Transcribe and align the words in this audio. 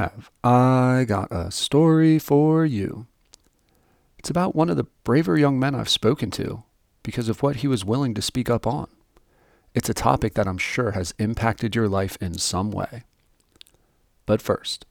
have 0.00 0.30
I 0.42 1.04
got 1.06 1.30
a 1.30 1.50
story 1.50 2.18
for 2.18 2.64
you. 2.64 3.06
It's 4.18 4.30
about 4.30 4.56
one 4.56 4.70
of 4.70 4.78
the 4.78 4.86
braver 5.04 5.36
young 5.36 5.60
men 5.60 5.74
I've 5.74 5.90
spoken 5.90 6.30
to 6.32 6.62
because 7.02 7.28
of 7.28 7.42
what 7.42 7.56
he 7.56 7.68
was 7.68 7.84
willing 7.84 8.14
to 8.14 8.22
speak 8.22 8.48
up 8.48 8.66
on. 8.66 8.88
It's 9.74 9.90
a 9.90 9.94
topic 9.94 10.32
that 10.34 10.48
I'm 10.48 10.56
sure 10.56 10.92
has 10.92 11.12
impacted 11.18 11.74
your 11.74 11.86
life 11.86 12.16
in 12.18 12.38
some 12.38 12.70
way. 12.70 13.04
But 14.24 14.40
first, 14.40 14.86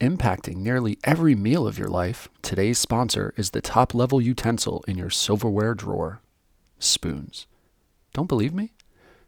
impacting 0.00 0.56
nearly 0.56 0.98
every 1.04 1.34
meal 1.34 1.66
of 1.66 1.78
your 1.78 1.90
life, 1.90 2.30
today's 2.40 2.78
sponsor 2.78 3.34
is 3.36 3.50
the 3.50 3.60
top 3.60 3.92
level 3.92 4.18
utensil 4.18 4.82
in 4.88 4.96
your 4.96 5.10
silverware 5.10 5.74
drawer 5.74 6.22
spoons. 6.78 7.46
Don't 8.14 8.28
believe 8.28 8.54
me? 8.54 8.72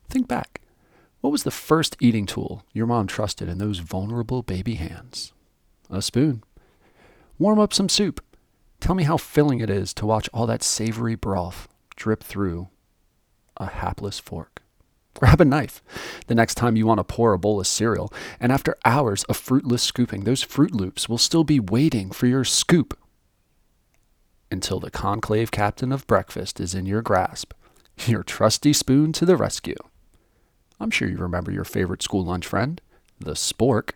Think 0.08 0.28
back. 0.28 0.62
What 1.24 1.30
was 1.30 1.44
the 1.44 1.50
first 1.50 1.96
eating 2.00 2.26
tool 2.26 2.66
your 2.74 2.86
mom 2.86 3.06
trusted 3.06 3.48
in 3.48 3.56
those 3.56 3.78
vulnerable 3.78 4.42
baby 4.42 4.74
hands? 4.74 5.32
A 5.88 6.02
spoon. 6.02 6.44
Warm 7.38 7.58
up 7.58 7.72
some 7.72 7.88
soup. 7.88 8.22
Tell 8.78 8.94
me 8.94 9.04
how 9.04 9.16
filling 9.16 9.60
it 9.60 9.70
is 9.70 9.94
to 9.94 10.04
watch 10.04 10.28
all 10.34 10.46
that 10.46 10.62
savory 10.62 11.14
broth 11.14 11.66
drip 11.96 12.22
through 12.22 12.68
a 13.56 13.64
hapless 13.64 14.18
fork. 14.18 14.60
Grab 15.14 15.40
a 15.40 15.46
knife 15.46 15.82
the 16.26 16.34
next 16.34 16.56
time 16.56 16.76
you 16.76 16.86
want 16.86 16.98
to 16.98 17.04
pour 17.04 17.32
a 17.32 17.38
bowl 17.38 17.58
of 17.58 17.66
cereal, 17.66 18.12
and 18.38 18.52
after 18.52 18.76
hours 18.84 19.24
of 19.24 19.38
fruitless 19.38 19.82
scooping, 19.82 20.24
those 20.24 20.44
Froot 20.44 20.74
Loops 20.74 21.08
will 21.08 21.16
still 21.16 21.42
be 21.42 21.58
waiting 21.58 22.10
for 22.10 22.26
your 22.26 22.44
scoop 22.44 22.98
until 24.50 24.78
the 24.78 24.90
conclave 24.90 25.50
captain 25.50 25.90
of 25.90 26.06
breakfast 26.06 26.60
is 26.60 26.74
in 26.74 26.84
your 26.84 27.00
grasp, 27.00 27.54
your 28.06 28.22
trusty 28.22 28.74
spoon 28.74 29.10
to 29.14 29.24
the 29.24 29.38
rescue. 29.38 29.76
I'm 30.84 30.90
sure 30.90 31.08
you 31.08 31.16
remember 31.16 31.50
your 31.50 31.64
favorite 31.64 32.02
school 32.02 32.26
lunch 32.26 32.46
friend, 32.46 32.78
the 33.18 33.32
spork. 33.32 33.92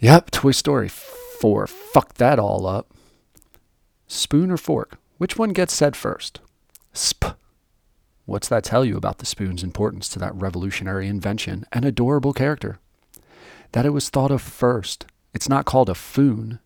Yep, 0.00 0.32
Toy 0.32 0.50
Story 0.50 0.88
4 0.88 1.68
fucked 1.68 2.18
that 2.18 2.40
all 2.40 2.66
up. 2.66 2.92
Spoon 4.08 4.50
or 4.50 4.56
fork? 4.56 4.98
Which 5.18 5.38
one 5.38 5.50
gets 5.50 5.72
said 5.72 5.94
first? 5.94 6.40
Sp. 6.98 7.38
What's 8.26 8.48
that 8.48 8.64
tell 8.64 8.84
you 8.84 8.96
about 8.96 9.18
the 9.18 9.24
spoon's 9.24 9.62
importance 9.62 10.08
to 10.08 10.18
that 10.18 10.34
revolutionary 10.34 11.06
invention 11.06 11.64
and 11.72 11.84
adorable 11.84 12.32
character? 12.32 12.80
That 13.70 13.86
it 13.86 13.90
was 13.90 14.08
thought 14.08 14.32
of 14.32 14.42
first. 14.42 15.06
It's 15.32 15.48
not 15.48 15.64
called 15.64 15.88
a 15.88 15.94
foon, 15.94 16.58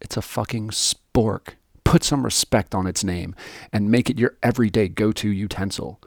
it's 0.00 0.16
a 0.16 0.22
fucking 0.22 0.68
spork. 0.68 1.54
Put 1.82 2.04
some 2.04 2.24
respect 2.24 2.76
on 2.76 2.86
its 2.86 3.02
name 3.02 3.34
and 3.72 3.90
make 3.90 4.08
it 4.08 4.20
your 4.20 4.36
everyday 4.40 4.86
go 4.86 5.10
to 5.10 5.28
utensil. 5.28 6.00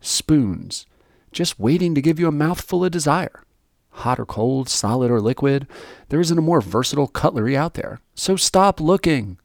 Spoons, 0.00 0.86
just 1.34 1.60
waiting 1.60 1.94
to 1.94 2.00
give 2.00 2.18
you 2.18 2.28
a 2.28 2.32
mouthful 2.32 2.84
of 2.84 2.92
desire. 2.92 3.42
Hot 3.90 4.18
or 4.18 4.24
cold, 4.24 4.68
solid 4.68 5.10
or 5.10 5.20
liquid, 5.20 5.66
there 6.08 6.20
isn't 6.20 6.38
a 6.38 6.42
more 6.42 6.60
versatile 6.60 7.08
cutlery 7.08 7.56
out 7.56 7.74
there. 7.74 8.00
So 8.14 8.36
stop 8.36 8.80
looking. 8.80 9.38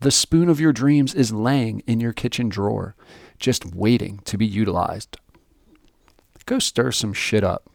The 0.00 0.10
spoon 0.10 0.48
of 0.48 0.60
your 0.60 0.72
dreams 0.72 1.14
is 1.14 1.32
laying 1.32 1.80
in 1.80 2.00
your 2.00 2.12
kitchen 2.12 2.48
drawer, 2.48 2.94
just 3.38 3.74
waiting 3.74 4.20
to 4.24 4.38
be 4.38 4.46
utilized. 4.46 5.18
Go 6.46 6.58
stir 6.58 6.92
some 6.92 7.12
shit 7.12 7.42
up 7.42 7.68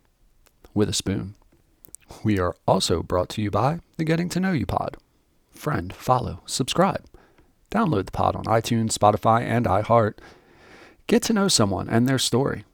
with 0.73 0.89
a 0.89 0.93
spoon. 0.93 1.35
We 2.23 2.39
are 2.39 2.55
also 2.67 3.03
brought 3.03 3.29
to 3.29 3.41
you 3.41 3.51
by 3.51 3.79
the 3.97 4.03
Getting 4.03 4.29
to 4.29 4.39
Know 4.39 4.51
You 4.53 4.65
Pod. 4.65 4.97
Friend, 5.51 5.93
follow, 5.93 6.41
subscribe. 6.45 7.05
Download 7.69 8.05
the 8.05 8.11
pod 8.11 8.35
on 8.35 8.45
iTunes, 8.45 8.97
Spotify, 8.97 9.41
and 9.41 9.65
iHeart. 9.65 10.19
Get 11.07 11.21
to 11.23 11.33
know 11.33 11.47
someone 11.47 11.89
and 11.89 12.07
their 12.07 12.19
story. 12.19 12.65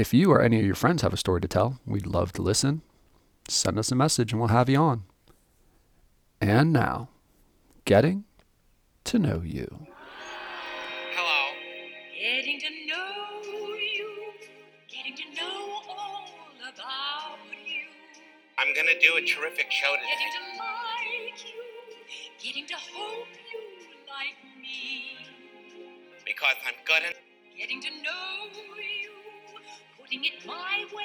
If 0.00 0.14
you 0.14 0.32
or 0.32 0.40
any 0.40 0.58
of 0.58 0.64
your 0.64 0.74
friends 0.74 1.02
have 1.02 1.12
a 1.12 1.18
story 1.18 1.42
to 1.42 1.46
tell, 1.46 1.78
we'd 1.84 2.06
love 2.06 2.32
to 2.32 2.40
listen. 2.40 2.80
Send 3.48 3.78
us 3.78 3.92
a 3.92 3.94
message 3.94 4.32
and 4.32 4.40
we'll 4.40 4.48
have 4.48 4.70
you 4.70 4.78
on. 4.78 5.02
And 6.40 6.72
now, 6.72 7.10
getting 7.84 8.24
to 9.04 9.18
know 9.18 9.42
you. 9.44 9.68
Hello. 11.12 11.52
Getting 12.18 12.60
to 12.60 12.70
know 12.86 13.42
you, 13.76 14.32
getting 14.88 15.14
to 15.16 15.24
know 15.38 15.82
all 15.90 16.24
about 16.62 17.36
you, 17.66 17.84
I'm 18.56 18.74
gonna 18.74 18.98
do 18.98 19.18
a 19.18 19.20
terrific 19.20 19.70
show 19.70 19.96
today. 19.96 20.16
getting 20.16 20.32
to 20.32 20.64
like 20.64 21.44
you, 21.44 21.62
getting 22.42 22.66
to 22.68 22.74
hope 22.74 23.28
you 23.52 23.60
like 24.08 24.40
me, 24.62 25.18
Because 26.24 26.56
I'm 26.66 26.80
good 26.86 27.02
and 27.04 27.14
getting 27.58 27.82
to 27.82 27.90
know 28.02 28.48
you, 28.78 28.99
putting 30.10 30.24
it 30.24 30.46
my 30.46 30.84
way, 30.94 31.04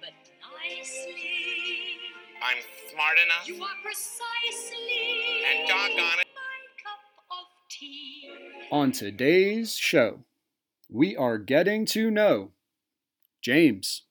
but 0.00 0.10
nicely. 0.58 1.30
I'm 2.42 2.56
smart 2.90 3.16
enough 3.24 3.46
You 3.46 3.62
are 3.62 3.68
precisely 3.82 5.44
and 5.50 5.68
doggone 5.68 6.20
it. 6.20 6.26
my 6.34 6.82
cup 6.82 7.00
of 7.30 7.46
tea. 7.70 8.30
On 8.72 8.92
today's 8.92 9.76
show, 9.76 10.20
we 10.88 11.16
are 11.16 11.38
getting 11.38 11.84
to 11.86 12.10
know 12.10 12.52
James. 13.42 14.02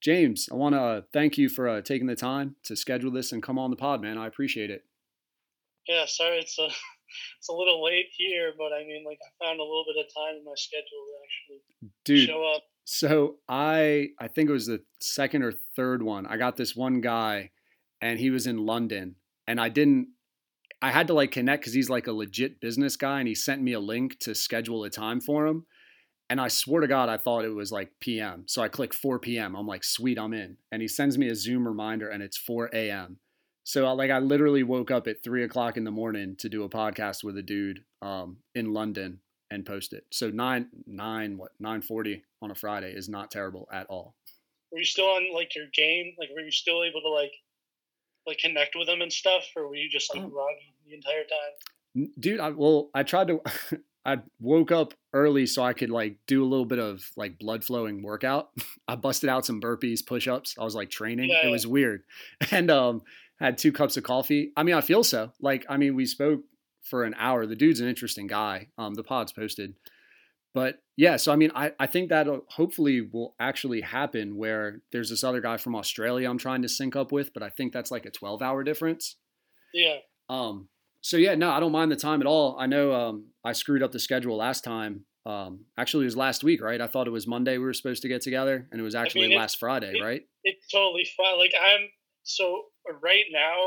James, 0.00 0.48
I 0.50 0.54
want 0.56 0.74
to 0.74 0.80
uh, 0.80 1.00
thank 1.12 1.38
you 1.38 1.48
for 1.48 1.68
uh, 1.68 1.80
taking 1.80 2.06
the 2.06 2.16
time 2.16 2.56
to 2.64 2.76
schedule 2.76 3.10
this 3.10 3.32
and 3.32 3.42
come 3.42 3.58
on 3.58 3.70
the 3.70 3.76
pod, 3.76 4.02
man. 4.02 4.18
I 4.18 4.26
appreciate 4.26 4.70
it. 4.70 4.84
Yeah, 5.86 6.04
sorry 6.06 6.38
it's 6.38 6.58
a 6.58 6.64
it's 7.38 7.48
a 7.48 7.52
little 7.52 7.84
late 7.84 8.06
here, 8.16 8.52
but 8.56 8.72
I 8.72 8.80
mean, 8.86 9.04
like 9.06 9.18
I 9.22 9.44
found 9.44 9.60
a 9.60 9.62
little 9.62 9.84
bit 9.86 10.04
of 10.04 10.12
time 10.14 10.36
in 10.38 10.44
my 10.44 10.54
schedule 10.56 11.04
to 11.06 11.14
actually 11.24 11.90
Dude, 12.04 12.28
show 12.28 12.52
up. 12.54 12.62
So 12.84 13.36
I 13.48 14.08
I 14.20 14.28
think 14.28 14.50
it 14.50 14.52
was 14.52 14.66
the 14.66 14.82
second 15.00 15.42
or 15.42 15.52
third 15.74 16.02
one. 16.02 16.26
I 16.26 16.36
got 16.36 16.56
this 16.56 16.76
one 16.76 17.00
guy 17.00 17.50
and 18.00 18.18
he 18.18 18.30
was 18.30 18.46
in 18.46 18.58
London 18.58 19.16
and 19.46 19.60
I 19.60 19.70
didn't 19.70 20.08
I 20.82 20.90
had 20.90 21.06
to 21.06 21.14
like 21.14 21.32
connect 21.32 21.64
cuz 21.64 21.72
he's 21.72 21.88
like 21.88 22.06
a 22.06 22.12
legit 22.12 22.60
business 22.60 22.96
guy 22.96 23.20
and 23.20 23.28
he 23.28 23.34
sent 23.34 23.62
me 23.62 23.72
a 23.72 23.80
link 23.80 24.18
to 24.20 24.34
schedule 24.34 24.84
a 24.84 24.90
time 24.90 25.20
for 25.20 25.46
him. 25.46 25.66
And 26.28 26.40
I 26.40 26.48
swear 26.48 26.80
to 26.80 26.86
God, 26.86 27.08
I 27.08 27.16
thought 27.16 27.44
it 27.44 27.50
was 27.50 27.72
like 27.72 28.00
PM. 28.00 28.44
So 28.46 28.62
I 28.62 28.68
click 28.68 28.94
4 28.94 29.18
p.m. 29.18 29.54
I'm 29.54 29.66
like, 29.66 29.84
sweet, 29.84 30.18
I'm 30.18 30.32
in. 30.32 30.56
And 30.72 30.80
he 30.80 30.88
sends 30.88 31.18
me 31.18 31.28
a 31.28 31.34
Zoom 31.34 31.66
reminder 31.66 32.08
and 32.08 32.22
it's 32.22 32.38
4 32.38 32.70
a.m. 32.72 33.18
So 33.62 33.86
I, 33.86 33.92
like 33.92 34.10
I 34.10 34.18
literally 34.18 34.62
woke 34.62 34.90
up 34.90 35.06
at 35.06 35.22
three 35.22 35.42
o'clock 35.42 35.76
in 35.76 35.84
the 35.84 35.90
morning 35.90 36.36
to 36.38 36.48
do 36.50 36.64
a 36.64 36.68
podcast 36.68 37.24
with 37.24 37.36
a 37.38 37.42
dude 37.42 37.84
um, 38.02 38.38
in 38.54 38.74
London 38.74 39.20
and 39.54 39.64
post 39.64 39.92
it. 39.92 40.04
So 40.10 40.30
nine 40.30 40.66
nine 40.86 41.38
what 41.38 41.52
nine 41.58 41.80
forty 41.82 42.24
on 42.42 42.50
a 42.50 42.54
Friday 42.54 42.92
is 42.92 43.08
not 43.08 43.30
terrible 43.30 43.68
at 43.72 43.86
all. 43.86 44.14
Were 44.72 44.78
you 44.78 44.84
still 44.84 45.06
on 45.06 45.32
like 45.32 45.54
your 45.54 45.66
game? 45.72 46.14
Like, 46.18 46.30
were 46.34 46.40
you 46.40 46.50
still 46.50 46.82
able 46.82 47.00
to 47.00 47.08
like 47.08 47.32
like 48.26 48.38
connect 48.38 48.74
with 48.76 48.86
them 48.88 49.00
and 49.02 49.12
stuff, 49.12 49.44
or 49.56 49.68
were 49.68 49.76
you 49.76 49.88
just 49.88 50.14
like 50.14 50.24
Oh. 50.24 50.28
groggy 50.28 50.74
the 50.86 50.94
entire 50.94 51.22
time? 51.24 52.08
Dude, 52.18 52.40
I 52.40 52.50
well 52.50 52.90
I 52.94 53.02
tried 53.04 53.28
to 53.28 53.40
I 54.06 54.18
woke 54.38 54.70
up 54.72 54.92
early 55.14 55.46
so 55.46 55.62
I 55.62 55.72
could 55.72 55.88
like 55.90 56.18
do 56.26 56.42
a 56.42 56.46
little 56.46 56.66
bit 56.66 56.78
of 56.78 57.08
like 57.16 57.38
blood 57.38 57.64
flowing 57.64 58.02
workout. 58.02 58.50
I 58.88 58.96
busted 58.96 59.30
out 59.30 59.46
some 59.46 59.60
burpees, 59.60 60.04
push 60.04 60.26
ups. 60.28 60.56
I 60.58 60.64
was 60.64 60.74
like 60.74 60.90
training. 60.90 61.30
Yeah, 61.30 61.42
It 61.42 61.44
yeah. 61.46 61.50
was 61.52 61.66
weird. 61.66 62.02
And 62.50 62.70
um 62.70 63.02
had 63.40 63.58
two 63.58 63.72
cups 63.72 63.96
of 63.96 64.04
coffee. 64.04 64.52
I 64.56 64.62
mean, 64.62 64.74
I 64.76 64.80
feel 64.80 65.02
so. 65.02 65.32
Like, 65.40 65.66
I 65.68 65.76
mean, 65.76 65.94
we 65.96 66.06
spoke 66.06 66.42
for 66.84 67.04
an 67.04 67.14
hour. 67.18 67.46
The 67.46 67.56
dude's 67.56 67.80
an 67.80 67.88
interesting 67.88 68.26
guy. 68.26 68.68
Um, 68.78 68.94
the 68.94 69.02
pod's 69.02 69.32
posted. 69.32 69.74
But 70.52 70.76
yeah, 70.96 71.16
so 71.16 71.32
I 71.32 71.36
mean, 71.36 71.50
I, 71.54 71.72
I 71.80 71.86
think 71.86 72.10
that 72.10 72.28
hopefully 72.50 73.00
will 73.00 73.34
actually 73.40 73.80
happen 73.80 74.36
where 74.36 74.82
there's 74.92 75.10
this 75.10 75.24
other 75.24 75.40
guy 75.40 75.56
from 75.56 75.74
Australia 75.74 76.30
I'm 76.30 76.38
trying 76.38 76.62
to 76.62 76.68
sync 76.68 76.94
up 76.94 77.10
with, 77.10 77.34
but 77.34 77.42
I 77.42 77.48
think 77.48 77.72
that's 77.72 77.90
like 77.90 78.06
a 78.06 78.10
12 78.10 78.40
hour 78.40 78.62
difference. 78.62 79.16
Yeah, 79.72 79.96
Um, 80.28 80.68
so 81.00 81.16
yeah, 81.16 81.34
no, 81.34 81.50
I 81.50 81.58
don't 81.58 81.72
mind 81.72 81.90
the 81.90 81.96
time 81.96 82.20
at 82.20 82.26
all. 82.28 82.56
I 82.58 82.66
know 82.66 82.92
um, 82.94 83.26
I 83.44 83.52
screwed 83.52 83.82
up 83.82 83.90
the 83.90 83.98
schedule 83.98 84.36
last 84.36 84.62
time. 84.62 85.04
Um, 85.26 85.64
actually, 85.76 86.04
it 86.04 86.06
was 86.06 86.16
last 86.16 86.44
week, 86.44 86.62
right? 86.62 86.80
I 86.80 86.86
thought 86.86 87.08
it 87.08 87.10
was 87.10 87.26
Monday 87.26 87.58
we 87.58 87.64
were 87.64 87.72
supposed 87.74 88.02
to 88.02 88.08
get 88.08 88.22
together, 88.22 88.68
and 88.70 88.80
it 88.80 88.84
was 88.84 88.94
actually 88.94 89.22
mean, 89.22 89.32
it- 89.32 89.40
last 89.40 89.58
Friday, 89.58 89.94
it- 89.96 90.02
right? 90.02 90.22
it's 90.44 90.68
totally 90.68 91.06
fine. 91.16 91.38
Like 91.38 91.54
I'm 91.60 91.88
so 92.22 92.62
right 93.02 93.24
now 93.32 93.58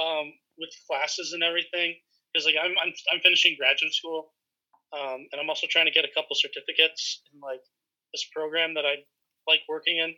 um, 0.00 0.32
with 0.58 0.70
classes 0.88 1.32
and 1.32 1.42
everything 1.42 1.96
because 2.36 2.44
like 2.44 2.60
I'm, 2.60 2.76
I'm 2.76 2.92
I'm 3.08 3.20
finishing 3.24 3.56
graduate 3.56 3.94
school, 3.96 4.36
um, 4.92 5.24
and 5.32 5.40
I'm 5.40 5.48
also 5.48 5.64
trying 5.64 5.88
to 5.88 5.96
get 5.96 6.04
a 6.04 6.12
couple 6.12 6.36
certificates 6.36 7.24
in 7.32 7.40
like 7.40 7.64
this 8.12 8.28
program 8.28 8.74
that 8.76 8.84
I 8.84 9.00
like 9.48 9.64
working 9.68 9.96
in, 9.96 10.12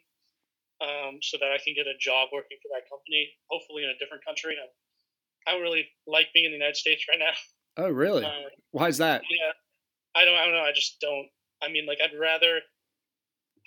um, 0.82 1.22
so 1.22 1.38
that 1.38 1.54
I 1.54 1.62
can 1.62 1.78
get 1.78 1.86
a 1.86 1.94
job 2.02 2.34
working 2.34 2.58
for 2.58 2.74
that 2.74 2.90
company, 2.90 3.30
hopefully 3.46 3.86
in 3.86 3.94
a 3.94 3.98
different 4.02 4.26
country. 4.26 4.58
I, 4.58 4.66
I 5.46 5.54
don't 5.54 5.62
really 5.62 5.86
like 6.10 6.34
being 6.34 6.46
in 6.46 6.50
the 6.50 6.58
United 6.58 6.76
States 6.76 7.06
right 7.08 7.22
now. 7.22 7.38
Oh, 7.78 7.90
really? 7.90 8.24
Uh, 8.24 8.50
Why 8.72 8.88
is 8.88 8.98
that? 8.98 9.22
yeah, 9.30 9.54
I 10.18 10.24
don't. 10.24 10.34
I 10.34 10.44
don't 10.44 10.54
know. 10.54 10.66
I 10.66 10.74
just 10.74 10.98
don't. 11.00 11.30
I 11.62 11.70
mean, 11.70 11.86
like, 11.86 11.98
I'd 12.02 12.18
rather. 12.18 12.58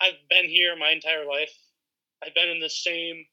I've 0.00 0.20
been 0.28 0.44
here 0.44 0.76
my 0.76 0.90
entire 0.90 1.24
life. 1.24 1.52
I've 2.22 2.34
been 2.34 2.48
in 2.48 2.60
the 2.60 2.68
same 2.68 3.24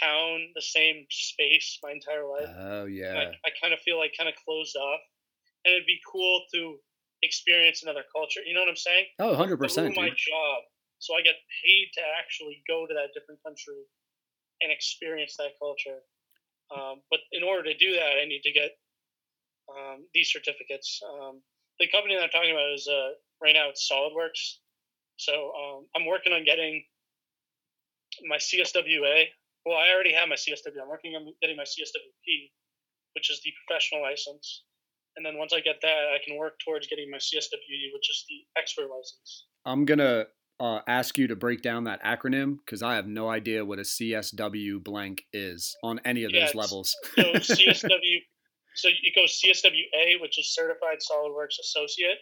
town, 0.00 0.50
the 0.54 0.62
same 0.62 1.06
space 1.10 1.78
my 1.82 1.92
entire 1.92 2.26
life. 2.26 2.50
Oh, 2.58 2.84
yeah. 2.86 3.14
I, 3.14 3.22
I 3.46 3.50
kind 3.60 3.72
of 3.72 3.80
feel 3.80 3.98
like 3.98 4.12
kind 4.16 4.28
of 4.28 4.34
closed 4.44 4.76
off, 4.76 5.00
and 5.64 5.74
it'd 5.74 5.86
be 5.86 6.00
cool 6.10 6.42
to 6.54 6.76
experience 7.22 7.82
another 7.82 8.04
culture. 8.14 8.40
You 8.44 8.54
know 8.54 8.60
what 8.60 8.68
I'm 8.68 8.76
saying? 8.76 9.06
Oh, 9.18 9.34
100%. 9.34 9.96
My 9.96 10.10
job, 10.10 10.58
so 10.98 11.14
I 11.14 11.22
get 11.22 11.36
paid 11.64 11.88
to 11.94 12.02
actually 12.20 12.62
go 12.68 12.86
to 12.86 12.94
that 12.94 13.14
different 13.14 13.42
country 13.42 13.82
and 14.60 14.70
experience 14.70 15.36
that 15.38 15.56
culture. 15.58 16.00
Um, 16.74 17.02
but 17.10 17.20
in 17.32 17.42
order 17.42 17.62
to 17.64 17.76
do 17.76 17.92
that, 17.92 18.20
I 18.20 18.24
need 18.26 18.42
to 18.42 18.52
get 18.52 18.72
um, 19.68 20.04
these 20.14 20.30
certificates. 20.30 21.00
Um, 21.02 21.40
the 21.78 21.88
company 21.88 22.14
that 22.14 22.22
I'm 22.22 22.30
talking 22.30 22.52
about 22.52 22.72
is 22.72 22.88
uh, 22.88 23.16
right 23.42 23.54
now 23.54 23.68
it's 23.70 23.88
SolidWorks. 23.90 24.60
So 25.16 25.32
um, 25.32 25.86
I'm 25.94 26.06
working 26.06 26.32
on 26.32 26.44
getting 26.44 26.84
my 28.28 28.36
CSWA. 28.36 29.26
Well, 29.66 29.76
I 29.76 29.92
already 29.94 30.12
have 30.12 30.28
my 30.28 30.36
CSW. 30.36 30.80
I'm 30.80 30.88
working 30.88 31.14
on 31.16 31.26
getting 31.40 31.56
my 31.56 31.64
CSWP, 31.64 32.50
which 33.14 33.30
is 33.30 33.40
the 33.44 33.50
professional 33.66 34.02
license. 34.02 34.64
And 35.16 35.24
then 35.24 35.38
once 35.38 35.52
I 35.52 35.60
get 35.60 35.76
that, 35.82 36.12
I 36.12 36.18
can 36.24 36.36
work 36.36 36.54
towards 36.64 36.86
getting 36.86 37.10
my 37.10 37.18
CSWE, 37.18 37.94
which 37.94 38.10
is 38.10 38.24
the 38.28 38.60
expert 38.60 38.88
license. 38.90 39.46
I'm 39.64 39.84
gonna 39.84 40.26
uh, 40.60 40.80
ask 40.86 41.16
you 41.16 41.26
to 41.28 41.36
break 41.36 41.62
down 41.62 41.84
that 41.84 42.02
acronym 42.02 42.58
because 42.64 42.82
I 42.82 42.94
have 42.94 43.06
no 43.06 43.28
idea 43.28 43.64
what 43.64 43.78
a 43.78 43.82
CSW 43.82 44.82
blank 44.82 45.22
is 45.32 45.76
on 45.82 46.00
any 46.04 46.24
of 46.24 46.32
Yeah, 46.32 46.46
those 46.46 46.54
levels. 46.54 46.94
So 47.16 47.22
CSW, 47.34 48.16
so 48.74 48.88
it 48.88 49.14
goes 49.14 49.40
CSWA, 49.40 50.20
which 50.20 50.38
is 50.38 50.54
Certified 50.54 50.98
SolidWorks 50.98 51.58
Associate. 51.60 52.18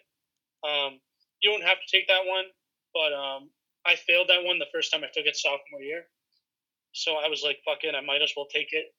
Um, 0.64 1.00
you 1.40 1.50
don't 1.50 1.66
have 1.66 1.78
to 1.78 1.96
take 1.96 2.06
that 2.08 2.22
one, 2.26 2.44
but 2.94 3.12
um, 3.12 3.50
I 3.86 3.96
failed 3.96 4.28
that 4.28 4.44
one 4.44 4.58
the 4.58 4.70
first 4.72 4.92
time 4.92 5.02
I 5.02 5.08
took 5.12 5.26
it 5.26 5.36
sophomore 5.36 5.82
year. 5.82 6.04
So 6.92 7.16
I 7.16 7.28
was 7.28 7.42
like, 7.42 7.58
fuck 7.64 7.78
it, 7.84 7.94
I 7.94 8.00
might 8.00 8.22
as 8.22 8.32
well 8.36 8.46
take 8.46 8.68
it 8.72 8.94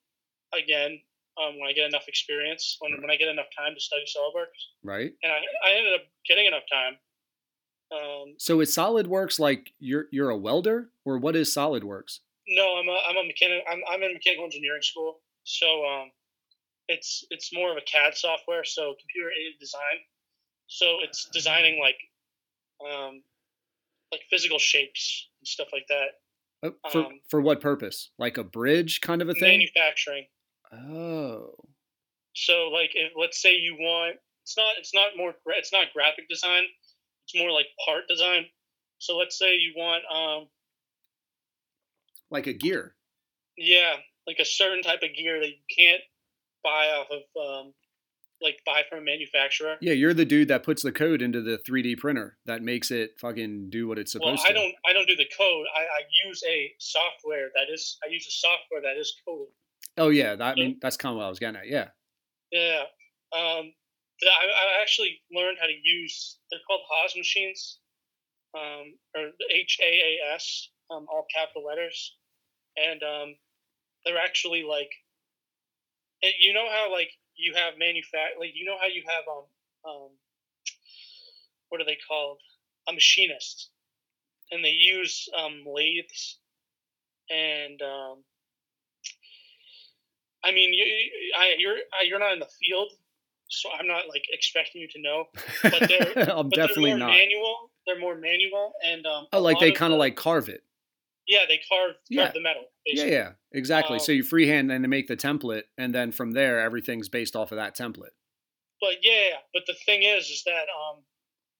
again 0.56 1.00
um, 1.40 1.58
when 1.58 1.68
I 1.68 1.72
get 1.72 1.88
enough 1.88 2.06
experience, 2.08 2.76
when, 2.80 3.00
when 3.00 3.10
I 3.10 3.16
get 3.16 3.28
enough 3.28 3.46
time 3.56 3.74
to 3.74 3.80
study 3.80 4.04
SolidWorks. 4.04 4.60
right? 4.82 5.12
And 5.22 5.32
I, 5.32 5.36
I 5.68 5.72
ended 5.76 5.94
up 5.94 6.06
getting 6.26 6.46
enough 6.46 6.62
time. 6.70 6.94
Um, 7.92 8.34
So 8.38 8.60
is 8.60 8.74
SolidWorks 8.74 9.38
like 9.38 9.72
you're 9.78 10.06
you're 10.10 10.30
a 10.30 10.36
welder 10.36 10.90
or 11.04 11.18
what 11.18 11.36
is 11.36 11.54
SolidWorks? 11.54 12.20
No, 12.48 12.76
I'm 12.76 12.88
a 12.88 12.98
I'm 13.08 13.16
a 13.16 13.26
mechanic. 13.26 13.62
I'm 13.70 13.80
I'm 13.90 14.02
in 14.02 14.12
mechanical 14.12 14.44
engineering 14.44 14.82
school, 14.82 15.20
so 15.44 15.84
um, 15.86 16.10
it's 16.88 17.24
it's 17.30 17.52
more 17.54 17.70
of 17.70 17.76
a 17.76 17.82
CAD 17.82 18.16
software, 18.16 18.64
so 18.64 18.94
computer 19.00 19.30
aided 19.30 19.58
design. 19.60 19.98
So 20.66 20.96
it's 21.02 21.28
designing 21.32 21.78
like, 21.78 21.96
um, 22.80 23.22
like 24.12 24.22
physical 24.30 24.58
shapes 24.58 25.28
and 25.40 25.46
stuff 25.46 25.68
like 25.72 25.84
that. 25.88 26.20
Oh, 26.64 26.72
for 26.90 27.04
Um, 27.04 27.20
for 27.28 27.40
what 27.40 27.60
purpose? 27.60 28.10
Like 28.18 28.38
a 28.38 28.44
bridge 28.44 29.00
kind 29.02 29.20
of 29.20 29.28
a 29.28 29.34
thing? 29.34 29.58
Manufacturing. 29.58 30.26
Oh, 30.72 31.54
So 32.34 32.70
like, 32.70 32.90
if 32.94 33.12
let's 33.16 33.40
say 33.40 33.54
you 33.54 33.76
want, 33.78 34.16
it's 34.42 34.56
not 34.56 34.74
it's 34.78 34.94
not 34.94 35.16
more 35.16 35.34
it's 35.48 35.72
not 35.72 35.92
graphic 35.92 36.28
design. 36.28 36.64
It's 37.26 37.36
more 37.36 37.50
like 37.50 37.66
part 37.84 38.08
design. 38.08 38.46
So 38.98 39.16
let's 39.16 39.38
say 39.38 39.54
you 39.54 39.74
want 39.76 40.02
um, 40.12 40.48
like 42.30 42.46
a 42.46 42.52
gear. 42.52 42.96
Yeah, 43.56 43.94
like 44.26 44.38
a 44.40 44.44
certain 44.44 44.82
type 44.82 45.02
of 45.02 45.14
gear 45.14 45.40
that 45.40 45.48
you 45.48 45.62
can't 45.76 46.02
buy 46.62 46.88
off 46.88 47.08
of, 47.10 47.22
um, 47.40 47.74
like 48.44 48.58
buy 48.64 48.82
from 48.88 49.00
a 49.00 49.02
manufacturer. 49.02 49.76
Yeah, 49.80 49.94
you're 49.94 50.14
the 50.14 50.24
dude 50.24 50.48
that 50.48 50.62
puts 50.62 50.82
the 50.82 50.92
code 50.92 51.22
into 51.22 51.40
the 51.40 51.58
3D 51.68 51.98
printer 51.98 52.36
that 52.46 52.62
makes 52.62 52.90
it 52.90 53.18
fucking 53.18 53.70
do 53.70 53.88
what 53.88 53.98
it's 53.98 54.12
supposed 54.12 54.44
Well, 54.44 54.44
I 54.44 54.52
to. 54.52 54.58
I 54.58 54.62
don't, 54.62 54.74
I 54.88 54.92
don't 54.92 55.08
do 55.08 55.16
the 55.16 55.26
code. 55.36 55.66
I, 55.74 55.80
I 55.80 56.02
use 56.26 56.42
a 56.48 56.72
software 56.78 57.48
that 57.54 57.72
is, 57.72 57.98
I 58.04 58.10
use 58.10 58.26
a 58.28 58.30
software 58.30 58.82
that 58.82 59.00
is 59.00 59.16
coded. 59.26 59.48
Oh 59.96 60.10
yeah, 60.10 60.36
that, 60.36 60.52
I 60.52 60.54
mean 60.54 60.78
that's 60.80 60.96
kind 60.96 61.12
of 61.12 61.18
what 61.18 61.24
I 61.24 61.28
was 61.28 61.38
getting 61.38 61.56
at. 61.56 61.68
Yeah. 61.68 61.88
Yeah. 62.50 62.82
Um, 63.32 63.72
the, 64.20 64.28
I, 64.28 64.44
I 64.44 64.82
actually 64.82 65.20
learned 65.32 65.58
how 65.60 65.66
to 65.66 65.72
use. 65.82 66.38
They're 66.50 66.60
called 66.66 66.82
Haas 66.88 67.16
machines, 67.16 67.78
um, 68.56 68.94
or 69.16 69.30
the 69.38 69.54
H 69.54 69.78
A 69.82 69.84
A 69.84 70.34
S, 70.34 70.68
um, 70.90 71.06
all 71.10 71.26
capital 71.34 71.64
letters, 71.64 72.16
and 72.76 73.02
um, 73.02 73.34
they're 74.04 74.18
actually 74.18 74.62
like, 74.62 74.90
eh, 76.22 76.30
you 76.40 76.52
know 76.52 76.66
how 76.70 76.92
like 76.92 77.10
you 77.36 77.54
have 77.54 77.74
manufact, 77.74 78.38
like 78.40 78.50
you 78.54 78.64
know 78.64 78.76
how 78.80 78.86
you 78.86 79.02
have 79.06 79.24
um, 79.28 79.44
um, 79.90 80.08
what 81.68 81.80
are 81.80 81.84
they 81.84 81.98
called? 82.08 82.38
A 82.88 82.92
machinist, 82.92 83.70
and 84.50 84.64
they 84.64 84.70
use 84.70 85.28
um, 85.38 85.62
lathes, 85.66 86.38
and 87.30 87.80
um, 87.82 88.22
I 90.44 90.52
mean, 90.52 90.74
you, 90.74 90.84
I, 91.38 91.54
you're 91.58 91.76
you're 92.06 92.18
not 92.18 92.32
in 92.34 92.38
the 92.40 92.48
field, 92.60 92.90
so 93.48 93.70
I'm 93.78 93.86
not 93.86 94.04
like 94.08 94.24
expecting 94.30 94.82
you 94.82 94.88
to 94.88 95.00
know. 95.00 95.24
But 95.62 95.88
they're- 95.88 96.28
I'm 96.36 96.50
But 96.50 96.56
definitely 96.56 96.90
they're 96.90 96.98
more 96.98 97.08
not. 97.08 97.14
manual. 97.16 97.70
They're 97.86 97.98
more 97.98 98.14
manual, 98.16 98.72
and 98.86 99.06
um, 99.06 99.26
Oh, 99.32 99.40
like 99.40 99.58
they 99.60 99.72
kind 99.72 99.92
of 99.92 99.96
the- 99.96 100.00
like 100.00 100.16
carve 100.16 100.48
it. 100.48 100.62
Yeah, 101.26 101.44
they 101.48 101.60
carve, 101.68 101.92
carve 101.94 102.00
Yeah. 102.10 102.30
the 102.32 102.40
metal. 102.40 102.64
Yeah, 102.86 102.92
Basically. 102.94 103.12
yeah, 103.12 103.32
exactly. 103.52 103.98
so 103.98 104.12
Um, 104.12 104.16
you 104.16 104.22
freehand 104.22 104.70
and 104.70 104.84
they 104.84 104.88
make 104.88 105.06
the 105.06 105.16
template, 105.16 105.64
and 105.78 105.94
then 105.94 106.12
from 106.12 106.32
there 106.32 106.60
everything's 106.60 107.08
based 107.08 107.34
off 107.36 107.50
of 107.52 107.56
that 107.56 107.76
template. 107.76 108.12
But 108.80 108.96
yeah, 109.02 109.28
yeah, 109.30 109.36
but 109.54 109.64
the 109.66 109.74
thing 109.86 110.02
is, 110.02 110.28
is 110.28 110.42
that 110.44 110.66
um, 110.68 111.02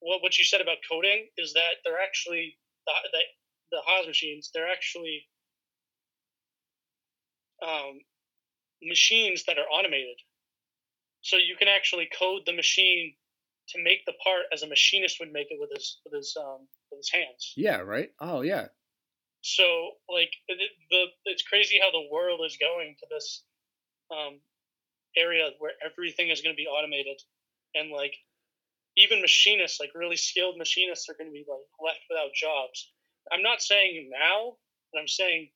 what 0.01 0.23
what 0.23 0.37
you 0.39 0.45
said 0.45 0.61
about 0.61 0.79
coding 0.91 1.29
is 1.39 1.53
that 1.55 1.77
they're 1.85 2.01
actually 2.03 2.59
the 2.87 2.93
the, 3.13 3.19
the 3.73 3.83
Haas 3.87 4.07
machines. 4.07 4.51
They're 4.53 4.71
actually 4.71 5.27
um, 7.67 8.01
machines 8.83 9.45
that 9.47 9.59
are 9.59 9.67
automated. 9.71 10.17
So 11.23 11.37
you 11.39 11.57
can 11.57 11.69
actually 11.69 12.09
code 12.19 12.43
the 12.45 12.53
machine 12.53 13.15
to 13.69 13.83
make 13.83 14.05
the 14.05 14.13
part 14.23 14.43
as 14.53 14.63
a 14.63 14.67
machinist 14.69 15.19
would 15.21 15.33
make 15.33 15.47
it 15.51 15.59
with 15.59 15.71
his 15.75 16.01
with 16.05 16.13
his 16.15 16.37
um, 16.39 16.69
with 16.91 16.99
his 16.99 17.11
hands. 17.11 17.55
Yeah, 17.57 17.79
right. 17.79 18.11
Oh 18.21 18.43
yeah, 18.43 18.67
So 19.45 19.93
like 20.09 20.33
it- 20.49 20.73
the 20.91 21.05
it's 21.27 21.43
crazy 21.43 21.79
how 21.79 21.91
the 21.91 22.09
world 22.11 22.41
is 22.47 22.57
going 22.57 22.97
to 23.01 23.07
this 23.11 23.45
um, 24.11 24.41
area 25.17 25.51
where 25.59 25.73
everything 25.85 26.31
is 26.31 26.41
going 26.41 26.55
to 26.55 26.57
be 26.57 26.67
automated, 26.67 27.21
and 27.75 27.91
like 27.91 28.15
even 28.97 29.21
machinists, 29.21 29.81
like 29.81 29.91
really 29.95 30.17
skilled 30.17 30.57
machinists, 30.57 31.09
are 31.11 31.15
going 31.15 31.29
to 31.29 31.33
be 31.33 31.45
like 31.47 31.61
left 31.85 32.01
without 32.09 32.33
jobs. 32.35 32.91
I'm 33.31 33.43
not 33.43 33.61
saying 33.61 34.11
now, 34.11 34.57
but 34.93 35.01
I'm 35.01 35.09
saying 35.09 35.51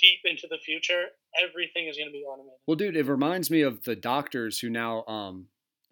deep 0.00 0.20
into 0.24 0.46
the 0.48 0.58
future, 0.58 1.06
everything 1.42 1.88
is 1.88 1.96
going 1.96 2.08
to 2.08 2.12
be 2.12 2.24
automated. 2.24 2.58
Well, 2.66 2.76
dude, 2.76 2.96
it 2.96 3.06
reminds 3.06 3.50
me 3.50 3.60
of 3.62 3.84
the 3.84 3.96
doctors 3.96 4.60
who 4.60 4.70
now 4.70 5.04
um 5.04 5.48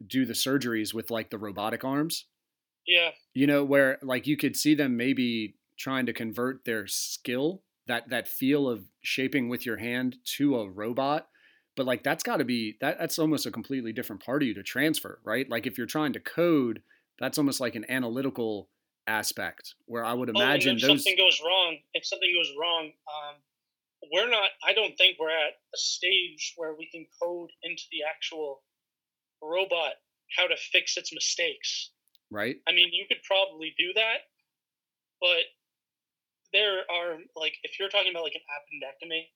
do 0.07 0.25
the 0.25 0.33
surgeries 0.35 0.95
with 0.95 1.11
like 1.11 1.29
the 1.31 1.39
robotic 1.39 1.85
arms. 1.85 2.27
Yeah, 2.87 3.11
You 3.35 3.47
know, 3.47 3.65
where 3.65 3.99
like 4.03 4.27
you 4.27 4.37
could 4.37 4.57
see 4.57 4.75
them 4.75 4.97
maybe 4.97 5.57
trying 5.77 6.07
to 6.07 6.13
convert 6.13 6.65
their 6.65 6.87
skill, 6.87 7.63
that 7.87 8.09
that 8.11 8.29
feel 8.29 8.69
of 8.69 8.85
shaping 9.03 9.49
with 9.49 9.67
your 9.67 9.77
hand 9.77 10.17
to 10.37 10.57
a 10.57 10.69
robot. 10.69 11.29
But 11.77 11.87
like 11.87 12.03
that's 12.03 12.23
got 12.23 12.37
to 12.37 12.45
be 12.45 12.77
that 12.81 12.99
that's 12.99 13.19
almost 13.19 13.47
a 13.47 13.51
completely 13.51 13.93
different 13.93 14.25
part 14.25 14.43
of 14.43 14.49
you 14.49 14.55
to 14.55 14.63
transfer, 14.63 15.21
right? 15.25 15.49
Like 15.49 15.67
if 15.67 15.77
you're 15.77 15.87
trying 15.87 16.13
to 16.13 16.21
code, 16.21 16.83
that's 17.19 17.39
almost 17.39 17.61
like 17.61 17.75
an 17.75 17.85
analytical 17.89 18.69
aspect 19.07 19.75
where 19.87 20.05
I 20.05 20.15
would 20.15 20.31
Oh, 20.31 20.33
imagine 20.33 20.77
if 20.77 20.83
those 20.83 20.89
something 20.89 21.17
goes 21.17 21.41
wrong, 21.45 21.79
if 21.95 22.07
something 22.07 22.33
goes 22.35 22.53
wrong, 22.59 22.93
um, 23.09 23.37
we're 24.13 24.31
not. 24.31 24.51
I 24.67 24.73
don't 24.73 24.97
think 24.97 25.19
we're 25.19 25.31
at 25.31 25.55
a 25.75 25.77
stage 25.79 26.55
where 26.57 26.75
we 26.75 26.89
can 26.91 27.07
code 27.23 27.51
into 27.63 27.83
the 27.91 27.99
actual 28.09 28.63
robot 29.43 29.95
how 30.37 30.47
to 30.47 30.57
fix 30.57 30.97
its 30.97 31.13
mistakes. 31.13 31.91
right? 32.31 32.57
I 32.67 32.73
mean, 32.73 32.91
you 32.93 33.05
could 33.09 33.23
probably 33.25 33.75
do 33.79 33.93
that, 33.95 34.27
but 35.21 35.45
there 36.55 36.79
are 36.89 37.19
like 37.37 37.53
if 37.63 37.79
you're 37.79 37.91
talking 37.91 38.11
about 38.15 38.23
like 38.25 38.39
an 38.39 38.47
appendectomy, 38.49 39.27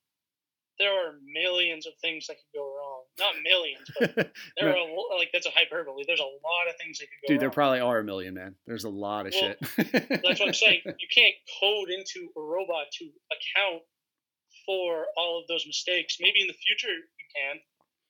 there 0.79 0.89
are 0.95 1.11
millions 1.33 1.85
of 1.85 1.93
things 2.01 2.25
that 2.27 2.37
could 2.39 2.57
go 2.57 2.63
wrong. 2.63 3.03
Not 3.19 3.35
millions, 3.43 3.83
but 3.99 4.15
there 4.57 4.71
No. 4.71 4.79
are 4.79 5.13
a, 5.13 5.17
like 5.19 5.29
that's 5.33 5.45
a 5.45 5.51
hyperbole. 5.51 6.05
There's 6.07 6.21
a 6.23 6.23
lot 6.23 6.65
of 6.71 6.75
things 6.79 6.97
that 6.99 7.05
could 7.11 7.19
go 7.21 7.27
Dude, 7.27 7.35
wrong. 7.35 7.39
there 7.41 7.49
probably 7.51 7.79
are 7.81 7.99
a 7.99 8.03
million, 8.03 8.33
man. 8.33 8.55
There's 8.65 8.85
a 8.85 8.89
lot 8.89 9.27
of 9.27 9.33
Well, 9.35 9.53
shit. 9.75 10.21
That's 10.23 10.39
what 10.39 10.47
I'm 10.47 10.53
saying. 10.55 10.81
You 10.85 11.09
can't 11.13 11.35
code 11.59 11.89
into 11.91 12.31
a 12.35 12.41
robot 12.41 12.87
to 12.99 13.05
account 13.35 13.83
for 14.65 15.05
all 15.17 15.39
of 15.41 15.47
those 15.47 15.65
mistakes. 15.67 16.17
Maybe 16.19 16.41
in 16.41 16.47
the 16.47 16.53
future 16.65 16.87
you 16.95 17.27
can, 17.35 17.59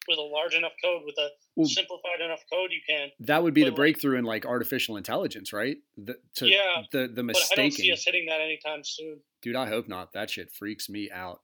with 0.10 0.18
a 0.18 0.22
large 0.22 0.56
enough 0.56 0.74
code, 0.84 1.04
with 1.06 1.16
a 1.18 1.66
simplified 1.66 2.20
enough 2.24 2.42
code, 2.52 2.72
you 2.72 2.82
can. 2.88 3.10
that 3.22 3.44
would 3.44 3.54
be 3.54 3.62
the 3.62 3.68
like- 3.68 3.76
breakthrough 3.76 4.18
in 4.18 4.26
like 4.26 4.46
artificial 4.46 4.98
intelligence, 4.98 5.54
right? 5.54 5.78
The, 5.98 6.16
to, 6.38 6.48
Yeah, 6.48 6.84
the 6.92 7.08
the 7.08 7.24
But 7.24 7.38
I 7.52 7.56
don't 7.56 7.72
see 7.72 7.92
us 7.92 8.04
hitting 8.04 8.26
that 8.26 8.42
anytime 8.42 8.84
soon. 8.84 9.20
Dude, 9.42 9.56
I 9.56 9.68
hope 9.68 9.88
not. 9.88 10.14
That 10.14 10.30
shit 10.30 10.52
freaks 10.52 10.90
me 10.90 11.10
out. 11.12 11.42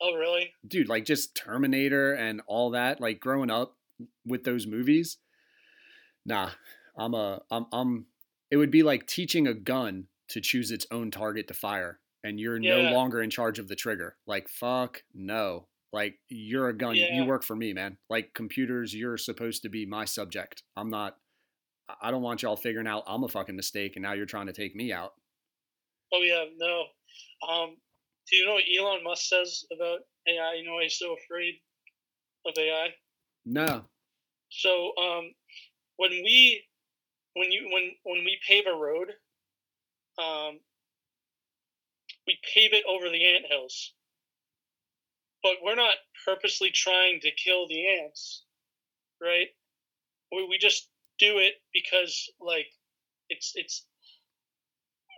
Oh, 0.00 0.14
really? 0.14 0.52
Dude, 0.66 0.88
like 0.88 1.04
just 1.04 1.34
Terminator 1.34 2.12
and 2.12 2.42
all 2.46 2.70
that, 2.70 3.00
like 3.00 3.18
growing 3.20 3.50
up 3.50 3.76
with 4.26 4.44
those 4.44 4.66
movies. 4.66 5.18
Nah, 6.26 6.50
I'm 6.96 7.14
a 7.14 7.42
I'm 7.50 7.66
I'm 7.72 8.06
it 8.50 8.56
would 8.56 8.70
be 8.70 8.82
like 8.82 9.06
teaching 9.06 9.46
a 9.46 9.54
gun 9.54 10.06
to 10.28 10.40
choose 10.40 10.70
its 10.70 10.86
own 10.90 11.10
target 11.10 11.48
to 11.48 11.54
fire 11.54 12.00
and 12.24 12.38
you're 12.38 12.58
no 12.58 12.90
longer 12.92 13.20
in 13.20 13.30
charge 13.30 13.58
of 13.58 13.68
the 13.68 13.76
trigger. 13.76 14.16
Like 14.26 14.48
fuck 14.48 15.02
no. 15.14 15.66
Like 15.92 16.18
you're 16.28 16.68
a 16.68 16.76
gun. 16.76 16.96
You 17.14 17.24
work 17.26 17.42
for 17.44 17.54
me, 17.56 17.72
man. 17.72 17.98
Like 18.08 18.32
computers, 18.34 18.94
you're 18.94 19.18
supposed 19.18 19.62
to 19.62 19.68
be 19.68 19.84
my 19.86 20.04
subject. 20.04 20.62
I'm 20.76 20.90
not 20.90 21.16
I- 21.88 22.08
I 22.08 22.10
don't 22.10 22.22
want 22.22 22.42
y'all 22.42 22.56
figuring 22.56 22.86
out 22.86 23.04
I'm 23.06 23.24
a 23.24 23.28
fucking 23.28 23.56
mistake 23.56 23.96
and 23.96 24.02
now 24.02 24.12
you're 24.12 24.26
trying 24.26 24.46
to 24.46 24.52
take 24.52 24.74
me 24.74 24.92
out. 24.92 25.12
Oh 26.12 26.20
yeah, 26.20 26.44
no. 26.56 26.84
Um, 27.48 27.76
do 28.30 28.36
you 28.36 28.46
know 28.46 28.54
what 28.54 28.64
Elon 28.78 29.04
Musk 29.04 29.26
says 29.28 29.64
about 29.72 30.00
AI. 30.26 30.54
You 30.58 30.64
know 30.66 30.74
why 30.74 30.84
he's 30.84 30.98
so 30.98 31.14
afraid 31.24 31.54
of 32.46 32.54
AI? 32.56 32.88
No. 33.44 33.84
So 34.50 34.92
um, 34.96 35.32
when 35.96 36.10
we 36.10 36.64
when 37.34 37.50
you 37.50 37.68
when 37.72 37.90
when 38.04 38.24
we 38.24 38.38
pave 38.46 38.64
a 38.66 38.76
road, 38.76 39.08
um, 40.18 40.60
we 42.26 42.38
pave 42.54 42.72
it 42.72 42.84
over 42.88 43.08
the 43.08 43.34
ant 43.34 43.46
hills. 43.48 43.94
But 45.42 45.54
we're 45.62 45.74
not 45.74 45.94
purposely 46.24 46.70
trying 46.70 47.20
to 47.20 47.30
kill 47.32 47.66
the 47.68 47.86
ants, 48.00 48.44
right? 49.20 49.48
We, 50.30 50.46
we 50.48 50.58
just 50.58 50.88
do 51.18 51.38
it 51.38 51.54
because 51.72 52.30
like 52.40 52.66
it's 53.28 53.52
it's 53.54 53.86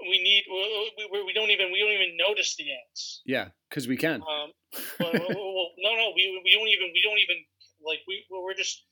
we 0.09 0.23
need 0.23 0.45
we, 0.51 1.09
we, 1.13 1.25
we 1.25 1.33
don't 1.33 1.51
even 1.51 1.71
we 1.73 1.79
don't 1.81 1.93
even 1.93 2.17
notice 2.17 2.57
the 2.57 2.65
ants. 2.73 3.23
Yeah, 3.25 3.49
because 3.69 3.87
we 3.87 3.97
can. 3.97 4.23
Um, 4.23 4.51
well, 5.01 5.13
well, 5.13 5.69
no, 5.79 5.95
no, 5.95 6.13
we, 6.17 6.41
we 6.45 6.53
don't 6.53 6.69
even 6.69 6.91
we 6.93 7.03
don't 7.03 7.19
even 7.19 7.37
like 7.85 8.01
we 8.09 8.25
we're 8.31 8.55
just 8.55 8.83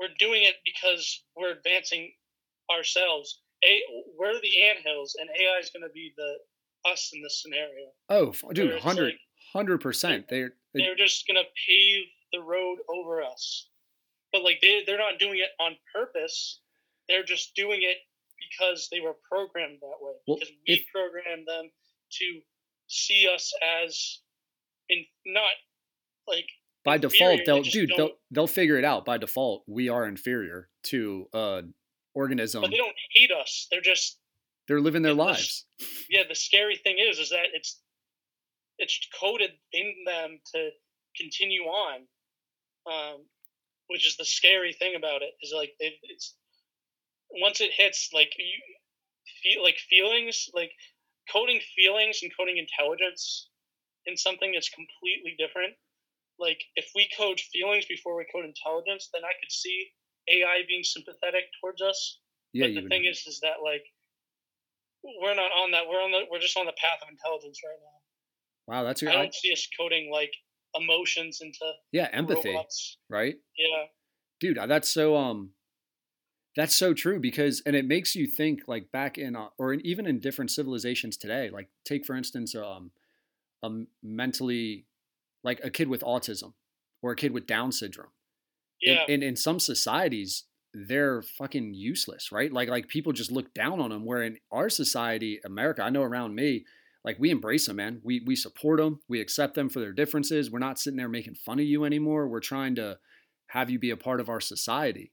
we're 0.00 0.14
doing 0.18 0.42
it 0.42 0.56
because 0.64 1.22
we're 1.36 1.52
advancing 1.52 2.12
ourselves. 2.70 3.40
A, 3.64 3.80
we're 4.18 4.40
the 4.40 4.62
ant 4.62 4.78
hills, 4.84 5.16
and 5.20 5.30
AI 5.30 5.60
is 5.60 5.70
going 5.70 5.86
to 5.86 5.92
be 5.94 6.12
the 6.16 6.34
us 6.90 7.12
in 7.14 7.22
this 7.22 7.40
scenario. 7.40 7.92
Oh, 8.08 8.34
dude, 8.52 8.72
100 8.72 9.04
like- 9.04 9.14
hundred 9.52 9.78
percent. 9.78 10.26
They're 10.28 10.52
They're 10.74 10.96
just 10.96 11.26
going 11.26 11.42
to 11.42 11.48
pave 11.66 12.04
the 12.32 12.40
road 12.40 12.78
over 12.88 13.22
us, 13.22 13.68
but 14.32 14.42
like 14.42 14.60
they 14.60 14.82
they're 14.86 14.98
not 14.98 15.18
doing 15.18 15.38
it 15.38 15.50
on 15.60 15.76
purpose. 15.94 16.60
They're 17.08 17.24
just 17.24 17.54
doing 17.54 17.80
it 17.82 17.98
because 18.50 18.88
they 18.90 19.00
were 19.00 19.14
programmed 19.28 19.78
that 19.80 19.98
way. 20.00 20.12
Well, 20.26 20.38
because 20.38 20.54
we 20.66 20.74
if- 20.74 20.84
programmed 20.92 21.46
them 21.46 21.70
to 22.18 22.40
see 22.88 23.28
us 23.32 23.52
as 23.82 24.20
in 24.88 25.04
not 25.26 25.52
like 26.28 26.46
by 26.84 26.96
inferior, 26.96 27.08
default 27.08 27.38
they 27.38 27.44
they'll 27.44 27.62
just 27.62 27.74
dude 27.74 27.90
they'll 27.96 28.12
they'll 28.30 28.46
figure 28.46 28.76
it 28.76 28.84
out 28.84 29.04
by 29.04 29.16
default 29.16 29.64
we 29.66 29.88
are 29.88 30.06
inferior 30.06 30.68
to 30.84 31.26
uh 31.32 31.62
organism 32.14 32.60
but 32.60 32.70
they 32.70 32.76
don't 32.76 32.94
hate 33.14 33.30
us. 33.32 33.68
They're 33.70 33.80
just 33.80 34.18
they're 34.68 34.80
living 34.80 35.02
their 35.02 35.14
lives 35.14 35.64
yeah. 36.10 36.22
The 36.28 36.34
scary 36.34 36.76
thing 36.76 36.96
is, 36.98 37.18
is 37.18 37.30
that 37.30 37.46
it's 37.54 37.80
it's 38.78 38.98
coded 39.20 39.50
in 39.72 39.94
them 40.06 40.38
to 40.54 40.70
continue 41.16 41.62
on, 41.62 42.00
um, 42.90 43.26
which 43.88 44.06
is 44.06 44.16
the 44.16 44.24
scary 44.24 44.72
thing 44.72 44.94
about 44.96 45.22
it. 45.22 45.34
Is 45.42 45.52
like 45.54 45.72
it, 45.78 45.94
it's 46.02 46.34
once 47.40 47.60
it 47.60 47.70
hits 47.76 48.10
like 48.12 48.32
you 48.38 48.60
feel 49.42 49.62
like 49.62 49.76
feelings 49.88 50.48
like 50.54 50.70
coding 51.32 51.60
feelings 51.76 52.20
and 52.22 52.32
coding 52.38 52.58
intelligence 52.58 53.48
in 54.06 54.16
something 54.16 54.54
is 54.54 54.68
completely 54.68 55.34
different. 55.38 55.74
Like 56.38 56.60
if 56.76 56.90
we 56.94 57.08
code 57.16 57.40
feelings 57.40 57.86
before 57.86 58.16
we 58.16 58.26
code 58.32 58.44
intelligence, 58.44 59.08
then 59.12 59.22
I 59.24 59.32
could 59.38 59.52
see 59.52 59.90
AI 60.28 60.62
being 60.66 60.82
sympathetic 60.82 61.44
towards 61.60 61.82
us. 61.82 62.18
yeah 62.52 62.66
but 62.66 62.82
the 62.82 62.88
thing 62.88 63.04
is, 63.04 63.24
is 63.26 63.40
that 63.40 63.62
like 63.62 63.84
we're 65.02 65.34
not 65.34 65.50
on 65.50 65.72
that. 65.72 65.86
We're 65.88 66.02
on 66.02 66.12
the. 66.12 66.22
We're 66.30 66.38
just 66.38 66.56
on 66.56 66.66
the 66.66 66.78
path 66.78 67.02
of 67.02 67.10
intelligence 67.10 67.60
right 67.66 67.78
now. 67.78 67.98
Wow 68.66 68.84
that's 68.84 69.02
your 69.02 69.10
I 69.10 69.14
I, 69.14 69.16
don't 69.18 69.34
see 69.34 69.52
us 69.52 69.66
coding 69.78 70.10
like 70.10 70.32
emotions 70.74 71.40
into 71.42 71.72
yeah 71.92 72.08
empathy 72.12 72.50
robots. 72.50 72.98
right? 73.08 73.34
Yeah, 73.56 73.84
dude 74.40 74.58
uh, 74.58 74.66
that's 74.66 74.88
so 74.88 75.16
um 75.16 75.50
that's 76.56 76.76
so 76.76 76.92
true 76.94 77.18
because 77.18 77.62
and 77.64 77.74
it 77.74 77.86
makes 77.86 78.14
you 78.14 78.26
think 78.26 78.60
like 78.66 78.90
back 78.90 79.18
in 79.18 79.36
uh, 79.36 79.48
or 79.58 79.72
in, 79.72 79.84
even 79.86 80.06
in 80.06 80.20
different 80.20 80.50
civilizations 80.50 81.16
today 81.16 81.50
like 81.50 81.68
take 81.84 82.04
for 82.04 82.16
instance 82.16 82.54
um 82.54 82.90
a 83.62 83.70
mentally 84.02 84.86
like 85.44 85.60
a 85.62 85.70
kid 85.70 85.88
with 85.88 86.02
autism 86.02 86.52
or 87.00 87.12
a 87.12 87.16
kid 87.16 87.32
with 87.32 87.46
down 87.46 87.72
syndrome. 87.72 88.10
Yeah, 88.80 89.04
in, 89.06 89.22
in 89.22 89.22
in 89.22 89.36
some 89.36 89.60
societies 89.60 90.44
they're 90.74 91.20
fucking 91.22 91.74
useless 91.74 92.32
right? 92.32 92.52
Like 92.52 92.68
like 92.68 92.88
people 92.88 93.12
just 93.12 93.30
look 93.30 93.52
down 93.54 93.78
on 93.78 93.90
them 93.90 94.04
where 94.04 94.22
in 94.22 94.38
our 94.50 94.68
society 94.70 95.38
america 95.44 95.82
i 95.82 95.90
know 95.90 96.02
around 96.02 96.34
me 96.34 96.64
like 97.04 97.18
we 97.18 97.30
embrace 97.30 97.66
them 97.66 97.76
man 97.76 98.00
we 98.02 98.22
we 98.26 98.36
support 98.36 98.78
them 98.78 99.00
we 99.08 99.20
accept 99.20 99.54
them 99.54 99.68
for 99.68 99.80
their 99.80 99.92
differences 99.92 100.50
we're 100.50 100.58
not 100.58 100.78
sitting 100.78 100.96
there 100.96 101.08
making 101.08 101.34
fun 101.34 101.58
of 101.58 101.64
you 101.66 101.84
anymore 101.84 102.28
we're 102.28 102.40
trying 102.40 102.74
to 102.74 102.98
have 103.48 103.70
you 103.70 103.78
be 103.78 103.90
a 103.90 103.96
part 103.96 104.20
of 104.20 104.28
our 104.28 104.40
society 104.40 105.12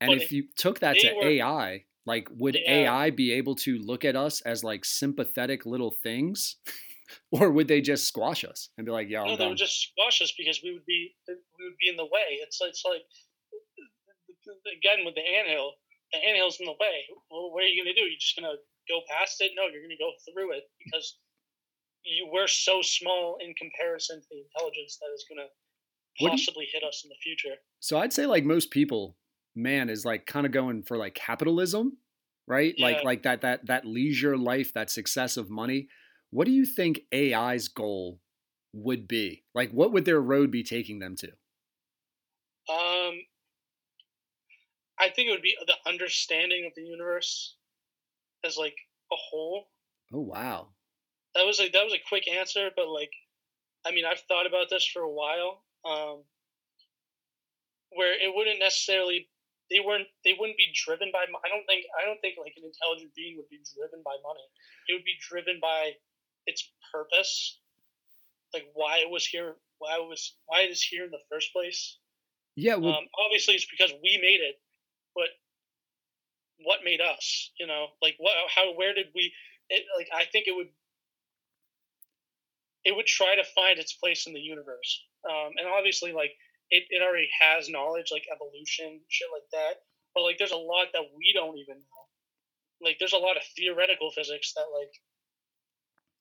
and 0.00 0.12
if 0.12 0.32
you 0.32 0.44
took 0.56 0.80
that 0.80 0.96
to 0.96 1.12
were- 1.14 1.24
ai 1.24 1.84
like 2.04 2.28
would 2.36 2.56
Yeah. 2.56 2.92
ai 2.92 3.10
be 3.10 3.32
able 3.32 3.54
to 3.56 3.78
look 3.78 4.04
at 4.04 4.16
us 4.16 4.40
as 4.42 4.64
like 4.64 4.84
sympathetic 4.84 5.64
little 5.64 5.90
things 5.92 6.56
or 7.30 7.50
would 7.50 7.68
they 7.68 7.80
just 7.80 8.06
squash 8.08 8.42
us 8.44 8.70
and 8.76 8.84
be 8.86 8.90
like 8.92 9.08
yeah 9.08 9.18
no, 9.22 9.24
I'm 9.24 9.30
they 9.32 9.36
done. 9.44 9.48
would 9.50 9.58
just 9.58 9.80
squash 9.90 10.20
us 10.22 10.32
because 10.36 10.60
we 10.64 10.72
would 10.72 10.84
be 10.86 11.14
uh, 11.28 11.34
we 11.58 11.64
would 11.66 11.78
be 11.78 11.88
in 11.88 11.96
the 11.96 12.04
way. 12.04 12.40
It's 12.42 12.58
it's 12.62 12.82
like 12.84 13.02
uh, 13.52 14.50
uh, 14.50 14.72
again 14.76 15.04
with 15.04 15.14
the 15.14 15.20
anthill. 15.22 15.72
The 16.12 16.18
anthill's 16.18 16.58
in 16.58 16.66
the 16.66 16.72
way. 16.80 17.04
Well, 17.30 17.52
what 17.52 17.62
are 17.64 17.66
you 17.66 17.82
gonna 17.84 17.94
do? 17.94 18.00
You're 18.02 18.18
just 18.18 18.34
gonna 18.36 18.56
go 18.88 19.00
past 19.08 19.40
it? 19.40 19.52
No, 19.56 19.64
you're 19.64 19.82
gonna 19.82 19.98
go 19.98 20.12
through 20.32 20.52
it 20.52 20.64
because 20.84 21.18
you 22.04 22.28
we're 22.32 22.48
so 22.48 22.82
small 22.82 23.38
in 23.40 23.54
comparison 23.54 24.20
to 24.20 24.26
the 24.30 24.42
intelligence 24.42 24.98
that 25.00 25.12
is 25.14 25.24
What 25.28 25.40
you- 26.20 26.28
possibly 26.30 26.66
hit 26.72 26.82
us 26.82 27.02
in 27.04 27.08
the 27.08 27.16
future. 27.22 27.56
So 27.80 27.98
I'd 27.98 28.12
say 28.12 28.26
like 28.26 28.44
most 28.44 28.70
people, 28.70 29.16
man, 29.54 29.88
is 29.88 30.04
like 30.04 30.26
kind 30.26 30.46
of 30.46 30.52
going 30.52 30.82
for 30.82 30.96
like 30.96 31.14
capitalism, 31.14 31.98
right? 32.46 32.74
Like 32.78 33.04
like 33.04 33.22
that 33.22 33.40
that 33.42 33.66
that 33.66 33.84
leisure 33.86 34.36
life, 34.36 34.72
that 34.74 34.90
success 34.90 35.36
of 35.36 35.50
money. 35.50 35.88
What 36.30 36.46
do 36.46 36.52
you 36.52 36.64
think 36.64 37.02
AI's 37.12 37.68
goal 37.68 38.20
would 38.72 39.06
be? 39.06 39.44
Like 39.54 39.70
what 39.70 39.92
would 39.92 40.04
their 40.04 40.20
road 40.20 40.50
be 40.50 40.62
taking 40.62 40.98
them 40.98 41.14
to? 41.16 41.28
Um, 42.68 43.20
I 44.98 45.08
think 45.10 45.28
it 45.28 45.32
would 45.32 45.42
be 45.42 45.56
the 45.66 45.74
understanding 45.90 46.64
of 46.66 46.72
the 46.74 46.82
universe 46.82 47.56
as 48.44 48.56
like 48.56 48.76
a 49.12 49.16
whole. 49.16 49.68
Oh 50.12 50.20
wow. 50.20 50.68
That 51.34 51.46
was 51.46 51.58
like 51.58 51.72
that 51.72 51.84
was 51.84 51.94
a 51.94 52.08
quick 52.08 52.28
answer, 52.28 52.70
but 52.74 52.88
like, 52.88 53.12
I 53.86 53.92
mean, 53.92 54.04
I've 54.04 54.20
thought 54.28 54.46
about 54.46 54.70
this 54.70 54.86
for 54.86 55.02
a 55.02 55.10
while. 55.10 55.62
Um, 55.84 56.22
where 57.90 58.14
it 58.14 58.32
wouldn't 58.34 58.60
necessarily 58.60 59.28
they 59.70 59.80
weren't 59.80 60.08
they 60.24 60.34
wouldn't 60.38 60.56
be 60.56 60.72
driven 60.74 61.10
by. 61.12 61.24
I 61.24 61.48
don't 61.48 61.66
think 61.66 61.86
I 61.98 62.04
don't 62.04 62.20
think 62.20 62.36
like 62.38 62.54
an 62.56 62.64
intelligent 62.64 63.14
being 63.14 63.36
would 63.36 63.48
be 63.48 63.60
driven 63.74 64.02
by 64.04 64.16
money. 64.22 64.44
It 64.88 64.94
would 64.94 65.04
be 65.04 65.16
driven 65.20 65.58
by 65.60 65.92
its 66.46 66.70
purpose, 66.92 67.58
like 68.52 68.68
why 68.74 68.98
it 68.98 69.10
was 69.10 69.26
here, 69.26 69.56
why 69.78 69.96
it 69.96 70.06
was 70.08 70.36
why 70.46 70.62
it 70.62 70.70
is 70.70 70.82
here 70.82 71.04
in 71.04 71.10
the 71.10 71.24
first 71.30 71.52
place. 71.52 71.98
Yeah, 72.54 72.76
well 72.76 72.92
um, 72.92 73.08
obviously 73.24 73.54
it's 73.54 73.68
because 73.70 73.92
we 74.02 74.20
made 74.20 74.44
it 74.44 74.60
but 75.14 75.28
what 76.64 76.80
made 76.84 77.00
us 77.00 77.50
you 77.58 77.66
know 77.66 77.86
like 78.00 78.14
what 78.18 78.32
how 78.54 78.74
where 78.74 78.94
did 78.94 79.06
we 79.14 79.32
it, 79.68 79.84
like 79.96 80.08
i 80.14 80.24
think 80.30 80.46
it 80.46 80.54
would 80.54 80.68
it 82.84 82.96
would 82.96 83.06
try 83.06 83.36
to 83.36 83.44
find 83.54 83.78
its 83.78 83.92
place 83.92 84.26
in 84.26 84.32
the 84.32 84.40
universe 84.40 85.04
um, 85.22 85.54
and 85.56 85.68
obviously 85.68 86.12
like 86.12 86.32
it, 86.70 86.82
it 86.90 87.00
already 87.00 87.28
has 87.38 87.68
knowledge 87.68 88.10
like 88.10 88.24
evolution 88.26 89.00
shit 89.08 89.28
like 89.32 89.46
that 89.52 89.86
but 90.14 90.22
like 90.22 90.36
there's 90.38 90.52
a 90.52 90.56
lot 90.56 90.88
that 90.92 91.06
we 91.16 91.30
don't 91.32 91.58
even 91.58 91.76
know 91.78 92.02
like 92.82 92.98
there's 92.98 93.14
a 93.14 93.22
lot 93.22 93.36
of 93.36 93.42
theoretical 93.54 94.10
physics 94.10 94.52
that 94.54 94.66
like 94.74 94.90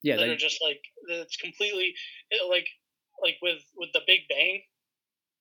yeah, 0.04 0.18
that 0.18 0.26
they, 0.26 0.34
are 0.34 0.38
just 0.38 0.62
like 0.62 0.82
it's 1.10 1.38
completely 1.38 1.94
like 2.50 2.68
like 3.22 3.38
with 3.42 3.62
with 3.78 3.90
the 3.94 4.02
Big 4.06 4.26
Bang. 4.30 4.62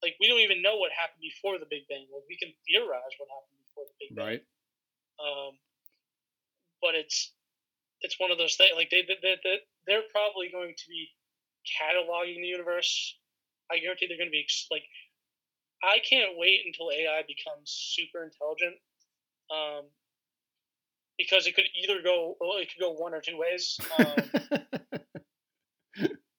Like 0.03 0.17
we 0.21 0.29
don't 0.29 0.41
even 0.41 0.63
know 0.63 0.77
what 0.77 0.93
happened 0.93 1.21
before 1.21 1.61
the 1.61 1.69
Big 1.69 1.89
Bang. 1.89 2.09
Like 2.13 2.25
we 2.29 2.37
can 2.37 2.53
theorize 2.69 3.15
what 3.17 3.29
happened 3.29 3.61
before 3.65 3.85
the 3.89 3.97
Big 4.01 4.11
Bang. 4.17 4.27
right. 4.27 4.43
Um, 5.21 5.53
but 6.81 6.95
it's 6.95 7.33
it's 8.01 8.19
one 8.19 8.31
of 8.31 8.39
those 8.39 8.57
things. 8.57 8.73
Like 8.75 8.89
they, 8.91 9.03
they, 9.07 9.17
they, 9.21 9.37
they 9.45 9.57
they're 9.87 10.09
probably 10.13 10.49
going 10.51 10.75
to 10.77 10.89
be 10.89 11.09
cataloging 11.69 12.41
the 12.41 12.49
universe. 12.49 13.17
I 13.71 13.79
guarantee 13.79 14.07
they're 14.09 14.19
going 14.19 14.31
to 14.31 14.33
be 14.33 14.47
like. 14.71 14.85
I 15.83 15.99
can't 16.05 16.37
wait 16.37 16.61
until 16.67 16.91
AI 16.91 17.23
becomes 17.27 17.73
super 17.97 18.23
intelligent. 18.23 18.77
Um, 19.51 19.89
because 21.21 21.47
it 21.47 21.55
could 21.55 21.67
either 21.83 22.03
go, 22.03 22.37
well, 22.41 22.59
it 22.59 22.69
could 22.73 22.81
go 22.81 22.93
one 22.93 23.15
or 23.15 23.21
two 23.21 23.37
ways. 23.37 23.79
Um, 23.99 24.07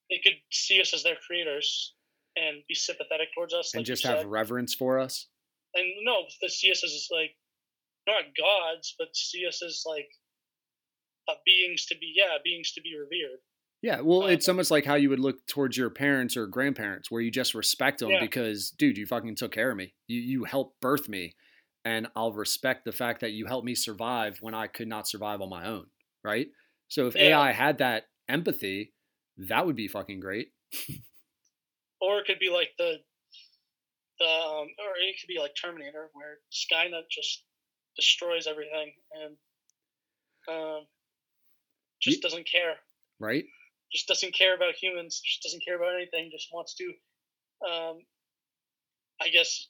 they 0.10 0.20
could 0.24 0.34
see 0.52 0.82
us 0.82 0.94
as 0.94 1.04
their 1.04 1.18
creators 1.28 1.94
and 2.36 2.64
be 2.68 2.74
sympathetic 2.74 3.28
towards 3.36 3.54
us, 3.54 3.74
and 3.74 3.82
like 3.82 3.86
just 3.86 4.06
have 4.06 4.20
said. 4.20 4.28
reverence 4.28 4.74
for 4.74 5.00
us. 5.00 5.28
and 5.76 5.86
no, 6.04 6.24
they 6.42 6.48
see 6.48 6.72
us 6.72 6.84
as 6.84 7.10
like 7.12 7.36
not 8.08 8.24
gods, 8.38 8.96
but 8.98 9.16
see 9.16 9.46
us 9.48 9.62
as 9.62 9.84
like 9.86 10.10
uh, 11.28 11.36
beings 11.46 11.86
to 11.88 11.96
be, 11.98 12.14
yeah, 12.16 12.38
beings 12.44 12.72
to 12.74 12.82
be 12.82 12.96
revered. 12.98 13.40
Yeah, 13.82 14.02
well, 14.02 14.24
Um, 14.24 14.30
it's 14.30 14.48
almost 14.48 14.70
like 14.70 14.86
how 14.86 14.94
you 14.96 15.10
would 15.10 15.20
look 15.20 15.46
towards 15.48 15.76
your 15.76 15.90
parents 15.90 16.38
or 16.38 16.46
grandparents, 16.46 17.10
where 17.10 17.22
you 17.22 17.32
just 17.32 17.56
respect 17.56 18.00
them 18.00 18.10
Yeah. 18.10 18.20
because, 18.20 18.70
dude, 18.72 18.98
you 18.98 19.08
fucking 19.08 19.36
took 19.36 19.52
care 19.52 19.72
of 19.72 19.78
me. 19.78 19.96
You 20.08 20.20
you 20.20 20.44
helped 20.44 20.80
birth 20.82 21.10
me, 21.10 21.34
and 21.84 22.08
I'll 22.16 22.34
respect 22.34 22.86
the 22.86 22.92
fact 22.92 23.22
that 23.22 23.32
you 23.32 23.48
helped 23.48 23.66
me 23.66 23.74
survive 23.74 24.38
when 24.40 24.54
I 24.54 24.68
could 24.68 24.88
not 24.88 25.08
survive 25.08 25.42
on 25.42 25.50
my 25.50 25.66
own, 25.66 25.88
right? 26.24 26.48
So 26.90 27.08
if 27.08 27.16
Yeah. 27.16 27.40
AI 27.40 27.52
had 27.54 27.80
that 27.80 28.06
empathy, 28.30 28.94
that 29.38 29.66
would 29.66 29.76
be 29.76 29.88
fucking 29.88 30.20
great. 30.20 30.54
or 32.00 32.20
it 32.20 32.26
could 32.28 32.40
be 32.40 32.50
like 32.50 32.70
the 32.78 32.98
the 34.20 34.26
um, 34.26 34.68
or 34.78 34.94
it 34.98 35.20
could 35.20 35.28
be 35.28 35.40
like 35.40 35.54
Terminator, 35.60 36.10
where 36.14 36.40
Skynet 36.52 37.10
just 37.10 37.44
destroys 37.96 38.48
everything 38.48 38.94
and 39.24 39.36
um, 40.50 40.86
just 42.02 42.18
Ye- 42.18 42.22
doesn't 42.22 42.48
care. 42.50 42.76
Right? 43.20 43.46
Just 43.92 44.08
doesn't 44.08 44.34
care 44.34 44.56
about 44.56 44.76
humans. 44.76 45.22
Just 45.24 45.44
doesn't 45.44 45.64
care 45.66 45.76
about 45.76 45.96
anything. 45.96 46.30
Just 46.32 46.50
wants 46.54 46.76
to. 46.76 46.86
Um, 47.70 48.00
I 49.22 49.30
guess 49.30 49.68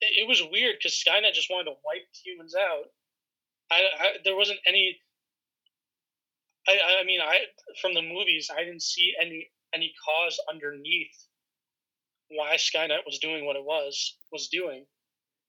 it, 0.00 0.24
it 0.24 0.28
was 0.28 0.42
weird 0.50 0.76
because 0.78 0.92
Skynet 0.92 1.34
just 1.34 1.50
wanted 1.50 1.70
to 1.70 1.76
wipe 1.84 2.08
humans 2.24 2.54
out. 2.58 2.84
I, 3.70 3.82
I 4.00 4.06
there 4.24 4.36
wasn't 4.36 4.58
any. 4.66 4.98
I, 6.68 6.78
I 7.00 7.04
mean 7.04 7.20
I 7.20 7.38
from 7.80 7.94
the 7.94 8.02
movies 8.02 8.50
I 8.54 8.64
didn't 8.64 8.82
see 8.82 9.14
any 9.20 9.50
any 9.74 9.92
cause 10.04 10.38
underneath 10.50 11.26
why 12.28 12.56
Skynet 12.56 13.04
was 13.06 13.18
doing 13.18 13.44
what 13.44 13.56
it 13.56 13.64
was 13.64 14.16
was 14.30 14.48
doing. 14.48 14.86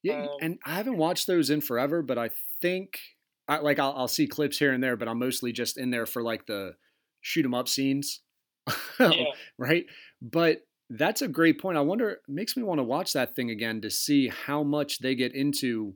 Yeah, 0.03 0.23
Um, 0.23 0.37
and 0.41 0.59
I 0.65 0.75
haven't 0.75 0.97
watched 0.97 1.27
those 1.27 1.49
in 1.49 1.61
forever, 1.61 2.01
but 2.01 2.17
I 2.17 2.29
think 2.61 2.99
I, 3.47 3.59
like 3.59 3.79
I'll, 3.79 3.93
I'll 3.95 4.07
see 4.07 4.27
clips 4.27 4.57
here 4.57 4.71
and 4.73 4.83
there, 4.83 4.95
but 4.97 5.07
I'm 5.07 5.19
mostly 5.19 5.51
just 5.51 5.77
in 5.77 5.89
there 5.91 6.05
for 6.05 6.21
like 6.21 6.45
the 6.45 6.75
shoot 7.21 7.45
'em 7.45 7.53
up 7.53 7.67
scenes, 7.69 8.21
Yeah. 8.99 9.23
right? 9.57 9.85
But 10.21 10.59
that's 10.89 11.21
a 11.21 11.27
great 11.27 11.59
point. 11.59 11.77
I 11.77 11.81
wonder, 11.81 12.19
makes 12.27 12.55
me 12.57 12.63
want 12.63 12.79
to 12.79 12.83
watch 12.83 13.13
that 13.13 13.35
thing 13.35 13.49
again 13.49 13.81
to 13.81 13.89
see 13.89 14.27
how 14.27 14.61
much 14.63 14.99
they 14.99 15.15
get 15.15 15.33
into 15.33 15.95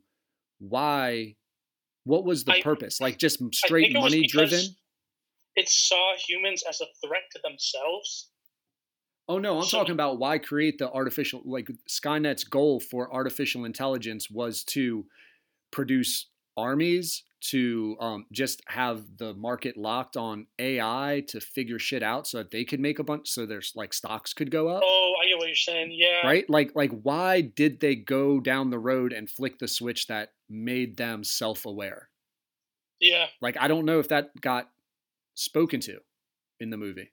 why, 0.59 1.35
what 2.05 2.23
was 2.25 2.45
the 2.45 2.53
I- 2.53 2.61
purpose? 2.61 2.99
Like 3.01 3.17
just 3.17 3.39
straight 3.53 3.93
money 3.93 4.25
driven? 4.25 4.61
It 5.55 5.67
saw 5.69 6.13
humans 6.17 6.63
as 6.69 6.81
a 6.81 6.85
threat 7.05 7.23
to 7.33 7.39
themselves. 7.43 8.29
Oh 9.29 9.39
no, 9.39 9.57
I'm 9.57 9.63
So- 9.65 9.77
talking 9.79 9.93
about 9.93 10.19
why 10.19 10.37
create 10.37 10.77
the 10.77 10.91
artificial 10.91 11.41
like 11.45 11.69
Skynet's 11.89 12.43
goal 12.43 12.79
for 12.79 13.13
artificial 13.13 13.65
intelligence 13.65 14.29
was 14.29 14.63
to 14.65 15.05
produce 15.71 16.27
armies 16.55 17.23
to 17.39 17.95
um, 17.99 18.25
just 18.31 18.61
have 18.67 19.17
the 19.17 19.33
market 19.35 19.77
locked 19.77 20.17
on 20.17 20.47
AI 20.57 21.23
to 21.27 21.39
figure 21.39 21.77
shit 21.77 22.01
out 22.01 22.25
so 22.25 22.39
that 22.39 22.49
they 22.49 22.65
could 22.65 22.79
make 22.79 22.97
a 22.97 23.03
bunch 23.03 23.29
so 23.29 23.45
there's 23.45 23.73
like 23.75 23.93
stocks 23.93 24.33
could 24.33 24.49
go 24.49 24.67
up. 24.69 24.81
Oh, 24.83 25.13
I 25.21 25.27
get 25.27 25.37
what 25.37 25.47
you're 25.47 25.55
saying. 25.55 25.91
Yeah. 25.91 26.25
Right? 26.25 26.49
Like 26.49 26.71
like 26.73 26.91
why 27.03 27.41
did 27.41 27.79
they 27.79 27.95
go 27.95 28.39
down 28.39 28.69
the 28.71 28.79
road 28.79 29.13
and 29.13 29.29
flick 29.29 29.59
the 29.59 29.67
switch 29.67 30.07
that 30.07 30.31
made 30.49 30.97
them 30.97 31.23
self-aware? 31.23 32.09
Yeah. 32.99 33.27
Like 33.41 33.57
I 33.59 33.67
don't 33.67 33.85
know 33.85 33.99
if 33.99 34.07
that 34.07 34.39
got 34.41 34.69
spoken 35.35 35.79
to 35.81 35.99
in 36.59 36.71
the 36.71 36.77
movie. 36.77 37.11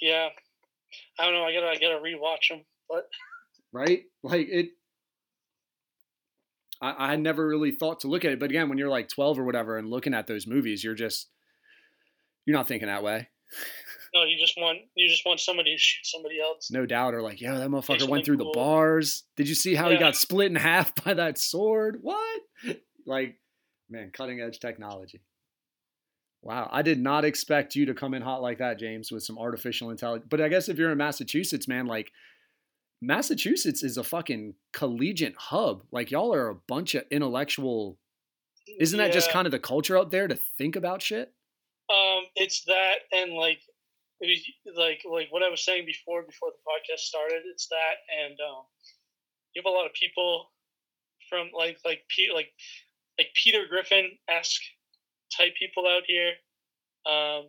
Yeah. 0.00 0.28
I 1.18 1.24
don't 1.24 1.34
know. 1.34 1.44
I 1.44 1.52
gotta 1.52 1.68
I 1.68 1.74
gotta 1.74 2.02
rewatch 2.02 2.48
them. 2.48 2.64
But 2.88 3.08
right? 3.72 4.02
Like 4.22 4.48
it. 4.48 4.70
I, 6.82 7.06
I 7.06 7.10
had 7.10 7.20
never 7.20 7.46
really 7.46 7.72
thought 7.72 8.00
to 8.00 8.08
look 8.08 8.24
at 8.24 8.32
it, 8.32 8.40
but 8.40 8.50
again, 8.50 8.68
when 8.70 8.78
you're 8.78 8.88
like 8.88 9.08
12 9.08 9.38
or 9.38 9.44
whatever 9.44 9.76
and 9.76 9.90
looking 9.90 10.14
at 10.14 10.26
those 10.26 10.46
movies, 10.46 10.82
you're 10.82 10.94
just 10.94 11.28
you're 12.46 12.56
not 12.56 12.66
thinking 12.66 12.88
that 12.88 13.02
way, 13.02 13.28
no, 14.14 14.24
you 14.24 14.36
just 14.38 14.54
want 14.56 14.78
you 14.94 15.08
just 15.08 15.24
want 15.24 15.40
somebody 15.40 15.74
to 15.74 15.78
shoot 15.78 16.04
somebody 16.04 16.40
else. 16.40 16.70
no 16.70 16.84
doubt. 16.86 17.14
Or 17.14 17.22
like, 17.22 17.40
yo, 17.40 17.56
that 17.58 17.68
motherfucker 17.68 18.08
went 18.08 18.24
through 18.24 18.38
the 18.38 18.50
bars. 18.52 19.24
Did 19.36 19.48
you 19.48 19.54
see 19.54 19.74
how 19.74 19.90
he 19.90 19.98
got 19.98 20.16
split 20.16 20.50
in 20.50 20.56
half 20.56 20.92
by 21.04 21.14
that 21.14 21.38
sword? 21.38 21.98
What? 22.02 22.40
Like, 23.06 23.38
man, 23.88 24.10
cutting 24.12 24.40
edge 24.40 24.58
technology. 24.58 25.20
Wow, 26.42 26.68
I 26.72 26.80
did 26.82 26.98
not 26.98 27.24
expect 27.24 27.74
you 27.74 27.84
to 27.86 27.94
come 27.94 28.14
in 28.14 28.22
hot 28.22 28.40
like 28.40 28.58
that, 28.58 28.78
James, 28.78 29.12
with 29.12 29.22
some 29.22 29.38
artificial 29.38 29.90
intelligence. 29.90 30.26
But 30.30 30.40
I 30.40 30.48
guess 30.48 30.68
if 30.70 30.78
you're 30.78 30.90
in 30.90 30.96
Massachusetts, 30.98 31.68
man, 31.68 31.86
like 31.86 32.12
Massachusetts 33.02 33.82
is 33.82 33.98
a 33.98 34.04
fucking 34.04 34.54
collegiate 34.72 35.36
hub. 35.36 35.82
Like 35.92 36.10
y'all 36.10 36.34
are 36.34 36.48
a 36.48 36.54
bunch 36.54 36.94
of 36.94 37.04
intellectual. 37.10 37.98
Isn't 38.78 38.98
that 38.98 39.12
just 39.12 39.30
kind 39.30 39.46
of 39.46 39.50
the 39.50 39.58
culture 39.58 39.98
up 39.98 40.10
there 40.10 40.28
to 40.28 40.36
think 40.36 40.76
about 40.76 41.02
shit? 41.02 41.32
Um, 41.90 42.22
it's 42.36 42.64
that 42.64 43.00
and 43.12 43.32
like, 43.32 43.58
it 44.20 44.28
was- 44.28 44.76
like 44.76 45.02
like 45.10 45.28
what 45.30 45.42
I 45.42 45.48
was 45.48 45.64
saying 45.64 45.86
before 45.86 46.22
before 46.22 46.50
the 46.50 46.58
podcast 46.70 47.00
started. 47.00 47.42
It's 47.52 47.66
that 47.68 47.96
and 48.24 48.38
um, 48.40 48.64
you 49.54 49.62
have 49.62 49.70
a 49.70 49.74
lot 49.74 49.86
of 49.86 49.92
people 49.92 50.50
from 51.28 51.48
like 51.56 51.78
like 51.84 52.02
Pe- 52.16 52.32
like 52.34 52.52
like 53.18 53.28
Peter 53.34 53.64
Griffin 53.68 54.10
esque 54.28 54.62
type 55.36 55.52
people 55.58 55.86
out 55.86 56.02
here. 56.06 56.32
Um, 57.06 57.48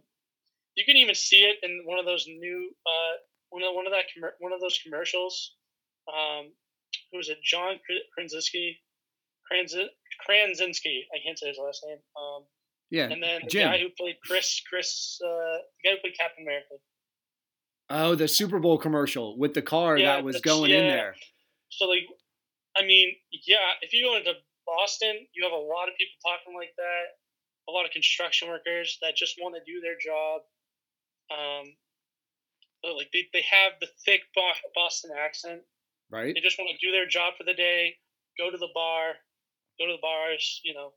you 0.75 0.85
can 0.85 0.95
even 0.97 1.15
see 1.15 1.41
it 1.41 1.57
in 1.63 1.81
one 1.85 1.99
of 1.99 2.05
those 2.05 2.25
new 2.27 2.71
uh, 2.85 3.15
one 3.49 3.63
of 3.63 3.75
one 3.75 3.85
of 3.85 3.91
that 3.93 4.05
commer- 4.15 4.35
one 4.39 4.53
of 4.53 4.61
those 4.61 4.79
commercials. 4.83 5.55
Um, 6.07 6.51
who 7.11 7.17
was 7.17 7.29
it? 7.29 7.37
John 7.43 7.75
Kra- 7.75 8.07
Krasinski, 8.17 8.79
Krasinski. 10.25 11.05
I 11.13 11.19
can't 11.25 11.37
say 11.37 11.47
his 11.49 11.57
last 11.63 11.83
name. 11.85 11.97
Um, 12.15 12.43
Yeah. 12.89 13.09
and 13.09 13.21
then 13.21 13.41
the 13.43 13.49
Jim. 13.49 13.69
guy 13.69 13.77
who 13.79 13.89
played 13.89 14.15
Chris, 14.25 14.61
Chris, 14.69 15.19
uh, 15.23 15.27
the 15.27 15.89
guy 15.89 15.91
who 15.95 16.01
played 16.01 16.17
Captain 16.17 16.43
America. 16.43 16.75
Oh, 17.89 18.15
the 18.15 18.27
Super 18.27 18.59
Bowl 18.59 18.77
commercial 18.77 19.37
with 19.37 19.53
the 19.53 19.61
car 19.61 19.97
Yeah, 19.97 20.15
that 20.15 20.23
was 20.23 20.39
going 20.39 20.71
in 20.71 20.87
there. 20.87 21.15
So 21.69 21.85
like, 21.85 22.07
I 22.75 22.85
mean, 22.85 23.15
yeah, 23.45 23.75
if 23.81 23.91
you 23.93 24.05
go 24.05 24.15
into 24.15 24.33
Boston, 24.65 25.27
you 25.33 25.43
have 25.43 25.51
a 25.51 25.55
lot 25.63 25.89
of 25.89 25.95
people 25.97 26.15
talking 26.23 26.55
like 26.55 26.73
that. 26.77 27.03
A 27.69 27.71
lot 27.71 27.85
of 27.85 27.91
construction 27.91 28.49
workers 28.49 28.97
that 29.01 29.15
just 29.15 29.37
want 29.39 29.55
to 29.55 29.61
do 29.71 29.81
their 29.81 29.97
job. 29.97 30.41
Um, 31.31 31.73
like 32.83 33.11
they, 33.13 33.27
they 33.33 33.45
have 33.45 33.73
the 33.79 33.87
thick 34.05 34.21
Boston 34.75 35.11
accent. 35.17 35.61
Right? 36.09 36.33
They 36.35 36.41
just 36.41 36.57
want 36.59 36.71
to 36.71 36.85
do 36.85 36.91
their 36.91 37.07
job 37.07 37.35
for 37.37 37.43
the 37.43 37.53
day, 37.53 37.95
go 38.37 38.51
to 38.51 38.57
the 38.57 38.73
bar, 38.73 39.13
go 39.79 39.87
to 39.87 39.93
the 39.93 40.01
bars, 40.01 40.59
you 40.63 40.73
know, 40.73 40.91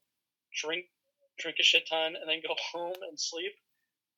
drink 0.54 0.86
drink 1.38 1.56
a 1.60 1.62
shit 1.62 1.86
ton, 1.88 2.14
and 2.16 2.28
then 2.28 2.40
go 2.46 2.54
home 2.72 2.96
and 3.08 3.18
sleep. 3.18 3.52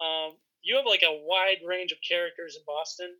Um, 0.00 0.36
you 0.62 0.76
have 0.76 0.86
like 0.86 1.02
a 1.02 1.20
wide 1.24 1.60
range 1.64 1.92
of 1.92 1.98
characters 2.06 2.56
in 2.56 2.62
Boston. 2.66 3.14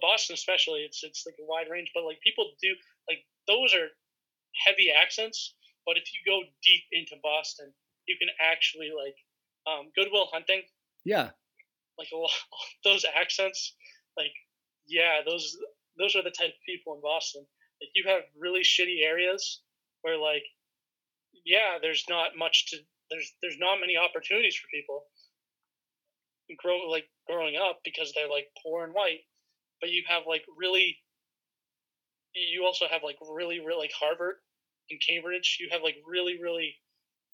Boston 0.00 0.34
especially, 0.34 0.80
it's 0.80 1.04
it's 1.04 1.24
like 1.26 1.36
a 1.40 1.44
wide 1.44 1.68
range, 1.70 1.90
but 1.94 2.04
like 2.04 2.20
people 2.20 2.50
do 2.62 2.74
like 3.08 3.24
those 3.46 3.74
are 3.74 3.88
heavy 4.66 4.90
accents. 4.90 5.54
But 5.86 5.96
if 5.96 6.04
you 6.12 6.20
go 6.24 6.40
deep 6.62 6.84
into 6.92 7.16
Boston, 7.22 7.72
you 8.10 8.16
can 8.18 8.28
actually 8.42 8.90
like 8.90 9.14
um, 9.70 9.90
Good 9.94 10.08
Will 10.10 10.26
Hunting, 10.32 10.62
Yeah. 11.04 11.30
like 11.98 12.08
lot 12.12 12.30
those 12.84 13.04
accents, 13.14 13.74
like 14.18 14.34
yeah, 14.86 15.20
those 15.24 15.56
those 15.98 16.16
are 16.16 16.22
the 16.22 16.34
type 16.34 16.50
of 16.50 16.66
people 16.66 16.94
in 16.94 17.00
Boston. 17.00 17.46
Like 17.80 17.90
you 17.94 18.04
have 18.10 18.22
really 18.38 18.62
shitty 18.62 19.04
areas 19.06 19.62
where 20.02 20.18
like 20.18 20.42
yeah, 21.44 21.78
there's 21.80 22.04
not 22.08 22.36
much 22.36 22.66
to 22.70 22.78
there's 23.10 23.32
there's 23.42 23.58
not 23.58 23.80
many 23.80 23.96
opportunities 23.96 24.56
for 24.56 24.66
people 24.74 25.04
grow 26.58 26.90
like 26.90 27.06
growing 27.28 27.56
up 27.56 27.78
because 27.84 28.12
they're 28.12 28.28
like 28.28 28.48
poor 28.62 28.84
and 28.84 28.92
white. 28.92 29.20
But 29.80 29.90
you 29.90 30.02
have 30.08 30.22
like 30.26 30.42
really 30.58 30.98
you 32.34 32.64
also 32.64 32.86
have 32.90 33.02
like 33.02 33.16
really 33.32 33.60
really 33.60 33.86
like 33.88 33.92
Harvard 33.98 34.36
and 34.90 35.00
Cambridge. 35.06 35.58
You 35.60 35.68
have 35.72 35.82
like 35.82 35.96
really 36.06 36.40
really 36.42 36.74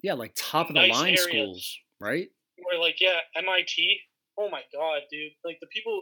Yeah, 0.06 0.14
like 0.14 0.34
top 0.36 0.68
of 0.68 0.74
the 0.74 0.86
Nice 0.86 0.92
line 0.92 1.18
areas. 1.18 1.24
schools, 1.24 1.78
right? 1.98 2.28
where 2.62 2.78
like 2.78 3.00
yeah 3.00 3.18
MIT. 3.34 3.98
Oh 4.38 4.48
my 4.48 4.62
god, 4.72 5.02
dude! 5.10 5.32
Like 5.44 5.58
the 5.60 5.66
people, 5.66 6.00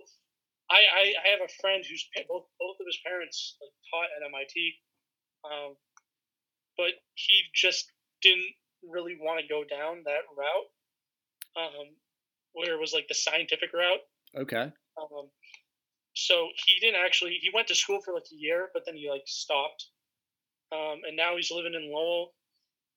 I 0.70 0.76
I, 0.76 1.04
I 1.24 1.28
have 1.30 1.40
a 1.40 1.48
friend 1.62 1.82
who's 1.88 2.06
both 2.28 2.44
both 2.60 2.76
of 2.80 2.84
his 2.84 2.98
parents 3.06 3.56
like 3.62 3.72
taught 3.88 4.12
at 4.12 4.26
MIT, 4.28 4.74
um, 5.48 5.76
but 6.76 6.92
he 7.14 7.44
just 7.54 7.90
didn't 8.20 8.52
really 8.82 9.16
want 9.18 9.40
to 9.40 9.48
go 9.48 9.64
down 9.64 10.02
that 10.04 10.28
route, 10.36 11.64
um, 11.64 11.96
where 12.52 12.74
it 12.74 12.80
was 12.80 12.92
like 12.92 13.08
the 13.08 13.14
scientific 13.14 13.72
route. 13.72 14.04
Okay. 14.36 14.70
Um, 15.00 15.30
so 16.12 16.48
he 16.66 16.78
didn't 16.78 17.02
actually. 17.02 17.38
He 17.40 17.48
went 17.54 17.68
to 17.68 17.74
school 17.74 18.00
for 18.04 18.12
like 18.12 18.28
a 18.30 18.36
year, 18.36 18.68
but 18.74 18.82
then 18.84 18.96
he 18.96 19.08
like 19.08 19.24
stopped, 19.24 19.86
um, 20.72 21.00
and 21.08 21.16
now 21.16 21.36
he's 21.36 21.50
living 21.50 21.72
in 21.72 21.90
Lowell, 21.90 22.34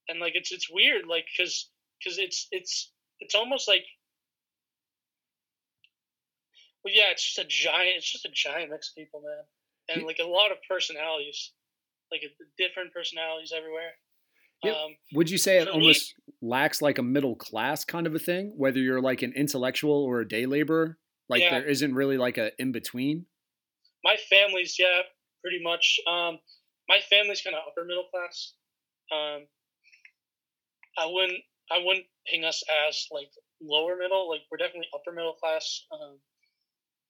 and 0.10 0.20
like 0.20 0.34
it's 0.36 0.52
it's 0.52 0.70
weird, 0.72 1.06
like 1.08 1.26
because 1.32 1.70
because 2.00 2.18
it's 2.18 2.48
it's 2.52 2.92
it's 3.20 3.36
almost 3.36 3.68
like. 3.68 3.84
Well, 6.84 6.94
yeah, 6.94 7.12
it's 7.12 7.24
just 7.24 7.40
a 7.40 7.48
giant. 7.48 7.96
It's 7.98 8.12
just 8.12 8.26
a 8.26 8.32
giant 8.34 8.72
mix 8.72 8.90
of 8.90 8.96
people, 8.96 9.22
man, 9.22 9.98
and 9.98 10.06
like 10.08 10.20
a 10.22 10.28
lot 10.28 10.52
of 10.52 10.58
personalities, 10.70 11.52
like 12.12 12.22
uh, 12.24 12.30
different 12.58 12.94
personalities 12.94 13.52
everywhere. 13.56 13.92
Yep. 14.64 14.76
Um, 14.76 14.92
Would 15.14 15.30
you 15.30 15.38
say 15.38 15.60
it 15.60 15.68
almost 15.68 16.16
lacks 16.42 16.82
like 16.82 16.98
a 16.98 17.04
middle 17.04 17.36
class 17.36 17.86
kind 17.86 18.08
of 18.08 18.16
a 18.16 18.20
thing, 18.20 18.54
whether 18.56 18.80
you're 18.80 19.02
like 19.02 19.22
an 19.22 19.34
intellectual 19.36 20.04
or 20.04 20.22
a 20.22 20.28
day 20.28 20.46
laborer? 20.46 20.98
Like 21.30 21.42
Yeah. 21.42 21.60
there 21.60 21.68
isn't 21.70 21.94
really 21.94 22.18
like 22.18 22.38
a 22.38 22.52
in 22.60 22.72
between. 22.72 23.26
my 24.04 24.16
family's 24.30 24.78
yeah 24.80 25.02
pretty 25.42 25.62
much 25.62 26.00
um 26.08 26.40
my 26.88 27.00
family's 27.10 27.42
kind 27.42 27.56
of 27.56 27.64
upper 27.68 27.84
middle 27.84 28.06
class 28.10 28.54
um 29.12 29.46
i 30.98 31.06
wouldn't 31.06 31.42
i 31.72 31.80
wouldn't 31.84 32.06
ping 32.30 32.44
us 32.44 32.64
as 32.88 33.08
like 33.12 33.30
lower 33.62 33.96
middle. 33.98 34.30
Like 34.30 34.42
we're 34.52 34.58
definitely 34.58 34.90
upper 34.94 35.12
middle 35.14 35.34
class. 35.34 35.86
Um, 35.92 36.20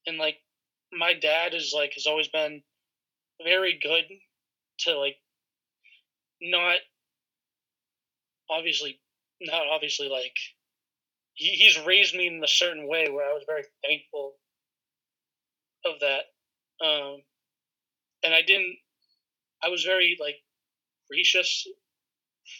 and 0.06 0.18
like 0.18 0.38
my 0.92 1.14
dad 1.14 1.54
is 1.54 1.74
like 1.76 1.94
has 1.96 2.06
always 2.06 2.28
been 2.28 2.62
very 3.44 3.80
good 3.82 4.06
to 4.80 4.98
like 4.98 5.18
not 6.42 6.78
obviously 8.50 9.00
not 9.42 9.68
obviously 9.68 10.10
like 10.10 10.36
he, 11.34 11.50
he's 11.50 11.86
raised 11.86 12.16
me 12.16 12.28
in 12.28 12.44
a 12.44 12.48
certain 12.48 12.88
way 12.88 13.10
where 13.10 13.30
I 13.30 13.34
was 13.34 13.44
very 13.48 13.64
thankful 13.86 14.34
of 15.86 16.00
that. 16.02 16.86
Um, 16.86 17.22
and 18.24 18.34
I 18.34 18.42
didn't 18.42 18.78
I 19.64 19.70
was 19.70 19.84
very 19.84 20.18
like 20.20 20.36
gracious 21.10 21.68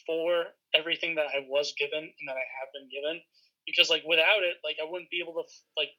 for 0.06 0.54
everything 0.74 1.16
that 1.16 1.28
I 1.36 1.40
was 1.48 1.74
given 1.78 2.04
and 2.04 2.28
that 2.28 2.38
I 2.38 2.46
have 2.62 2.70
been 2.74 2.90
given 2.90 3.22
because 3.66 3.90
like 3.90 4.04
without 4.06 4.44
it 4.44 4.58
like 4.64 4.78
I 4.82 4.86
wouldn't 4.90 5.10
be 5.10 5.20
able 5.22 5.36
to 5.36 5.46
like 5.78 5.92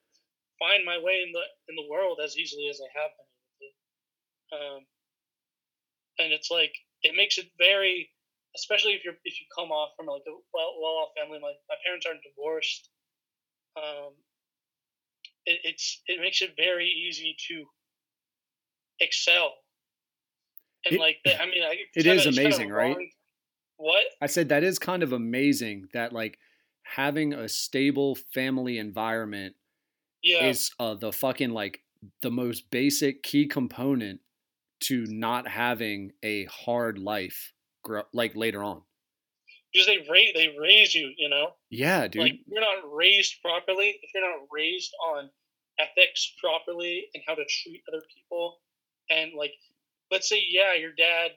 find 0.58 0.84
my 0.84 0.98
way 0.98 1.22
in 1.22 1.32
the 1.32 1.44
in 1.68 1.76
the 1.76 1.88
world 1.88 2.20
as 2.24 2.36
easily 2.38 2.68
as 2.68 2.80
I 2.80 2.90
have 3.00 3.10
been 3.16 3.26
able 3.28 3.56
to. 3.60 4.76
Um, 4.78 4.86
and 6.18 6.32
it's 6.32 6.50
like 6.50 6.72
it 7.02 7.14
makes 7.14 7.38
it 7.38 7.46
very 7.58 8.10
especially 8.56 8.94
if 8.94 9.04
you're 9.04 9.14
if 9.24 9.40
you 9.40 9.46
come 9.56 9.70
off 9.70 9.90
from 9.96 10.06
like 10.06 10.22
a 10.26 10.32
well 10.52 10.74
well 10.80 10.96
off 11.04 11.10
family 11.16 11.38
like 11.42 11.56
my 11.68 11.76
parents 11.84 12.06
aren't 12.06 12.22
divorced 12.22 12.90
um 13.76 14.14
it, 15.46 15.60
it's 15.64 16.02
it 16.06 16.20
makes 16.20 16.42
it 16.42 16.54
very 16.56 16.88
easy 16.88 17.36
to 17.48 17.66
excel 19.00 19.58
and 20.84 20.96
It- 20.96 20.98
like 20.98 21.18
the, 21.24 21.40
i 21.40 21.46
mean 21.46 21.62
I, 21.62 21.76
it's 21.94 22.04
is 22.04 22.04
kinda- 22.04 22.26
it's 22.26 22.38
kinda 22.38 22.56
amazing, 22.58 22.70
right? 22.70 22.98
What 23.78 24.04
I 24.20 24.26
said 24.26 24.50
that 24.50 24.62
is 24.62 24.78
kind 24.78 25.02
of 25.02 25.12
amazing 25.12 25.88
that 25.94 26.12
like 26.12 26.38
having 26.82 27.32
a 27.32 27.48
stable 27.48 28.14
family 28.34 28.78
environment 28.78 29.54
yeah 30.22 30.48
is 30.48 30.70
uh, 30.78 30.94
the 30.94 31.12
fucking 31.12 31.50
like 31.50 31.80
the 32.22 32.30
most 32.30 32.70
basic 32.70 33.22
key 33.22 33.46
component 33.46 34.20
to 34.80 35.06
not 35.06 35.48
having 35.48 36.12
a 36.22 36.44
hard 36.44 36.98
life 36.98 37.52
grow, 37.82 38.02
like 38.12 38.36
later 38.36 38.62
on. 38.62 38.82
because 39.72 39.86
they 39.86 39.98
raise 40.10 40.32
they 40.34 40.54
raise 40.60 40.94
you 40.94 41.12
you 41.16 41.28
know 41.28 41.50
Yeah, 41.70 42.08
dude. 42.08 42.22
like 42.22 42.34
you're 42.46 42.60
not 42.60 42.84
raised 42.92 43.40
properly 43.42 43.98
if 44.02 44.10
you're 44.14 44.28
not 44.28 44.46
raised 44.52 44.92
on 45.14 45.30
ethics 45.78 46.34
properly 46.42 47.06
and 47.14 47.22
how 47.26 47.34
to 47.34 47.44
treat 47.44 47.82
other 47.88 48.02
people 48.14 48.58
and 49.10 49.32
like 49.36 49.52
let's 50.10 50.28
say 50.28 50.42
yeah 50.48 50.74
your 50.74 50.92
dad 50.92 51.30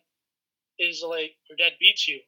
is 0.80 1.04
like 1.08 1.32
your 1.49 1.58
dad 1.58 1.73
beats 1.80 2.08
you 2.08 2.19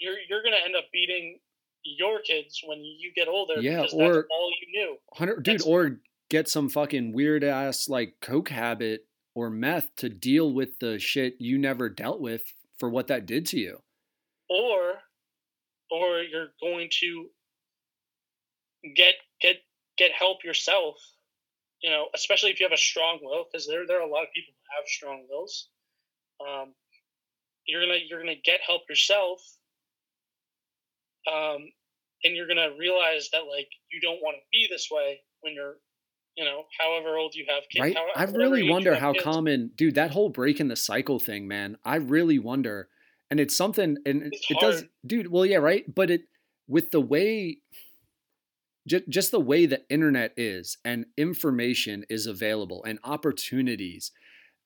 you're 0.00 0.16
you're 0.28 0.42
gonna 0.42 0.56
end 0.64 0.74
up 0.76 0.84
beating 0.92 1.38
your 1.84 2.20
kids 2.20 2.60
when 2.66 2.82
you 2.84 3.12
get 3.14 3.28
older 3.28 3.60
Yeah, 3.60 3.76
because 3.82 3.94
or- 3.94 4.14
that's 4.14 4.28
all 4.30 4.50
you 4.60 4.66
knew 4.78 4.96
100 5.16 5.42
dude 5.42 5.54
that's- 5.60 5.66
or 5.66 6.00
get 6.28 6.48
some 6.48 6.68
fucking 6.68 7.12
weird 7.12 7.42
ass 7.44 7.88
like 7.88 8.14
coke 8.20 8.48
habit 8.50 9.06
or 9.34 9.48
meth 9.50 9.94
to 9.96 10.08
deal 10.08 10.52
with 10.52 10.78
the 10.80 10.98
shit 10.98 11.34
you 11.40 11.56
never 11.58 11.88
dealt 11.88 12.20
with 12.20 12.42
for 12.78 12.88
what 12.90 13.06
that 13.08 13.26
did 13.26 13.46
to 13.46 13.58
you. 13.58 13.82
or 14.48 15.00
or 15.90 16.22
you're 16.22 16.52
going 16.60 16.88
to 17.00 17.28
get 18.94 19.14
get 19.40 19.56
get 19.98 20.12
help 20.12 20.44
yourself 20.44 20.96
you 21.82 21.90
know 21.90 22.08
especially 22.14 22.50
if 22.50 22.60
you 22.60 22.64
have 22.66 22.72
a 22.72 22.76
strong 22.76 23.18
will 23.22 23.44
because 23.50 23.66
there 23.66 23.86
there 23.86 23.98
are 23.98 24.08
a 24.08 24.10
lot 24.10 24.22
of 24.22 24.28
people 24.34 24.52
who 24.54 24.76
have 24.76 24.86
strong 24.88 25.26
wills 25.28 25.68
um 26.40 26.74
you're 27.66 27.80
gonna 27.82 27.98
you're 28.08 28.20
gonna 28.20 28.34
get 28.44 28.60
help 28.66 28.82
yourself 28.88 29.40
um 31.26 31.68
and 32.24 32.36
you're 32.36 32.48
gonna 32.48 32.70
realize 32.78 33.30
that 33.32 33.42
like 33.50 33.68
you 33.90 34.00
don't 34.00 34.20
want 34.22 34.36
to 34.36 34.42
be 34.52 34.66
this 34.70 34.88
way 34.90 35.20
when 35.40 35.54
you're 35.54 35.76
you 36.36 36.44
know 36.44 36.64
however 36.78 37.16
old 37.16 37.34
you 37.34 37.44
have 37.48 37.64
kids 37.70 37.82
right? 37.82 37.96
how- 37.96 38.06
I 38.14 38.24
really 38.24 38.68
wonder 38.68 38.94
how 38.94 39.12
kids. 39.12 39.24
common, 39.24 39.72
dude, 39.76 39.94
that 39.96 40.10
whole 40.10 40.28
break 40.28 40.60
in 40.60 40.68
the 40.68 40.76
cycle 40.76 41.18
thing, 41.18 41.48
man. 41.48 41.76
I 41.84 41.96
really 41.96 42.38
wonder. 42.38 42.88
And 43.30 43.38
it's 43.38 43.56
something 43.56 43.96
and 44.06 44.22
it, 44.22 44.32
It's 44.32 44.50
it 44.50 44.58
does 44.60 44.84
dude, 45.06 45.30
well 45.30 45.46
yeah, 45.46 45.58
right? 45.58 45.92
But 45.92 46.10
it 46.10 46.22
with 46.66 46.90
the 46.90 47.00
way 47.00 47.58
just 48.86 49.08
just 49.08 49.30
the 49.30 49.40
way 49.40 49.66
the 49.66 49.82
internet 49.90 50.32
is 50.36 50.78
and 50.84 51.06
information 51.16 52.04
is 52.08 52.26
available 52.26 52.82
and 52.84 52.98
opportunities 53.04 54.10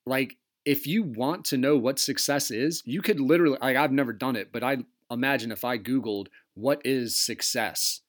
like 0.06 0.36
if 0.64 0.86
you 0.86 1.02
want 1.02 1.44
to 1.44 1.56
know 1.56 1.76
what 1.76 1.98
success 1.98 2.50
is 2.50 2.82
you 2.86 3.02
could 3.02 3.18
literally 3.18 3.58
like 3.60 3.76
i've 3.76 3.90
never 3.90 4.12
done 4.12 4.36
it 4.36 4.52
but 4.52 4.62
i 4.62 4.76
imagine 5.10 5.50
if 5.50 5.64
i 5.64 5.76
googled 5.76 6.28
what 6.54 6.80
is 6.84 7.16
success? 7.16 8.00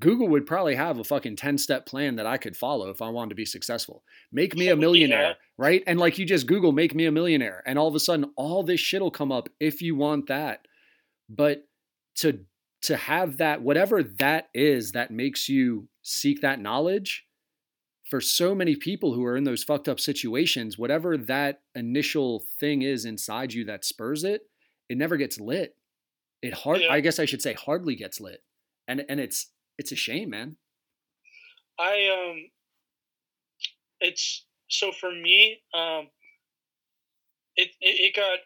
Google 0.00 0.28
would 0.28 0.46
probably 0.46 0.74
have 0.74 0.98
a 0.98 1.04
fucking 1.04 1.36
10 1.36 1.56
step 1.56 1.86
plan 1.86 2.16
that 2.16 2.26
i 2.26 2.36
could 2.36 2.54
follow 2.56 2.90
if 2.90 3.00
i 3.00 3.08
wanted 3.08 3.30
to 3.30 3.34
be 3.34 3.46
successful. 3.46 4.02
Make 4.30 4.54
me 4.54 4.68
a 4.68 4.76
millionaire 4.76 5.36
right? 5.58 5.82
And 5.86 5.98
like 5.98 6.18
you 6.18 6.26
just 6.26 6.46
google 6.46 6.72
make 6.72 6.94
me 6.94 7.06
a 7.06 7.12
millionaire 7.12 7.62
and 7.66 7.78
all 7.78 7.88
of 7.88 7.94
a 7.94 8.00
sudden 8.00 8.30
all 8.36 8.62
this 8.62 8.80
shit 8.80 9.00
will 9.00 9.10
come 9.10 9.32
up 9.32 9.48
if 9.58 9.80
you 9.80 9.96
want 9.96 10.26
that. 10.26 10.66
But 11.28 11.66
to 12.16 12.40
to 12.82 12.96
have 12.96 13.38
that 13.38 13.62
whatever 13.62 14.02
that 14.02 14.48
is 14.54 14.92
that 14.92 15.10
makes 15.10 15.48
you 15.48 15.88
seek 16.02 16.40
that 16.40 16.60
knowledge 16.60 17.24
for 18.04 18.20
so 18.20 18.54
many 18.54 18.76
people 18.76 19.14
who 19.14 19.24
are 19.24 19.36
in 19.36 19.44
those 19.44 19.64
fucked 19.64 19.88
up 19.88 19.98
situations 19.98 20.78
whatever 20.78 21.16
that 21.16 21.62
initial 21.74 22.44
thing 22.60 22.82
is 22.82 23.04
inside 23.04 23.52
you 23.52 23.64
that 23.64 23.84
spurs 23.84 24.24
it 24.24 24.42
it 24.88 24.96
never 24.96 25.16
gets 25.16 25.40
lit 25.40 25.75
it 26.46 26.54
hard 26.54 26.80
Yeah. 26.80 26.92
i 26.92 27.00
guess 27.00 27.18
i 27.18 27.24
should 27.24 27.42
say 27.42 27.52
hardly 27.54 27.94
gets 27.94 28.20
lit 28.20 28.42
and 28.88 29.04
and 29.08 29.20
it's 29.20 29.50
it's 29.78 29.92
a 29.92 29.96
shame 29.96 30.30
man 30.30 30.56
I 31.78 32.08
um, 32.08 32.50
it's 34.00 34.46
so 34.68 34.92
for 34.92 35.10
me 35.12 35.60
um, 35.74 36.08
it 37.56 37.68
it, 37.80 37.96
it 38.00 38.16
got 38.16 38.38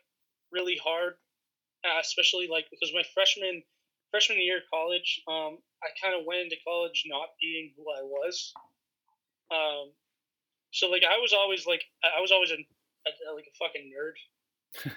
really 0.51 0.79
hard, 0.83 1.15
uh, 1.85 2.01
especially 2.01 2.49
like 2.51 2.67
because 2.71 2.93
my 2.93 3.05
freshman 3.15 3.63
freshman 4.11 4.43
year 4.43 4.59
of 4.59 4.65
college, 4.73 5.23
um, 5.29 5.59
I 5.83 5.89
kind 6.03 6.19
of 6.19 6.27
went 6.27 6.41
into 6.41 6.57
college 6.67 7.05
not 7.07 7.29
being 7.41 7.73
who 7.77 7.85
I 7.91 8.03
was. 8.03 8.53
Um, 9.53 9.93
so 10.73 10.89
like 10.91 11.03
I 11.09 11.19
was 11.19 11.33
always 11.33 11.67
like 11.67 11.83
I 12.03 12.21
was 12.21 12.33
always 12.33 12.51
a, 12.51 12.55
a 12.55 13.31
like 13.35 13.47
a 13.47 13.57
fucking 13.65 13.93
nerd, 13.95 14.19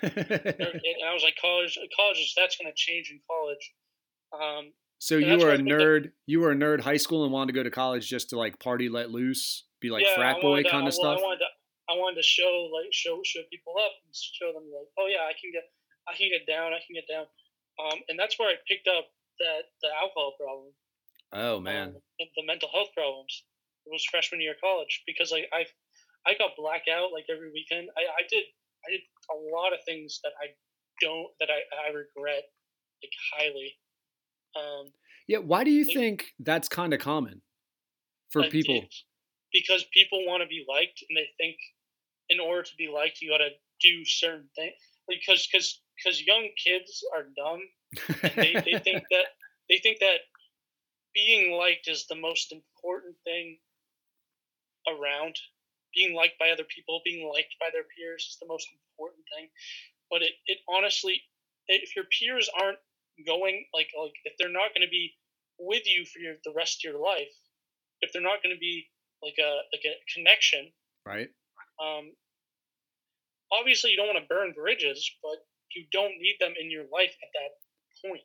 and 0.01 0.99
I 1.07 1.13
was 1.13 1.23
like 1.23 1.35
college 1.39 1.77
college 1.95 2.33
that's 2.37 2.57
gonna 2.57 2.73
change 2.75 3.09
in 3.11 3.19
college. 3.29 3.73
Um, 4.33 4.73
so 4.99 5.17
you 5.17 5.37
were 5.37 5.49
a 5.49 5.51
a 5.51 5.53
I 5.53 5.57
think 5.57 5.69
that- 5.69 5.75
nerd 5.79 6.11
you 6.25 6.39
were 6.39 6.51
a 6.51 6.55
nerd 6.55 6.81
high 6.81 6.97
school 6.97 7.23
and 7.23 7.33
wanted 7.33 7.53
to 7.53 7.59
go 7.59 7.63
to 7.63 7.71
college 7.71 8.07
just 8.07 8.29
to 8.29 8.37
like 8.37 8.59
party 8.59 8.89
let 8.89 9.11
loose 9.11 9.65
be 9.81 9.89
like 9.89 10.03
yeah, 10.03 10.15
frat 10.15 10.41
boy 10.41 10.63
to- 10.63 10.69
kind 10.69 10.87
of 10.87 10.93
stuff 10.93 11.19
I 11.19 11.21
wanted 11.21 11.39
to, 11.39 11.49
I 11.89 11.93
wanted 11.97 12.15
to 12.17 12.23
show 12.23 12.69
like 12.73 12.93
show 12.93 13.19
show 13.25 13.41
people 13.51 13.73
up 13.77 13.91
and 14.05 14.13
show 14.15 14.53
them 14.53 14.63
like, 14.71 14.87
oh 14.97 15.07
yeah, 15.07 15.25
I 15.27 15.33
can 15.33 15.51
get 15.51 15.63
I 16.07 16.15
can 16.15 16.29
get 16.29 16.45
down, 16.47 16.73
I 16.73 16.79
can 16.85 16.95
get 16.95 17.07
down, 17.07 17.25
um, 17.79 17.99
and 18.09 18.19
that's 18.19 18.37
where 18.39 18.49
I 18.49 18.55
picked 18.67 18.87
up 18.87 19.07
that 19.39 19.71
the 19.81 19.89
alcohol 19.99 20.35
problem, 20.39 20.71
oh 21.33 21.59
man 21.59 21.95
um, 21.95 22.27
the 22.37 22.45
mental 22.45 22.69
health 22.71 22.93
problems. 22.93 23.43
It 23.85 23.91
was 23.91 24.05
freshman 24.05 24.39
year 24.39 24.53
of 24.55 24.61
college 24.61 25.03
because 25.05 25.31
like 25.31 25.49
I 25.51 25.65
I 26.25 26.35
got 26.39 26.55
blackout 26.55 27.11
like 27.11 27.25
every 27.27 27.51
weekend. 27.51 27.89
I, 27.97 28.07
I 28.07 28.23
did 28.29 28.45
I 28.85 28.91
did 28.91 29.01
a 29.31 29.37
lot 29.55 29.73
of 29.73 29.79
things 29.85 30.19
that 30.23 30.33
I 30.41 30.53
don't 31.01 31.27
that 31.39 31.49
I, 31.49 31.89
I 31.89 31.93
regret 31.93 32.43
like 33.01 33.15
highly. 33.35 33.73
Um, 34.55 34.91
yeah 35.27 35.37
why 35.39 35.63
do 35.63 35.71
you 35.71 35.85
think 35.85 36.33
that's 36.39 36.67
kind 36.67 36.93
of 36.93 36.99
common 36.99 37.41
for 38.31 38.41
like, 38.41 38.51
people 38.51 38.81
because 39.51 39.85
people 39.93 40.25
want 40.25 40.41
to 40.41 40.47
be 40.47 40.65
liked 40.67 41.03
and 41.07 41.17
they 41.17 41.27
think 41.39 41.57
in 42.29 42.39
order 42.39 42.63
to 42.63 42.75
be 42.77 42.89
liked 42.93 43.21
you 43.21 43.29
got 43.29 43.37
to 43.37 43.49
do 43.81 44.05
certain 44.05 44.49
things 44.55 44.73
because 45.07 45.47
because 45.51 45.81
because 45.97 46.21
young 46.21 46.47
kids 46.63 47.03
are 47.15 47.25
dumb 47.35 47.61
and 48.23 48.31
they, 48.35 48.53
they 48.53 48.79
think 48.79 49.03
that 49.11 49.25
they 49.69 49.77
think 49.77 49.99
that 49.99 50.19
being 51.13 51.53
liked 51.53 51.87
is 51.87 52.05
the 52.07 52.15
most 52.15 52.51
important 52.51 53.15
thing 53.23 53.57
around 54.87 55.35
being 55.95 56.15
liked 56.15 56.37
by 56.39 56.49
other 56.49 56.65
people 56.67 57.01
being 57.05 57.29
liked 57.29 57.55
by 57.59 57.67
their 57.71 57.85
peers 57.95 58.27
is 58.29 58.37
the 58.41 58.47
most 58.47 58.67
important 58.73 59.23
thing 59.33 59.47
but 60.09 60.21
it, 60.21 60.33
it 60.45 60.59
honestly 60.69 61.21
if 61.67 61.95
your 61.95 62.05
peers 62.19 62.49
aren't 62.59 62.79
going 63.25 63.65
like 63.73 63.89
like 63.99 64.13
if 64.25 64.33
they're 64.37 64.51
not 64.51 64.73
going 64.75 64.85
to 64.85 64.91
be 64.91 65.13
with 65.59 65.83
you 65.85 66.03
for 66.05 66.19
your, 66.19 66.35
the 66.43 66.53
rest 66.55 66.83
of 66.83 66.91
your 66.91 66.99
life 66.99 67.33
if 68.01 68.11
they're 68.11 68.25
not 68.25 68.41
going 68.41 68.53
to 68.53 68.59
be 68.59 68.89
like 69.21 69.37
a 69.39 69.61
like 69.71 69.85
a 69.85 69.95
connection 70.13 70.71
right 71.05 71.29
um, 71.81 72.11
obviously 73.51 73.91
you 73.91 73.97
don't 73.97 74.07
want 74.07 74.19
to 74.19 74.27
burn 74.27 74.53
bridges, 74.53 75.09
but 75.21 75.37
you 75.75 75.85
don't 75.91 76.13
need 76.19 76.35
them 76.39 76.53
in 76.59 76.71
your 76.71 76.83
life 76.91 77.15
at 77.21 77.29
that 77.33 78.07
point. 78.07 78.21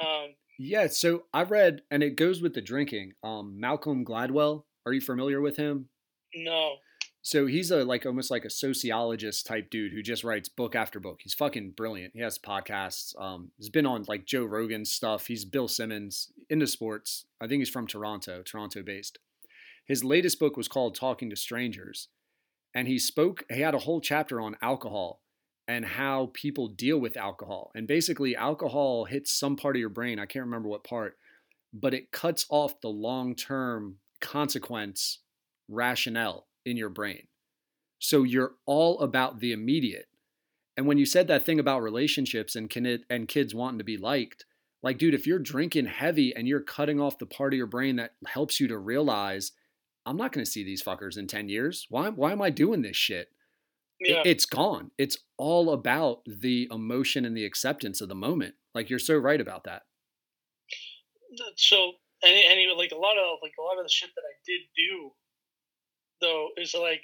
Um, 0.00 0.34
Yeah, 0.58 0.86
so 0.88 1.24
I 1.32 1.42
read, 1.42 1.82
and 1.90 2.02
it 2.02 2.16
goes 2.16 2.40
with 2.40 2.54
the 2.54 2.60
drinking. 2.60 3.12
Um, 3.22 3.58
Malcolm 3.58 4.04
Gladwell. 4.04 4.64
Are 4.86 4.92
you 4.92 5.00
familiar 5.00 5.40
with 5.40 5.56
him? 5.56 5.88
No, 6.34 6.76
So 7.22 7.46
he's 7.46 7.70
a 7.70 7.84
like 7.84 8.04
almost 8.04 8.30
like 8.30 8.44
a 8.44 8.50
sociologist 8.50 9.46
type 9.46 9.70
dude 9.70 9.92
who 9.92 10.02
just 10.02 10.24
writes 10.24 10.48
book 10.48 10.74
after 10.74 11.00
book. 11.00 11.20
He's 11.22 11.34
fucking 11.34 11.70
brilliant. 11.70 12.12
He 12.14 12.20
has 12.20 12.38
podcasts. 12.38 13.18
Um, 13.20 13.50
he's 13.56 13.70
been 13.70 13.86
on 13.86 14.04
like 14.08 14.26
Joe 14.26 14.44
Rogan's 14.44 14.92
stuff. 14.92 15.26
He's 15.26 15.44
Bill 15.44 15.68
Simmons 15.68 16.30
into 16.50 16.66
sports. 16.66 17.24
I 17.40 17.46
think 17.46 17.60
he's 17.60 17.70
from 17.70 17.86
Toronto, 17.86 18.42
Toronto 18.42 18.82
based. 18.82 19.18
His 19.86 20.04
latest 20.04 20.38
book 20.38 20.56
was 20.56 20.68
called 20.68 20.94
Talking 20.94 21.30
to 21.30 21.36
Strangers, 21.36 22.08
and 22.74 22.88
he 22.88 22.98
spoke. 22.98 23.44
He 23.50 23.60
had 23.60 23.74
a 23.74 23.80
whole 23.80 24.00
chapter 24.00 24.40
on 24.40 24.56
alcohol 24.62 25.20
and 25.66 25.84
how 25.84 26.30
people 26.34 26.68
deal 26.68 26.98
with 26.98 27.16
alcohol. 27.16 27.70
And 27.74 27.86
basically, 27.86 28.36
alcohol 28.36 29.06
hits 29.06 29.32
some 29.32 29.56
part 29.56 29.76
of 29.76 29.80
your 29.80 29.88
brain. 29.88 30.18
I 30.18 30.26
can't 30.26 30.44
remember 30.44 30.68
what 30.68 30.84
part, 30.84 31.16
but 31.72 31.94
it 31.94 32.12
cuts 32.12 32.46
off 32.50 32.80
the 32.80 32.88
long 32.88 33.34
term 33.34 33.96
consequence 34.20 35.20
rationale 35.68 36.46
in 36.64 36.76
your 36.76 36.88
brain. 36.88 37.26
So 37.98 38.22
you're 38.22 38.52
all 38.66 39.00
about 39.00 39.40
the 39.40 39.52
immediate. 39.52 40.06
And 40.76 40.86
when 40.86 40.98
you 40.98 41.06
said 41.06 41.28
that 41.28 41.46
thing 41.46 41.60
about 41.60 41.82
relationships 41.82 42.56
and 42.56 42.68
can 42.68 42.84
it, 42.84 43.04
and 43.08 43.28
kids 43.28 43.54
wanting 43.54 43.78
to 43.78 43.84
be 43.84 43.96
liked, 43.96 44.44
like 44.82 44.98
dude, 44.98 45.14
if 45.14 45.26
you're 45.26 45.38
drinking 45.38 45.86
heavy 45.86 46.34
and 46.34 46.46
you're 46.46 46.60
cutting 46.60 47.00
off 47.00 47.18
the 47.18 47.26
part 47.26 47.54
of 47.54 47.56
your 47.56 47.66
brain 47.66 47.96
that 47.96 48.12
helps 48.26 48.60
you 48.60 48.68
to 48.68 48.78
realize 48.78 49.52
I'm 50.06 50.16
not 50.16 50.32
going 50.32 50.44
to 50.44 50.50
see 50.50 50.64
these 50.64 50.82
fuckers 50.82 51.16
in 51.16 51.26
10 51.26 51.48
years. 51.48 51.86
Why 51.88 52.10
why 52.10 52.32
am 52.32 52.42
I 52.42 52.50
doing 52.50 52.82
this 52.82 52.96
shit? 52.96 53.28
Yeah. 54.00 54.20
It, 54.20 54.26
it's 54.26 54.46
gone. 54.46 54.90
It's 54.98 55.18
all 55.38 55.70
about 55.70 56.22
the 56.26 56.68
emotion 56.70 57.24
and 57.24 57.36
the 57.36 57.46
acceptance 57.46 58.00
of 58.00 58.08
the 58.08 58.14
moment. 58.14 58.54
Like 58.74 58.90
you're 58.90 58.98
so 58.98 59.16
right 59.16 59.40
about 59.40 59.64
that. 59.64 59.82
so 61.56 61.92
any 62.22 62.44
any 62.46 62.66
like 62.76 62.92
a 62.92 62.96
lot 62.96 63.16
of 63.16 63.38
like 63.42 63.54
a 63.58 63.62
lot 63.62 63.78
of 63.78 63.84
the 63.84 63.90
shit 63.90 64.10
that 64.14 64.22
I 64.22 64.34
did 64.44 64.60
do 64.76 65.12
though 66.24 66.48
is 66.56 66.74
like 66.74 67.02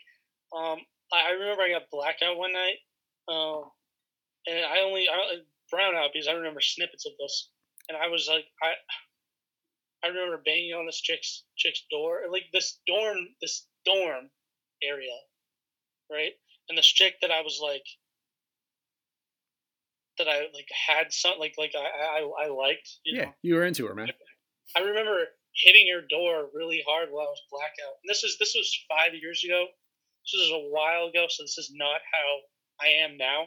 um 0.56 0.80
I, 1.12 1.28
I 1.28 1.32
remember 1.36 1.62
I 1.62 1.76
got 1.76 1.92
blackout 1.92 2.36
one 2.36 2.52
night 2.52 2.80
um 3.28 3.68
and 4.46 4.64
I 4.64 4.80
only 4.80 5.04
I 5.08 5.44
brown 5.70 5.94
out 5.94 6.10
because 6.12 6.26
I 6.26 6.32
remember 6.32 6.60
snippets 6.60 7.06
of 7.06 7.12
this. 7.20 7.50
And 7.88 7.98
I 7.98 8.08
was 8.08 8.26
like 8.28 8.46
I 8.62 8.72
I 10.02 10.08
remember 10.08 10.42
banging 10.44 10.72
on 10.72 10.86
this 10.86 11.00
chick's 11.00 11.44
chick's 11.56 11.84
door 11.90 12.22
like 12.30 12.44
this 12.52 12.80
dorm 12.86 13.28
this 13.40 13.66
dorm 13.84 14.30
area 14.82 15.16
right? 16.10 16.32
And 16.68 16.76
this 16.76 16.86
chick 16.86 17.14
that 17.22 17.30
I 17.30 17.42
was 17.42 17.60
like 17.62 17.84
that 20.18 20.28
I 20.28 20.40
like 20.52 20.68
had 20.88 21.12
some 21.12 21.38
like 21.38 21.54
like 21.58 21.72
I 21.76 22.20
I, 22.20 22.46
I 22.46 22.48
liked 22.48 22.98
you 23.04 23.18
yeah, 23.18 23.24
know? 23.26 23.32
you 23.42 23.54
were 23.54 23.64
into 23.64 23.86
her, 23.86 23.94
man. 23.94 24.08
I 24.76 24.80
remember 24.80 25.24
hitting 25.54 25.86
her 25.94 26.02
door 26.08 26.48
really 26.54 26.82
hard 26.86 27.08
while 27.10 27.26
I 27.26 27.30
was 27.30 27.42
blackout. 27.50 27.96
And 28.02 28.08
this 28.08 28.24
is 28.24 28.36
this 28.38 28.54
was 28.54 28.70
five 28.88 29.14
years 29.14 29.42
ago. 29.44 29.66
This 30.24 30.46
is 30.46 30.52
a 30.52 30.68
while 30.70 31.08
ago, 31.08 31.26
so 31.28 31.42
this 31.42 31.58
is 31.58 31.72
not 31.74 32.00
how 32.12 32.28
I 32.80 32.88
am 33.04 33.16
now. 33.16 33.40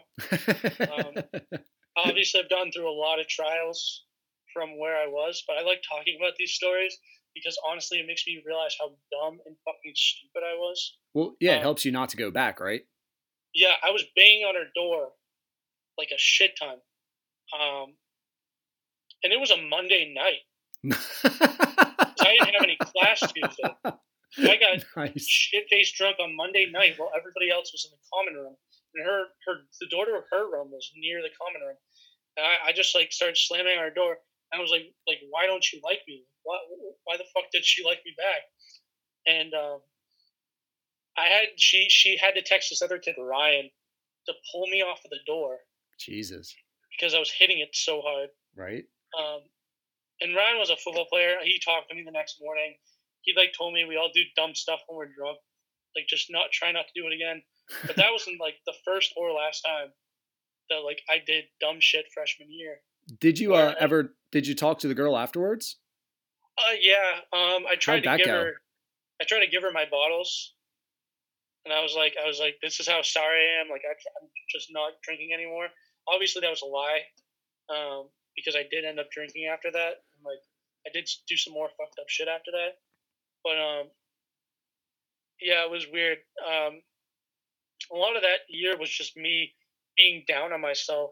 Um, 0.89 1.59
Obviously, 1.97 2.41
I've 2.41 2.49
gone 2.49 2.71
through 2.71 2.89
a 2.89 2.97
lot 2.97 3.19
of 3.19 3.27
trials 3.27 4.05
from 4.51 4.79
where 4.79 4.97
I 4.97 5.05
was, 5.05 5.43
but 5.47 5.57
I 5.57 5.61
like 5.61 5.83
talking 5.87 6.17
about 6.19 6.33
these 6.37 6.53
stories 6.53 6.97
because 7.35 7.57
honestly, 7.67 7.99
it 7.99 8.07
makes 8.07 8.23
me 8.25 8.41
realize 8.45 8.75
how 8.79 8.87
dumb 8.87 9.39
and 9.45 9.55
fucking 9.65 9.93
stupid 9.95 10.43
I 10.45 10.55
was. 10.55 10.97
well, 11.13 11.35
yeah, 11.39 11.53
it 11.53 11.57
um, 11.57 11.61
helps 11.61 11.85
you 11.85 11.91
not 11.91 12.09
to 12.09 12.17
go 12.17 12.31
back, 12.31 12.59
right? 12.59 12.81
Yeah, 13.53 13.73
I 13.83 13.91
was 13.91 14.03
banging 14.15 14.43
on 14.43 14.55
her 14.55 14.69
door 14.73 15.09
like 15.97 16.09
a 16.09 16.17
shit 16.17 16.51
ton. 16.59 16.77
Um, 17.53 17.93
and 19.23 19.31
it 19.31 19.39
was 19.39 19.51
a 19.51 19.61
Monday 19.61 20.13
night. 20.15 20.41
I 20.91 22.35
didn't 22.39 22.53
have 22.53 22.63
any 22.63 22.77
class 22.79 23.19
Tuesday. 23.31 23.71
I 24.49 24.57
got 24.57 24.83
nice. 24.97 25.27
shit 25.27 25.65
faced 25.69 25.95
drunk 25.95 26.17
on 26.19 26.35
Monday 26.35 26.67
night 26.71 26.95
while 26.97 27.11
everybody 27.15 27.51
else 27.51 27.71
was 27.71 27.85
in 27.85 27.93
the 27.93 28.03
common 28.11 28.33
room. 28.41 28.55
And 28.95 29.05
her, 29.05 29.25
her, 29.45 29.53
the 29.79 29.87
door 29.87 30.05
to 30.05 30.21
her 30.31 30.51
room 30.51 30.71
was 30.71 30.91
near 30.95 31.21
the 31.21 31.33
common 31.37 31.61
room. 31.61 31.77
And 32.37 32.45
I, 32.45 32.69
I 32.69 32.71
just 32.73 32.95
like 32.95 33.11
started 33.11 33.37
slamming 33.37 33.77
her 33.77 33.93
door. 33.93 34.17
And 34.51 34.59
I 34.59 34.61
was 34.61 34.71
like, 34.71 34.89
like, 35.07 35.19
why 35.29 35.45
don't 35.45 35.65
you 35.71 35.79
like 35.83 36.01
me? 36.07 36.25
Why, 36.43 36.57
why 37.05 37.17
the 37.17 37.29
fuck 37.33 37.51
did 37.51 37.63
she 37.63 37.83
like 37.85 37.99
me 38.05 38.13
back? 38.17 38.41
And 39.25 39.53
um, 39.53 39.79
I 41.17 41.27
had 41.27 41.47
she 41.57 41.87
she 41.89 42.17
had 42.17 42.33
to 42.35 42.41
text 42.41 42.69
this 42.69 42.81
other 42.81 42.97
kid 42.97 43.15
Ryan 43.17 43.69
to 44.25 44.33
pull 44.51 44.67
me 44.67 44.81
off 44.81 44.99
of 45.05 45.11
the 45.11 45.19
door 45.25 45.57
Jesus, 45.99 46.53
because 46.91 47.13
I 47.13 47.19
was 47.19 47.31
hitting 47.31 47.59
it 47.59 47.69
so 47.73 48.01
hard. 48.01 48.29
right? 48.55 48.83
Um, 49.17 49.41
and 50.21 50.35
Ryan 50.35 50.59
was 50.59 50.69
a 50.69 50.77
football 50.77 51.05
player. 51.09 51.37
He 51.43 51.59
talked 51.63 51.89
to 51.89 51.95
me 51.95 52.03
the 52.05 52.11
next 52.11 52.37
morning. 52.41 52.75
He 53.21 53.33
like 53.35 53.53
told 53.57 53.73
me 53.73 53.85
we 53.85 53.97
all 53.97 54.11
do 54.13 54.21
dumb 54.35 54.53
stuff 54.55 54.81
when 54.87 54.97
we're 54.97 55.13
drunk, 55.13 55.37
like 55.95 56.07
just 56.07 56.27
not 56.29 56.51
try 56.51 56.71
not 56.71 56.85
to 56.87 56.93
do 56.99 57.07
it 57.07 57.13
again. 57.13 57.41
But 57.87 57.95
that 57.95 58.11
wasn't 58.11 58.39
like 58.39 58.55
the 58.65 58.73
first 58.85 59.13
or 59.15 59.31
last 59.31 59.61
time 59.61 59.89
that 60.69 60.79
like 60.85 61.01
I 61.09 61.23
did 61.25 61.45
dumb 61.61 61.77
shit 61.79 62.05
freshman 62.13 62.51
year. 62.51 62.77
Did 63.19 63.39
you 63.39 63.55
uh, 63.55 63.75
ever? 63.79 64.15
Did 64.31 64.47
you 64.47 64.55
talk 64.55 64.79
to 64.79 64.87
the 64.87 64.95
girl 64.95 65.17
afterwards? 65.17 65.77
Uh, 66.57 66.75
yeah. 66.81 67.19
Um, 67.33 67.63
I 67.69 67.75
tried 67.75 68.05
How'd 68.05 68.19
to 68.19 68.23
give 68.23 68.33
go? 68.33 68.39
her. 68.39 68.53
I 69.21 69.25
tried 69.25 69.45
to 69.45 69.51
give 69.51 69.63
her 69.63 69.71
my 69.71 69.85
bottles, 69.89 70.53
and 71.65 71.73
I 71.73 71.81
was 71.81 71.95
like, 71.95 72.15
I 72.21 72.27
was 72.27 72.39
like, 72.39 72.55
this 72.61 72.79
is 72.79 72.87
how 72.87 73.01
sorry 73.01 73.39
I 73.39 73.61
am. 73.61 73.69
Like 73.69 73.83
I, 73.85 73.91
I'm 74.21 74.29
just 74.51 74.69
not 74.71 74.93
drinking 75.03 75.31
anymore. 75.33 75.67
Obviously, 76.07 76.41
that 76.41 76.49
was 76.49 76.61
a 76.61 76.65
lie, 76.65 77.01
um, 77.69 78.09
because 78.35 78.55
I 78.55 78.63
did 78.69 78.85
end 78.85 78.99
up 78.99 79.11
drinking 79.11 79.45
after 79.45 79.71
that. 79.71 80.03
And, 80.15 80.23
like 80.25 80.41
I 80.85 80.89
did 80.93 81.09
do 81.27 81.37
some 81.37 81.53
more 81.53 81.69
fucked 81.77 81.99
up 81.99 82.09
shit 82.09 82.27
after 82.27 82.51
that, 82.51 82.79
but 83.43 83.57
um, 83.57 83.87
yeah, 85.41 85.65
it 85.65 85.71
was 85.71 85.85
weird. 85.91 86.19
Um, 86.45 86.81
a 87.91 87.95
lot 87.95 88.15
of 88.15 88.21
that 88.21 88.47
year 88.49 88.77
was 88.77 88.89
just 88.89 89.17
me 89.17 89.53
being 89.95 90.23
down 90.27 90.53
on 90.53 90.61
myself 90.61 91.11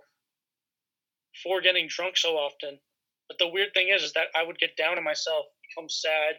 for 1.44 1.62
getting 1.62 1.88
drunk 1.88 2.18
so 2.18 2.36
often. 2.36 2.80
But 3.28 3.38
the 3.38 3.48
weird 3.48 3.74
thing 3.74 3.90
is, 3.90 4.04
is 4.04 4.14
that 4.14 4.28
I 4.36 4.44
would 4.44 4.60
get 4.60 4.76
down 4.76 4.98
on 4.98 5.04
myself, 5.04 5.46
become 5.70 5.90
sad, 5.90 6.36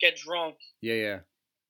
get 0.00 0.16
drunk, 0.16 0.56
Yeah, 0.80 0.94
yeah, 0.94 1.18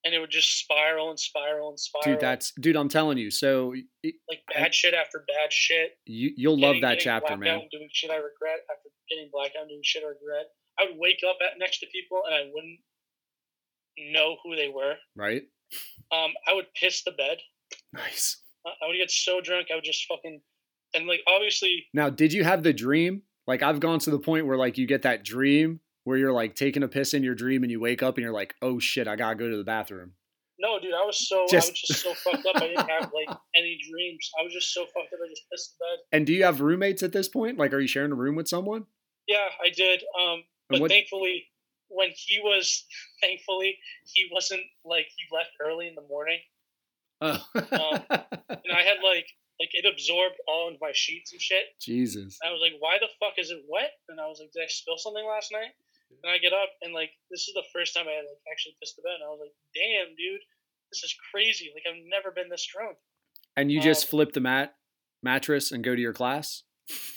and 0.05 0.15
it 0.15 0.19
would 0.19 0.31
just 0.31 0.59
spiral 0.59 1.11
and 1.11 1.19
spiral 1.19 1.71
and 1.71 1.81
spiral. 1.81 2.17
dude. 2.17 2.21
That's 2.21 2.53
dude. 2.61 2.77
I'm 2.77 2.89
telling 2.89 3.19
you. 3.19 3.31
So 3.31 3.75
it, 4.03 4.15
like 4.29 4.41
bad 4.53 4.75
shit 4.75 4.95
after 4.95 5.25
bad 5.27 5.53
shit. 5.53 5.93
you 6.05 6.33
you'll 6.37 6.61
love 6.61 6.77
that 6.83 6.99
chapter, 7.01 7.37
man. 7.37 7.61
Doing 7.73 7.89
shit 7.93 8.11
I 8.11 8.17
regret 8.17 8.61
after 8.71 8.91
getting 9.11 9.31
blackout 9.33 9.63
and 9.63 9.71
doing 9.71 9.81
shit 9.83 10.03
I 10.03 10.09
regret. 10.09 10.47
I 10.79 10.85
would 10.87 10.99
wake 10.99 11.21
up 11.29 11.37
at 11.41 11.59
next 11.59 11.81
to 11.81 11.87
people 11.87 12.23
and 12.27 12.35
I 12.35 12.51
wouldn't 12.53 12.81
know 14.13 14.37
who 14.43 14.57
they 14.57 14.69
were. 14.69 14.95
Right? 15.17 15.43
Um, 16.13 16.33
I 16.47 16.55
would 16.55 16.67
piss 16.75 17.03
the 17.05 17.13
bed. 17.13 17.39
Nice. 17.93 18.41
I 18.67 18.71
I 18.83 18.89
would 18.89 18.97
get 18.97 19.11
so 19.11 19.41
drunk 19.41 19.69
I 19.73 19.77
would 19.77 19.85
just 19.85 20.07
fucking 20.07 20.41
and 20.95 21.07
like 21.07 21.21
obviously 21.27 21.87
Now, 21.95 22.11
did 22.11 22.33
you 22.33 22.45
have 22.45 22.63
the 22.63 22.73
dream? 22.73 23.23
Like 23.47 23.63
I've 23.63 23.81
gone 23.81 23.99
to 24.01 24.11
the 24.11 24.19
point 24.19 24.47
where 24.47 24.57
like 24.57 24.79
you 24.79 24.87
get 24.87 25.03
that 25.03 25.25
dream 25.25 25.81
where 26.05 26.17
you're 26.17 26.33
like 26.33 26.55
taking 26.55 26.83
a 26.83 26.89
piss 26.89 27.15
in 27.15 27.23
your 27.23 27.35
dream 27.35 27.63
and 27.63 27.71
you 27.73 27.81
wake 27.81 28.03
up 28.03 28.17
and 28.17 28.23
you're 28.25 28.33
like, 28.33 28.55
oh 28.63 28.79
shit, 28.79 29.09
I 29.09 29.17
gotta 29.17 29.35
go 29.37 29.49
to 29.51 29.57
the 29.57 29.65
bathroom. 29.65 30.13
no 30.59 30.79
dude 30.79 30.95
I 30.95 31.05
was 31.05 31.29
so 31.29 31.47
Just- 31.51 31.69
I 31.69 31.71
was 31.73 31.81
just 31.81 32.03
so 32.03 32.15
fucked 32.15 32.47
up 32.47 32.57
I 32.57 32.69
didn't 32.69 32.89
have 32.89 33.11
like 33.13 33.37
any 33.57 33.79
dreams. 33.91 34.31
I 34.39 34.45
was 34.45 34.53
just 34.53 34.73
so 34.73 34.83
fucked 34.85 35.13
up 35.13 35.19
I 35.25 35.29
just 35.29 35.43
pissed 35.51 35.75
the 35.79 35.85
bed. 35.85 35.99
And 36.17 36.27
do 36.27 36.33
you 36.33 36.45
have 36.45 36.61
roommates 36.61 37.03
at 37.03 37.13
this 37.13 37.29
point? 37.29 37.59
Like, 37.59 37.73
are 37.73 37.81
you 37.81 37.89
sharing 37.89 38.13
a 38.13 38.17
room 38.17 38.37
with 38.37 38.49
someone? 38.49 38.85
Yeah, 39.27 39.49
I 39.65 39.71
did. 39.71 40.03
Um, 40.21 40.45
but 40.69 40.81
what- 40.81 40.91
thankfully, 40.91 41.47
when 41.89 42.11
he 42.15 42.39
was, 42.41 42.85
thankfully, 43.23 43.79
he 44.05 44.29
wasn't 44.33 44.63
like 44.85 45.07
he 45.17 45.37
left 45.37 45.51
early 45.65 45.89
in 45.89 45.95
the 45.95 46.03
morning, 46.09 46.39
Oh, 47.21 47.41
and 47.53 48.73
I 48.73 48.83
had 48.83 48.99
like 49.03 49.27
like 49.61 49.71
it 49.73 49.87
absorbed 49.91 50.35
all 50.49 50.69
of 50.69 50.75
my 50.81 50.91
sheets 50.93 51.33
and 51.33 51.41
shit. 51.41 51.65
Jesus. 51.81 52.39
And 52.43 52.51
I 52.51 52.53
was 52.53 52.61
like, 52.61 52.73
why 52.81 52.99
the 53.01 53.07
fuck 53.21 53.35
is 53.39 53.51
it 53.51 53.63
wet? 53.69 53.91
And 54.09 54.21
I 54.21 54.27
was 54.27 54.41
like, 54.41 54.51
did 54.53 54.63
I 54.65 54.67
spill 54.69 54.99
something 54.99 55.25
last 55.25 55.53
night? 55.53 55.71
And 56.23 56.31
I 56.31 56.39
get 56.39 56.53
up 56.53 56.71
and 56.83 56.93
like 56.95 57.11
this 57.31 57.49
is 57.49 57.55
the 57.55 57.65
first 57.73 57.95
time 57.95 58.07
I 58.07 58.15
had 58.21 58.27
like 58.29 58.43
actually 58.51 58.77
pissed 58.81 58.97
the 58.97 59.03
bed. 59.03 59.19
And 59.21 59.27
I 59.27 59.31
was 59.35 59.41
like, 59.43 59.57
damn, 59.75 60.15
dude, 60.15 60.43
this 60.93 61.03
is 61.03 61.15
crazy. 61.33 61.73
Like 61.75 61.85
I've 61.89 62.01
never 62.07 62.31
been 62.31 62.49
this 62.49 62.65
drunk. 62.67 62.97
And 63.57 63.71
you 63.71 63.81
just 63.81 64.07
Um, 64.07 64.11
flip 64.11 64.33
the 64.33 64.41
mat 64.43 64.75
mattress 65.23 65.73
and 65.73 65.83
go 65.83 65.95
to 65.95 66.01
your 66.01 66.13
class. 66.13 66.63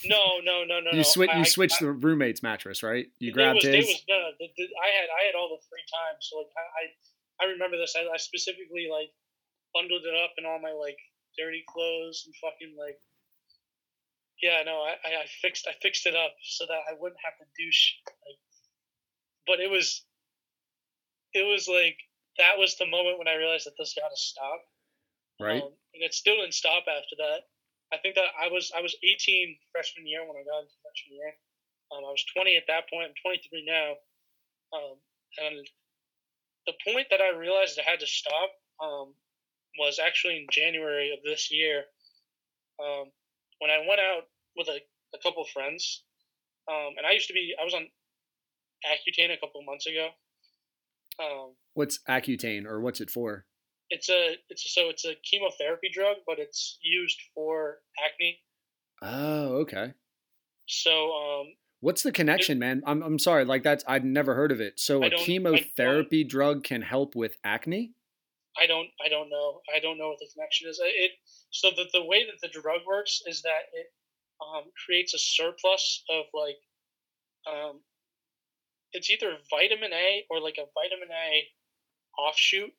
No, 0.07 0.39
no, 0.47 0.63
no, 0.63 0.79
no. 0.79 0.91
you 0.95 1.03
switch. 1.03 1.29
You 1.35 1.43
switch 1.43 1.73
I- 1.81 1.85
the 1.85 1.91
roommate's 1.91 2.41
mattress, 2.41 2.81
right? 2.83 3.07
You 3.19 3.33
grabbed 3.35 3.57
was, 3.61 3.65
it 3.65 3.75
his. 3.75 3.87
was 3.87 4.03
no, 4.07 4.31
the, 4.39 4.47
the, 4.55 4.63
I 4.79 4.89
had 4.95 5.07
I 5.11 5.21
had 5.27 5.35
all 5.35 5.51
the 5.51 5.59
free 5.67 5.83
time, 5.91 6.15
so 6.23 6.37
like 6.39 6.53
I 6.55 6.63
I, 6.63 6.83
I 7.43 7.51
remember 7.51 7.75
this. 7.75 7.91
I, 7.97 8.07
I 8.07 8.15
specifically 8.15 8.87
like 8.87 9.11
bundled 9.75 10.07
it 10.07 10.15
up 10.15 10.31
in 10.39 10.45
all 10.47 10.59
my 10.63 10.71
like 10.71 10.95
dirty 11.37 11.65
clothes 11.67 12.23
and 12.25 12.33
fucking 12.39 12.73
like 12.79 12.97
yeah 14.41 14.63
no 14.65 14.81
I, 14.81 14.95
I 15.05 15.09
I 15.21 15.25
fixed 15.41 15.67
I 15.67 15.73
fixed 15.81 16.05
it 16.07 16.15
up 16.15 16.31
so 16.41 16.65
that 16.65 16.81
I 16.89 16.95
wouldn't 16.97 17.19
have 17.23 17.35
to 17.37 17.45
douche 17.59 17.93
like 18.25 18.39
but 19.47 19.59
it 19.59 19.69
was 19.71 20.03
it 21.33 21.43
was 21.47 21.67
like 21.67 21.97
that 22.37 22.57
was 22.57 22.77
the 22.77 22.85
moment 22.85 23.17
when 23.17 23.27
I 23.27 23.35
realized 23.35 23.65
that 23.65 23.73
this 23.77 23.95
got 23.95 24.09
to 24.09 24.17
stop 24.17 24.61
Right. 25.39 25.61
um, 25.61 25.69
and 25.93 26.03
it 26.03 26.13
still 26.13 26.35
didn't 26.37 26.53
stop 26.53 26.85
after 26.89 27.15
that. 27.17 27.45
I 27.93 27.97
think 27.97 28.15
that 28.15 28.33
I 28.33 28.49
was 28.49 28.71
I 28.75 28.81
was 28.81 28.95
18 29.03 29.57
freshman 29.71 30.07
year 30.07 30.21
when 30.21 30.35
I 30.35 30.43
got 30.43 30.65
into 30.65 30.73
freshman 30.81 31.15
year. 31.15 31.33
Um, 31.91 32.03
I 32.03 32.11
was 32.11 32.25
20 32.35 32.57
at 32.57 32.67
that 32.67 32.89
point. 32.89 33.09
I'm 33.09 33.15
23 33.23 33.63
now. 33.63 33.95
Um, 34.75 34.97
and 35.39 35.67
the 36.65 36.73
point 36.83 37.07
that 37.11 37.21
I 37.21 37.37
realized 37.37 37.79
I 37.79 37.89
had 37.89 38.01
to 38.01 38.07
stop, 38.07 38.51
um, 38.83 39.13
was 39.79 39.99
actually 40.03 40.37
in 40.37 40.47
January 40.51 41.13
of 41.13 41.23
this 41.23 41.51
year 41.51 41.85
um, 42.81 43.11
when 43.59 43.71
I 43.71 43.85
went 43.87 44.01
out 44.01 44.23
with 44.57 44.67
a, 44.67 44.81
a 45.15 45.19
couple 45.23 45.43
of 45.43 45.49
friends. 45.49 46.03
Um, 46.67 46.97
and 46.97 47.05
I 47.05 47.11
used 47.11 47.27
to 47.27 47.33
be, 47.33 47.55
I 47.59 47.63
was 47.63 47.73
on 47.73 47.87
Accutane 48.85 49.33
a 49.33 49.37
couple 49.37 49.59
of 49.61 49.65
months 49.65 49.87
ago. 49.87 50.09
Um, 51.19 51.53
What's 51.73 51.99
Accutane 52.07 52.65
or 52.65 52.79
what's 52.79 53.01
it 53.01 53.09
for? 53.09 53.45
it's 53.89 54.09
a, 54.09 54.35
it's 54.49 54.65
a, 54.65 54.69
so 54.69 54.89
it's 54.89 55.05
a 55.05 55.15
chemotherapy 55.23 55.89
drug, 55.93 56.17
but 56.27 56.39
it's 56.39 56.77
used 56.81 57.19
for 57.33 57.77
acne. 58.05 58.39
Oh, 59.01 59.59
okay. 59.61 59.93
So 60.67 60.91
um, 61.13 61.47
What's 61.79 62.03
the 62.03 62.11
connection, 62.11 62.59
man? 62.59 62.81
I'm 62.85 63.01
I'm 63.01 63.19
sorry, 63.19 63.45
like 63.45 63.63
that's 63.63 63.83
I'd 63.87 64.03
never 64.03 64.35
heard 64.35 64.51
of 64.51 64.59
it. 64.59 64.79
So 64.79 65.01
I 65.03 65.07
a 65.07 65.09
don't- 65.09 65.13
I 65.13 65.15
don't- 65.17 65.25
chemotherapy 65.25 66.23
drug 66.23 66.63
can 66.63 66.81
help 66.81 67.15
with 67.15 67.37
acne? 67.43 67.93
I 68.59 68.65
don't 68.65 68.89
I 69.03 69.07
don't 69.09 69.29
know. 69.29 69.61
I 69.75 69.79
don't 69.79 69.97
know 69.99 70.09
what 70.09 70.17
the 70.19 70.27
connection 70.33 70.67
is. 70.69 70.81
It 70.83 71.11
so 71.51 71.69
the 71.75 71.85
the 71.93 72.03
way 72.03 72.25
that 72.25 72.41
the 72.41 72.51
drug 72.51 72.81
works 72.87 73.21
is 73.27 73.41
that 73.43 73.69
it 73.73 73.93
um, 74.41 74.63
creates 74.85 75.13
a 75.13 75.19
surplus 75.19 76.03
of 76.09 76.25
like 76.33 76.57
um, 77.47 77.79
it's 78.97 79.09
either 79.09 79.37
vitamin 79.49 79.93
A 79.93 80.25
or 80.29 80.41
like 80.41 80.57
a 80.57 80.65
vitamin 80.73 81.09
A 81.11 81.47
offshoot, 82.21 82.71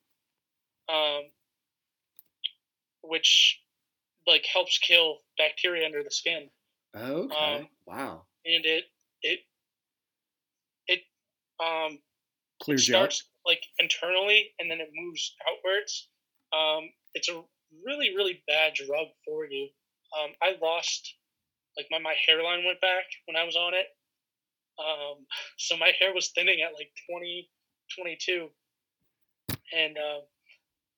um, 0.89 1.23
which 3.03 3.61
like 4.27 4.45
helps 4.45 4.77
kill 4.77 5.19
bacteria 5.37 5.85
under 5.85 6.03
the 6.03 6.11
skin, 6.11 6.49
Okay. 6.95 7.35
Um, 7.35 7.69
wow. 7.87 8.25
and 8.45 8.65
it 8.65 8.85
it 9.23 9.39
it 10.87 10.99
um 11.59 11.99
Clears 12.61 12.85
starts 12.85 13.23
like 13.45 13.63
internally 13.79 14.51
and 14.59 14.69
then 14.69 14.81
it 14.81 14.89
moves 14.93 15.35
outwards. 15.49 16.09
Um, 16.53 16.89
it's 17.13 17.29
a 17.29 17.41
really, 17.85 18.15
really 18.15 18.43
bad 18.47 18.73
drug 18.73 19.07
for 19.25 19.45
you. 19.45 19.69
Um, 20.17 20.31
I 20.41 20.57
lost, 20.61 21.15
like, 21.77 21.87
my, 21.91 21.99
my 21.99 22.15
hairline 22.27 22.65
went 22.65 22.81
back 22.81 23.05
when 23.25 23.37
I 23.37 23.43
was 23.43 23.55
on 23.55 23.73
it. 23.75 23.85
Um, 24.79 25.25
so 25.57 25.75
my 25.77 25.91
hair 25.99 26.13
was 26.13 26.29
thinning 26.29 26.61
at 26.61 26.73
like 26.73 26.91
20, 27.09 27.49
22. 27.95 28.49
And 29.75 29.97
um, 29.97 30.21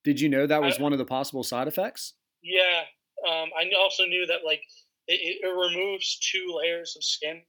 Did 0.03 0.19
you 0.21 0.29
know 0.29 0.45
that 0.47 0.61
was 0.61 0.79
I- 0.79 0.81
one 0.83 0.93
of 0.93 0.99
the 0.99 1.05
possible 1.05 1.43
side 1.43 1.67
effects? 1.67 2.13
yeah, 2.43 2.83
um, 3.27 3.49
I 3.55 3.69
also 3.77 4.05
knew 4.05 4.25
that, 4.25 4.39
like, 4.43 4.63
it, 5.07 5.39
it, 5.43 5.47
removes 5.47 6.17
two 6.17 6.55
layers 6.57 6.95
of 6.95 7.03
skin. 7.03 7.43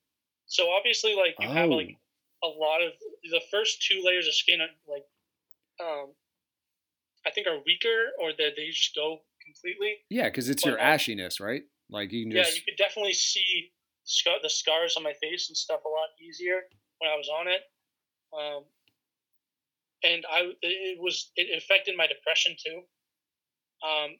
So 0.47 0.71
obviously, 0.71 1.15
like, 1.15 1.35
you 1.41 1.49
have 1.49 1.71
Oh. 1.71 1.77
like 1.77 1.97
a 2.45 2.49
lot 2.49 2.83
of 2.83 2.93
the 3.31 3.41
first 3.51 3.81
two 3.83 4.03
layers 4.05 4.27
of 4.27 4.35
skin, 4.35 4.61
are, 4.61 4.69
like, 4.87 5.05
um, 5.81 6.13
I 7.27 7.31
think 7.31 7.47
are 7.47 7.59
weaker 7.65 8.11
or 8.21 8.33
that 8.33 8.51
they 8.57 8.67
just 8.69 8.95
go 8.95 9.23
completely. 9.43 9.97
Yeah, 10.11 10.25
because 10.29 10.51
it's 10.51 10.63
But, 10.63 10.69
your 10.71 10.81
uh, 10.81 10.85
ashiness, 10.85 11.41
right? 11.41 11.63
Like 11.89 12.13
you 12.13 12.25
can 12.25 12.33
Yeah, 12.33 12.49
you 12.49 12.61
could 12.63 12.77
definitely 12.77 13.15
see 13.15 13.73
scar- 14.05 14.43
the 14.43 14.51
scars 14.51 14.97
on 14.97 15.03
my 15.03 15.15
face 15.15 15.49
and 15.49 15.57
stuff 15.57 15.81
a 15.85 15.89
lot 15.89 16.09
easier 16.21 16.61
when 16.99 17.11
I 17.11 17.17
was 17.17 17.29
on 17.29 17.49
it. 17.49 17.63
Um, 18.33 18.65
and 20.05 20.25
I 20.31 20.53
it- 20.63 21.01
was 21.01 21.31
it 21.37 21.57
affected 21.57 21.97
my 21.97 22.07
depression 22.07 22.57
too. 22.65 22.83
Um, 23.87 24.19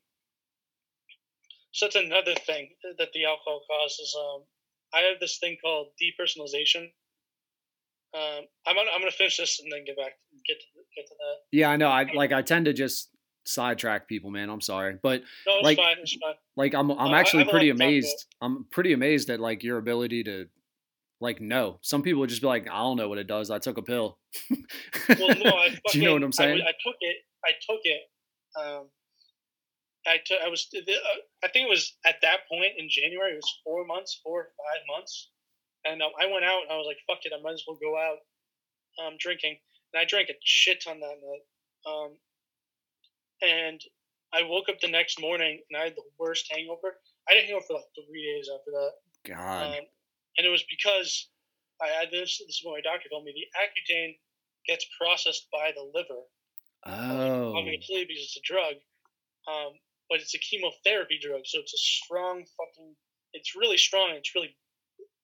so 1.73 1.87
that's 1.87 1.97
another 1.97 2.35
thing 2.35 2.75
that 2.99 3.13
the 3.13 3.25
alcohol 3.25 3.63
causes. 3.69 4.15
Um, 4.19 4.45
I 4.93 5.01
have 5.01 5.21
this 5.21 5.39
thing 5.39 5.57
called 5.63 5.89
depersonalization. 6.03 6.93
Um, 8.15 8.45
I'm 8.67 8.77
gonna, 8.77 8.91
I'm 8.95 9.01
gonna 9.01 9.11
finish 9.11 9.39
this 9.39 9.59
and 9.61 9.73
then 9.73 9.85
get 9.87 9.97
back 9.97 10.13
get 10.47 10.61
to 10.61 10.67
get 10.95 11.07
to 11.07 11.15
that. 11.15 11.37
Yeah, 11.51 11.71
I 11.71 11.77
know. 11.77 11.89
I 11.89 12.05
like 12.13 12.33
I 12.33 12.43
tend 12.43 12.67
to 12.67 12.75
just 12.75 13.09
sidetrack 13.45 14.09
people, 14.09 14.31
man. 14.31 14.49
I'm 14.51 14.61
sorry. 14.61 14.99
But 15.03 15.23
No, 15.47 15.57
Like- 15.63 15.79
fine. 15.79 15.97
Like 16.57 16.75
I'm 16.75 16.91
I'm 16.91 16.99
I- 17.13 17.17
I 17.17 17.21
actually 17.21 17.45
pretty 17.45 17.67
to 17.67 17.73
talk 17.73 17.77
about. 17.81 17.87
amazed. 17.89 18.27
I'm 18.41 18.65
pretty 18.71 18.93
amazed 18.93 19.31
at 19.31 19.41
like 19.41 19.63
your 19.63 19.79
ability 19.79 20.25
to 20.25 20.49
like 21.21 21.41
know. 21.41 21.79
Some 21.83 22.03
people 22.03 22.21
would 22.21 22.31
just 22.31 22.43
be 22.43 22.49
like, 22.49 22.69
I 22.69 22.79
don't 22.79 22.97
know 22.97 23.09
what 23.09 23.19
it 23.19 23.27
does. 23.27 23.51
I 23.51 23.59
took 23.59 23.79
a 23.79 23.83
pill. 23.83 24.19
Well, 24.51 25.19
no, 25.19 25.51
I 25.51 25.79
Do 25.93 25.99
you 25.99 26.05
know 26.05 26.15
what 26.15 26.23
I'm 26.23 26.29
I 26.29 26.31
saying? 26.33 26.59
w- 26.59 26.65
I, 26.67 26.73
took 26.85 26.97
it. 27.01 27.17
I 27.45 27.51
took 27.69 27.81
it. 27.85 28.01
Um, 28.59 28.89
I 30.07 30.17
took. 30.27 30.41
I 30.45 30.49
was. 30.49 30.69
I 30.75 31.49
think 31.49 31.67
it 31.67 31.71
was 31.71 31.97
at 32.05 32.17
that 32.23 32.41
point 32.51 32.73
in 32.77 32.89
January. 32.91 33.33
It 33.33 33.37
was 33.37 33.61
four 33.65 33.85
months, 33.87 34.21
four 34.25 34.41
or 34.41 34.49
five 34.59 34.83
months, 34.89 35.31
and 35.85 36.03
um, 36.03 36.11
I 36.21 36.27
went 36.27 36.45
out 36.45 36.63
and 36.63 36.73
I 36.73 36.77
was 36.77 36.87
like, 36.89 36.99
"Fuck 37.07 37.25
it, 37.25 37.33
I 37.33 37.41
might 37.41 37.53
as 37.55 37.63
well 37.69 37.79
go 37.81 37.97
out 37.97 38.19
um, 39.07 39.15
drinking." 39.21 39.59
And 39.95 40.01
I 40.01 40.05
drank 40.05 40.29
a 40.29 40.35
shit 40.43 40.83
ton 40.83 40.99
that 41.01 41.07
night. 41.23 41.45
Um, 41.87 42.17
and 43.43 43.81
I 44.33 44.43
woke 44.43 44.69
up 44.69 44.81
the 44.81 44.89
next 44.89 45.21
morning 45.21 45.61
and 45.71 45.81
I 45.81 45.85
had 45.85 45.97
the 45.97 46.09
worst 46.19 46.51
hangover. 46.51 46.97
I 47.29 47.35
a 47.35 47.43
hangover 47.43 47.65
for 47.67 47.75
like 47.75 47.91
three 47.95 48.25
days 48.25 48.49
after 48.49 48.71
that. 48.73 48.93
God. 49.29 49.79
Um, 49.79 49.85
and 50.39 50.47
it 50.47 50.51
was 50.51 50.65
because 50.71 51.29
I 51.81 51.89
had 51.89 52.11
this. 52.11 52.39
This 52.39 52.57
is 52.57 52.61
what 52.63 52.81
my 52.81 52.81
doctor 52.81 53.09
told 53.11 53.25
me. 53.25 53.35
The 53.35 53.51
Accutane 53.59 54.17
gets 54.67 54.87
processed 54.99 55.49
by 55.53 55.73
the 55.75 55.83
liver, 55.95 56.23
oh. 56.87 57.57
obviously 57.57 58.05
because 58.07 58.23
it's 58.23 58.39
a 58.39 58.47
drug. 58.47 58.77
Um, 59.51 59.75
but 60.09 60.21
it's 60.21 60.35
a 60.35 60.39
chemotherapy 60.39 61.19
drug, 61.21 61.43
so 61.45 61.59
it's 61.59 61.75
a 61.75 61.83
strong 61.83 62.45
fucking. 62.57 62.95
It's 63.35 63.57
really 63.57 63.79
strong. 63.79 64.13
It's 64.13 64.35
really 64.35 64.57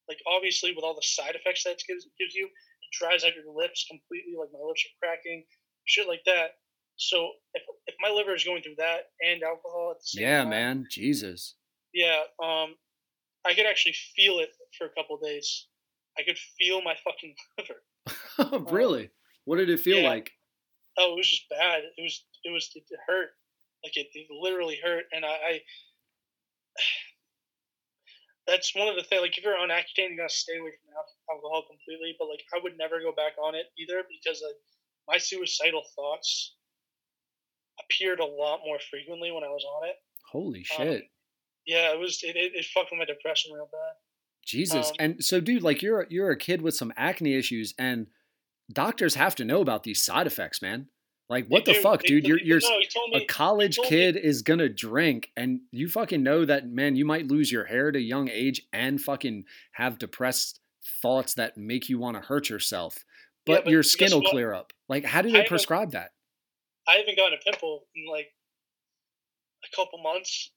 like 0.08 0.18
obviously 0.26 0.72
with 0.74 0.84
all 0.84 0.94
the 0.94 1.04
side 1.04 1.36
effects 1.36 1.64
that 1.64 1.76
it 1.76 1.84
gives, 1.86 2.08
gives 2.18 2.34
you, 2.34 2.46
it 2.46 2.90
dries 2.92 3.24
out 3.24 3.36
your 3.36 3.52
lips 3.52 3.84
completely. 3.88 4.34
Like 4.36 4.48
my 4.52 4.64
lips 4.64 4.84
are 4.84 4.96
cracking, 5.00 5.44
shit 5.84 6.08
like 6.08 6.24
that. 6.24 6.56
So 6.98 7.30
if 7.54 7.62
if 7.86 7.94
my 8.00 8.10
liver 8.10 8.34
is 8.34 8.44
going 8.44 8.62
through 8.62 8.76
that 8.78 9.10
and 9.24 9.42
alcohol 9.42 9.92
at 9.94 10.00
the 10.00 10.06
same 10.06 10.24
time. 10.24 10.30
Yeah, 10.30 10.40
time, 10.40 10.50
man. 10.50 10.86
Jesus. 10.90 11.54
yeah, 11.94 12.20
um, 12.42 12.74
I 13.46 13.54
could 13.54 13.66
actually 13.66 13.94
feel 14.14 14.40
it 14.40 14.50
for 14.76 14.86
a 14.86 14.90
couple 14.90 15.16
days. 15.18 15.66
I 16.18 16.22
could 16.22 16.36
feel 16.58 16.82
my 16.82 16.94
fucking 17.04 17.34
liver. 18.50 18.66
really? 18.70 19.10
What 19.44 19.56
did 19.56 19.70
it 19.70 19.80
feel 19.80 19.98
yeah. 19.98 20.08
like? 20.10 20.30
Oh, 20.98 21.14
it 21.14 21.16
was 21.16 21.30
just 21.30 21.48
bad. 21.48 21.82
It 21.96 22.02
was, 22.02 22.24
it 22.44 22.52
was, 22.52 22.70
it 22.74 22.84
hurt. 23.06 23.30
Like 23.84 23.96
it, 23.96 24.08
it 24.12 24.26
literally 24.30 24.78
hurt. 24.82 25.04
And 25.12 25.24
I, 25.24 25.28
I, 25.28 25.60
that's 28.46 28.74
one 28.74 28.88
of 28.88 28.96
the 28.96 29.04
things. 29.04 29.22
Like 29.22 29.38
if 29.38 29.44
you're 29.44 29.56
on 29.56 29.68
Accutane, 29.70 30.10
you 30.10 30.16
gotta 30.18 30.28
stay 30.28 30.58
away 30.58 30.72
from 30.82 30.92
alcohol 31.30 31.62
completely. 31.70 32.16
But 32.18 32.28
like 32.28 32.42
I 32.52 32.58
would 32.62 32.76
never 32.76 33.00
go 33.00 33.12
back 33.12 33.38
on 33.40 33.54
it 33.54 33.66
either 33.78 34.02
because 34.10 34.42
uh, 34.42 34.52
my 35.06 35.18
suicidal 35.18 35.84
thoughts 35.94 36.57
appeared 37.84 38.20
a 38.20 38.24
lot 38.24 38.60
more 38.64 38.78
frequently 38.90 39.30
when 39.30 39.44
I 39.44 39.48
was 39.48 39.64
on 39.64 39.88
it. 39.88 39.96
Holy 40.30 40.64
Um, 40.78 40.86
shit. 40.86 41.04
Yeah, 41.66 41.92
it 41.92 41.98
was. 41.98 42.22
It, 42.22 42.36
it, 42.36 42.52
it 42.54 42.64
fucked 42.66 42.90
with 42.90 42.98
my 42.98 43.04
depression 43.04 43.52
real 43.52 43.68
bad. 43.70 43.94
Jesus. 44.44 44.88
um, 44.90 44.96
and 44.98 45.24
so 45.24 45.40
dude, 45.40 45.62
like 45.62 45.82
you're 45.82 46.06
you're 46.08 46.30
a 46.30 46.36
kid 46.36 46.62
with 46.62 46.74
some 46.74 46.92
acne 46.96 47.34
issues 47.34 47.74
and 47.78 48.06
doctors 48.72 49.14
have 49.14 49.34
to 49.36 49.44
know 49.44 49.60
about 49.60 49.82
these 49.84 50.02
side 50.02 50.26
effects, 50.26 50.62
man. 50.62 50.88
Like 51.28 51.46
what 51.48 51.66
They 51.66 51.72
the 51.72 51.78
do. 51.78 51.82
fuck, 51.82 52.02
They 52.02 52.08
dude? 52.08 52.22
told 52.24 52.28
You're 52.28 52.40
you're 52.40 52.60
no, 52.60 52.80
told 52.90 53.14
a 53.22 53.24
college 53.26 53.76
told 53.76 53.84
me- 53.86 53.88
kid 53.90 54.16
is 54.16 54.40
gonna 54.40 54.68
drink 54.70 55.30
and 55.36 55.60
you 55.72 55.88
fucking 55.88 56.22
know 56.22 56.46
that 56.46 56.66
man 56.70 56.96
you 56.96 57.04
might 57.04 57.28
lose 57.28 57.52
your 57.52 57.66
hair 57.66 57.88
at 57.90 57.96
a 57.96 58.00
young 58.00 58.30
age 58.30 58.62
and 58.72 58.98
fucking 59.00 59.44
have 59.72 59.98
depressed 59.98 60.60
thoughts 61.02 61.34
that 61.34 61.58
make 61.58 61.90
you 61.90 61.98
want 61.98 62.16
to 62.16 62.22
hurt 62.22 62.48
yourself 62.48 63.04
Yeah, 63.46 63.56
but, 63.56 63.64
but 63.64 63.70
your 63.70 63.82
skin 63.82 64.10
will 64.12 64.22
what? 64.22 64.30
clear 64.30 64.54
up 64.54 64.72
like 64.88 65.04
how 65.04 65.20
do 65.20 65.28
they 65.28 65.36
haven't- 65.38 65.48
prescribe 65.50 65.90
that 65.90 66.12
I 66.88 66.96
haven't 66.96 67.16
gotten 67.16 67.38
a 67.38 67.42
pimple 67.50 67.84
in 67.94 68.10
like 68.10 68.28
a 69.64 69.76
couple 69.76 69.98
months. 70.02 70.50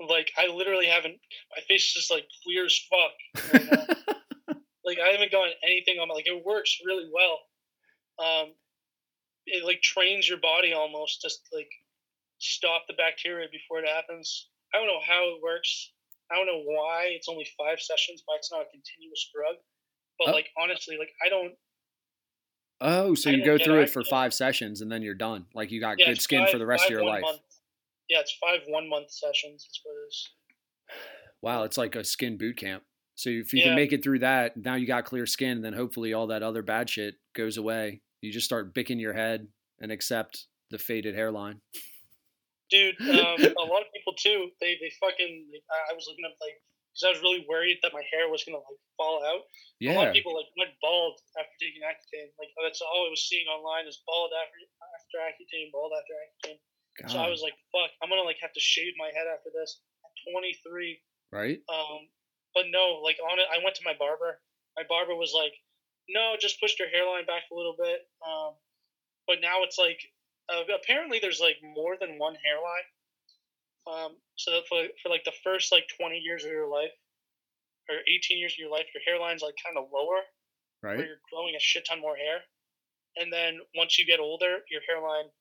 Like 0.00 0.30
I 0.38 0.46
literally 0.46 0.86
haven't. 0.86 1.18
My 1.56 1.62
face 1.66 1.84
is 1.86 1.92
just 1.94 2.10
like 2.10 2.26
clear 2.44 2.64
as 2.66 2.78
fuck. 2.90 3.52
right 3.52 3.96
like 4.84 4.98
I 4.98 5.08
haven't 5.10 5.32
gotten 5.32 5.52
anything 5.64 5.98
on 5.98 6.08
my 6.08 6.14
like 6.14 6.26
it 6.26 6.44
works 6.44 6.78
really 6.84 7.08
well. 7.12 7.38
Um, 8.24 8.54
it 9.46 9.64
like 9.64 9.80
trains 9.82 10.28
your 10.28 10.38
body 10.38 10.72
almost 10.72 11.22
just 11.22 11.40
like 11.52 11.70
stop 12.38 12.82
the 12.88 12.94
bacteria 12.94 13.48
before 13.50 13.78
it 13.80 13.88
happens. 13.88 14.48
I 14.74 14.78
don't 14.78 14.86
know 14.86 15.00
how 15.06 15.34
it 15.34 15.42
works. 15.42 15.92
I 16.30 16.36
don't 16.36 16.46
know 16.46 16.62
why 16.62 17.08
it's 17.10 17.28
only 17.28 17.48
five 17.58 17.80
sessions, 17.80 18.22
why 18.26 18.36
it's 18.36 18.52
not 18.52 18.60
a 18.62 18.70
continuous 18.70 19.30
drug. 19.34 19.56
But 20.18 20.28
Oh. 20.28 20.32
like 20.32 20.48
honestly, 20.58 20.96
like 20.98 21.10
I 21.24 21.28
don't. 21.28 21.54
Oh 22.80 23.14
so 23.14 23.30
I 23.30 23.34
you 23.34 23.44
go 23.44 23.58
through 23.58 23.80
it 23.80 23.90
for 23.90 24.02
five 24.04 24.32
sessions 24.32 24.80
and 24.80 24.90
then 24.90 25.02
you're 25.02 25.14
done 25.14 25.46
like 25.54 25.70
you 25.70 25.80
got 25.80 25.98
Yeah, 25.98 26.06
good 26.08 26.20
skin 26.20 26.46
for 26.50 26.58
the 26.58 26.66
rest 26.66 26.84
of 26.84 26.90
your 26.90 27.04
life 27.04 27.22
month- 27.22 27.40
yeah, 28.08 28.20
it's 28.20 28.34
five 28.40 28.60
one 28.68 28.88
month 28.88 29.10
sessions. 29.10 29.64
That's 29.66 29.80
what 29.84 29.92
it 29.92 30.08
is. 30.08 30.28
wow 31.42 31.64
it's 31.64 31.76
like 31.78 31.94
a 31.96 32.04
skin 32.04 32.36
boot 32.38 32.56
camp 32.56 32.82
so 33.16 33.30
if 33.30 33.52
you 33.52 33.60
Yeah. 33.60 33.66
can 33.66 33.74
make 33.76 33.92
it 33.92 34.02
through 34.02 34.20
that 34.20 34.56
now 34.56 34.74
you 34.76 34.86
got 34.86 35.04
clear 35.04 35.26
skin 35.26 35.52
and 35.58 35.64
then 35.64 35.72
hopefully 35.74 36.12
all 36.12 36.28
that 36.28 36.42
other 36.42 36.62
bad 36.62 36.88
shit 36.88 37.16
goes 37.34 37.56
away 37.56 38.00
you 38.22 38.32
just 38.32 38.46
start 38.46 38.72
bicking 38.74 38.98
your 38.98 39.12
head 39.14 39.48
and 39.80 39.90
accept 39.92 40.46
the 40.70 40.78
faded 40.78 41.14
hairline 41.14 41.60
Dude, 42.70 43.00
um, 43.00 43.08
a 43.08 43.64
lot 43.64 43.80
of 43.80 43.88
people 43.96 44.12
too. 44.18 44.50
They 44.60 44.76
they 44.78 44.92
fucking. 45.00 45.46
I 45.90 45.94
was 45.94 46.04
looking 46.06 46.26
up 46.26 46.36
like 46.38 46.60
because 46.98 47.06
I 47.06 47.14
was 47.14 47.22
really 47.22 47.46
worried 47.46 47.78
that 47.86 47.94
my 47.94 48.02
hair 48.10 48.26
was 48.26 48.42
gonna 48.42 48.58
like 48.58 48.82
fall 48.98 49.22
out. 49.22 49.46
Yeah. 49.78 49.94
A 49.94 50.02
lot 50.02 50.08
of 50.10 50.18
people 50.18 50.34
like 50.34 50.50
went 50.58 50.74
bald 50.82 51.14
after 51.38 51.54
taking 51.62 51.86
Accutane. 51.86 52.34
Like 52.42 52.50
that's 52.58 52.82
all 52.82 53.06
I 53.06 53.14
was 53.14 53.22
seeing 53.22 53.46
online 53.46 53.86
is 53.86 54.02
bald 54.02 54.34
after 54.34 54.58
after 54.82 55.16
Accutane, 55.22 55.70
bald 55.70 55.94
after 55.94 56.14
Accutane. 56.18 56.60
So 57.06 57.22
I 57.22 57.30
was 57.30 57.46
like, 57.46 57.54
fuck, 57.70 57.94
I'm 58.02 58.10
gonna 58.10 58.26
like 58.26 58.42
have 58.42 58.52
to 58.52 58.58
shave 58.58 58.98
my 58.98 59.14
head 59.14 59.30
after 59.30 59.54
this. 59.54 59.78
At 60.02 60.10
23, 60.34 60.98
right? 61.30 61.62
um, 61.70 62.10
but 62.58 62.66
no, 62.74 62.98
like 63.06 63.22
on 63.22 63.38
it, 63.38 63.46
I 63.46 63.62
went 63.62 63.78
to 63.78 63.86
my 63.86 63.94
barber. 63.94 64.42
My 64.74 64.82
barber 64.82 65.14
was 65.14 65.30
like, 65.30 65.54
no, 66.10 66.34
just 66.34 66.58
pushed 66.58 66.82
your 66.82 66.90
hairline 66.90 67.26
back 67.26 67.46
a 67.52 67.54
little 67.54 67.78
bit. 67.78 68.02
Um, 68.26 68.58
but 69.30 69.38
now 69.38 69.62
it's 69.62 69.78
like, 69.78 70.00
uh, 70.50 70.66
apparently 70.74 71.18
there's 71.22 71.38
like 71.38 71.62
more 71.62 71.94
than 72.00 72.18
one 72.18 72.34
hairline. 72.42 72.88
Um, 73.88 74.16
so 74.36 74.50
that 74.52 74.68
for, 74.68 74.84
for 75.02 75.08
like 75.08 75.24
the 75.24 75.32
first 75.42 75.72
like 75.72 75.84
20 75.98 76.18
years 76.18 76.44
of 76.44 76.50
your 76.50 76.68
life, 76.68 76.92
or 77.88 77.96
18 78.04 78.36
years 78.36 78.52
of 78.52 78.58
your 78.58 78.70
life, 78.70 78.84
your 78.92 79.00
hairline's 79.00 79.40
like 79.40 79.56
kind 79.64 79.78
of 79.78 79.88
lower, 79.92 80.20
right? 80.82 80.98
where 80.98 81.06
you're 81.06 81.24
growing 81.32 81.56
a 81.56 81.60
shit 81.60 81.86
ton 81.88 82.00
more 82.00 82.16
hair. 82.16 82.44
And 83.16 83.32
then 83.32 83.58
once 83.74 83.98
you 83.98 84.04
get 84.04 84.20
older, 84.20 84.58
your 84.70 84.82
hairline 84.86 85.32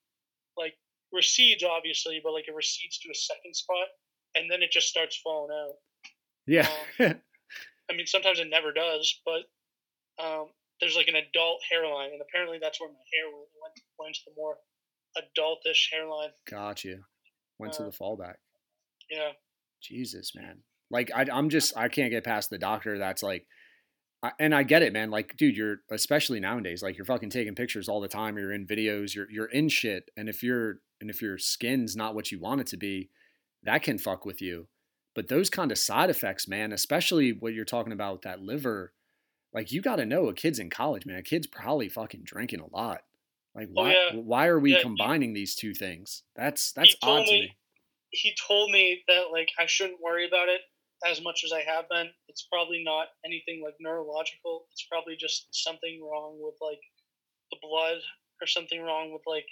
like 0.57 0.73
recedes 1.11 1.63
obviously, 1.63 2.21
but 2.23 2.31
like 2.31 2.47
it 2.47 2.55
recedes 2.55 2.97
to 2.99 3.09
a 3.11 3.15
second 3.15 3.53
spot, 3.53 3.87
and 4.35 4.49
then 4.49 4.63
it 4.63 4.71
just 4.71 4.87
starts 4.87 5.19
falling 5.21 5.51
out. 5.51 5.75
Yeah. 6.47 6.69
I 6.99 7.93
mean, 7.95 8.07
sometimes 8.07 8.39
it 8.39 8.49
never 8.49 8.71
does, 8.71 9.21
but 9.25 9.43
um, 10.23 10.47
there's 10.79 10.95
like 10.95 11.07
an 11.07 11.15
adult 11.15 11.59
hairline, 11.69 12.11
and 12.11 12.21
apparently 12.21 12.59
that's 12.61 12.79
where 12.79 12.89
my 12.89 13.05
hair 13.13 13.27
went. 13.27 13.47
Went, 13.61 13.75
went 13.99 14.15
to 14.15 14.21
the 14.25 14.35
more 14.35 14.55
adultish 15.17 15.91
hairline. 15.91 16.31
Got 16.49 16.85
Went 17.59 17.73
to 17.73 17.83
Uh, 17.83 17.85
the 17.87 17.91
fallback. 17.91 18.35
Yeah, 19.09 19.31
Jesus, 19.81 20.33
man. 20.35 20.63
Like 20.89 21.11
I, 21.13 21.25
I'm 21.31 21.49
just 21.49 21.77
I 21.77 21.87
can't 21.87 22.11
get 22.11 22.23
past 22.23 22.49
the 22.49 22.57
doctor. 22.57 22.97
That's 22.97 23.23
like, 23.23 23.45
I, 24.23 24.31
and 24.39 24.55
I 24.55 24.63
get 24.63 24.83
it, 24.83 24.93
man. 24.93 25.09
Like, 25.09 25.35
dude, 25.37 25.57
you're 25.57 25.77
especially 25.91 26.39
nowadays. 26.39 26.81
Like, 26.81 26.97
you're 26.97 27.05
fucking 27.05 27.29
taking 27.29 27.55
pictures 27.55 27.89
all 27.89 28.01
the 28.01 28.07
time. 28.07 28.37
You're 28.37 28.53
in 28.53 28.65
videos. 28.65 29.13
You're 29.15 29.29
you're 29.29 29.45
in 29.47 29.69
shit. 29.69 30.09
And 30.15 30.29
if 30.29 30.43
you're 30.43 30.79
and 31.01 31.09
if 31.09 31.21
your 31.21 31.37
skin's 31.37 31.95
not 31.95 32.15
what 32.15 32.31
you 32.31 32.39
want 32.39 32.61
it 32.61 32.67
to 32.67 32.77
be, 32.77 33.09
that 33.63 33.83
can 33.83 33.97
fuck 33.97 34.25
with 34.25 34.41
you. 34.41 34.67
But 35.13 35.27
those 35.29 35.49
kind 35.49 35.71
of 35.71 35.77
side 35.77 36.09
effects, 36.09 36.47
man, 36.47 36.71
especially 36.71 37.31
what 37.31 37.53
you're 37.53 37.65
talking 37.65 37.93
about 37.93 38.13
with 38.13 38.21
that 38.21 38.41
liver, 38.41 38.93
like 39.53 39.71
you 39.71 39.81
got 39.81 39.95
to 39.97 40.05
know 40.05 40.27
a 40.27 40.33
kid's 40.33 40.59
in 40.59 40.69
college, 40.69 41.05
man. 41.05 41.17
A 41.17 41.23
kid's 41.23 41.47
probably 41.47 41.89
fucking 41.89 42.21
drinking 42.23 42.59
a 42.59 42.75
lot. 42.75 43.01
Like, 43.57 43.69
Oh, 43.69 43.81
why? 43.81 43.91
yeah. 43.91 44.13
Why 44.13 44.47
are 44.47 44.59
we 44.59 44.71
Yeah, 44.71 44.77
he- 44.77 44.83
combining 44.83 45.33
these 45.33 45.55
two 45.55 45.73
things? 45.73 46.23
That's 46.35 46.71
that's 46.73 46.95
odd 47.01 47.25
to 47.25 47.31
me- 47.31 47.41
me. 47.41 47.57
he 48.11 48.35
told 48.47 48.69
me 48.71 49.03
that 49.07 49.31
like 49.31 49.49
I 49.57 49.65
shouldn't 49.65 49.99
worry 49.99 50.27
about 50.27 50.47
it 50.47 50.61
as 51.05 51.21
much 51.21 51.43
as 51.43 51.51
I 51.51 51.61
have 51.61 51.89
been. 51.89 52.13
It's 52.29 52.43
probably 52.43 52.83
not 52.83 53.07
anything 53.25 53.63
like 53.63 53.75
neurological. 53.79 54.67
It's 54.71 54.85
probably 54.85 55.15
just 55.17 55.47
something 55.51 56.01
wrong 56.03 56.37
with 56.39 56.55
like 56.61 56.79
the 57.51 57.57
blood 57.61 57.97
or 58.41 58.45
something 58.47 58.79
wrong 58.81 59.11
with 59.11 59.23
like 59.25 59.47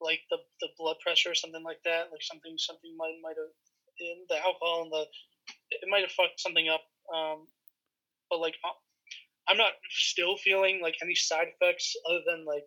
like 0.00 0.20
the, 0.30 0.38
the 0.60 0.68
blood 0.78 0.96
pressure 1.00 1.30
or 1.30 1.34
something 1.34 1.62
like 1.64 1.82
that. 1.84 2.10
Like 2.12 2.22
something 2.22 2.56
something 2.56 2.96
might 2.96 3.18
might 3.20 3.36
have 3.36 3.52
in 3.98 4.24
the 4.28 4.38
alcohol 4.38 4.82
and 4.84 4.92
the 4.92 5.06
it 5.70 5.88
might 5.88 6.02
have 6.02 6.12
fucked 6.12 6.38
something 6.40 6.68
up. 6.68 6.82
Um, 7.12 7.48
but 8.30 8.38
like 8.38 8.54
uh, 8.64 8.72
I'm 9.48 9.56
not 9.56 9.72
still 9.90 10.36
feeling 10.36 10.80
like 10.80 10.94
any 11.02 11.16
side 11.16 11.48
effects 11.48 11.96
other 12.08 12.20
than 12.24 12.44
like 12.44 12.64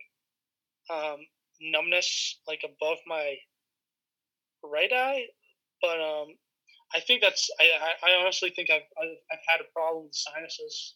um, 0.91 1.17
numbness 1.61 2.39
like 2.47 2.61
above 2.63 2.97
my 3.07 3.35
right 4.63 4.91
eye, 4.91 5.25
but 5.81 5.99
um, 5.99 6.35
I 6.95 6.99
think 6.99 7.21
that's 7.21 7.49
I, 7.59 7.69
I, 8.03 8.21
honestly 8.21 8.51
think 8.55 8.69
I've, 8.69 8.87
I've 9.01 9.17
I've 9.31 9.45
had 9.47 9.61
a 9.61 9.71
problem 9.73 10.05
with 10.05 10.15
sinuses 10.15 10.95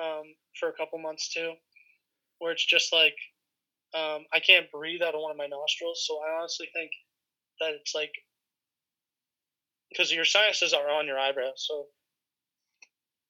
um, 0.00 0.24
for 0.58 0.68
a 0.68 0.74
couple 0.74 0.98
months 0.98 1.32
too, 1.32 1.54
where 2.38 2.52
it's 2.52 2.66
just 2.66 2.92
like 2.92 3.16
um, 3.94 4.26
I 4.32 4.40
can't 4.40 4.70
breathe 4.70 5.02
out 5.02 5.14
of 5.14 5.20
one 5.20 5.30
of 5.30 5.36
my 5.36 5.46
nostrils. 5.46 6.04
So 6.06 6.20
I 6.20 6.38
honestly 6.38 6.68
think 6.74 6.90
that 7.60 7.72
it's 7.72 7.94
like 7.94 8.12
because 9.90 10.12
your 10.12 10.24
sinuses 10.24 10.74
are 10.74 10.90
on 10.90 11.06
your 11.06 11.18
eyebrows. 11.18 11.64
So 11.66 11.86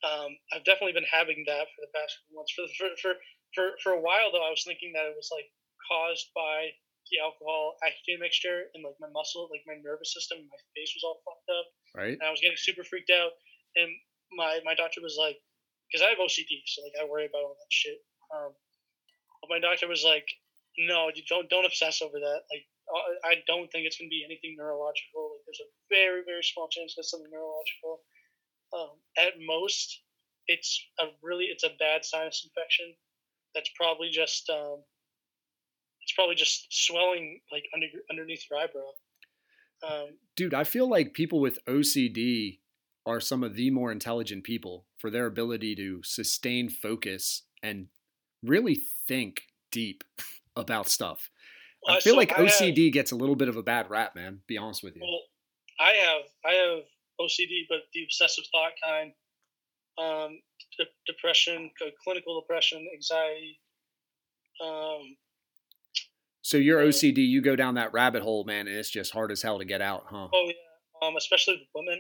um, 0.05 0.37
I've 0.53 0.65
definitely 0.65 0.93
been 0.93 1.11
having 1.11 1.45
that 1.47 1.67
for 1.75 1.81
the 1.83 1.93
past 1.95 2.19
few 2.27 2.37
months. 2.37 2.53
For 2.53 2.67
for 2.77 2.89
for 3.01 3.13
for 3.55 3.67
for 3.83 3.93
a 3.93 4.01
while 4.01 4.33
though, 4.33 4.45
I 4.45 4.51
was 4.51 4.65
thinking 4.67 4.93
that 4.95 5.07
it 5.07 5.15
was 5.17 5.31
like 5.33 5.47
caused 5.89 6.29
by 6.35 6.71
the 7.11 7.23
alcohol 7.23 7.79
Accutane 7.87 8.19
mixture 8.19 8.67
and 8.75 8.83
like 8.83 8.99
my 8.99 9.07
muscle, 9.15 9.47
like 9.51 9.63
my 9.67 9.79
nervous 9.79 10.11
system, 10.13 10.43
my 10.43 10.61
face 10.75 10.91
was 10.99 11.07
all 11.07 11.23
fucked 11.23 11.51
up, 11.55 11.67
Right? 11.95 12.19
and 12.19 12.27
I 12.27 12.31
was 12.35 12.43
getting 12.43 12.59
super 12.59 12.83
freaked 12.83 13.11
out. 13.15 13.31
And 13.79 13.91
my 14.35 14.59
my 14.67 14.75
doctor 14.75 14.99
was 15.01 15.15
like, 15.19 15.39
because 15.87 16.03
I 16.03 16.11
have 16.11 16.19
OCD, 16.19 16.67
so 16.67 16.83
like 16.83 16.99
I 16.99 17.07
worry 17.07 17.27
about 17.31 17.47
all 17.47 17.55
that 17.55 17.71
shit. 17.71 18.03
Um, 18.35 18.51
but 19.41 19.51
my 19.55 19.61
doctor 19.63 19.87
was 19.87 20.03
like, 20.03 20.27
no, 20.79 21.11
you 21.15 21.23
don't 21.31 21.49
don't 21.49 21.65
obsess 21.65 22.03
over 22.03 22.19
that. 22.19 22.41
Like 22.51 22.67
uh, 22.91 23.07
I 23.23 23.35
don't 23.47 23.71
think 23.71 23.87
it's 23.87 23.99
gonna 23.99 24.11
be 24.11 24.27
anything 24.27 24.57
neurological. 24.59 25.39
Like 25.39 25.47
there's 25.47 25.63
a 25.63 25.71
very 25.91 26.23
very 26.27 26.43
small 26.43 26.67
chance 26.67 26.95
that 26.99 27.05
something 27.07 27.31
neurological. 27.31 28.03
Um, 28.75 28.99
at 29.17 29.39
most, 29.39 30.03
it's 30.51 30.75
a 30.99 31.07
really 31.23 31.45
it's 31.55 31.63
a 31.63 31.71
bad 31.79 32.03
sinus 32.05 32.43
infection. 32.43 32.95
That's 33.55 33.71
probably 33.79 34.11
just 34.11 34.51
um, 34.51 34.83
it's 36.07 36.13
probably 36.13 36.37
just 36.37 36.69
swelling 36.71 37.41
like 37.51 37.65
under 37.75 37.87
underneath 38.09 38.45
your 38.49 38.61
eyebrow. 38.61 38.93
Um, 39.83 40.11
Dude, 40.37 40.55
I 40.55 40.63
feel 40.63 40.89
like 40.89 41.15
people 41.15 41.41
with 41.41 41.59
OCD 41.67 42.61
are 43.05 43.19
some 43.19 43.43
of 43.43 43.57
the 43.57 43.71
more 43.73 43.91
intelligent 43.91 44.45
people 44.45 44.87
for 44.99 45.11
their 45.11 45.27
ability 45.27 45.75
to 45.75 46.01
sustain 46.05 46.69
focus 46.69 47.43
and 47.61 47.89
really 48.41 48.79
think 49.09 49.43
deep 49.73 50.05
about 50.57 50.89
stuff. 50.89 51.29
I 51.89 51.99
feel 51.99 52.13
so 52.15 52.19
like 52.19 52.33
I 52.33 52.43
have- 52.43 52.53
OCD 52.53 52.93
gets 52.93 53.11
a 53.11 53.17
little 53.17 53.37
bit 53.37 53.49
of 53.49 53.57
a 53.57 53.63
bad 53.65 53.91
rap, 53.91 54.15
man. 54.15 54.43
Be 54.47 54.57
honest 54.57 54.85
with 54.85 54.95
you. 54.95 55.03
Well, 55.03 55.23
I 55.81 55.91
have 55.91 56.23
I 56.45 56.53
have 56.53 56.85
OCD, 57.21 57.63
but 57.69 57.79
the 57.93 58.05
obsessive 58.05 58.45
thought 58.53 58.73
kind, 58.83 59.13
um, 59.99 60.39
de- 60.79 61.13
depression, 61.13 61.73
clinical 62.05 62.41
depression, 62.41 62.87
anxiety. 62.95 63.61
Um, 64.63 65.17
So 66.47 66.59
your 66.59 66.79
OCD, 66.79 67.27
you 67.27 67.43
go 67.43 67.57
down 67.57 67.75
that 67.75 67.93
rabbit 67.93 68.23
hole, 68.23 68.45
man, 68.45 68.69
and 68.69 68.77
it's 68.77 68.89
just 68.89 69.11
hard 69.11 69.33
as 69.33 69.43
hell 69.43 69.59
to 69.59 69.65
get 69.65 69.83
out, 69.83 70.07
huh? 70.07 70.29
oh 70.33 70.47
yeah, 70.47 71.03
um, 71.03 71.17
especially 71.17 71.59
with 71.59 71.67
women. 71.75 71.99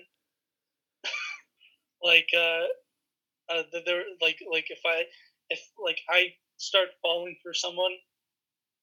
like 2.04 2.28
uh, 2.30 2.70
uh, 3.50 3.66
th- 3.72 3.82
they're 3.84 4.06
like 4.22 4.38
like 4.46 4.66
if 4.70 4.78
I 4.86 5.02
if 5.50 5.58
like 5.82 5.98
I 6.08 6.30
start 6.58 6.94
falling 7.02 7.34
for 7.42 7.52
someone, 7.52 7.90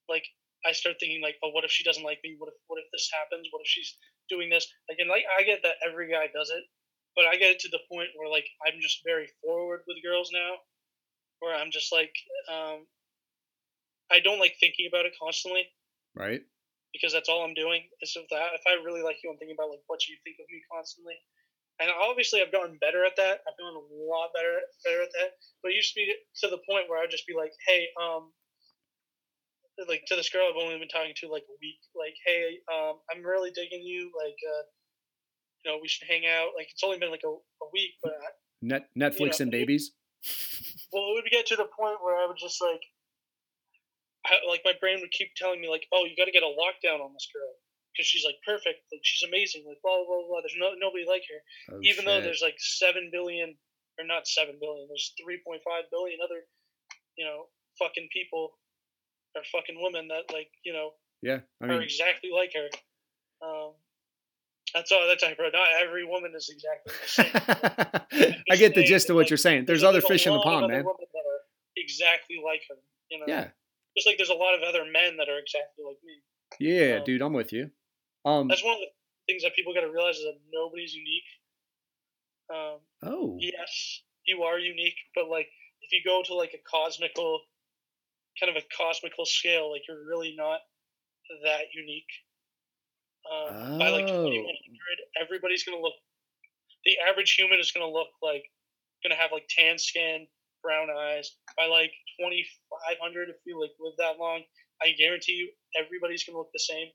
like 0.10 0.26
I 0.68 0.74
start 0.74 0.98
thinking 1.00 1.22
like, 1.22 1.38
oh, 1.42 1.52
what 1.56 1.64
if 1.64 1.72
she 1.72 1.86
doesn't 1.86 2.04
like 2.04 2.20
me? 2.26 2.36
What 2.38 2.50
if 2.50 2.60
what 2.68 2.84
if 2.84 2.92
this 2.92 3.08
happens? 3.14 3.48
What 3.52 3.62
if 3.64 3.68
she's 3.68 3.96
doing 4.28 4.50
this? 4.50 4.68
Like, 4.90 5.00
and 5.00 5.08
like 5.08 5.24
I 5.40 5.44
get 5.44 5.64
that 5.64 5.80
every 5.80 6.12
guy 6.12 6.28
does 6.28 6.50
it, 6.50 6.66
but 7.16 7.24
I 7.24 7.38
get 7.38 7.52
it 7.56 7.60
to 7.60 7.70
the 7.72 7.80
point 7.90 8.10
where 8.20 8.28
like 8.28 8.50
I'm 8.68 8.82
just 8.82 9.00
very 9.06 9.30
forward 9.40 9.88
with 9.88 10.04
girls 10.04 10.30
now, 10.34 10.60
where 11.40 11.56
I'm 11.56 11.72
just 11.72 11.94
like, 11.94 12.12
um, 12.52 12.84
I 14.14 14.20
don't 14.22 14.40
like 14.40 14.56
thinking 14.60 14.86
about 14.88 15.06
it 15.06 15.14
constantly 15.18 15.66
Right? 16.14 16.42
because 16.94 17.12
that's 17.12 17.28
all 17.28 17.42
I'm 17.44 17.58
doing. 17.58 17.82
Is 18.06 18.14
if 18.16 18.30
that 18.30 18.54
if 18.54 18.62
I 18.70 18.78
really 18.86 19.02
like 19.02 19.18
you, 19.24 19.32
I'm 19.34 19.38
thinking 19.42 19.58
about 19.58 19.74
like 19.74 19.82
what 19.90 20.06
you 20.08 20.16
think 20.24 20.38
of 20.38 20.46
me 20.54 20.62
constantly. 20.70 21.18
And 21.82 21.90
obviously, 21.90 22.38
I've 22.40 22.54
gotten 22.54 22.78
better 22.78 23.02
at 23.04 23.18
that. 23.18 23.42
I've 23.50 23.58
gotten 23.58 23.82
a 23.82 23.88
lot 24.06 24.30
better 24.38 24.62
better 24.86 25.02
at 25.02 25.10
that. 25.18 25.42
But 25.66 25.74
it 25.74 25.82
used 25.82 25.98
to 25.98 26.06
be 26.06 26.14
to 26.14 26.48
the 26.54 26.62
point 26.70 26.86
where 26.86 27.02
I'd 27.02 27.10
just 27.10 27.26
be 27.26 27.34
like, 27.34 27.52
"Hey, 27.66 27.90
um, 27.98 28.30
like 29.88 30.06
to 30.08 30.16
this 30.16 30.30
girl 30.30 30.46
I've 30.50 30.60
only 30.62 30.78
been 30.78 30.88
talking 30.88 31.14
to 31.18 31.28
like 31.30 31.46
a 31.50 31.58
week. 31.62 31.82
Like, 31.98 32.14
hey, 32.26 32.62
um, 32.70 33.02
I'm 33.10 33.26
really 33.26 33.52
digging 33.52 33.82
you. 33.82 34.12
Like, 34.14 34.38
uh, 34.38 34.64
you 35.64 35.72
know, 35.72 35.80
we 35.82 35.88
should 35.88 36.08
hang 36.08 36.26
out. 36.28 36.54
Like, 36.56 36.68
it's 36.70 36.84
only 36.84 37.00
been 37.00 37.12
like 37.12 37.26
a, 37.26 37.34
a 37.34 37.68
week, 37.74 37.98
but 38.04 38.14
I, 38.14 38.30
Net 38.62 38.90
Netflix 38.98 39.40
know, 39.40 39.44
and 39.44 39.52
babies. 39.52 39.92
well, 40.94 41.04
it 41.10 41.14
would 41.24 41.32
get 41.32 41.48
to 41.48 41.56
the 41.56 41.68
point 41.78 41.98
where 42.04 42.16
I 42.16 42.28
would 42.28 42.38
just 42.38 42.62
like, 42.62 42.82
like 44.48 44.62
my 44.64 44.74
brain 44.80 45.00
would 45.02 45.12
keep 45.12 45.36
telling 45.36 45.60
me 45.60 45.68
like, 45.70 45.86
oh, 45.92 46.06
you 46.06 46.16
got 46.16 46.26
to 46.26 46.36
get 46.36 46.44
a 46.44 46.54
lockdown 46.54 47.04
on 47.04 47.14
this 47.14 47.28
girl 47.34 47.54
because 47.92 48.08
she's 48.08 48.26
like 48.26 48.40
perfect, 48.46 48.82
like 48.92 49.04
she's 49.04 49.28
amazing, 49.28 49.64
like 49.68 49.82
blah 49.84 49.98
blah 49.98 50.06
blah. 50.06 50.28
blah. 50.28 50.42
There's 50.42 50.58
no 50.58 50.74
nobody 50.80 51.06
like 51.06 51.24
her, 51.30 51.40
Oh, 51.76 51.80
even 51.84 52.06
though 52.06 52.22
there's 52.22 52.42
like 52.42 52.56
seven 52.58 53.10
billion 53.12 53.56
or 54.00 54.06
not 54.06 54.28
seven 54.28 54.58
billion, 54.60 54.88
there's 54.90 55.14
three 55.20 55.42
point 55.46 55.62
five 55.62 55.86
billion 55.92 56.20
other, 56.24 56.48
you 57.18 57.26
know, 57.26 57.52
fucking 57.78 58.10
people 58.12 58.56
or 59.36 59.42
fucking 59.52 59.78
women 59.82 60.08
that 60.08 60.32
like 60.34 60.50
you 60.64 60.74
know 60.74 60.92
yeah, 61.22 61.40
I 61.62 61.68
are 61.68 61.82
exactly 61.82 62.32
like 62.34 62.54
her. 62.54 62.68
Um, 63.46 63.72
that's 64.74 64.92
all. 64.92 65.06
That's 65.08 65.24
I 65.24 65.36
heard. 65.38 65.54
Not 65.54 65.68
every 65.82 66.06
woman 66.06 66.34
is 66.36 66.50
exactly 66.50 66.94
the 67.02 67.08
same. 67.08 68.36
I 68.52 68.56
get 68.56 68.76
the 68.76 68.84
gist 68.84 69.10
of 69.10 69.16
what 69.16 69.24
like, 69.24 69.30
you're 69.30 69.38
saying. 69.38 69.66
There's 69.66 69.84
a- 69.84 69.88
other 69.88 70.02
fish 70.02 70.26
in 70.26 70.34
the 70.34 70.40
pond, 70.40 70.68
man. 70.68 70.84
that 70.84 70.96
exactly 71.78 72.42
like 72.44 72.62
her. 72.70 72.76
You 73.10 73.20
know. 73.20 73.26
Yeah, 73.28 73.48
Just 73.96 74.08
like 74.08 74.18
there's 74.18 74.30
a 74.30 74.34
lot 74.34 74.56
of 74.56 74.62
other 74.64 74.86
men 74.90 75.18
that 75.18 75.30
are 75.30 75.38
exactly 75.38 75.86
like 75.86 75.98
me. 76.04 76.22
yeah, 76.60 76.98
Um, 76.98 77.04
dude, 77.04 77.22
I'm 77.22 77.34
with 77.34 77.54
you. 77.54 77.70
Um, 78.26 78.48
That's 78.48 78.64
one 78.64 78.74
of 78.74 78.80
the 78.80 78.88
things 79.28 79.44
that 79.44 79.54
people 79.56 79.74
got 79.74 79.82
to 79.82 79.92
realize 79.92 80.16
is 80.18 80.24
that 80.26 80.40
nobody's 80.52 80.94
unique. 80.94 81.30
Um, 82.50 82.80
Oh, 83.04 83.38
yes, 83.40 84.02
you 84.26 84.44
are 84.44 84.58
unique, 84.60 84.98
but 85.16 85.28
like 85.30 85.48
if 85.82 85.92
you 85.92 86.02
go 86.06 86.24
to 86.26 86.34
like 86.36 86.54
a 86.54 86.62
cosmical, 86.70 87.42
kind 88.40 88.50
of 88.56 88.62
a 88.62 88.66
cosmical 88.76 89.26
scale, 89.26 89.72
like 89.72 89.82
you're 89.88 90.06
really 90.08 90.34
not 90.36 90.60
that 91.44 91.66
unique. 91.74 92.10
Um, 93.30 93.78
By 93.80 93.90
like 93.90 94.06
Oh. 94.06 94.26
2100, 94.26 94.48
everybody's 95.22 95.64
gonna 95.64 95.82
look. 95.82 95.96
The 96.86 96.98
average 97.10 97.34
human 97.34 97.60
is 97.60 97.72
gonna 97.72 97.90
look 97.90 98.10
like, 98.22 98.44
gonna 99.04 99.16
have 99.16 99.32
like 99.32 99.48
tan 99.48 99.78
skin, 99.78 100.28
brown 100.64 100.88
eyes. 100.90 101.36
By 101.58 101.66
like 101.66 101.92
2500, 102.20 103.30
if 103.30 103.36
you 103.46 103.60
like 103.60 103.72
live 103.80 103.94
that 104.00 104.18
long, 104.20 104.42
I 104.82 104.92
guarantee 104.98 105.34
you, 105.34 105.50
everybody's 105.80 106.24
gonna 106.24 106.38
look 106.38 106.52
the 106.54 106.60
same. 106.60 106.88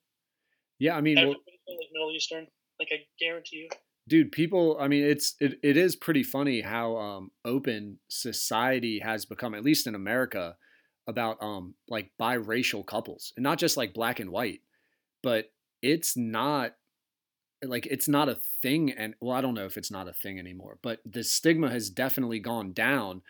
yeah. 0.78 0.96
I 0.96 1.00
mean, 1.00 1.16
well, 1.16 1.26
gonna 1.26 1.78
Middle 1.92 2.12
Eastern. 2.12 2.46
Like 2.80 2.88
I 2.92 3.04
guarantee 3.20 3.56
you. 3.56 3.68
dude 4.06 4.30
people 4.30 4.76
i 4.80 4.86
mean 4.86 5.04
it's 5.04 5.34
it, 5.40 5.58
it 5.62 5.76
is 5.76 5.96
pretty 5.96 6.22
funny 6.22 6.60
how 6.60 6.96
um 6.96 7.30
open 7.44 7.98
society 8.08 9.00
has 9.00 9.24
become 9.26 9.52
at 9.54 9.64
least 9.64 9.86
in 9.88 9.94
america 9.96 10.56
about 11.08 11.42
um 11.42 11.74
like 11.88 12.12
biracial 12.20 12.86
couples 12.86 13.32
and 13.36 13.42
not 13.42 13.58
just 13.58 13.76
like 13.76 13.92
black 13.92 14.20
and 14.20 14.30
white 14.30 14.60
but 15.22 15.50
it's 15.82 16.16
not 16.16 16.74
like 17.64 17.86
it's 17.86 18.08
not 18.08 18.28
a 18.28 18.38
thing 18.62 18.92
and 18.92 19.14
well 19.20 19.36
i 19.36 19.40
don't 19.40 19.54
know 19.54 19.66
if 19.66 19.76
it's 19.76 19.90
not 19.90 20.08
a 20.08 20.12
thing 20.12 20.38
anymore 20.38 20.78
but 20.82 21.00
the 21.04 21.24
stigma 21.24 21.68
has 21.68 21.90
definitely 21.90 22.38
gone 22.38 22.72
down 22.72 23.22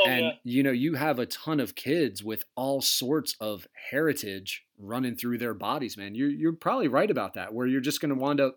Oh 0.00 0.06
and 0.08 0.24
yeah. 0.24 0.32
you 0.42 0.62
know 0.62 0.72
you 0.72 0.94
have 0.94 1.18
a 1.20 1.26
ton 1.26 1.60
of 1.60 1.74
kids 1.76 2.22
with 2.24 2.44
all 2.56 2.80
sorts 2.80 3.36
of 3.40 3.66
heritage 3.90 4.64
running 4.76 5.14
through 5.16 5.38
their 5.38 5.54
bodies 5.54 5.96
man. 5.96 6.14
You're, 6.16 6.30
you're 6.30 6.52
probably 6.52 6.88
right 6.88 7.10
about 7.10 7.34
that 7.34 7.54
where 7.54 7.66
you're 7.66 7.80
just 7.80 8.00
going 8.00 8.08
to 8.12 8.20
wind 8.20 8.40
up 8.40 8.56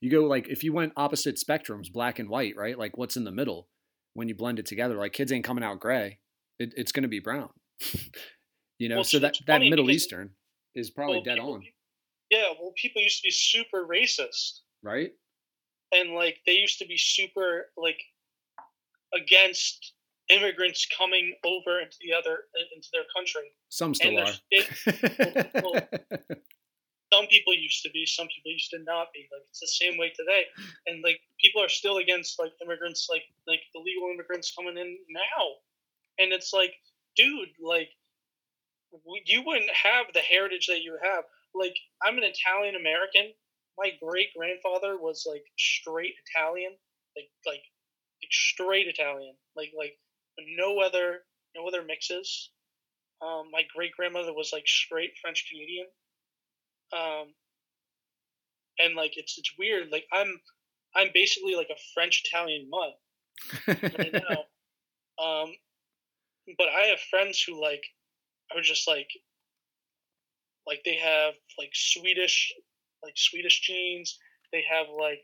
you 0.00 0.10
go 0.10 0.22
like 0.24 0.48
if 0.48 0.64
you 0.64 0.72
went 0.72 0.94
opposite 0.96 1.36
spectrums 1.36 1.92
black 1.92 2.18
and 2.18 2.28
white 2.30 2.56
right? 2.56 2.78
Like 2.78 2.96
what's 2.96 3.16
in 3.18 3.24
the 3.24 3.30
middle 3.30 3.68
when 4.14 4.28
you 4.28 4.34
blend 4.34 4.58
it 4.58 4.66
together? 4.66 4.94
Like 4.94 5.12
kids 5.12 5.30
ain't 5.30 5.44
coming 5.44 5.62
out 5.64 5.78
gray. 5.80 6.20
It, 6.58 6.72
it's 6.76 6.92
going 6.92 7.02
to 7.02 7.08
be 7.08 7.20
brown. 7.20 7.50
You 8.78 8.88
know 8.88 8.96
Well, 8.96 9.04
so 9.04 9.18
that 9.18 9.36
that 9.48 9.60
middle 9.60 9.90
eastern 9.90 10.30
is 10.74 10.88
probably 10.88 11.16
well, 11.16 11.24
dead 11.24 11.34
people- 11.34 11.54
on. 11.54 11.64
Yeah, 12.30 12.50
well, 12.60 12.72
people 12.76 13.02
used 13.02 13.20
to 13.22 13.26
be 13.26 13.30
super 13.32 13.84
racist. 13.86 14.60
right? 14.84 15.10
And 15.92 16.14
like 16.14 16.38
they 16.46 16.52
used 16.52 16.78
to 16.78 16.86
be 16.86 16.96
super 16.96 17.66
like 17.76 18.00
against 19.14 19.94
immigrants 20.28 20.86
coming 20.96 21.34
over 21.44 21.80
into 21.80 21.96
the 22.00 22.12
other 22.12 22.44
into 22.74 22.88
their 22.92 23.04
country. 23.14 23.52
some 23.68 23.94
still 23.94 24.18
are 24.18 24.32
it, 24.50 25.50
well, 25.62 26.38
some 27.12 27.26
people 27.26 27.54
used 27.54 27.82
to 27.82 27.90
be, 27.90 28.04
some 28.06 28.26
people 28.28 28.52
used 28.52 28.70
to 28.70 28.78
not 28.84 29.08
be. 29.12 29.26
Like 29.32 29.42
it's 29.48 29.60
the 29.60 29.66
same 29.66 29.98
way 29.98 30.12
today, 30.16 30.44
and 30.86 31.02
like 31.02 31.20
people 31.40 31.62
are 31.62 31.68
still 31.68 31.98
against 31.98 32.38
like 32.38 32.52
immigrants, 32.62 33.08
like 33.10 33.24
like 33.46 33.60
the 33.74 33.80
legal 33.80 34.10
immigrants 34.12 34.52
coming 34.54 34.76
in 34.76 34.98
now, 35.08 35.44
and 36.18 36.32
it's 36.32 36.52
like, 36.52 36.74
dude, 37.16 37.48
like 37.60 37.90
you 39.26 39.42
wouldn't 39.44 39.70
have 39.70 40.06
the 40.14 40.20
heritage 40.20 40.66
that 40.66 40.82
you 40.82 40.96
have. 41.02 41.24
Like 41.54 41.76
I'm 42.02 42.18
an 42.18 42.24
Italian 42.24 42.76
American. 42.76 43.32
My 43.78 43.92
great 44.02 44.28
grandfather 44.36 44.98
was 44.98 45.24
like 45.28 45.44
straight 45.58 46.14
Italian, 46.26 46.72
like 47.16 47.30
like 47.46 47.62
like 48.22 48.32
straight 48.32 48.86
Italian, 48.86 49.34
like 49.56 49.72
like 49.76 49.96
no 50.56 50.80
other 50.80 51.20
no 51.56 51.66
other 51.66 51.82
mixes. 51.82 52.50
Um, 53.20 53.50
my 53.50 53.62
great 53.74 53.92
grandmother 53.96 54.32
was 54.32 54.50
like 54.52 54.66
straight 54.66 55.12
French 55.20 55.46
Canadian. 55.50 55.86
Um, 56.92 57.34
and 58.78 58.94
like 58.94 59.16
it's 59.16 59.36
it's 59.38 59.52
weird. 59.58 59.90
Like 59.90 60.04
I'm 60.12 60.40
I'm 60.94 61.08
basically 61.12 61.54
like 61.54 61.70
a 61.70 61.80
French 61.94 62.22
Italian 62.26 62.68
mud 62.70 62.92
right 63.82 64.12
now. 64.12 64.44
Um, 65.20 65.50
but 66.56 66.68
I 66.68 66.82
have 66.90 67.00
friends 67.00 67.42
who 67.42 67.60
like 67.60 67.82
are 68.54 68.62
just 68.62 68.86
like 68.86 69.08
like 70.64 70.78
they 70.84 70.94
have 70.94 71.34
like 71.58 71.70
Swedish 71.74 72.52
like 73.02 73.14
Swedish 73.16 73.60
genes. 73.62 74.16
They 74.52 74.62
have 74.70 74.86
like 74.96 75.22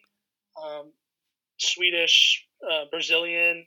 um, 0.61 0.93
Swedish, 1.59 2.45
uh, 2.69 2.85
Brazilian, 2.91 3.67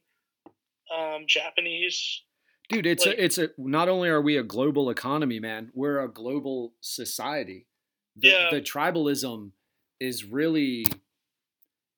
um, 0.96 1.24
Japanese. 1.28 2.24
Dude, 2.70 2.86
it's 2.86 3.06
Like- 3.06 3.18
a 3.18 3.24
it's 3.24 3.38
a 3.38 3.50
not 3.58 3.88
only 3.90 4.10
are 4.10 4.22
we 4.22 4.38
a 4.38 4.44
global 4.44 4.90
economy, 4.90 5.40
man, 5.40 5.72
we're 5.74 6.00
a 6.02 6.10
global 6.12 6.74
society. 6.82 7.68
The, 8.16 8.28
Yeah. 8.30 8.50
the 8.52 8.62
tribalism 8.62 9.52
is 10.00 10.24
really 10.26 10.86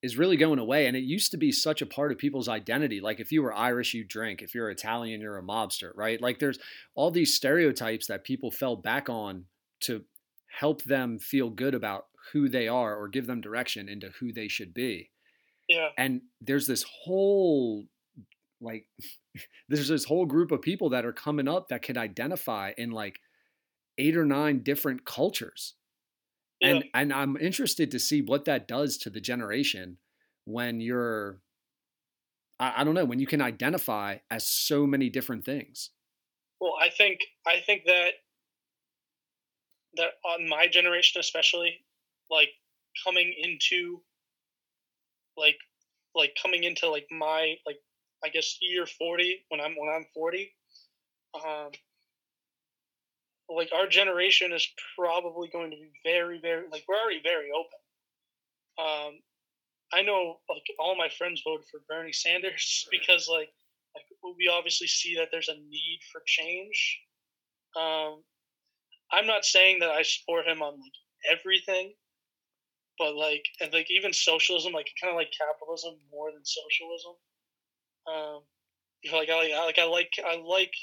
is 0.02 0.18
really 0.18 0.38
going 0.38 0.60
away 0.60 0.86
and 0.86 0.96
it 0.96 1.04
used 1.04 1.32
to 1.32 1.38
be 1.38 1.52
such 1.52 1.82
a 1.82 1.86
part 1.86 2.10
of 2.12 2.18
people's 2.18 2.48
identity 2.48 3.02
like 3.02 3.20
if 3.20 3.34
you 3.34 3.42
were 3.44 3.54
irish 3.54 3.94
you 3.94 4.02
drink 4.06 4.42
if 4.42 4.56
you're 4.56 4.70
italian 4.70 5.20
you're 5.20 5.38
a 5.38 5.44
mobster 5.44 5.92
right 5.94 6.22
like 6.22 6.40
there's 6.40 6.58
all 6.96 7.12
these 7.12 7.34
stereotypes 7.34 8.08
that 8.08 8.24
people 8.24 8.50
fell 8.50 8.78
back 8.78 9.10
on 9.10 9.44
to 9.82 10.06
help 10.58 10.82
them 10.84 11.20
feel 11.20 11.50
good 11.50 11.76
about 11.76 12.06
who 12.32 12.48
they 12.48 12.66
are 12.66 12.96
or 12.96 13.10
give 13.10 13.28
them 13.28 13.42
direction 13.42 13.90
into 13.90 14.10
who 14.22 14.32
they 14.32 14.48
should 14.48 14.74
be 14.74 15.12
Yeah, 15.68 15.90
and 15.98 16.22
there's 16.40 16.66
this 16.68 16.84
whole 16.84 17.86
like 18.62 18.86
there's 19.70 19.88
this 19.88 20.05
whole 20.05 20.26
group 20.26 20.51
of 20.51 20.62
people 20.62 20.89
that 20.89 21.05
are 21.05 21.14
coming 21.14 21.47
up 21.47 21.70
that 21.70 21.82
can 21.82 21.97
identify 21.97 22.72
in 22.78 22.91
like 22.91 23.20
eight 23.97 24.16
or 24.16 24.26
nine 24.26 24.60
different 24.60 25.05
cultures 25.05 25.76
yeah. 26.62 26.70
and 26.70 26.84
and 26.93 27.14
i'm 27.14 27.38
interested 27.38 27.91
to 27.91 27.99
see 27.99 28.22
what 28.22 28.45
that 28.45 28.68
does 28.68 28.97
to 28.97 29.10
the 29.10 29.22
generation 29.22 29.97
when 30.45 30.80
you're 30.80 31.41
I, 32.60 32.74
I 32.78 32.84
don't 32.84 32.95
know 32.95 33.05
when 33.05 33.20
you 33.20 33.28
can 33.28 33.41
identify 33.41 34.18
as 34.32 34.47
so 34.47 34.88
many 34.88 35.10
different 35.10 35.45
things 35.45 35.91
Well, 36.60 36.74
I 36.80 36.89
think 36.89 37.20
I 37.47 37.62
think 37.66 37.86
that 37.86 38.12
that 39.95 40.12
on 40.26 40.47
my 40.47 40.68
generation 40.68 41.20
especially, 41.20 41.86
like 42.30 42.49
coming 43.03 43.34
into 43.41 44.01
like 45.38 45.57
like 46.16 46.36
coming 46.41 46.64
into 46.64 46.89
like 46.89 47.07
my 47.12 47.55
like 47.66 47.78
I 48.24 48.30
guess 48.30 48.57
year 48.61 48.86
forty 48.86 49.45
when 49.49 49.61
I'm 49.61 49.76
when 49.76 49.89
I'm 49.89 50.05
forty, 50.13 50.53
um, 51.36 51.72
like 53.49 53.70
our 53.74 53.88
generation 53.88 54.51
is 54.51 54.67
probably 54.97 55.49
going 55.49 55.72
to 55.72 55.78
be 55.78 55.91
very 56.03 56.39
very 56.39 56.65
like 56.72 56.84
we're 56.88 56.99
already 56.99 57.22
very 57.24 57.49
open. 57.51 57.80
Um, 58.80 59.20
I 59.93 60.01
know 60.01 60.39
like 60.49 60.63
all 60.80 60.95
my 60.95 61.09
friends 61.09 61.41
voted 61.45 61.65
for 61.70 61.82
Bernie 61.88 62.13
Sanders 62.13 62.88
because 62.91 63.28
like 63.30 63.49
like 63.95 64.05
we 64.38 64.47
obviously 64.47 64.88
see 64.88 65.15
that 65.15 65.30
there's 65.32 65.49
a 65.49 65.55
need 65.55 65.99
for 66.11 66.22
change. 66.26 66.99
Um, 67.76 68.24
I'm 69.11 69.26
not 69.26 69.45
saying 69.45 69.80
that 69.80 69.89
I 69.89 70.03
support 70.03 70.47
him 70.47 70.61
on 70.61 70.74
like 70.74 71.38
everything, 71.39 71.93
but 72.97 73.15
like 73.15 73.45
and 73.59 73.74
like 73.74 73.89
even 73.89 74.13
socialism, 74.13 74.74
like 74.74 74.89
kind 75.01 75.11
of 75.11 75.17
like 75.17 75.32
capitalism 75.38 75.95
more 76.11 76.32
than 76.32 76.43
socialism. 76.43 77.13
Um, 78.10 78.41
like 79.14 79.30
I 79.30 79.36
like 79.36 79.51
I 79.53 79.66
like 79.66 79.80
I 79.80 79.86
like 79.86 80.12
I 80.26 80.41
like 80.41 80.74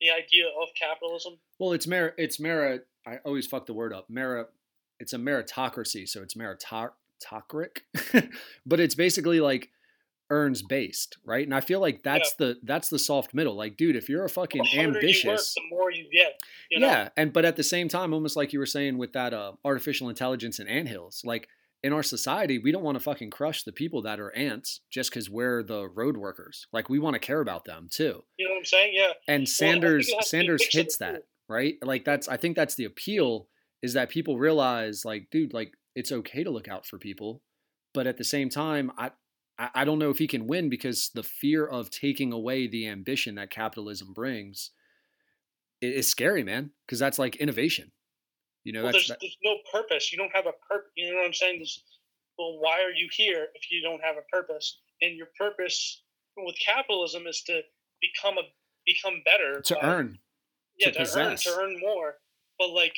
the 0.00 0.10
idea 0.10 0.46
of 0.46 0.68
capitalism. 0.78 1.34
well 1.58 1.72
it's 1.72 1.86
mer 1.86 2.14
it's 2.16 2.40
merit 2.40 2.86
i 3.06 3.18
always 3.24 3.46
fuck 3.46 3.66
the 3.66 3.74
word 3.74 3.92
up 3.92 4.08
merit 4.08 4.48
it's 4.98 5.12
a 5.12 5.18
meritocracy 5.18 6.08
so 6.08 6.22
it's 6.22 6.34
meritocratic 6.34 6.90
but 8.66 8.80
it's 8.80 8.94
basically 8.94 9.40
like 9.40 9.68
earns 10.30 10.62
based 10.62 11.18
right 11.24 11.44
and 11.44 11.54
i 11.54 11.60
feel 11.60 11.80
like 11.80 12.02
that's 12.02 12.32
the 12.34 12.56
that's 12.62 12.88
the 12.88 12.98
soft 12.98 13.34
middle 13.34 13.54
like 13.54 13.76
dude 13.76 13.94
if 13.94 14.08
you're 14.08 14.24
a 14.24 14.28
fucking 14.28 14.64
you 14.64 14.78
work, 14.78 14.96
ambitious 14.96 15.54
the 15.54 15.62
more 15.68 15.90
you 15.90 16.08
get. 16.10 16.40
You 16.70 16.80
know? 16.80 16.86
yeah, 16.86 17.08
and 17.16 17.32
but 17.32 17.44
at 17.44 17.56
the 17.56 17.64
same 17.64 17.88
time, 17.88 18.14
almost 18.14 18.36
like 18.36 18.52
you 18.52 18.58
were 18.58 18.66
saying 18.66 18.96
with 18.96 19.12
that 19.14 19.34
uh, 19.34 19.52
artificial 19.64 20.08
intelligence 20.08 20.58
and 20.58 20.68
anthills, 20.68 21.22
like 21.24 21.48
in 21.82 21.92
our 21.92 22.02
society, 22.02 22.58
we 22.58 22.72
don't 22.72 22.82
want 22.82 22.96
to 22.96 23.02
fucking 23.02 23.30
crush 23.30 23.62
the 23.62 23.72
people 23.72 24.02
that 24.02 24.20
are 24.20 24.34
ants 24.36 24.80
just 24.90 25.10
because 25.10 25.30
we're 25.30 25.62
the 25.62 25.88
road 25.88 26.16
workers. 26.16 26.66
Like 26.72 26.88
we 26.88 26.98
want 26.98 27.14
to 27.14 27.20
care 27.20 27.40
about 27.40 27.64
them 27.64 27.88
too. 27.90 28.22
You 28.38 28.46
know 28.46 28.52
what 28.52 28.58
I'm 28.58 28.64
saying? 28.64 28.92
Yeah. 28.94 29.12
And 29.26 29.48
Sanders 29.48 30.08
it 30.08 30.16
has 30.16 30.28
to 30.28 30.36
be 30.36 30.38
a 30.38 30.40
Sanders 30.40 30.66
hits 30.70 30.96
that 30.98 31.22
right. 31.48 31.76
Like 31.82 32.04
that's 32.04 32.28
I 32.28 32.36
think 32.36 32.56
that's 32.56 32.74
the 32.74 32.84
appeal 32.84 33.48
is 33.82 33.94
that 33.94 34.10
people 34.10 34.38
realize 34.38 35.04
like, 35.04 35.28
dude, 35.30 35.54
like 35.54 35.72
it's 35.94 36.12
okay 36.12 36.44
to 36.44 36.50
look 36.50 36.68
out 36.68 36.86
for 36.86 36.98
people, 36.98 37.42
but 37.94 38.06
at 38.06 38.18
the 38.18 38.24
same 38.24 38.48
time, 38.48 38.92
I. 38.96 39.06
I 39.06 39.10
I 39.74 39.84
don't 39.84 39.98
know 39.98 40.08
if 40.08 40.16
he 40.16 40.26
can 40.26 40.46
win 40.46 40.70
because 40.70 41.10
the 41.12 41.22
fear 41.22 41.66
of 41.66 41.90
taking 41.90 42.32
away 42.32 42.66
the 42.66 42.88
ambition 42.88 43.34
that 43.34 43.50
capitalism 43.50 44.14
brings 44.14 44.70
is 45.82 46.08
scary, 46.10 46.42
man. 46.42 46.70
Because 46.86 46.98
that's 46.98 47.18
like 47.18 47.36
innovation. 47.36 47.92
You 48.64 48.72
know, 48.72 48.82
well, 48.84 48.92
that's 48.92 49.08
there's, 49.08 49.18
there's 49.20 49.38
no 49.42 49.56
purpose. 49.72 50.12
You 50.12 50.18
don't 50.18 50.34
have 50.34 50.46
a 50.46 50.52
purpose. 50.68 50.90
You 50.96 51.12
know 51.12 51.18
what 51.18 51.26
I'm 51.26 51.32
saying? 51.32 51.58
There's, 51.58 51.82
well, 52.38 52.58
why 52.60 52.82
are 52.82 52.92
you 52.92 53.08
here 53.12 53.48
if 53.54 53.70
you 53.70 53.82
don't 53.82 54.02
have 54.02 54.16
a 54.16 54.26
purpose? 54.30 54.80
And 55.02 55.16
your 55.16 55.28
purpose 55.38 56.02
with 56.36 56.56
capitalism 56.64 57.26
is 57.26 57.42
to 57.42 57.62
become 58.00 58.38
a 58.38 58.42
become 58.86 59.22
better 59.24 59.60
to 59.60 59.74
by- 59.74 59.80
earn. 59.82 60.18
yeah, 60.78 60.90
to 60.90 61.04
to, 61.04 61.18
earn 61.18 61.36
to 61.36 61.56
earn 61.58 61.78
more. 61.80 62.16
But 62.58 62.70
like, 62.70 62.96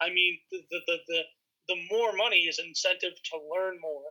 I 0.00 0.08
mean, 0.10 0.38
the 0.50 0.58
the, 0.70 0.80
the 0.86 0.96
the 1.06 1.22
the 1.68 1.76
more 1.90 2.12
money 2.12 2.44
is 2.50 2.58
incentive 2.58 3.14
to 3.30 3.38
learn 3.50 3.80
more, 3.80 4.10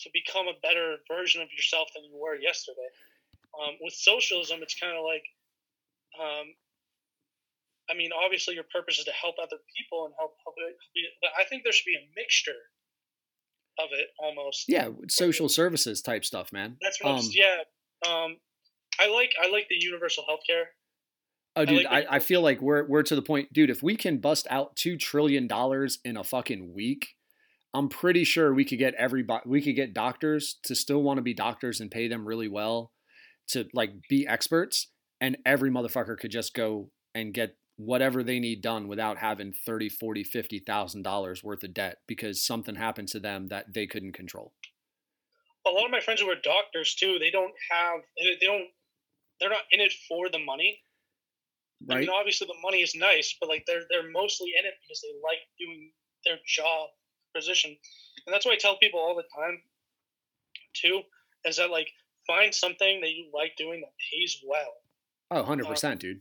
to 0.00 0.10
become 0.12 0.46
a 0.46 0.58
better 0.62 0.96
version 1.08 1.42
of 1.42 1.48
yourself 1.52 1.88
than 1.94 2.04
you 2.04 2.16
were 2.20 2.36
yesterday. 2.36 2.88
Um, 3.58 3.76
with 3.80 3.92
socialism, 3.94 4.60
it's 4.62 4.78
kind 4.78 4.96
of 4.96 5.04
like, 5.04 5.24
um, 6.20 6.54
I 7.90 7.94
mean, 7.94 8.10
obviously 8.12 8.54
your 8.54 8.64
purpose 8.72 8.98
is 8.98 9.04
to 9.04 9.12
help 9.12 9.36
other 9.42 9.58
people 9.76 10.06
and 10.06 10.14
help 10.18 10.34
help 10.44 10.56
but 11.20 11.30
I 11.38 11.44
think 11.48 11.64
there 11.64 11.72
should 11.72 11.86
be 11.86 11.96
a 11.96 12.06
mixture 12.16 12.58
of 13.78 13.88
it 13.92 14.08
almost. 14.18 14.64
Yeah, 14.68 14.88
social 15.08 15.48
services 15.48 16.02
type 16.02 16.24
stuff, 16.24 16.52
man. 16.52 16.76
That's 16.80 17.02
what 17.02 17.18
Um, 17.18 17.28
yeah. 17.32 17.62
Um, 18.06 18.36
I 19.00 19.08
like 19.08 19.32
I 19.42 19.50
like 19.50 19.66
the 19.68 19.76
universal 19.78 20.24
healthcare. 20.28 20.64
Oh, 21.54 21.64
dude, 21.64 21.84
like 21.84 22.06
I, 22.10 22.16
I 22.16 22.18
feel 22.18 22.40
like 22.40 22.60
we're 22.60 22.86
we're 22.86 23.02
to 23.02 23.14
the 23.14 23.22
point, 23.22 23.52
dude. 23.52 23.70
If 23.70 23.82
we 23.82 23.96
can 23.96 24.18
bust 24.18 24.46
out 24.50 24.76
two 24.76 24.96
trillion 24.96 25.46
dollars 25.46 25.98
in 26.04 26.16
a 26.16 26.24
fucking 26.24 26.72
week, 26.74 27.14
I'm 27.74 27.88
pretty 27.88 28.24
sure 28.24 28.54
we 28.54 28.64
could 28.64 28.78
get 28.78 28.94
everybody. 28.94 29.42
We 29.46 29.62
could 29.62 29.76
get 29.76 29.92
doctors 29.94 30.58
to 30.64 30.74
still 30.74 31.02
want 31.02 31.18
to 31.18 31.22
be 31.22 31.34
doctors 31.34 31.80
and 31.80 31.90
pay 31.90 32.08
them 32.08 32.26
really 32.26 32.48
well 32.48 32.92
to 33.48 33.66
like 33.74 33.92
be 34.08 34.26
experts, 34.26 34.88
and 35.20 35.36
every 35.44 35.70
motherfucker 35.70 36.18
could 36.18 36.30
just 36.30 36.54
go 36.54 36.90
and 37.14 37.34
get 37.34 37.56
whatever 37.84 38.22
they 38.22 38.38
need 38.38 38.62
done 38.62 38.86
without 38.86 39.18
having 39.18 39.52
30 39.52 39.88
40 39.88 40.24
50 40.24 40.58
thousand 40.60 41.02
dollars 41.02 41.42
worth 41.42 41.64
of 41.64 41.74
debt 41.74 41.98
because 42.06 42.44
something 42.44 42.76
happened 42.76 43.08
to 43.08 43.20
them 43.20 43.48
that 43.48 43.72
they 43.74 43.86
couldn't 43.86 44.12
control 44.12 44.52
A 45.66 45.70
lot 45.70 45.84
of 45.84 45.90
my 45.90 46.00
friends 46.00 46.20
who 46.20 46.30
are 46.30 46.36
doctors 46.42 46.94
too, 46.94 47.18
they 47.18 47.30
don't 47.30 47.54
have 47.70 48.00
they 48.18 48.46
don't 48.46 48.68
they're 49.40 49.50
not 49.50 49.64
in 49.72 49.80
it 49.80 49.92
for 50.08 50.28
the 50.28 50.38
money. 50.38 50.80
right. 51.88 51.96
I 51.96 52.00
mean, 52.00 52.10
obviously 52.10 52.46
the 52.46 52.62
money 52.62 52.82
is 52.82 52.94
nice, 52.94 53.36
but 53.40 53.48
like 53.48 53.64
they're 53.66 53.82
they're 53.90 54.10
mostly 54.10 54.52
in 54.58 54.64
it 54.64 54.74
because 54.82 55.00
they 55.02 55.12
like 55.22 55.42
doing 55.58 55.90
their 56.24 56.38
job 56.46 56.90
position, 57.34 57.76
and 58.26 58.32
that's 58.32 58.46
why 58.46 58.52
I 58.52 58.56
tell 58.56 58.78
people 58.78 59.00
all 59.00 59.16
the 59.16 59.24
time, 59.34 59.60
too, 60.74 61.00
is 61.44 61.56
that 61.56 61.70
like 61.70 61.88
find 62.26 62.54
something 62.54 63.00
that 63.00 63.10
you 63.10 63.30
like 63.34 63.56
doing 63.56 63.80
that 63.80 63.92
pays 64.12 64.36
well. 64.46 64.74
oh 65.32 65.42
100% 65.42 65.84
um, 65.84 65.98
dude 65.98 66.20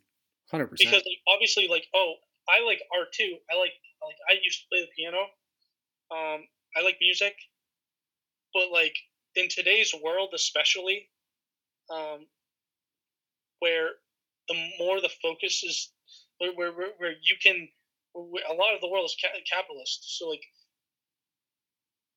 100% 0.51 0.77
Because 0.77 1.03
like, 1.05 1.21
obviously, 1.27 1.67
like 1.67 1.85
oh, 1.95 2.15
I 2.49 2.65
like 2.65 2.81
art 2.95 3.13
too. 3.13 3.37
I 3.51 3.57
like 3.57 3.73
like 4.03 4.15
I 4.29 4.33
used 4.41 4.61
to 4.61 4.65
play 4.69 4.81
the 4.81 4.91
piano. 4.95 5.23
Um, 6.11 6.47
I 6.75 6.83
like 6.83 6.97
music, 6.99 7.35
but 8.53 8.71
like 8.71 8.95
in 9.35 9.47
today's 9.49 9.93
world, 10.03 10.29
especially, 10.33 11.09
um, 11.89 12.25
where 13.59 13.89
the 14.49 14.55
more 14.79 14.99
the 14.99 15.11
focus 15.21 15.63
is, 15.63 15.91
where 16.39 16.53
where, 16.53 16.71
where, 16.97 17.11
you 17.11 17.35
can, 17.41 17.69
where 18.13 18.43
a 18.49 18.53
lot 18.53 18.75
of 18.75 18.81
the 18.81 18.89
world 18.89 19.05
is 19.05 19.15
ca- 19.21 19.39
capitalist. 19.49 20.17
So 20.17 20.29
like 20.29 20.43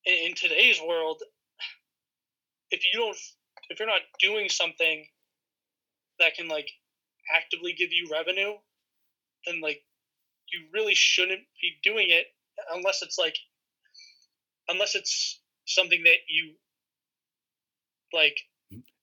in, 0.04 0.30
in 0.30 0.34
today's 0.34 0.80
world, 0.80 1.22
if 2.70 2.84
you 2.84 2.98
don't, 2.98 3.16
if 3.70 3.78
you're 3.78 3.88
not 3.88 4.02
doing 4.18 4.48
something 4.48 5.06
that 6.18 6.34
can 6.34 6.48
like 6.48 6.68
actively 7.34 7.72
give 7.72 7.92
you 7.92 8.08
revenue, 8.12 8.54
then 9.46 9.60
like 9.60 9.82
you 10.52 10.60
really 10.72 10.94
shouldn't 10.94 11.42
be 11.60 11.72
doing 11.82 12.06
it 12.10 12.26
unless 12.72 13.02
it's 13.02 13.18
like 13.18 13.36
unless 14.68 14.94
it's 14.94 15.40
something 15.66 16.02
that 16.04 16.16
you 16.28 16.54
like 18.12 18.36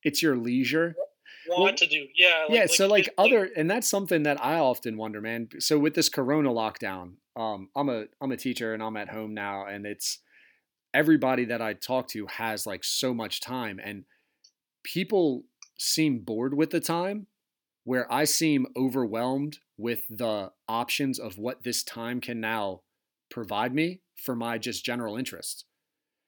it's 0.04 0.22
your 0.22 0.36
leisure 0.38 0.96
want 1.48 1.64
Well, 1.64 1.74
to 1.76 1.88
do. 1.88 2.08
Yeah. 2.16 2.46
yeah 2.50 2.66
so 2.68 2.88
like 2.88 3.10
other 3.18 3.50
and 3.56 3.70
that's 3.70 3.90
something 3.90 4.24
that 4.24 4.44
i 4.44 4.58
often 4.60 4.98
wonder 4.98 5.22
man 5.22 5.50
so 5.60 5.78
with 5.80 5.96
this 5.96 6.08
corona 6.10 6.50
lockdown 6.50 7.14
um 7.36 7.70
i'm 7.76 7.90
a 7.90 8.06
i'm 8.22 8.32
a 8.32 8.38
teacher 8.38 8.74
and 8.74 8.82
i'm 8.82 8.98
at 8.98 9.10
home 9.10 9.34
now 9.34 9.66
and 9.66 9.86
it's 9.86 10.20
everybody 10.94 11.46
that 11.46 11.62
i 11.62 11.74
talk 11.74 12.08
to 12.10 12.28
has 12.28 12.68
like 12.68 12.84
so 12.84 13.14
much 13.14 13.42
time 13.42 13.80
and 13.84 14.06
people 14.84 15.44
seem 15.78 16.20
bored 16.20 16.54
with 16.54 16.70
the 16.70 16.80
time 16.80 17.28
where 17.84 18.12
i 18.12 18.24
seem 18.24 18.68
overwhelmed 18.78 19.60
with 19.78 20.02
the 20.10 20.52
options 20.68 21.18
of 21.20 21.38
what 21.38 21.64
this 21.64 21.84
time 21.84 22.22
can 22.22 22.40
now 22.40 22.82
provide 23.30 23.74
me 23.74 24.02
for 24.16 24.36
my 24.36 24.58
just 24.58 24.86
general 24.86 25.18
interests. 25.18 25.66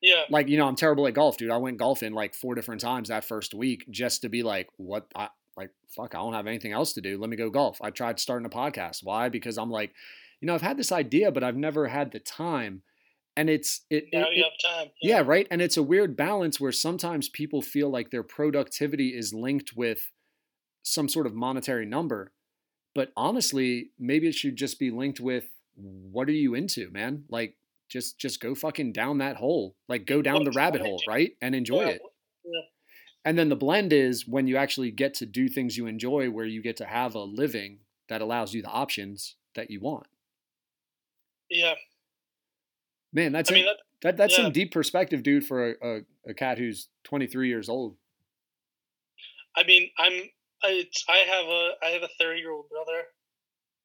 Yeah. 0.01 0.24
like 0.30 0.47
you 0.49 0.58
know 0.58 0.68
i'm 0.68 0.76
terrible 0.76 1.06
at 1.08 1.14
golf 1.14 1.38
dude. 1.38 1.51
I 1.51 1.58
went 1.58 1.78
golfing 1.78 2.14
like 2.14 2.34
four 2.34 2.56
different 2.56 2.82
times 2.82 3.10
that 3.10 3.24
first 3.24 3.54
week 3.54 3.86
just 3.89 4.22
to 4.24 4.30
be 4.30 4.43
like 4.43 4.68
what 4.78 5.06
i 5.16 5.30
like 5.56 5.70
fuck 5.95 6.16
i 6.16 6.18
don't 6.18 6.34
have 6.34 6.47
anything 6.47 6.72
else 6.74 6.93
to 6.93 7.01
do. 7.01 7.18
Let 7.20 7.30
me 7.30 7.38
go 7.38 7.49
golf. 7.49 7.78
I 7.82 7.89
tried 7.91 8.20
starting 8.20 8.45
a 8.45 8.49
podcast. 8.49 8.99
Why? 9.04 9.30
Because 9.30 9.58
i'm 9.58 9.70
like 9.72 9.93
you 10.41 10.47
know 10.47 10.56
i've 10.56 10.62
had 10.62 10.78
this 10.78 10.91
idea 10.91 11.32
but 11.32 11.43
i've 11.43 11.56
never 11.56 11.88
had 11.88 12.12
the 12.12 12.20
time. 12.20 12.82
And 13.38 13.49
it's 13.49 13.82
it, 13.89 14.06
Now 14.14 14.24
it- 14.30 14.36
you 14.38 14.43
have 14.43 14.78
time. 14.80 14.91
yeah 15.01 15.22
right? 15.26 15.47
And 15.49 15.62
it's 15.62 15.78
a 15.78 15.84
weird 15.84 16.16
balance 16.18 16.60
where 16.60 16.72
sometimes 16.72 17.30
people 17.30 17.62
feel 17.62 17.89
like 17.89 18.10
their 18.12 18.24
productivity 18.24 19.10
is 19.10 19.34
linked 19.34 19.74
with 19.76 20.12
some 20.84 21.09
sort 21.09 21.25
of 21.25 21.34
monetary 21.34 21.86
number 21.86 22.31
but 22.93 23.11
honestly 23.17 23.89
maybe 23.97 24.27
it 24.27 24.36
should 24.36 24.55
just 24.55 24.79
be 24.79 24.91
linked 24.91 25.19
with 25.19 25.45
what 25.75 26.27
are 26.27 26.34
you 26.34 26.53
into 26.53 26.89
man? 26.91 27.23
Like 27.29 27.55
just 27.89 28.17
just 28.19 28.39
go 28.39 28.55
fucking 28.55 28.93
down 28.93 29.19
that 29.19 29.38
hole. 29.38 29.75
Like 29.88 30.05
go 30.05 30.21
down 30.21 30.43
the 30.43 30.51
rabbit 30.51 30.81
hole 30.81 31.01
right? 31.07 31.36
And 31.41 31.55
enjoy 31.55 31.84
it. 31.86 32.01
and 33.25 33.38
then 33.38 33.49
the 33.49 33.55
blend 33.55 33.93
is 33.93 34.27
when 34.27 34.47
you 34.47 34.57
actually 34.57 34.91
get 34.91 35.13
to 35.15 35.25
do 35.25 35.47
things 35.47 35.77
you 35.77 35.88
enjoy 35.88 36.29
where 36.29 36.45
you 36.45 36.61
get 36.61 36.77
to 36.77 36.86
have 36.86 37.15
a 37.15 37.23
living 37.23 37.79
that 38.09 38.21
allows 38.21 38.53
you 38.53 38.61
the 38.61 38.69
options 38.69 39.36
that 39.55 39.71
you 39.71 39.79
want. 39.79 40.07
Yeah. 41.49 41.75
man 43.11 43.31
that's 43.31 43.51
I 43.51 43.53
mean, 43.53 43.65
that, 43.65 43.77
that 44.01 44.17
that's 44.17 44.38
yeah. 44.38 44.45
some 44.45 44.51
deep 44.51 44.71
perspective 44.71 45.23
dude 45.23 45.45
for 45.45 45.71
a, 45.71 45.75
a, 45.84 46.01
a 46.29 46.34
cat 46.34 46.57
who's 46.57 46.89
23 47.03 47.47
years 47.47 47.69
old. 47.69 47.95
I 49.55 49.63
mean, 49.63 49.89
I'm. 49.99 50.29
I, 50.64 50.70
it's, 50.72 51.03
I 51.09 51.18
have 51.18 51.45
a. 51.45 51.70
I 51.84 51.89
have 51.91 52.03
a 52.03 52.09
thirty 52.20 52.39
year 52.39 52.51
old 52.51 52.66
brother. 52.70 53.03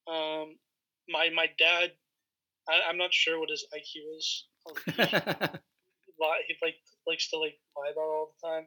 Um, 0.07 0.57
my 1.09 1.31
my 1.35 1.47
dad. 1.59 1.93
I, 2.69 2.89
I'm 2.89 2.99
not 2.99 3.15
sure 3.15 3.41
what 3.41 3.51
his 3.51 3.67
IQ 3.75 4.17
is. 4.17 4.45
He, 6.19 6.25
he 6.49 6.57
like 6.63 6.75
likes 7.07 7.31
to 7.31 7.39
like 7.39 7.55
lie 7.77 7.93
about 7.93 8.03
all 8.03 8.35
the 8.35 8.49
time. 8.49 8.67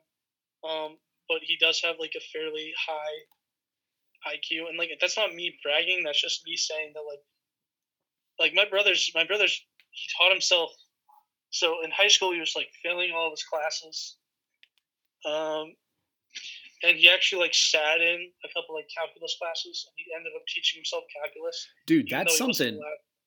Um, 0.64 0.97
but 1.28 1.39
he 1.41 1.57
does 1.59 1.82
have 1.84 1.95
like 1.99 2.14
a 2.16 2.24
fairly 2.32 2.74
high 2.88 4.34
IQ, 4.36 4.70
and 4.70 4.78
like 4.78 4.89
that's 4.99 5.18
not 5.18 5.34
me 5.34 5.57
bragging. 5.64 6.03
That's 6.03 6.22
just 6.22 6.45
me 6.45 6.55
saying 6.55 6.93
that 6.93 7.01
like, 7.07 7.24
like 8.39 8.53
my 8.53 8.70
brother's 8.70 9.12
my 9.16 9.26
brother's 9.26 9.62
he 9.91 10.07
taught 10.18 10.32
himself. 10.32 10.72
So 11.49 11.84
in 11.84 11.91
high 11.91 12.07
school, 12.07 12.32
he 12.32 12.39
was 12.39 12.53
like 12.55 12.70
failing 12.84 13.12
all 13.14 13.28
of 13.28 13.34
his 13.34 13.43
classes. 13.43 14.18
Um, 15.26 15.76
and 16.84 16.97
he 16.97 17.09
actually 17.09 17.41
like 17.41 17.53
sat 17.53 18.01
in 18.01 18.29
a 18.43 18.47
couple 18.49 18.75
like 18.75 18.88
calculus 18.95 19.36
classes, 19.39 19.86
and 19.88 19.93
he 19.97 20.05
ended 20.15 20.32
up 20.36 20.45
teaching 20.47 20.79
himself 20.79 21.03
calculus. 21.21 21.67
dude 21.86 22.07
that's 22.09 22.38
though 22.38 22.45
he 22.45 22.49
wasn't 22.49 22.57
something 22.57 22.82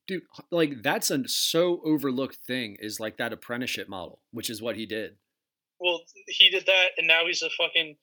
dude 0.07 0.23
like 0.51 0.83
that's 0.83 1.11
a 1.11 1.27
so 1.29 1.81
overlooked 1.85 2.37
thing 2.47 2.77
is 2.81 3.01
like 3.01 3.17
that 3.17 3.33
apprenticeship 3.33 3.89
model 3.89 4.21
which 4.33 4.51
is 4.51 4.61
what 4.61 4.77
he 4.77 4.87
did 4.87 5.17
Well, 5.81 6.01
he 6.29 6.51
did 6.51 6.67
that, 6.67 6.89
and 6.97 7.07
now 7.07 7.27
he's 7.27 7.43
a 7.43 7.51
fucking. 7.51 7.97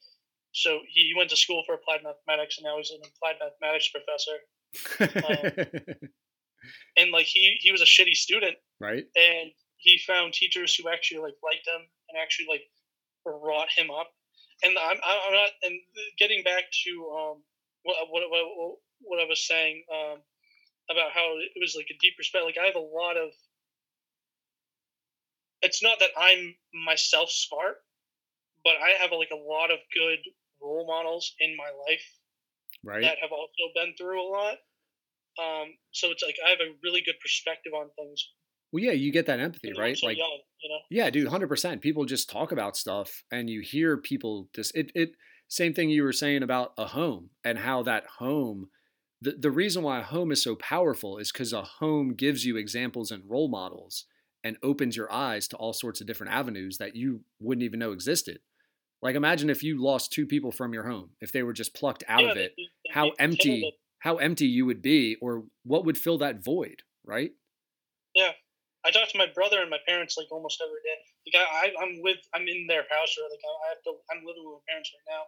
So 0.53 0.79
he 0.87 1.13
went 1.17 1.29
to 1.29 1.37
school 1.37 1.63
for 1.65 1.75
applied 1.75 2.01
mathematics, 2.03 2.57
and 2.57 2.65
now 2.65 2.77
he's 2.77 2.91
an 2.91 3.01
applied 3.01 3.37
mathematics 3.39 3.89
professor. 3.89 4.37
And 6.97 7.11
like 7.11 7.25
he 7.25 7.57
he 7.59 7.71
was 7.71 7.81
a 7.81 7.85
shitty 7.85 8.13
student, 8.13 8.55
right 8.79 9.05
and 9.15 9.51
he 9.77 9.97
found 10.05 10.33
teachers 10.33 10.75
who 10.75 10.89
actually 10.89 11.21
like 11.21 11.33
liked 11.43 11.65
him 11.67 11.81
and 12.09 12.21
actually 12.21 12.47
like 12.49 12.61
brought 13.25 13.69
him 13.75 13.89
up. 13.89 14.11
And 14.63 14.77
I'm 14.77 14.97
I'm 15.03 15.33
not 15.33 15.49
and 15.63 15.79
getting 16.17 16.43
back 16.43 16.63
to 16.85 16.91
um 17.11 17.43
what 17.83 17.97
what 18.09 18.23
what, 18.29 18.77
what 19.01 19.19
I 19.19 19.25
was 19.27 19.45
saying 19.45 19.83
um 19.91 20.19
about 20.89 21.11
how 21.13 21.37
it 21.37 21.59
was 21.59 21.75
like 21.75 21.87
a 21.89 21.97
deep 21.99 22.13
respect. 22.17 22.45
Like 22.45 22.57
I 22.61 22.65
have 22.67 22.75
a 22.75 22.79
lot 22.79 23.17
of. 23.17 23.29
It's 25.61 25.83
not 25.83 25.99
that 25.99 26.09
I'm 26.17 26.55
myself 26.73 27.29
smart, 27.29 27.77
but 28.63 28.73
I 28.81 29.01
have 29.01 29.11
like 29.11 29.31
a 29.31 29.35
lot 29.35 29.71
of 29.71 29.77
good 29.93 30.19
role 30.61 30.85
models 30.87 31.33
in 31.39 31.55
my 31.57 31.69
life 31.87 32.05
right 32.83 33.01
that 33.01 33.17
have 33.21 33.31
also 33.31 33.73
been 33.75 33.93
through 33.97 34.21
a 34.21 34.29
lot. 34.29 34.57
Um, 35.39 35.73
so 35.91 36.11
it's 36.11 36.23
like 36.23 36.35
I 36.45 36.49
have 36.51 36.59
a 36.59 36.75
really 36.83 37.01
good 37.01 37.19
perspective 37.21 37.73
on 37.73 37.89
things. 37.95 38.29
Well 38.71 38.83
yeah 38.83 38.91
you 38.91 39.11
get 39.11 39.25
that 39.25 39.39
empathy 39.39 39.73
right 39.73 39.97
like 40.01 40.17
young, 40.17 40.41
you 40.61 40.69
know. 40.69 40.79
Yeah, 40.89 41.09
dude, 41.09 41.27
hundred 41.29 41.47
percent. 41.49 41.81
People 41.81 42.05
just 42.05 42.29
talk 42.29 42.51
about 42.51 42.77
stuff, 42.77 43.23
and 43.31 43.49
you 43.49 43.61
hear 43.61 43.97
people. 43.97 44.49
This 44.53 44.71
it 44.75 44.91
it 44.95 45.13
same 45.47 45.73
thing 45.73 45.89
you 45.89 46.03
were 46.03 46.13
saying 46.13 46.43
about 46.43 46.73
a 46.77 46.87
home 46.87 47.31
and 47.43 47.59
how 47.59 47.83
that 47.83 48.05
home. 48.19 48.69
The 49.21 49.33
the 49.33 49.51
reason 49.51 49.83
why 49.83 49.99
a 49.99 50.03
home 50.03 50.31
is 50.31 50.43
so 50.43 50.55
powerful 50.55 51.17
is 51.17 51.31
because 51.31 51.53
a 51.53 51.63
home 51.63 52.13
gives 52.15 52.45
you 52.45 52.57
examples 52.57 53.11
and 53.11 53.29
role 53.29 53.49
models 53.49 54.05
and 54.43 54.57
opens 54.63 54.95
your 54.97 55.11
eyes 55.11 55.47
to 55.49 55.57
all 55.57 55.73
sorts 55.73 56.01
of 56.01 56.07
different 56.07 56.33
avenues 56.33 56.77
that 56.79 56.95
you 56.95 57.23
wouldn't 57.39 57.63
even 57.63 57.79
know 57.79 57.91
existed. 57.93 58.39
Like 59.01 59.15
imagine 59.15 59.49
if 59.49 59.63
you 59.63 59.81
lost 59.81 60.11
two 60.11 60.25
people 60.27 60.51
from 60.51 60.73
your 60.73 60.83
home, 60.87 61.11
if 61.21 61.31
they 61.31 61.43
were 61.43 61.53
just 61.53 61.73
plucked 61.73 62.03
out 62.07 62.21
Yeah, 62.21 62.31
of 62.31 62.37
it, 62.37 62.53
how 62.87 63.11
empty 63.19 63.73
how 63.99 64.17
empty 64.17 64.47
you 64.47 64.65
would 64.65 64.81
be, 64.81 65.15
or 65.21 65.45
what 65.63 65.85
would 65.85 65.97
fill 65.97 66.17
that 66.19 66.43
void, 66.43 66.83
right? 67.03 67.31
Yeah. 68.13 68.31
I 68.85 68.89
talk 68.89 69.09
to 69.13 69.21
my 69.21 69.29
brother 69.29 69.61
and 69.61 69.69
my 69.69 69.81
parents 69.85 70.17
like 70.17 70.31
almost 70.31 70.57
every 70.61 70.81
day. 70.81 70.97
Like 71.29 71.37
I, 71.41 71.45
I 71.45 71.65
I'm 71.81 72.01
with 72.01 72.17
I'm 72.33 72.47
in 72.47 72.65
their 72.65 72.85
house 72.89 73.13
or 73.17 73.29
like 73.29 73.43
I 73.45 73.51
I 73.51 73.67
have 73.77 73.83
to 73.85 73.93
I'm 74.09 74.25
living 74.25 74.41
with 74.41 74.61
my 74.61 74.67
parents 74.73 74.89
right 74.89 75.09
now 75.13 75.23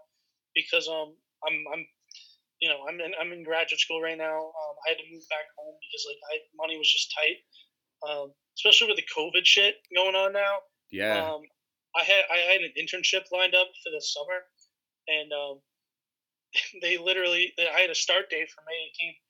because 0.57 0.89
um 0.89 1.13
I'm 1.45 1.57
I'm 1.69 1.85
you 2.61 2.69
know 2.69 2.81
I'm 2.89 2.97
in 2.97 3.13
I'm 3.19 3.31
in 3.33 3.45
graduate 3.45 3.79
school 3.79 4.01
right 4.01 4.17
now. 4.17 4.37
Um, 4.37 4.73
I 4.85 4.93
had 4.93 4.99
to 5.01 5.07
move 5.13 5.25
back 5.29 5.45
home 5.57 5.77
because 5.77 6.03
like 6.09 6.21
I 6.33 6.35
money 6.57 6.77
was 6.81 6.89
just 6.89 7.13
tight. 7.13 7.39
Um, 8.03 8.33
especially 8.57 8.87
with 8.87 8.97
the 8.97 9.09
COVID 9.15 9.45
shit 9.45 9.75
going 9.95 10.15
on 10.15 10.33
now. 10.33 10.59
Yeah. 10.91 11.23
Um, 11.23 11.41
I 11.95 12.03
had 12.03 12.23
I 12.31 12.37
had 12.51 12.61
an 12.61 12.73
internship 12.77 13.29
lined 13.31 13.55
up 13.55 13.67
for 13.83 13.91
the 13.91 14.01
summer, 14.01 14.45
and 15.07 15.31
um, 15.31 15.61
they 16.81 16.97
literally 16.97 17.53
I 17.59 17.81
had 17.81 17.89
a 17.89 17.95
start 17.95 18.29
date 18.29 18.49
for 18.49 18.63
May 18.65 19.07
18th, 19.07 19.21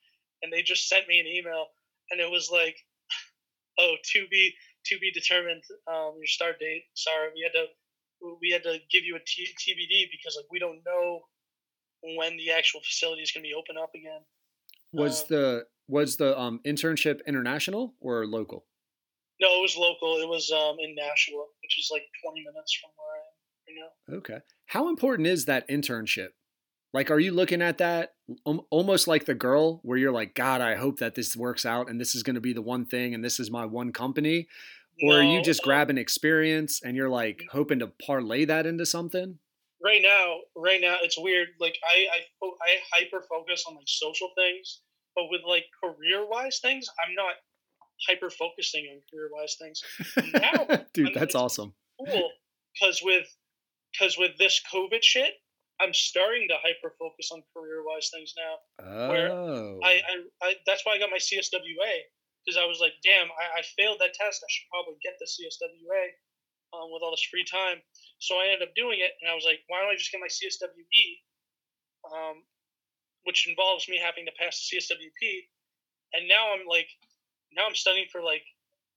and 0.43 0.53
they 0.53 0.61
just 0.61 0.88
sent 0.88 1.07
me 1.07 1.19
an 1.19 1.28
email, 1.28 1.67
and 2.11 2.19
it 2.19 2.30
was 2.30 2.49
like, 2.51 2.76
oh, 3.80 3.95
to 4.13 4.28
be 4.30 4.53
to 4.86 4.99
be 4.99 5.11
determined. 5.11 5.63
Um, 5.88 6.13
your 6.17 6.28
start 6.28 6.59
date. 6.59 6.84
Sorry, 6.93 7.30
we 7.34 7.41
had 7.41 7.53
to 7.53 7.65
we 8.41 8.51
had 8.51 8.63
to 8.63 8.80
give 8.91 9.03
you 9.03 9.15
a 9.15 9.19
T- 9.26 9.47
TBD 9.59 10.09
because 10.11 10.36
like 10.38 10.45
we 10.51 10.59
don't 10.59 10.82
know 10.86 11.21
when 12.17 12.38
the 12.38 12.51
actual 12.51 12.82
facility 12.82 13.21
is 13.21 13.32
going 13.32 13.43
to 13.43 13.47
be 13.47 13.53
open 13.53 13.76
up 13.82 13.91
again. 13.95 14.21
was 14.91 15.21
um, 15.21 15.28
the 15.30 15.65
was 15.88 16.17
the 16.17 16.38
um 16.38 16.59
internship 16.65 17.19
international 17.28 17.95
or 17.99 18.26
local? 18.26 18.65
No, 19.41 19.47
it 19.59 19.61
was 19.61 19.76
local. 19.76 20.17
It 20.21 20.30
was 20.30 20.51
um, 20.51 20.78
in 20.80 20.95
Nashua, 20.95 21.43
which 21.63 21.80
is 21.80 21.89
like 21.91 22.03
20 22.24 22.43
minutes 22.45 22.80
from 22.80 22.91
where 22.95 23.11
I 23.11 23.19
am 23.19 23.34
right 23.67 24.13
now. 24.13 24.17
Okay. 24.19 24.39
How 24.67 24.89
important 24.89 25.28
is 25.28 25.45
that 25.45 25.67
internship? 25.67 26.30
Like, 26.93 27.09
are 27.09 27.19
you 27.19 27.31
looking 27.31 27.61
at 27.61 27.79
that 27.79 28.13
almost 28.69 29.07
like 29.07 29.25
the 29.25 29.33
girl 29.33 29.79
where 29.83 29.97
you're 29.97 30.11
like, 30.11 30.35
God, 30.35 30.61
I 30.61 30.75
hope 30.75 30.99
that 30.99 31.15
this 31.15 31.35
works 31.35 31.65
out 31.65 31.89
and 31.89 31.99
this 31.99 32.15
is 32.15 32.23
going 32.23 32.35
to 32.35 32.41
be 32.41 32.53
the 32.53 32.61
one 32.61 32.85
thing 32.85 33.13
and 33.13 33.23
this 33.23 33.39
is 33.39 33.49
my 33.49 33.65
one 33.65 33.91
company? 33.91 34.47
Or 35.01 35.15
are 35.15 35.23
you 35.23 35.41
just 35.41 35.63
grabbing 35.63 35.97
experience 35.97 36.81
and 36.83 36.95
you're 36.95 37.09
like 37.09 37.45
hoping 37.51 37.79
to 37.79 37.87
parlay 38.05 38.45
that 38.45 38.67
into 38.67 38.85
something? 38.85 39.39
right 39.83 40.01
now, 40.01 40.37
right 40.55 40.79
now, 40.81 40.95
it's 41.01 41.17
weird. 41.19 41.49
Like 41.59 41.77
I, 41.87 42.07
I, 42.11 42.45
I 42.45 42.77
hyper 42.93 43.21
focus 43.29 43.65
on 43.67 43.75
like 43.75 43.87
social 43.87 44.29
things, 44.35 44.81
but 45.15 45.25
with 45.29 45.41
like 45.47 45.65
career 45.83 46.27
wise 46.27 46.59
things, 46.61 46.87
I'm 47.05 47.13
not 47.15 47.33
hyper 48.07 48.29
focusing 48.29 48.85
on 48.91 49.01
career 49.11 49.29
wise 49.31 49.57
things. 49.59 49.83
Now, 50.33 50.83
Dude, 50.93 51.07
I'm- 51.07 51.15
that's 51.15 51.35
awesome. 51.35 51.73
Cool, 52.07 52.31
because 52.73 53.01
with, 53.03 53.27
because 53.91 54.17
with 54.17 54.31
this 54.39 54.59
COVID 54.73 55.03
shit, 55.03 55.33
I'm 55.84 55.93
starting 55.93 56.47
to 56.47 56.55
hyper 56.63 56.95
focus 56.95 57.27
on 57.36 57.43
career 57.51 57.84
wise 57.84 58.07
things 58.07 58.31
now. 58.39 58.55
Oh. 58.79 59.79
I, 59.84 59.99
I, 59.99 60.15
I, 60.39 60.49
that's 60.65 60.86
why 60.88 60.95
I 60.95 60.99
got 60.99 61.11
my 61.11 61.19
CSWA 61.19 62.07
because 62.43 62.55
I 62.55 62.63
was 62.63 62.79
like, 62.79 62.95
damn, 63.03 63.27
I, 63.36 63.59
I 63.59 63.61
failed 63.75 63.99
that 63.99 64.15
test. 64.15 64.39
I 64.39 64.47
should 64.47 64.71
probably 64.71 64.95
get 65.03 65.19
the 65.19 65.27
CSWA 65.27 66.03
um, 66.75 66.91
with 66.91 67.03
all 67.03 67.11
this 67.11 67.27
free 67.27 67.43
time. 67.43 67.84
So 68.19 68.39
I 68.39 68.47
ended 68.51 68.67
up 68.67 68.75
doing 68.75 68.99
it, 69.03 69.11
and 69.19 69.27
I 69.27 69.36
was 69.36 69.43
like, 69.43 69.59
why 69.67 69.84
don't 69.84 69.91
I 69.91 69.99
just 69.99 70.11
get 70.11 70.23
my 70.23 70.31
CSWE, 70.31 71.07
um, 72.07 72.43
which 73.23 73.47
involves 73.47 73.88
me 73.88 73.99
having 73.99 74.23
to 74.27 74.36
pass 74.39 74.63
the 74.63 74.79
CSWP. 74.79 75.51
And 76.15 76.27
now 76.27 76.55
I'm 76.55 76.67
like, 76.67 76.88
now 77.51 77.67
I'm 77.67 77.75
studying 77.75 78.07
for 78.11 78.21
like 78.23 78.43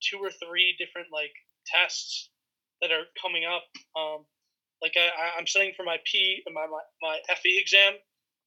two 0.02 0.18
or 0.18 0.30
three 0.30 0.74
different 0.78 1.08
like 1.10 1.32
tests 1.66 2.30
that 2.82 2.92
are 2.92 3.10
coming 3.20 3.44
up. 3.44 3.64
Um, 3.94 4.26
like 4.82 4.94
I, 4.96 5.38
I'm 5.38 5.46
studying 5.46 5.74
for 5.76 5.84
my 5.84 5.96
P, 6.04 6.42
my, 6.52 6.66
my 6.66 6.80
my 7.02 7.18
FE 7.34 7.58
exam, 7.58 7.94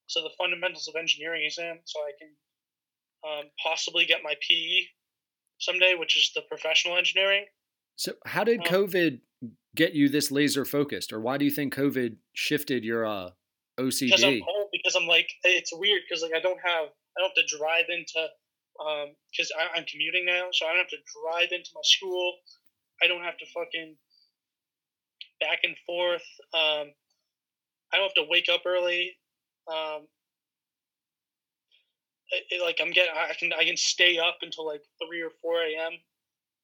so 0.08 0.22
the 0.22 0.32
fundamentals 0.38 0.88
of 0.88 0.96
engineering 0.96 1.44
exam, 1.46 1.80
so 1.86 2.00
I 2.00 2.12
can 2.20 2.30
um, 3.26 3.52
possibly 3.64 4.06
get 4.06 4.22
my 4.24 4.36
PE 4.48 4.88
someday, 5.60 5.96
which 5.98 6.18
is 6.18 6.32
the 6.36 6.42
professional 6.42 6.98
engineering. 6.98 7.46
So, 7.96 8.14
how 8.26 8.44
did 8.44 8.60
Um, 8.62 8.66
COVID 8.66 9.22
get 9.76 9.94
you 9.94 10.10
this 10.10 10.32
laser 10.32 10.66
focused, 10.66 11.14
or 11.14 11.20
why 11.20 11.38
do 11.38 11.46
you 11.46 11.52
think 11.52 11.74
COVID 11.76 12.18
shifted 12.34 12.84
your 12.84 13.06
uh, 13.06 13.32
because 13.78 14.24
I'm 14.24 14.34
OCD? 14.34 14.42
home. 14.42 14.68
Because 14.72 14.96
I'm 14.96 15.08
like, 15.08 15.30
it's 15.44 15.72
weird 15.74 16.02
because 16.08 16.22
like 16.24 16.34
I 16.36 16.40
don't 16.40 16.60
have, 16.64 16.88
I 16.90 17.20
don't 17.20 17.36
have 17.36 17.46
to 17.46 17.58
drive 17.58 17.86
into, 17.90 18.22
um, 18.80 19.16
because 19.32 19.52
I'm 19.76 19.86
commuting 19.86 20.26
now, 20.26 20.50
so 20.54 20.66
I 20.66 20.70
don't 20.70 20.80
have 20.80 20.90
to 20.90 21.04
drive 21.22 21.52
into 21.52 21.72
my 21.74 21.82
school. 21.84 22.38
I 23.02 23.08
don't 23.08 23.24
have 23.24 23.38
to 23.38 23.46
fucking 23.54 23.96
back 25.40 25.60
and 25.64 25.76
forth. 25.86 26.24
Um, 26.54 26.92
I 27.92 27.98
don't 27.98 28.04
have 28.04 28.14
to 28.16 28.28
wake 28.30 28.48
up 28.52 28.62
early. 28.66 29.16
Um, 29.68 30.08
it, 32.32 32.44
it, 32.52 32.62
like 32.64 32.78
I'm 32.82 32.92
getting, 32.92 33.14
I 33.16 33.34
can 33.34 33.52
I 33.54 33.64
can 33.66 33.78
stay 33.78 34.18
up 34.20 34.38
until 34.42 34.66
like 34.66 34.82
three 35.04 35.22
or 35.22 35.32
four 35.42 35.62
a.m. 35.64 35.94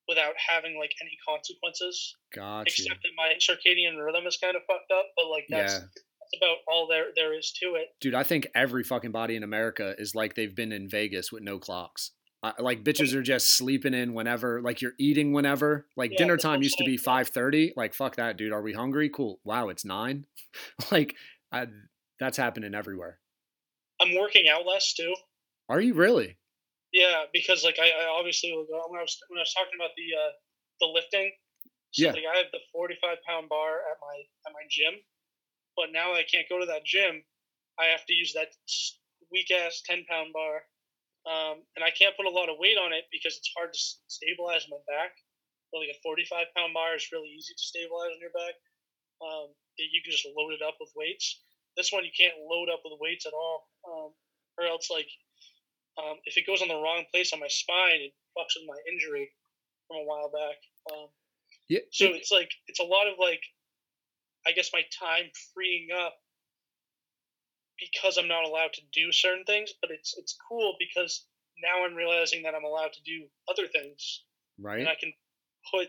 without 0.07 0.33
having 0.37 0.77
like 0.77 0.91
any 1.01 1.17
consequences. 1.27 2.15
Got 2.33 2.67
you. 2.77 2.85
Except 2.85 3.01
that 3.01 3.09
my 3.17 3.33
circadian 3.39 4.03
rhythm 4.03 4.27
is 4.27 4.37
kind 4.37 4.55
of 4.55 4.61
fucked 4.67 4.91
up, 4.91 5.05
but 5.17 5.27
like 5.27 5.45
that's 5.49 5.73
Yeah. 5.73 5.79
that's 5.79 6.41
about 6.41 6.57
all 6.67 6.87
there 6.87 7.05
there 7.15 7.37
is 7.37 7.51
to 7.61 7.75
it. 7.75 7.87
Dude, 7.99 8.13
I 8.13 8.23
think 8.23 8.47
every 8.53 8.83
fucking 8.83 9.11
body 9.11 9.35
in 9.35 9.43
America 9.43 9.95
is 9.97 10.13
like 10.13 10.35
they've 10.35 10.55
been 10.55 10.71
in 10.71 10.87
Vegas 10.89 11.31
with 11.31 11.41
no 11.43 11.57
clocks. 11.57 12.11
I, 12.45 12.61
like 12.61 12.83
bitches 12.83 13.13
are 13.15 13.21
just 13.23 13.57
sleeping 13.57 13.93
in 13.93 14.13
whenever, 14.13 14.61
like 14.61 14.81
you're 14.81 14.93
eating 14.99 15.33
whenever. 15.33 15.87
Like 15.97 16.11
Yeah, 16.11 16.17
dinner 16.19 16.37
time 16.37 16.61
used 16.61 16.77
to 16.77 16.83
be 16.83 16.97
five 16.97 17.29
thirty. 17.29 17.73
Like 17.75 17.93
fuck 17.93 18.17
that, 18.17 18.37
dude. 18.37 18.53
Are 18.53 18.61
we 18.61 18.73
hungry? 18.73 19.09
Cool. 19.09 19.39
Wow, 19.43 19.69
it's 19.69 19.85
nine. 19.85 20.25
like 20.91 21.15
I, 21.51 21.67
that's 22.19 22.37
happening 22.37 22.73
everywhere. 22.75 23.19
I'm 24.01 24.15
working 24.15 24.47
out 24.47 24.65
less 24.65 24.93
too. 24.93 25.13
Are 25.69 25.81
you 25.81 25.93
really? 25.93 26.37
Yeah, 26.93 27.23
because 27.33 27.63
like 27.63 27.77
I, 27.81 27.89
I 27.89 28.05
obviously 28.17 28.51
when 28.51 28.67
I 28.99 29.01
was 29.01 29.17
when 29.29 29.39
I 29.39 29.41
was 29.41 29.53
talking 29.53 29.73
about 29.79 29.91
the 29.97 30.07
uh, 30.15 30.31
the 30.81 30.87
lifting, 30.87 31.31
so 31.91 32.05
Yeah. 32.05 32.11
like 32.11 32.23
I 32.31 32.37
have 32.37 32.51
the 32.53 32.59
45 32.71 33.17
pound 33.27 33.49
bar 33.49 33.79
at 33.91 33.97
my 34.01 34.15
at 34.47 34.53
my 34.53 34.63
gym, 34.69 34.93
but 35.75 35.91
now 35.91 36.13
I 36.13 36.23
can't 36.23 36.47
go 36.47 36.59
to 36.59 36.65
that 36.67 36.85
gym. 36.85 37.23
I 37.79 37.85
have 37.85 38.05
to 38.05 38.13
use 38.13 38.33
that 38.33 38.49
weak 39.31 39.51
ass 39.51 39.81
10 39.85 40.05
pound 40.09 40.31
bar, 40.31 40.61
um, 41.25 41.65
and 41.75 41.81
I 41.81 41.89
can't 41.89 42.15
put 42.15 42.29
a 42.29 42.33
lot 42.33 42.49
of 42.49 42.61
weight 42.61 42.77
on 42.77 42.93
it 42.93 43.09
because 43.09 43.33
it's 43.37 43.49
hard 43.57 43.73
to 43.73 43.79
stabilize 44.07 44.69
my 44.69 44.81
back. 44.85 45.17
But 45.73 45.81
like 45.81 45.93
a 45.97 45.99
45 46.05 46.53
pound 46.55 46.73
bar 46.77 46.95
is 46.95 47.09
really 47.11 47.33
easy 47.33 47.53
to 47.57 47.65
stabilize 47.65 48.13
on 48.13 48.21
your 48.21 48.33
back. 48.33 48.55
Um, 49.19 49.49
you 49.77 50.01
can 50.05 50.13
just 50.13 50.27
load 50.37 50.53
it 50.53 50.61
up 50.61 50.77
with 50.79 50.93
weights. 50.95 51.41
This 51.75 51.91
one 51.91 52.05
you 52.05 52.13
can't 52.15 52.37
load 52.47 52.69
up 52.71 52.85
with 52.85 53.01
weights 53.01 53.25
at 53.25 53.33
all, 53.33 53.67
um, 53.83 54.09
or 54.57 54.69
else 54.69 54.87
like 54.93 55.09
um, 55.97 56.19
if 56.25 56.37
it 56.37 56.45
goes 56.45 56.61
on 56.61 56.67
the 56.67 56.79
wrong 56.79 57.03
place 57.11 57.33
on 57.33 57.39
my 57.39 57.49
spine, 57.49 58.05
it 58.05 58.13
fucks 58.37 58.55
with 58.55 58.67
my 58.67 58.79
injury 58.91 59.31
from 59.87 59.97
a 59.97 60.05
while 60.05 60.29
back. 60.31 60.59
Um, 60.93 61.09
Yeah. 61.67 61.83
so 61.91 62.13
it's 62.13 62.31
like 62.31 62.51
it's 62.67 62.79
a 62.79 62.83
lot 62.87 63.07
of 63.07 63.17
like, 63.19 63.41
I 64.45 64.51
guess 64.51 64.69
my 64.71 64.83
time 64.93 65.31
freeing 65.53 65.89
up 65.91 66.15
because 67.79 68.17
I'm 68.17 68.27
not 68.27 68.45
allowed 68.45 68.73
to 68.73 68.81
do 68.93 69.11
certain 69.11 69.43
things, 69.45 69.73
but 69.81 69.91
it's 69.91 70.15
it's 70.17 70.37
cool 70.49 70.75
because 70.79 71.25
now 71.63 71.85
I'm 71.85 71.95
realizing 71.95 72.43
that 72.43 72.53
I'm 72.55 72.63
allowed 72.65 72.93
to 72.93 73.01
do 73.03 73.25
other 73.49 73.67
things, 73.67 74.23
right. 74.59 74.79
and 74.79 74.89
I 74.89 74.95
can 74.99 75.13
put 75.71 75.87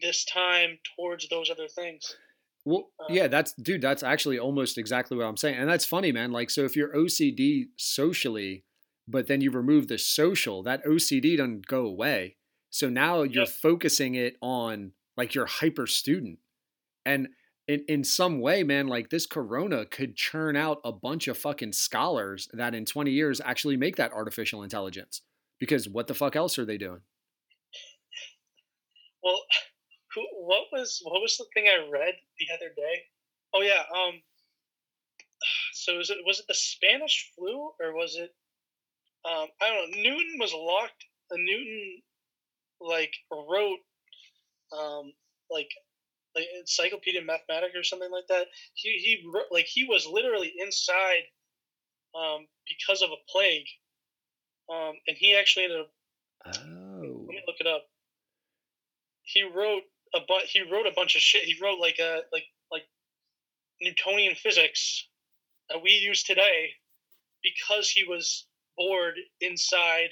this 0.00 0.24
time 0.24 0.78
towards 0.96 1.28
those 1.28 1.50
other 1.50 1.68
things. 1.68 2.16
Well, 2.64 2.90
Uh, 3.00 3.06
yeah, 3.10 3.28
that's 3.28 3.52
dude. 3.52 3.80
That's 3.82 4.02
actually 4.02 4.38
almost 4.38 4.76
exactly 4.78 5.16
what 5.16 5.24
I'm 5.24 5.36
saying, 5.36 5.56
and 5.56 5.68
that's 5.68 5.84
funny, 5.84 6.12
man. 6.12 6.32
Like, 6.32 6.50
so 6.50 6.64
if 6.64 6.74
you're 6.76 6.94
OCD 6.94 7.66
socially, 7.76 8.64
but 9.06 9.26
then 9.28 9.40
you 9.40 9.50
remove 9.50 9.88
the 9.88 9.98
social, 9.98 10.62
that 10.64 10.84
OCD 10.84 11.36
doesn't 11.36 11.66
go 11.66 11.86
away. 11.86 12.36
So 12.70 12.90
now 12.90 13.22
you're 13.22 13.44
Yep. 13.44 13.48
focusing 13.48 14.14
it 14.16 14.36
on 14.42 14.92
like 15.16 15.34
you're 15.34 15.46
hyper 15.46 15.86
student, 15.86 16.40
and 17.04 17.28
in 17.68 17.84
in 17.88 18.04
some 18.04 18.40
way, 18.40 18.62
man, 18.62 18.86
like 18.86 19.10
this 19.10 19.26
Corona 19.26 19.84
could 19.86 20.16
churn 20.16 20.56
out 20.56 20.80
a 20.84 20.92
bunch 20.92 21.28
of 21.28 21.36
fucking 21.36 21.72
scholars 21.72 22.48
that 22.52 22.74
in 22.74 22.84
20 22.84 23.10
years 23.10 23.40
actually 23.44 23.76
make 23.76 23.96
that 23.96 24.12
artificial 24.12 24.62
intelligence. 24.62 25.22
Because 25.58 25.88
what 25.88 26.06
the 26.06 26.14
fuck 26.14 26.36
else 26.36 26.58
are 26.58 26.64
they 26.64 26.78
doing? 26.78 27.00
Well, 29.22 29.40
who? 30.14 30.22
What 30.40 30.66
was 30.72 31.00
what 31.02 31.20
was 31.20 31.36
the 31.36 31.46
thing 31.54 31.66
I 31.66 31.88
read 31.90 32.14
the 32.38 32.54
other 32.54 32.72
day? 32.76 33.02
Oh 33.54 33.62
yeah. 33.62 33.82
Um. 33.92 34.20
So 35.72 35.98
is 35.98 36.10
it 36.10 36.18
was 36.24 36.40
it 36.40 36.46
the 36.48 36.54
Spanish 36.54 37.32
flu 37.34 37.70
or 37.80 37.94
was 37.94 38.16
it? 38.16 38.34
Um, 39.24 39.48
I 39.60 39.68
don't 39.68 39.90
know. 39.90 40.02
Newton 40.02 40.38
was 40.38 40.54
locked. 40.54 41.04
Uh, 41.32 41.36
Newton, 41.36 42.02
like 42.80 43.12
wrote, 43.32 43.80
um, 44.72 45.12
like 45.50 45.70
like 46.36 46.46
Encyclopedia 46.60 47.22
Mathematica 47.22 47.74
or 47.74 47.82
something 47.82 48.10
like 48.12 48.28
that. 48.28 48.46
He 48.74 48.90
he 48.98 49.24
wrote, 49.32 49.46
like 49.50 49.66
he 49.66 49.84
was 49.84 50.06
literally 50.06 50.52
inside, 50.58 51.24
um, 52.14 52.46
because 52.68 53.02
of 53.02 53.10
a 53.10 53.22
plague. 53.28 53.66
Um, 54.70 54.94
and 55.06 55.16
he 55.16 55.34
actually 55.36 55.64
ended 55.64 55.80
up 55.80 55.90
Oh, 56.46 57.24
let 57.26 57.34
me 57.34 57.42
look 57.46 57.56
it 57.60 57.66
up. 57.66 57.84
He 59.22 59.42
wrote 59.42 59.82
a 60.14 60.20
bu- 60.20 60.46
he 60.46 60.62
wrote 60.62 60.86
a 60.86 60.94
bunch 60.94 61.16
of 61.16 61.22
shit. 61.22 61.44
He 61.44 61.56
wrote 61.60 61.80
like 61.80 61.98
a 61.98 62.20
like 62.32 62.44
like 62.70 62.84
Newtonian 63.80 64.34
physics 64.34 65.08
that 65.68 65.82
we 65.82 65.90
use 65.90 66.22
today 66.22 66.70
because 67.42 67.88
he 67.90 68.04
was 68.04 68.46
bored 68.76 69.14
inside 69.40 70.10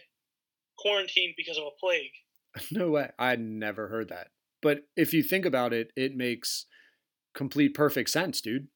quarantined 0.78 1.34
because 1.36 1.58
of 1.58 1.64
a 1.64 1.78
plague. 1.80 2.10
No 2.70 2.90
way. 2.90 3.10
I'd 3.18 3.40
never 3.40 3.88
heard 3.88 4.10
that. 4.10 4.28
But 4.64 4.88
if 4.96 5.14
you 5.14 5.22
think 5.22 5.46
about 5.46 5.74
it, 5.74 5.92
it 5.96 6.16
makes 6.16 6.66
complete 7.34 7.74
perfect 7.74 8.10
sense, 8.10 8.40
dude. 8.42 8.68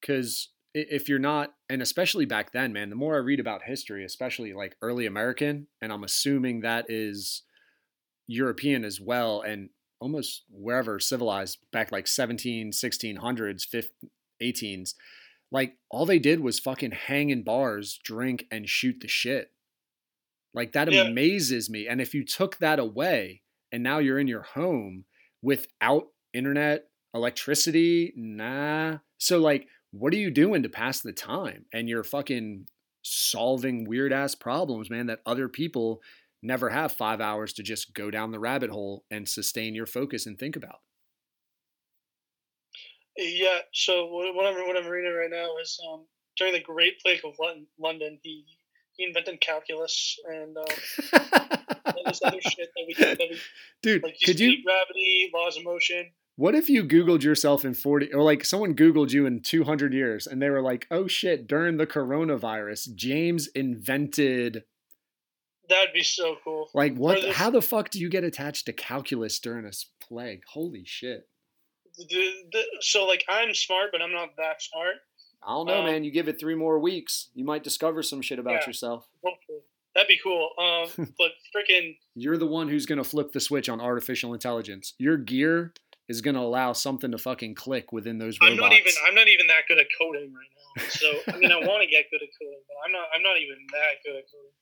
Because 0.00 0.50
if 0.74 1.08
you're 1.08 1.18
not, 1.18 1.54
and 1.68 1.82
especially 1.82 2.26
back 2.26 2.52
then, 2.52 2.72
man, 2.72 2.90
the 2.90 2.96
more 2.96 3.16
I 3.16 3.18
read 3.18 3.40
about 3.40 3.64
history, 3.64 4.04
especially 4.04 4.52
like 4.52 4.76
early 4.82 5.06
American, 5.06 5.68
and 5.82 5.92
I'm 5.92 6.04
assuming 6.04 6.60
that 6.60 6.86
is 6.88 7.42
European 8.28 8.84
as 8.84 9.00
well, 9.00 9.42
and 9.42 9.70
almost 10.00 10.44
wherever 10.50 11.00
civilized 11.00 11.58
back 11.72 11.92
like 11.92 12.06
17, 12.06 12.72
1600s, 12.72 13.66
18s, 14.40 14.94
like 15.50 15.78
all 15.90 16.06
they 16.06 16.18
did 16.18 16.40
was 16.40 16.60
fucking 16.60 16.92
hang 16.92 17.30
in 17.30 17.42
bars, 17.42 17.98
drink, 18.04 18.46
and 18.50 18.68
shoot 18.68 19.00
the 19.00 19.08
shit. 19.08 19.52
Like 20.52 20.72
that 20.72 20.88
Yeah. 20.88 21.10
amazes 21.10 21.70
me. 21.70 21.86
And 21.86 22.00
if 22.00 22.14
you 22.14 22.24
took 22.24 22.58
that 22.58 22.78
away 22.78 23.42
and 23.72 23.82
now 23.82 23.98
you're 23.98 24.18
in 24.18 24.28
your 24.28 24.42
home 24.42 25.04
without 25.42 26.08
internet, 26.32 26.84
electricity, 27.14 28.12
nah. 28.16 28.98
So 29.18 29.38
like 29.38 29.66
what 29.92 30.12
are 30.12 30.18
you 30.18 30.30
doing 30.30 30.62
to 30.62 30.68
pass 30.68 31.00
the 31.00 31.12
time? 31.12 31.66
And 31.72 31.88
you're 31.88 32.04
fucking 32.04 32.66
solving 33.02 33.88
weird 33.88 34.12
ass 34.12 34.34
problems, 34.34 34.90
man, 34.90 35.06
that 35.06 35.20
other 35.26 35.48
people 35.48 36.00
never 36.42 36.70
have 36.70 36.92
5 36.92 37.20
hours 37.20 37.52
to 37.54 37.62
just 37.62 37.92
go 37.92 38.10
down 38.10 38.30
the 38.30 38.38
rabbit 38.38 38.70
hole 38.70 39.04
and 39.10 39.28
sustain 39.28 39.74
your 39.74 39.86
focus 39.86 40.26
and 40.26 40.38
think 40.38 40.56
about. 40.56 40.80
Yeah. 43.16 43.58
So 43.74 44.06
what 44.06 44.46
I'm 44.46 44.66
what 44.66 44.76
I'm 44.76 44.86
reading 44.86 45.12
right 45.12 45.30
now 45.30 45.48
is 45.60 45.78
um, 45.90 46.06
during 46.36 46.54
the 46.54 46.60
Great 46.60 47.00
Plague 47.00 47.20
of 47.24 47.36
London, 47.78 48.18
he 48.22 48.44
he 49.00 49.06
invented 49.06 49.40
calculus 49.40 50.18
and 50.26 50.56
um, 50.58 50.64
all 51.86 52.02
this 52.04 52.20
other 52.22 52.40
shit 52.42 52.68
that 52.76 52.84
we 52.86 52.94
that 52.94 53.18
we 53.18 53.38
Dude, 53.82 54.02
like 54.02 54.16
could 54.22 54.38
you 54.38 54.62
gravity, 54.62 55.30
laws 55.34 55.56
of 55.56 55.64
motion. 55.64 56.10
What 56.36 56.54
if 56.54 56.68
you 56.68 56.84
Googled 56.84 57.22
yourself 57.22 57.64
in 57.64 57.74
40 57.74 58.12
or 58.12 58.22
like 58.22 58.44
someone 58.44 58.74
Googled 58.74 59.10
you 59.12 59.26
in 59.26 59.40
200 59.40 59.92
years 59.92 60.26
and 60.26 60.40
they 60.40 60.50
were 60.50 60.62
like, 60.62 60.86
oh 60.90 61.06
shit, 61.06 61.46
during 61.46 61.76
the 61.78 61.86
coronavirus, 61.86 62.94
James 62.94 63.48
invented 63.48 64.64
That'd 65.68 65.94
be 65.94 66.02
so 66.02 66.36
cool. 66.44 66.68
like 66.74 66.94
what? 66.96 67.20
This- 67.22 67.36
How 67.36 67.48
the 67.50 67.62
fuck 67.62 67.90
do 67.90 67.98
you 67.98 68.10
get 68.10 68.24
attached 68.24 68.66
to 68.66 68.72
calculus 68.72 69.38
during 69.38 69.64
a 69.66 69.70
plague? 70.06 70.42
Holy 70.52 70.84
shit. 70.84 71.28
The, 71.96 72.32
the, 72.52 72.62
so 72.80 73.06
like 73.06 73.24
I'm 73.28 73.54
smart, 73.54 73.90
but 73.92 74.02
I'm 74.02 74.12
not 74.12 74.30
that 74.36 74.60
smart. 74.62 74.96
I 75.42 75.52
don't 75.54 75.66
know, 75.66 75.78
Um, 75.80 75.84
man. 75.86 76.04
You 76.04 76.10
give 76.10 76.28
it 76.28 76.38
three 76.38 76.54
more 76.54 76.78
weeks, 76.78 77.28
you 77.34 77.44
might 77.44 77.64
discover 77.64 78.02
some 78.02 78.20
shit 78.22 78.38
about 78.38 78.60
Yeah. 78.62 78.66
yourself. 78.66 79.08
Hopefully, 79.24 79.60
that'd 79.94 80.08
be 80.08 80.18
cool. 80.22 80.50
Um, 80.58 81.14
but 81.18 81.32
freaking 81.54 81.98
You're 82.14 82.36
the 82.36 82.46
one 82.46 82.68
who's 82.68 82.86
gonna 82.86 83.04
flip 83.04 83.32
the 83.32 83.40
switch 83.40 83.68
on 83.68 83.80
artificial 83.80 84.34
intelligence. 84.34 84.94
Your 84.98 85.16
gear 85.16 85.72
is 86.08 86.20
gonna 86.20 86.40
allow 86.42 86.72
something 86.72 87.10
to 87.12 87.18
fucking 87.18 87.54
click 87.54 87.92
within 87.92 88.18
those 88.18 88.38
robots. 88.40 88.52
I'm 88.52 88.56
not 88.60 88.72
even 88.72 88.92
I'm 89.06 89.14
not 89.14 89.28
even 89.28 89.46
that 89.46 89.62
good 89.68 89.78
at 89.78 89.86
coding 89.98 90.32
right 90.34 90.48
now. 90.76 90.84
So 90.88 91.20
I 91.32 91.36
mean, 91.38 91.52
I 91.52 91.56
want 91.64 91.82
to 91.82 91.88
get 91.88 92.10
good 92.10 92.22
at 92.22 92.28
coding, 92.38 92.60
but 92.68 92.76
I'm 92.84 92.92
not 92.92 93.08
I'm 93.14 93.22
not 93.22 93.38
even 93.38 93.56
that 93.72 94.02
good 94.04 94.16
at 94.16 94.24
coding. 94.30 94.52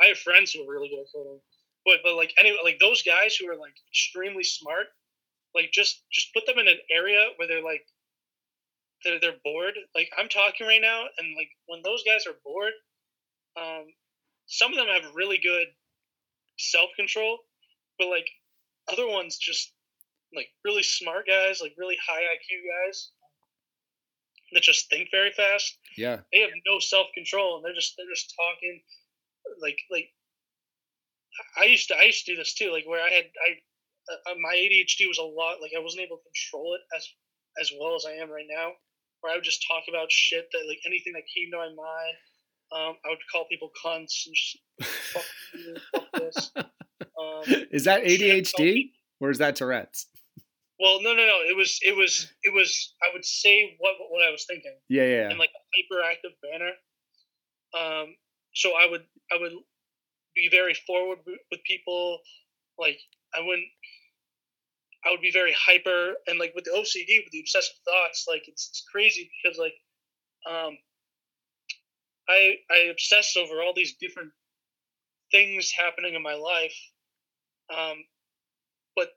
I 0.00 0.06
have 0.06 0.18
friends 0.18 0.52
who 0.52 0.62
are 0.62 0.70
really 0.70 0.88
good 0.88 1.00
at 1.00 1.06
coding, 1.12 1.40
but 1.84 1.98
but 2.04 2.14
like 2.14 2.32
anyway, 2.38 2.58
like 2.62 2.78
those 2.78 3.02
guys 3.02 3.34
who 3.36 3.48
are 3.50 3.56
like 3.56 3.74
extremely 3.90 4.44
smart, 4.44 4.86
like 5.54 5.72
just 5.72 6.02
just 6.12 6.32
put 6.32 6.46
them 6.46 6.58
in 6.58 6.68
an 6.68 6.78
area 6.90 7.30
where 7.36 7.48
they're 7.48 7.62
like 7.64 7.84
they're 9.04 9.20
they're 9.20 9.40
bored. 9.44 9.74
Like 9.94 10.10
I'm 10.18 10.28
talking 10.28 10.66
right 10.66 10.82
now, 10.82 11.04
and 11.18 11.36
like 11.36 11.50
when 11.66 11.82
those 11.84 12.02
guys 12.04 12.26
are 12.26 12.38
bored, 12.44 12.72
um, 13.56 13.86
some 14.46 14.72
of 14.72 14.78
them 14.78 14.88
have 14.88 15.14
really 15.14 15.38
good 15.42 15.68
self 16.58 16.90
control, 16.96 17.38
but 17.98 18.08
like 18.08 18.28
other 18.90 19.06
ones 19.06 19.36
just 19.36 19.72
like 20.34 20.48
really 20.64 20.82
smart 20.82 21.26
guys, 21.26 21.60
like 21.60 21.74
really 21.78 21.96
high 22.06 22.22
IQ 22.22 22.62
guys 22.86 23.10
that 24.52 24.62
just 24.62 24.88
think 24.90 25.08
very 25.10 25.32
fast. 25.32 25.78
Yeah. 25.96 26.20
They 26.32 26.40
have 26.40 26.50
no 26.66 26.78
self 26.78 27.08
control, 27.14 27.56
and 27.56 27.64
they're 27.64 27.74
just 27.74 27.94
they're 27.96 28.12
just 28.12 28.34
talking 28.36 28.80
like 29.60 29.78
like. 29.90 30.08
I 31.56 31.66
used 31.66 31.88
to 31.88 31.96
I 31.96 32.02
used 32.02 32.26
to 32.26 32.32
do 32.32 32.36
this 32.36 32.54
too, 32.54 32.72
like 32.72 32.84
where 32.86 33.02
I 33.02 33.10
had 33.10 33.24
I 33.24 33.58
uh, 34.10 34.34
my 34.40 34.54
ADHD 34.54 35.06
was 35.06 35.18
a 35.18 35.22
lot 35.22 35.60
like 35.60 35.72
I 35.76 35.80
wasn't 35.80 36.02
able 36.02 36.16
to 36.16 36.22
control 36.32 36.74
it 36.74 36.80
as 36.96 37.08
as 37.60 37.70
well 37.78 37.94
as 37.94 38.04
I 38.06 38.12
am 38.12 38.30
right 38.30 38.48
now. 38.48 38.72
Where 39.20 39.32
I 39.32 39.36
would 39.36 39.44
just 39.44 39.64
talk 39.66 39.84
about 39.88 40.10
shit 40.10 40.48
that 40.52 40.64
like 40.68 40.78
anything 40.86 41.12
that 41.14 41.22
came 41.34 41.50
to 41.52 41.58
my 41.58 41.68
mind. 41.68 42.16
Um, 42.70 42.96
I 43.04 43.08
would 43.08 43.18
call 43.32 43.46
people 43.48 43.70
cunts 43.82 44.26
and 44.26 44.34
just 44.34 44.58
fuck 45.12 45.24
you, 45.54 45.76
fuck 45.92 46.12
this. 46.12 46.50
Um, 47.18 47.42
is 47.72 47.84
that 47.84 48.04
ADHD 48.04 48.90
or 49.20 49.30
is 49.30 49.38
that 49.38 49.56
Tourette's? 49.56 50.06
Well, 50.78 51.02
no, 51.02 51.10
no, 51.14 51.26
no. 51.26 51.38
It 51.48 51.56
was, 51.56 51.78
it 51.82 51.96
was, 51.96 52.32
it 52.44 52.54
was. 52.54 52.94
I 53.02 53.08
would 53.12 53.24
say 53.24 53.74
what 53.78 53.94
what 54.10 54.24
I 54.24 54.30
was 54.30 54.44
thinking 54.48 54.74
Yeah, 54.88 55.02
yeah. 55.04 55.30
in 55.30 55.38
like 55.38 55.50
a 55.50 55.62
hyperactive 55.74 56.34
manner. 56.48 56.72
Um, 57.74 58.14
so 58.54 58.70
I 58.80 58.88
would, 58.88 59.02
I 59.32 59.36
would 59.40 59.52
be 60.34 60.48
very 60.50 60.74
forward 60.86 61.18
with 61.26 61.38
with 61.50 61.60
people. 61.64 62.20
Like 62.78 62.98
I 63.34 63.40
wouldn't. 63.40 63.66
I 65.06 65.10
would 65.10 65.20
be 65.20 65.30
very 65.30 65.54
hyper 65.54 66.14
and 66.26 66.38
like 66.38 66.52
with 66.54 66.64
the 66.64 66.72
OCD, 66.72 67.22
with 67.24 67.32
the 67.32 67.40
obsessive 67.40 67.76
thoughts, 67.84 68.26
like 68.28 68.48
it's, 68.48 68.68
it's 68.70 68.84
crazy 68.90 69.30
because 69.42 69.58
like, 69.58 69.74
um, 70.48 70.76
I 72.28 72.56
I 72.70 72.76
obsess 72.90 73.36
over 73.36 73.62
all 73.62 73.72
these 73.74 73.94
different 74.00 74.32
things 75.30 75.70
happening 75.70 76.14
in 76.14 76.22
my 76.22 76.34
life. 76.34 76.76
Um, 77.70 78.04
but 78.96 79.10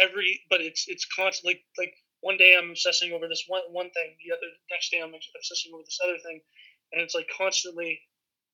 every 0.00 0.40
but 0.50 0.60
it's 0.60 0.86
it's 0.88 1.06
constantly 1.06 1.64
like 1.78 1.94
one 2.20 2.36
day 2.38 2.56
I'm 2.58 2.70
obsessing 2.70 3.12
over 3.12 3.28
this 3.28 3.44
one 3.48 3.62
one 3.70 3.90
thing, 3.90 4.16
the 4.24 4.32
other 4.32 4.48
next 4.70 4.90
day 4.90 5.00
I'm 5.00 5.12
obsessing 5.14 5.72
over 5.74 5.82
this 5.84 5.98
other 6.02 6.18
thing, 6.24 6.40
and 6.92 7.02
it's 7.02 7.14
like 7.14 7.28
constantly 7.36 8.00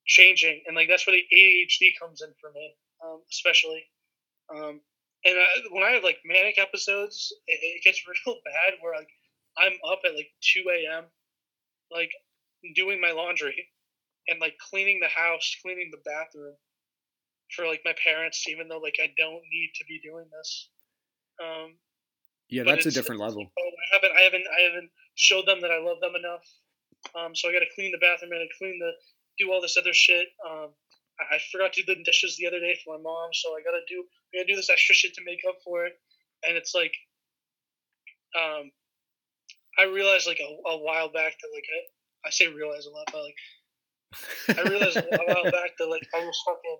changing, 0.07 0.62
and 0.66 0.74
like 0.74 0.89
that's 0.89 1.07
where 1.07 1.16
the 1.16 1.37
ADHD 1.37 1.93
comes 2.01 2.22
in 2.22 2.33
for 2.41 2.51
me, 2.53 2.74
um, 3.05 3.22
especially. 3.31 3.85
Um, 4.55 4.81
and 5.25 5.39
I, 5.39 5.45
when 5.71 5.83
I 5.83 5.91
have 5.91 6.05
like 6.05 6.18
manic 6.25 6.59
episodes, 6.59 7.33
it, 7.47 7.59
it 7.62 7.85
gets 7.85 8.03
real 8.27 8.37
bad 8.45 8.75
where 8.81 8.97
like 8.97 9.11
I'm 9.59 9.75
up 9.91 10.01
at 10.05 10.14
like 10.14 10.31
two 10.41 10.64
a.m. 10.71 11.05
like 11.93 12.11
doing 12.75 13.01
my 13.01 13.12
laundry 13.12 13.68
and 14.29 14.41
like 14.41 14.55
cleaning 14.71 15.01
the 15.01 15.09
house, 15.09 15.57
cleaning 15.62 15.91
the 15.91 16.03
bathroom 16.05 16.55
for 17.55 17.66
like 17.66 17.81
my 17.85 17.95
parents, 18.03 18.47
even 18.49 18.68
though 18.68 18.79
like 18.79 18.97
I 19.03 19.12
don't 19.18 19.43
need 19.51 19.73
to 19.77 19.85
be 19.87 20.01
doing 20.03 20.27
this. 20.31 20.68
Um, 21.43 21.75
yeah, 22.49 22.64
that's 22.64 22.87
a 22.87 22.91
different 22.91 23.21
level. 23.21 23.47
oh, 23.47 23.71
I 23.93 23.95
haven't, 23.95 24.12
I 24.16 24.21
haven't, 24.23 24.45
I 24.47 24.62
haven't 24.62 24.91
showed 25.14 25.47
them 25.47 25.61
that 25.62 25.71
I 25.71 25.79
love 25.79 26.01
them 26.01 26.14
enough. 26.16 26.45
Um, 27.14 27.35
so 27.35 27.49
I 27.49 27.53
got 27.53 27.61
to 27.61 27.75
clean 27.75 27.93
the 27.93 27.99
bathroom 27.99 28.33
and 28.33 28.43
I 28.43 28.49
clean 28.59 28.79
the, 28.79 28.91
do 29.39 29.53
all 29.53 29.62
this 29.62 29.77
other 29.77 29.95
shit. 29.95 30.27
Um, 30.49 30.71
I, 31.21 31.37
I 31.37 31.39
forgot 31.53 31.73
to 31.75 31.83
do 31.83 31.95
the 31.95 32.03
dishes 32.03 32.37
the 32.37 32.47
other 32.47 32.61
day 32.61 32.79
for 32.85 32.97
my 32.97 33.03
mom, 33.03 33.31
so 33.33 33.51
I 33.51 33.62
got 33.62 33.77
to 33.77 33.85
do, 33.89 34.05
I 34.33 34.39
got 34.39 34.47
to 34.47 34.53
do 34.53 34.57
this 34.57 34.71
extra 34.71 34.95
shit 34.95 35.14
to 35.14 35.25
make 35.25 35.41
up 35.49 35.57
for 35.64 35.85
it. 35.85 35.93
And 36.47 36.57
it's 36.57 36.75
like, 36.75 36.93
um, 38.35 38.71
I 39.79 39.85
realized 39.85 40.27
like 40.27 40.41
a, 40.41 40.71
a 40.71 40.79
while 40.79 41.12
back 41.12 41.35
that 41.41 41.51
like 41.53 41.64
I, 41.68 42.29
I 42.29 42.31
say 42.31 42.49
realize 42.49 42.87
a 42.87 42.91
lot, 42.91 43.09
but 43.12 43.23
like 43.23 44.59
I 44.59 44.68
realized 44.68 44.97
a 44.97 45.03
while 45.27 45.45
back 45.45 45.77
that 45.79 45.87
like 45.87 46.07
I 46.14 46.25
was 46.25 46.39
fucking 46.47 46.79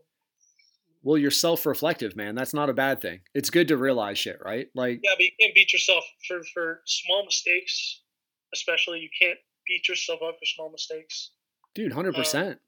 well, 1.03 1.17
you're 1.17 1.31
self-reflective, 1.31 2.15
man. 2.15 2.35
That's 2.35 2.53
not 2.53 2.69
a 2.69 2.75
bad 2.75 3.01
thing. 3.01 3.21
It's 3.35 3.49
good 3.49 3.69
to 3.69 3.79
realize 3.79 4.19
shit, 4.19 4.39
right? 4.45 4.67
Like, 4.75 5.01
Yeah, 5.03 5.13
but 5.17 5.25
you 5.25 5.31
can't 5.41 5.55
beat 5.55 5.73
yourself 5.73 6.05
for 6.29 6.43
for 6.53 6.83
small 6.85 7.25
mistakes, 7.25 8.03
especially. 8.53 9.01
You 9.01 9.09
can't 9.19 9.39
beat 9.67 9.89
yourself 9.89 10.21
up 10.23 10.37
for 10.39 10.45
small 10.45 10.71
mistakes. 10.71 11.31
dude, 11.75 11.93
hundred 11.93 12.15
percent. 12.15 12.59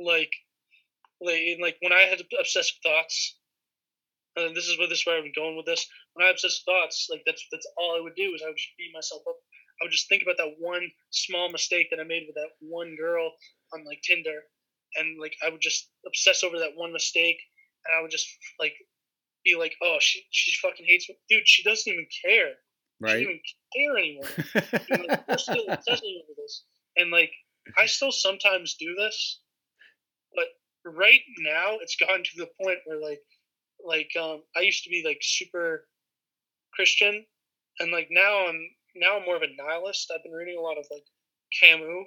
Like, 0.00 0.32
like, 1.20 1.58
like 1.60 1.76
when 1.80 1.92
I 1.92 2.02
had 2.02 2.22
obsessive 2.38 2.76
thoughts, 2.82 3.36
and 4.36 4.56
this 4.56 4.66
is 4.66 4.78
where 4.78 4.88
this 4.88 5.00
is 5.00 5.06
where 5.06 5.18
I'm 5.18 5.32
going 5.34 5.56
with 5.56 5.66
this. 5.66 5.86
When 6.14 6.24
I 6.24 6.28
had 6.28 6.34
obsessive 6.34 6.64
thoughts, 6.64 7.08
like 7.10 7.22
that's 7.26 7.44
that's 7.52 7.66
all 7.76 7.96
I 7.96 8.00
would 8.00 8.14
do 8.16 8.32
is 8.34 8.42
I 8.42 8.48
would 8.48 8.56
just 8.56 8.76
beat 8.78 8.92
myself 8.94 9.22
up. 9.28 9.36
I 9.80 9.84
would 9.84 9.92
just 9.92 10.08
think 10.08 10.22
about 10.22 10.36
that 10.38 10.56
one 10.58 10.88
small 11.10 11.50
mistake 11.50 11.88
that 11.90 12.00
I 12.00 12.04
made 12.04 12.24
with 12.26 12.36
that 12.36 12.52
one 12.60 12.96
girl 12.96 13.32
on 13.74 13.84
like 13.84 14.00
Tinder, 14.02 14.42
and 14.96 15.20
like 15.20 15.34
I 15.44 15.50
would 15.50 15.60
just 15.60 15.90
obsess 16.06 16.42
over 16.42 16.58
that 16.58 16.76
one 16.76 16.92
mistake, 16.92 17.38
and 17.86 17.96
I 17.96 18.02
would 18.02 18.10
just 18.10 18.26
like 18.58 18.74
be 19.44 19.56
like, 19.56 19.74
oh, 19.82 19.96
she 20.00 20.24
she 20.30 20.52
fucking 20.60 20.86
hates 20.86 21.08
me, 21.08 21.16
dude. 21.28 21.46
She 21.46 21.62
doesn't 21.62 21.90
even 21.92 22.06
care. 22.24 22.54
Right. 23.00 23.16
She 23.18 23.24
doesn't 23.24 23.30
even 23.30 23.40
care 23.74 23.98
anymore. 23.98 24.28
And, 24.90 25.08
like, 25.08 25.28
we're 25.28 25.38
still 25.38 25.64
obsessing 25.68 26.22
over 26.22 26.34
this, 26.36 26.64
and 26.96 27.10
like 27.10 27.32
I 27.78 27.86
still 27.86 28.12
sometimes 28.12 28.74
do 28.74 28.94
this, 28.94 29.40
right 30.84 31.20
now 31.40 31.76
it's 31.80 31.96
gotten 31.96 32.22
to 32.24 32.30
the 32.36 32.48
point 32.62 32.78
where 32.86 33.00
like 33.00 33.20
like 33.84 34.10
um 34.20 34.42
I 34.56 34.60
used 34.60 34.84
to 34.84 34.90
be 34.90 35.02
like 35.04 35.18
super 35.22 35.86
Christian, 36.74 37.24
and 37.78 37.92
like 37.92 38.08
now 38.10 38.46
I'm 38.48 38.60
now 38.96 39.18
I'm 39.18 39.24
more 39.24 39.36
of 39.36 39.42
a 39.42 39.46
nihilist. 39.56 40.10
I've 40.14 40.22
been 40.22 40.32
reading 40.32 40.56
a 40.58 40.62
lot 40.62 40.78
of 40.78 40.86
like 40.90 41.04
Camus, 41.60 42.06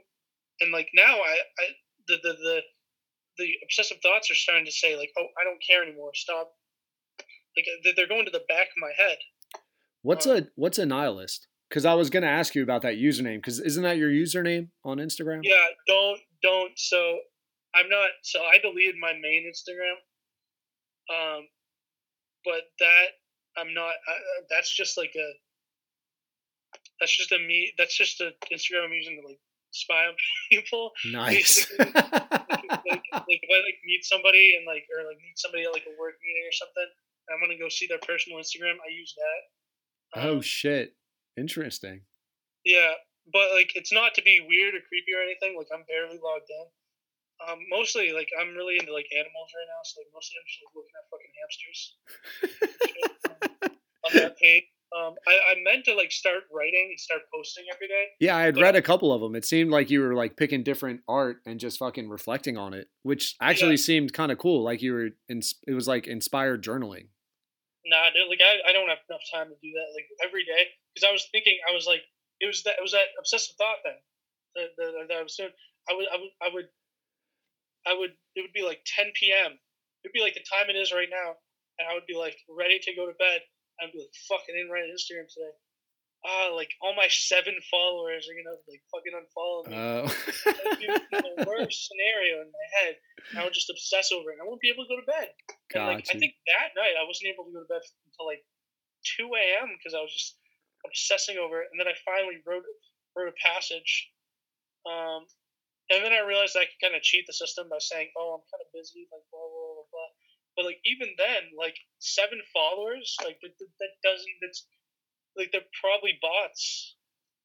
and 0.61 0.71
like 0.71 0.87
now 0.95 1.15
I 1.17 1.35
I 1.59 1.65
the 2.07 2.17
the 2.23 2.33
the 2.33 2.59
the 3.37 3.49
obsessive 3.63 3.97
thoughts 4.03 4.29
are 4.29 4.35
starting 4.35 4.65
to 4.65 4.71
say 4.71 4.95
like, 4.95 5.09
oh, 5.17 5.25
I 5.39 5.43
don't 5.43 5.61
care 5.67 5.83
anymore. 5.83 6.11
Stop 6.13 6.51
like 7.57 7.65
they- 7.83 7.93
they're 7.95 8.07
going 8.07 8.25
to 8.25 8.31
the 8.31 8.43
back 8.47 8.67
of 8.67 8.77
my 8.77 8.91
head. 8.95 9.17
What's 10.01 10.27
Uh, 10.27 10.33
a 10.43 10.47
what's 10.55 10.77
a 10.77 10.85
nihilist? 10.85 11.47
Because 11.69 11.85
I 11.85 11.95
was 11.95 12.09
gonna 12.09 12.27
ask 12.27 12.53
you 12.55 12.61
about 12.61 12.83
that 12.83 12.95
username. 12.95 13.37
Because 13.37 13.59
isn't 13.59 13.83
that 13.83 13.97
your 13.97 14.11
username 14.11 14.69
on 14.83 14.97
Instagram? 14.97 15.41
Yeah, 15.43 15.65
don't 15.87 16.19
don't. 16.41 16.77
So 16.77 17.19
I'm 17.75 17.89
not. 17.89 18.09
So 18.23 18.39
I 18.41 18.57
deleted 18.61 18.95
my 18.99 19.13
main 19.13 19.45
Instagram. 19.49 19.97
Um, 21.09 21.47
but 22.45 22.61
that 22.79 23.07
I'm 23.57 23.73
not. 23.73 23.93
I, 24.07 24.11
I- 24.13 24.43
that's 24.49 24.73
just 24.75 24.97
like 24.97 25.13
a. 25.15 25.29
That's 26.99 27.15
just 27.15 27.31
a 27.31 27.39
me. 27.39 27.73
That's 27.77 27.97
just 27.97 28.21
a 28.21 28.31
Instagram 28.53 28.85
I'm 28.85 28.93
using 28.93 29.19
to 29.21 29.27
like 29.27 29.39
spy 29.71 30.05
on 30.07 30.13
people. 30.51 30.91
Nice. 31.11 31.67
like, 31.79 31.93
like 31.95 33.03
if 33.27 33.49
I 33.49 33.57
like 33.65 33.79
meet 33.85 34.03
somebody 34.05 34.55
and 34.57 34.65
like 34.65 34.85
or 34.95 35.03
like 35.07 35.17
meet 35.17 35.37
somebody 35.37 35.63
at 35.65 35.73
like 35.73 35.85
a 35.87 35.99
work 35.99 36.15
meeting 36.23 36.45
or 36.47 36.53
something, 36.53 36.87
I'm 37.31 37.39
gonna 37.41 37.59
go 37.59 37.69
see 37.69 37.87
their 37.87 37.99
personal 37.99 38.39
Instagram. 38.39 38.77
I 38.79 38.91
use 38.93 39.13
that. 39.17 40.21
oh 40.21 40.35
Um, 40.37 40.41
shit! 40.41 40.95
Interesting. 41.37 42.01
Yeah, 42.63 42.93
but 43.33 43.51
like 43.53 43.71
it's 43.75 43.91
not 43.91 44.13
to 44.15 44.21
be 44.21 44.39
weird 44.47 44.75
or 44.75 44.79
creepy 44.87 45.11
or 45.13 45.23
anything. 45.23 45.57
Like 45.57 45.67
I'm 45.73 45.83
barely 45.87 46.19
logged 46.23 46.47
in. 46.49 46.67
Um, 47.41 47.59
mostly 47.69 48.13
like 48.13 48.29
I'm 48.39 48.55
really 48.55 48.77
into 48.79 48.93
like 48.93 49.07
animals 49.11 49.49
right 49.51 49.69
now, 49.69 49.81
so 49.83 49.99
like 49.99 50.11
mostly 50.13 50.35
I'm 50.37 50.47
just 50.47 50.59
like 50.63 50.73
looking 50.77 50.95
at 50.95 51.09
fucking 51.11 51.33
hamsters 51.41 51.79
on 54.05 54.11
that 54.21 54.37
page. 54.37 54.63
Um, 54.93 55.15
I, 55.27 55.33
I 55.33 55.53
meant 55.63 55.85
to 55.85 55.95
like 55.95 56.11
start 56.11 56.45
writing 56.53 56.89
and 56.91 56.99
start 56.99 57.21
posting 57.33 57.65
every 57.73 57.87
day. 57.87 58.05
Yeah, 58.19 58.37
I 58.37 58.43
had 58.43 58.57
read 58.57 58.75
a 58.75 58.81
couple 58.81 59.11
of 59.11 59.21
them. 59.21 59.35
It 59.35 59.43
seemed 59.43 59.71
like 59.71 59.89
you 59.89 60.01
were 60.01 60.13
like 60.13 60.37
picking 60.37 60.61
different 60.61 61.01
art 61.07 61.37
and 61.47 61.59
just 61.59 61.79
fucking 61.79 62.09
reflecting 62.09 62.57
on 62.57 62.75
it, 62.75 62.89
which 63.01 63.35
actually 63.41 63.77
seemed 63.77 64.13
kind 64.13 64.31
of 64.31 64.37
cool. 64.37 64.63
Like 64.63 64.83
you 64.83 64.93
were, 64.93 65.09
in, 65.27 65.41
it 65.65 65.73
was 65.73 65.87
like 65.87 66.05
inspired 66.05 66.63
journaling. 66.63 67.07
Nah, 67.85 68.13
dude, 68.13 68.29
like 68.29 68.39
I, 68.39 68.69
I 68.69 68.73
don't 68.73 68.87
have 68.87 69.01
enough 69.09 69.25
time 69.33 69.49
to 69.49 69.57
do 69.59 69.73
that 69.73 69.89
like 69.97 70.05
every 70.23 70.45
day 70.45 70.71
because 70.93 71.09
I 71.09 71.11
was 71.11 71.27
thinking 71.31 71.57
I 71.67 71.73
was 71.73 71.87
like 71.87 72.05
it 72.39 72.47
was 72.47 72.63
that 72.63 72.79
it 72.79 72.83
was 72.83 72.93
that 72.93 73.11
obsessive 73.19 73.55
thought 73.57 73.81
thing 73.83 73.99
that, 74.55 74.69
that, 74.77 75.07
that 75.09 75.17
I 75.17 75.23
was 75.23 75.35
doing. 75.35 75.51
I 75.89 75.93
would 75.95 76.07
I 76.07 76.17
would 76.17 76.33
I 76.39 76.49
would 76.53 76.69
I 77.87 77.93
would 77.93 78.15
it 78.35 78.41
would 78.41 78.53
be 78.55 78.63
like 78.63 78.81
10 78.85 79.11
p.m. 79.13 79.59
It'd 80.03 80.13
be 80.13 80.21
like 80.21 80.33
the 80.35 80.45
time 80.47 80.69
it 80.69 80.79
is 80.79 80.91
right 80.91 81.09
now, 81.09 81.35
and 81.79 81.87
I 81.87 81.93
would 81.93 82.07
be 82.07 82.15
like 82.15 82.37
ready 82.49 82.79
to 82.79 82.95
go 82.95 83.07
to 83.07 83.15
bed. 83.15 83.41
I'd 83.81 83.91
be 83.91 83.99
like 83.99 84.15
fucking 84.29 84.55
in 84.55 84.69
right 84.69 84.87
Instagram 84.87 85.27
today. 85.27 85.53
Ah, 86.23 86.55
like 86.55 86.71
all 86.79 86.95
my 86.95 87.11
seven 87.11 87.55
followers 87.67 88.31
are 88.31 88.37
gonna 88.37 88.55
like 88.71 88.83
fucking 88.87 89.11
unfollow 89.11 89.67
me. 89.67 89.75
Oh. 89.75 90.07
The 91.11 91.45
worst 91.47 91.87
scenario 91.87 92.41
in 92.41 92.49
my 92.51 92.67
head. 92.79 92.95
And 93.31 93.39
I 93.39 93.43
would 93.43 93.53
just 93.53 93.69
obsess 93.69 94.11
over 94.11 94.31
it. 94.31 94.39
I 94.39 94.47
won't 94.47 94.63
be 94.63 94.71
able 94.71 94.87
to 94.87 94.91
go 94.91 94.99
to 94.99 95.07
bed. 95.07 95.35
And 95.75 95.87
like 95.87 96.07
I 96.07 96.15
think 96.17 96.39
that 96.47 96.71
night 96.79 96.95
I 96.95 97.03
wasn't 97.03 97.31
able 97.33 97.43
to 97.45 97.51
go 97.51 97.59
to 97.59 97.71
bed 97.71 97.83
until 97.83 98.27
like 98.27 98.43
two 99.03 99.27
a.m. 99.35 99.75
because 99.75 99.91
I 99.91 99.99
was 99.99 100.13
just 100.15 100.39
obsessing 100.87 101.35
over 101.35 101.59
it. 101.59 101.67
And 101.71 101.79
then 101.79 101.91
I 101.91 101.95
finally 102.07 102.39
wrote 102.47 102.63
wrote 103.15 103.31
a 103.31 103.37
passage. 103.43 104.11
Um, 104.87 105.27
and 105.91 106.03
then 106.03 106.13
I 106.13 106.23
realized 106.23 106.55
I 106.55 106.65
could 106.65 106.79
kind 106.79 106.95
of 106.95 107.03
cheat 107.03 107.27
the 107.27 107.33
system 107.33 107.67
by 107.69 107.79
saying, 107.79 108.09
"Oh, 108.15 108.39
I'm 108.39 108.45
kind 108.47 108.63
of 108.63 108.71
busy," 108.71 109.07
like 109.11 109.23
blah 109.31 109.43
blah 109.43 109.73
blah 109.75 109.89
blah. 109.91 110.09
But 110.55 110.65
like 110.65 110.79
even 110.85 111.11
then, 111.17 111.51
like 111.57 111.75
seven 111.99 112.39
followers, 112.53 113.15
like 113.23 113.39
that, 113.41 113.57
that, 113.59 113.93
doesn't. 114.03 114.37
That's 114.41 114.67
like 115.35 115.51
they're 115.51 115.67
probably 115.81 116.17
bots. 116.21 116.95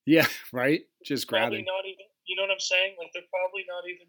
yeah, 0.07 0.27
right. 0.53 0.83
Just 1.05 1.27
Probably 1.27 1.65
grabbing 1.65 1.65
not 1.67 1.85
even. 1.85 2.07
You 2.27 2.37
know 2.37 2.43
what 2.43 2.53
I'm 2.53 2.61
saying? 2.61 2.95
Like 2.99 3.11
they're 3.13 3.31
probably 3.33 3.65
not 3.67 3.89
even. 3.89 4.07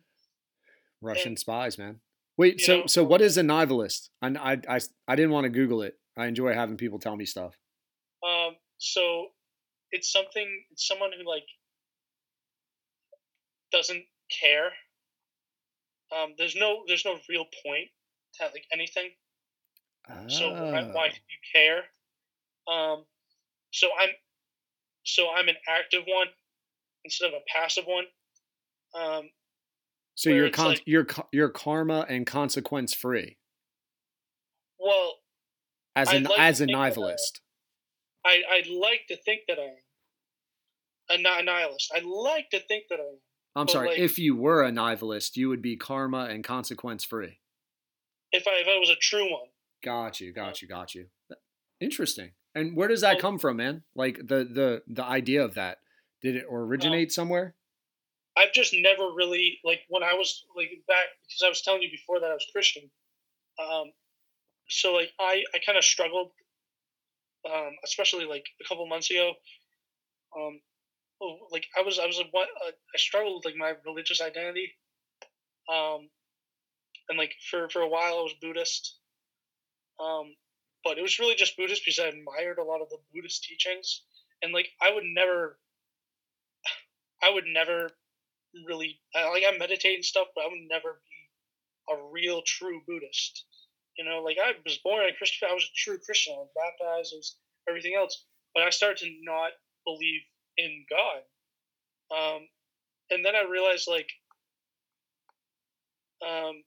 Russian 1.02 1.38
spies, 1.38 1.78
man. 1.78 2.02
Wait, 2.38 2.60
so 2.62 2.82
know, 2.82 2.86
so 2.88 3.04
what 3.04 3.22
is 3.22 3.38
a 3.38 3.44
nivelist? 3.44 4.10
I, 4.22 4.28
I 4.28 4.76
I 4.76 4.80
I 5.08 5.16
didn't 5.16 5.32
want 5.32 5.46
to 5.46 5.50
Google 5.50 5.82
it. 5.82 5.98
I 6.16 6.28
enjoy 6.28 6.54
having 6.54 6.78
people 6.78 7.00
tell 7.00 7.16
me 7.16 7.26
stuff. 7.26 7.56
Um, 8.24 8.56
so 8.78 9.28
it's 9.92 10.12
something. 10.12 10.48
It's 10.72 10.88
someone 10.88 11.12
who 11.18 11.28
like 11.28 11.46
doesn't 13.72 14.04
care. 14.30 14.72
Um, 16.12 16.34
there's 16.38 16.56
no 16.56 16.84
there's 16.88 17.06
no 17.06 17.20
real 17.30 17.46
point 17.66 17.90
to 18.36 18.46
like 18.46 18.66
anything. 18.72 19.12
So 20.28 20.52
why, 20.52 20.82
Oh. 20.82 20.92
why 20.92 21.10
should 21.10 21.22
you 21.30 21.38
care? 21.54 21.84
Um, 22.68 23.06
so 23.72 23.90
I'm 23.98 24.10
so 25.04 25.30
I'm 25.32 25.48
an 25.50 25.58
active 25.68 26.04
one 26.08 26.28
instead 27.04 27.28
of 27.28 27.34
a 27.36 27.44
passive 27.48 27.86
one. 27.86 28.06
Um, 28.96 29.30
So 30.16 30.30
you're 30.32 30.50
con- 30.50 30.70
like- 30.72 30.84
you're 30.88 31.08
you're 31.32 31.50
karma 31.50 32.06
and 32.10 32.26
consequence 32.26 32.94
free 32.94 33.38
well, 34.80 35.20
as 35.96 36.12
an 36.12 36.24
like 36.24 36.40
as 36.40 36.62
a 36.62 36.66
that 36.66 36.76
I- 36.76 36.84
I 38.26 38.44
I'd 38.56 38.68
like 38.68 39.06
to 39.10 39.18
think 39.18 39.42
that 39.48 39.60
I 39.60 39.84
am 41.14 41.26
a 41.26 41.44
nihilist. 41.44 41.92
I'd 41.94 42.04
like 42.04 42.50
to 42.50 42.60
think 42.60 42.88
that 42.90 43.00
I 43.00 43.04
am. 43.04 43.22
I'm 43.56 43.66
but, 43.66 43.72
sorry. 43.72 43.89
like- 43.89 44.00
if 44.00 44.20
you 44.20 44.36
were 44.36 44.64
a 44.64 44.72
nivelist, 44.72 45.36
you 45.36 45.50
would 45.50 45.62
be 45.62 45.76
karma 45.76 46.26
and 46.26 46.43
consequence 46.43 47.04
free. 47.04 47.39
If 48.32 48.47
I 48.47 48.52
if 48.62 48.68
I 48.68 48.78
was 48.78 48.89
a 48.89 48.95
true 48.95 49.32
one. 49.32 49.47
Got 49.84 50.20
you. 50.22 50.32
Got 50.34 50.62
you. 50.62 50.68
Got 50.68 50.93
you. 50.93 51.08
Interesting. 51.80 52.32
And 52.54 52.76
where 52.76 52.88
does 52.88 53.02
that 53.02 53.16
Well- 53.16 53.22
come 53.22 53.39
from, 53.39 53.58
man? 53.58 53.84
Like 53.95 54.18
the 54.18 54.43
the 54.45 54.84
the 54.88 55.04
idea 55.04 55.43
of 55.43 55.56
that. 55.56 55.80
Did 56.22 56.36
it 56.36 56.45
originate 56.50 57.12
somewhere? 57.12 57.56
I've 58.38 58.54
just 58.54 58.74
never 58.74 59.12
really 59.16 59.60
like 59.64 59.82
when 59.89 60.04
I 60.04 60.14
was 60.14 60.45
like 60.56 60.70
back 60.88 61.08
because 61.24 61.41
I 61.45 61.50
was 61.50 61.62
telling 61.62 61.82
you 61.82 61.89
before 61.89 62.20
that 62.20 62.30
I 62.30 62.34
was 62.34 62.45
Christian. 62.52 62.89
Um, 63.58 63.91
so 64.68 64.93
like 64.93 65.12
I 65.20 65.43
I 65.56 65.60
kind 65.66 65.78
of 65.78 65.84
struggled, 65.84 66.32
um, 67.52 67.72
especially 67.84 68.26
like 68.26 68.45
a 68.64 68.68
couple 68.68 68.86
months 68.88 69.10
ago. 69.10 69.34
Um, 70.38 70.62
like 71.52 71.66
I 71.78 71.82
was 71.82 72.00
I 72.00 72.06
was 72.06 72.20
a, 72.20 72.24
uh, 72.24 72.72
I 72.72 72.98
struggled 72.98 73.36
with 73.36 73.46
like 73.46 73.60
my 73.60 73.74
religious 73.86 74.22
identity. 74.22 74.72
Um, 75.72 76.10
and 77.10 77.18
like 77.18 77.34
for 77.50 77.70
for 77.70 77.82
a 77.82 77.88
while 77.90 78.20
I 78.20 78.22
was 78.22 78.34
Buddhist. 78.42 78.98
Um, 80.00 80.36
but 80.84 80.98
it 80.98 81.02
was 81.02 81.20
really 81.20 81.36
just 81.36 81.58
Buddhist 81.58 81.84
because 81.84 82.00
I 82.00 82.08
admired 82.08 82.58
a 82.58 82.64
lot 82.64 82.82
of 82.82 82.90
the 82.90 82.98
Buddhist 83.14 83.44
teachings, 83.44 84.04
and 84.42 84.54
like 84.54 84.70
I 84.82 84.94
would 84.94 85.04
never. 85.04 85.58
I 87.24 87.32
would 87.32 87.46
never 87.46 87.90
really 88.66 89.00
like 89.14 89.44
I 89.48 89.58
meditate 89.58 89.96
and 89.96 90.06
stuff, 90.06 90.28
but 90.36 90.46
I 90.46 90.48
would 90.48 90.68
never 90.70 91.02
be 91.04 91.94
a 91.94 92.12
real 92.12 92.42
true 92.46 92.82
Buddhist. 92.88 93.46
You 93.98 94.06
know, 94.06 94.22
like 94.24 94.38
I 94.42 94.54
was 94.64 94.78
born 94.78 95.06
a 95.06 95.18
Christian. 95.18 95.50
I 95.52 95.54
was 95.54 95.64
a 95.66 95.76
true 95.76 95.98
Christian. 96.00 96.36
I 96.36 96.40
was 96.40 96.50
baptized. 96.56 97.14
I 97.14 97.18
was 97.18 97.36
everything 97.68 97.96
else, 97.98 98.24
but 98.56 98.64
I 98.64 98.70
started 98.70 99.00
to 99.00 99.12
not 99.24 99.52
believe 99.86 100.22
in 100.60 100.86
God. 100.89 101.24
Um, 102.12 102.47
and 103.10 103.26
then 103.26 103.36
I 103.36 103.49
realized 103.49 103.88
like, 103.88 104.10
um, 106.22 106.64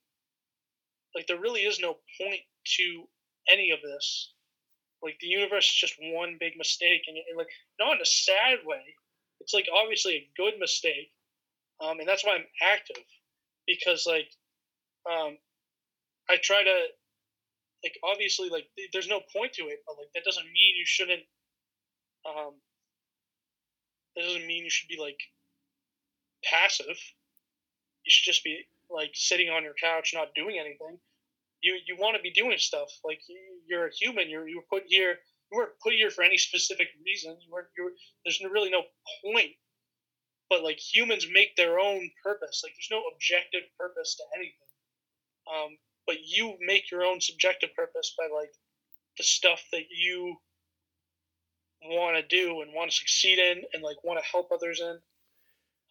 like 1.15 1.27
there 1.27 1.39
really 1.41 1.61
is 1.61 1.79
no 1.79 1.99
point 2.21 2.41
to 2.79 3.05
any 3.51 3.71
of 3.71 3.81
this. 3.83 4.33
Like 5.03 5.19
the 5.21 5.27
universe 5.27 5.67
is 5.67 5.75
just 5.75 5.95
one 6.01 6.37
big 6.39 6.57
mistake, 6.57 7.03
and, 7.09 7.17
and 7.17 7.37
like 7.37 7.49
not 7.79 7.97
in 7.97 8.03
a 8.03 8.07
sad 8.07 8.59
way. 8.65 8.83
It's 9.41 9.53
like 9.53 9.67
obviously 9.83 10.15
a 10.15 10.31
good 10.37 10.55
mistake, 10.61 11.11
um, 11.81 11.99
and 11.99 12.09
that's 12.09 12.25
why 12.25 12.37
I'm 12.37 12.47
active 12.63 13.03
because 13.67 14.07
like 14.07 14.31
um, 15.11 15.37
I 16.31 16.37
try 16.41 16.63
to 16.63 16.79
like 17.83 17.99
obviously 18.05 18.49
like 18.49 18.69
th- 18.77 18.91
there's 18.93 19.09
no 19.09 19.21
point 19.35 19.53
to 19.55 19.65
it, 19.65 19.81
but 19.87 19.97
like 19.99 20.09
that 20.15 20.25
doesn't 20.25 20.47
mean 20.47 20.77
you 20.79 20.87
shouldn't. 20.87 21.23
Um, 22.25 22.55
that 24.17 24.23
doesn't 24.23 24.47
mean 24.47 24.65
you 24.65 24.71
should 24.71 24.89
be 24.89 24.99
like 25.01 25.19
passive. 26.45 26.99
You 28.05 28.11
should 28.11 28.33
just 28.33 28.45
be 28.45 28.65
like 28.91 29.11
sitting 29.15 29.49
on 29.49 29.63
your 29.63 29.75
couch, 29.81 30.13
not 30.15 30.35
doing 30.35 30.59
anything. 30.59 30.99
You 31.63 31.79
you 31.87 31.97
want 31.97 32.17
to 32.17 32.23
be 32.23 32.31
doing 32.33 32.59
stuff. 32.59 32.91
Like 33.05 33.21
you- 33.29 33.63
you're 33.69 33.87
a 33.87 33.95
human. 33.95 34.29
You're 34.29 34.49
you 34.49 34.57
were 34.57 34.67
put 34.79 34.85
here. 34.89 35.21
You 35.51 35.59
weren't 35.59 35.79
put 35.81 35.93
here 35.93 36.11
for 36.11 36.25
any 36.25 36.39
specific 36.39 36.89
reason. 37.05 37.39
You 37.41 37.51
weren't. 37.51 37.69
You 37.77 37.85
were, 37.85 37.93
there's 38.25 38.41
really 38.41 38.71
no 38.71 38.83
point. 39.25 39.53
But 40.51 40.63
like 40.63 40.79
humans 40.79 41.27
make 41.33 41.57
their 41.57 41.79
own 41.79 42.11
purpose. 42.23 42.63
Like 42.65 42.75
there's 42.75 42.89
no 42.91 43.03
objective 43.15 43.63
purpose 43.79 44.17
to 44.17 44.25
anything. 44.37 44.69
Um, 45.55 45.79
but 46.07 46.17
you 46.25 46.57
make 46.61 46.91
your 46.91 47.05
own 47.05 47.21
subjective 47.21 47.75
purpose 47.75 48.15
by 48.19 48.29
like 48.35 48.53
the 49.17 49.25
stuff 49.25 49.63
that 49.73 49.85
you 49.91 50.37
want 51.85 52.17
to 52.17 52.23
do 52.37 52.61
and 52.63 52.73
want 52.75 52.91
to 52.91 52.97
succeed 52.97 53.39
in 53.39 53.63
and 53.73 53.83
like 53.83 54.03
want 54.05 54.19
to 54.23 54.31
help 54.31 54.51
others 54.53 54.81
in. 54.81 54.99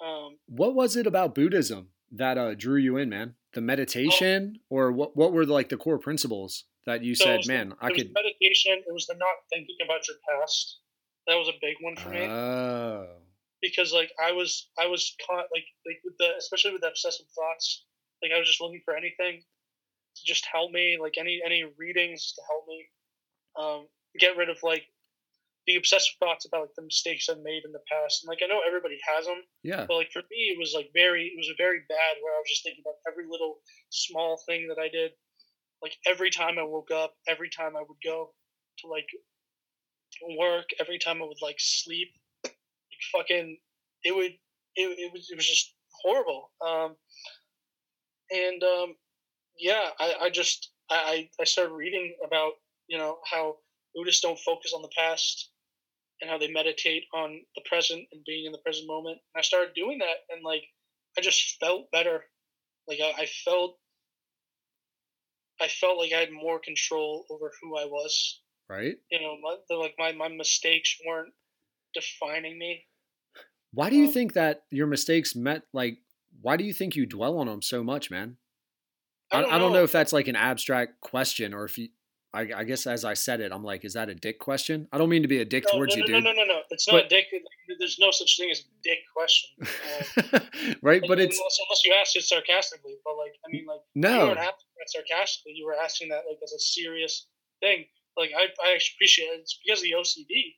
Um, 0.06 0.38
What 0.48 0.74
was 0.76 0.96
it 0.96 1.06
about 1.08 1.36
Buddhism 1.36 1.90
that 2.12 2.38
uh, 2.38 2.56
drew 2.56 2.78
you 2.78 2.98
in, 2.98 3.10
man? 3.10 3.36
The 3.54 3.62
meditation, 3.62 4.60
or 4.70 4.92
what? 4.92 5.16
What 5.18 5.34
were 5.34 5.46
like 5.46 5.70
the 5.70 5.78
core 5.78 6.00
principles 6.00 6.64
that 6.86 7.04
you 7.04 7.14
So 7.16 7.26
said, 7.26 7.38
was 7.38 7.48
the- 7.48 7.54
man, 7.54 7.74
I 7.82 7.90
could. 7.92 8.12
meditation. 8.14 8.80
It 8.88 8.94
was 8.94 9.06
the 9.08 9.16
not 9.16 9.36
thinking 9.52 9.76
about 9.84 10.08
your 10.08 10.18
past. 10.30 10.80
That 11.28 11.36
was 11.36 11.50
a 11.50 11.58
big 11.62 11.76
one 11.82 11.96
for 11.96 12.10
me 12.10 12.26
Oh, 12.26 13.08
because 13.62 13.94
like 13.94 14.12
I 14.20 14.32
was 14.32 14.70
I 14.80 14.88
was 14.88 15.16
caught 15.28 15.46
like 15.54 15.66
like 15.86 16.00
with 16.04 16.18
the 16.18 16.36
especially 16.38 16.72
with 16.72 16.82
the 16.82 16.88
obsessive 16.88 17.28
thoughts. 17.36 17.84
Like 18.24 18.32
I 18.32 18.40
was 18.40 18.48
just 18.48 18.60
looking 18.62 18.82
for 18.86 18.96
anything 18.96 19.44
to 20.16 20.22
just 20.26 20.48
help 20.52 20.72
me. 20.72 20.98
Like 21.00 21.16
any 21.20 21.42
any 21.46 21.64
readings 21.78 22.34
to 22.34 22.42
help 22.50 22.66
me. 22.68 22.88
um, 23.60 23.88
get 24.20 24.36
rid 24.38 24.50
of 24.50 24.58
like 24.64 24.84
the 25.68 25.76
obsessive 25.76 26.16
thoughts 26.20 26.46
about 26.46 26.62
like 26.62 26.76
the 26.76 26.82
mistakes 26.82 27.30
I've 27.30 27.44
made 27.44 27.64
in 27.66 27.72
the 27.72 27.84
past. 27.92 28.24
And 28.24 28.30
like 28.30 28.40
I 28.44 28.48
know 28.48 28.62
everybody 28.66 28.98
has 29.08 29.26
them, 29.26 29.42
Yeah. 29.64 29.86
but 29.88 29.96
like 29.96 30.12
for 30.12 30.22
me, 30.32 30.50
it 30.50 30.58
was 30.58 30.74
like 30.76 30.90
very, 30.94 31.28
it 31.28 31.38
was 31.38 31.50
a 31.50 31.58
very 31.62 31.80
bad 31.88 32.14
where 32.22 32.34
I 32.34 32.40
was 32.40 32.50
just 32.50 32.64
thinking 32.64 32.84
about 32.84 32.98
every 33.08 33.26
little 33.30 33.60
small 33.90 34.42
thing 34.48 34.68
that 34.70 34.82
I 34.82 34.90
did. 34.90 35.12
Like 35.82 35.96
every 36.08 36.32
time 36.32 36.58
I 36.58 36.64
woke 36.64 36.92
up, 36.92 37.14
every 37.28 37.50
time 37.50 37.76
I 37.76 37.82
would 37.82 38.02
go 38.04 38.34
to 38.80 38.88
like 38.88 39.08
work, 40.38 40.66
every 40.80 40.98
time 41.00 41.22
I 41.22 41.26
would 41.26 41.42
like 41.42 41.58
sleep, 41.60 42.10
like 42.44 42.56
fucking, 43.14 43.58
it 44.04 44.16
would, 44.16 44.32
it, 44.76 45.00
it 45.00 45.14
was, 45.14 45.30
it 45.32 45.36
was 45.36 45.48
just 45.48 45.74
horrible. 46.02 46.52
Um, 46.66 46.96
and 48.32 48.64
um, 48.64 48.96
yeah, 49.60 49.90
I, 50.00 50.16
I 50.24 50.30
just, 50.30 50.72
I, 50.90 50.96
I 50.96 51.30
I 51.42 51.44
started 51.46 51.74
reading 51.74 52.16
about, 52.26 52.54
you 52.88 52.98
know, 52.98 53.20
how 53.30 53.58
Buddhists 53.96 54.22
don't 54.22 54.40
focus 54.40 54.74
on 54.74 54.82
the 54.82 54.90
past 54.98 55.51
and 56.22 56.30
how 56.30 56.38
they 56.38 56.52
meditate 56.52 57.04
on 57.14 57.42
the 57.56 57.62
present 57.68 58.08
and 58.12 58.24
being 58.26 58.46
in 58.46 58.52
the 58.52 58.60
present 58.60 58.88
moment. 58.88 59.18
And 59.34 59.40
I 59.40 59.42
started 59.42 59.74
doing 59.74 59.98
that, 60.00 60.34
and 60.34 60.44
like 60.44 60.64
I 61.18 61.22
just 61.22 61.58
felt 61.60 61.92
better. 61.92 62.24
Like 62.88 63.00
I, 63.02 63.24
I 63.24 63.26
felt, 63.46 63.78
I 65.60 65.68
felt 65.68 65.98
like 65.98 66.14
I 66.14 66.20
had 66.20 66.32
more 66.32 66.60
control 66.60 67.26
over 67.30 67.52
who 67.62 67.78
I 67.78 67.86
was. 67.86 68.42
Right. 68.70 68.96
You 69.12 69.20
know, 69.20 69.36
my, 69.42 69.56
the, 69.70 69.76
like 69.76 69.96
my 70.00 70.12
my 70.14 70.30
mistakes 70.30 70.98
weren't 71.06 71.34
defining 71.94 72.58
me. 72.58 72.86
Why 73.74 73.90
do 73.90 73.96
you 73.96 74.08
Um, 74.08 74.14
think 74.14 74.34
that 74.34 74.64
your 74.70 74.88
mistakes 74.88 75.36
met 75.36 75.64
like? 75.74 75.98
Why 76.42 76.58
do 76.58 76.64
you 76.64 76.74
think 76.74 76.96
you 76.96 77.06
dwell 77.06 77.38
on 77.38 77.48
them 77.48 77.62
so 77.62 77.84
much, 77.84 78.10
man? 78.10 78.38
I, 79.32 79.44
I 79.44 79.58
don't 79.58 79.74
know 79.74 79.84
if 79.84 79.92
that's 79.92 80.12
like 80.12 80.28
an 80.28 80.36
abstract 80.36 81.02
question 81.02 81.54
or 81.54 81.66
if 81.66 81.78
you. 81.78 81.90
I, 82.34 82.42
I 82.56 82.64
guess 82.64 82.88
as 82.88 83.04
I 83.04 83.14
said 83.14 83.42
it, 83.42 83.52
I'm 83.52 83.64
like, 83.64 83.84
is 83.84 83.94
that 83.94 84.08
a 84.10 84.16
dick 84.16 84.40
question? 84.40 84.88
I 84.94 84.98
don't 84.98 85.10
mean 85.10 85.22
to 85.22 85.28
be 85.28 85.40
a 85.40 85.46
dick 85.46 85.66
No, 85.66 85.72
towards 85.78 85.96
no, 85.98 86.06
you, 86.06 86.12
no, 86.14 86.20
dude. 86.20 86.24
no, 86.24 86.32
no, 86.32 86.44
no, 86.44 86.54
no. 86.54 86.60
It's 86.70 86.88
not 86.88 86.94
But- 86.96 87.06
a 87.06 87.10
dick. 87.10 87.26
There's 87.80 87.98
no 88.00 88.12
such 88.12 88.38
thing 88.38 88.52
as 88.52 88.60
a 88.60 88.64
dick 88.84 89.00
question. 89.16 89.50
Uh, 89.62 90.40
right, 90.82 91.02
but 91.08 91.20
it's 91.20 91.38
unless, 91.38 91.60
unless 91.66 91.86
you 91.86 91.94
asked 92.00 92.16
it 92.18 92.24
sarcastically, 92.24 92.96
but 93.06 93.16
like 93.18 93.32
I 93.46 93.52
mean, 93.52 93.66
like 93.66 93.80
no, 93.96 94.12
you 94.12 94.28
weren't 94.28 94.40
asking 94.40 94.68
that 94.78 94.90
sarcastically. 94.90 95.54
You 95.56 95.66
were 95.66 95.76
asking 95.76 96.10
that 96.10 96.24
like 96.30 96.38
as 96.44 96.52
a 96.52 96.60
serious 96.60 97.28
thing. 97.62 97.86
Like 98.18 98.32
I, 98.38 98.48
I 98.66 98.78
appreciate 98.96 99.26
it. 99.28 99.40
It's 99.40 99.58
because 99.66 99.80
of 99.80 99.84
the 99.84 99.94
OCD. 99.94 100.56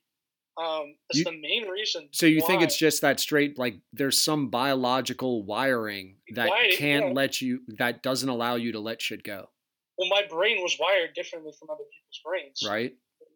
Um, 0.56 0.94
that's 1.08 1.18
You- 1.18 1.24
the 1.24 1.40
main 1.40 1.68
reason. 1.68 2.08
So 2.12 2.26
you 2.26 2.40
think 2.40 2.62
it's 2.62 2.76
just 2.76 3.00
that 3.02 3.20
straight 3.20 3.58
like 3.58 3.76
there's 3.92 4.20
some 4.20 4.48
biological 4.50 5.44
wiring 5.44 6.16
that 6.34 6.48
Why- 6.48 6.72
can't 6.76 7.06
yeah. 7.06 7.12
let 7.12 7.40
you 7.40 7.60
that 7.78 8.02
doesn't 8.02 8.28
allow 8.28 8.56
you 8.56 8.72
to 8.72 8.80
let 8.80 9.00
shit 9.00 9.22
go, 9.22 9.50
well, 9.98 10.08
my 10.08 10.22
brain 10.28 10.62
was 10.62 10.76
wired 10.78 11.14
differently 11.14 11.52
from 11.58 11.70
other 11.70 11.84
people's 11.84 12.20
brains. 12.24 12.62
right? 12.68 12.92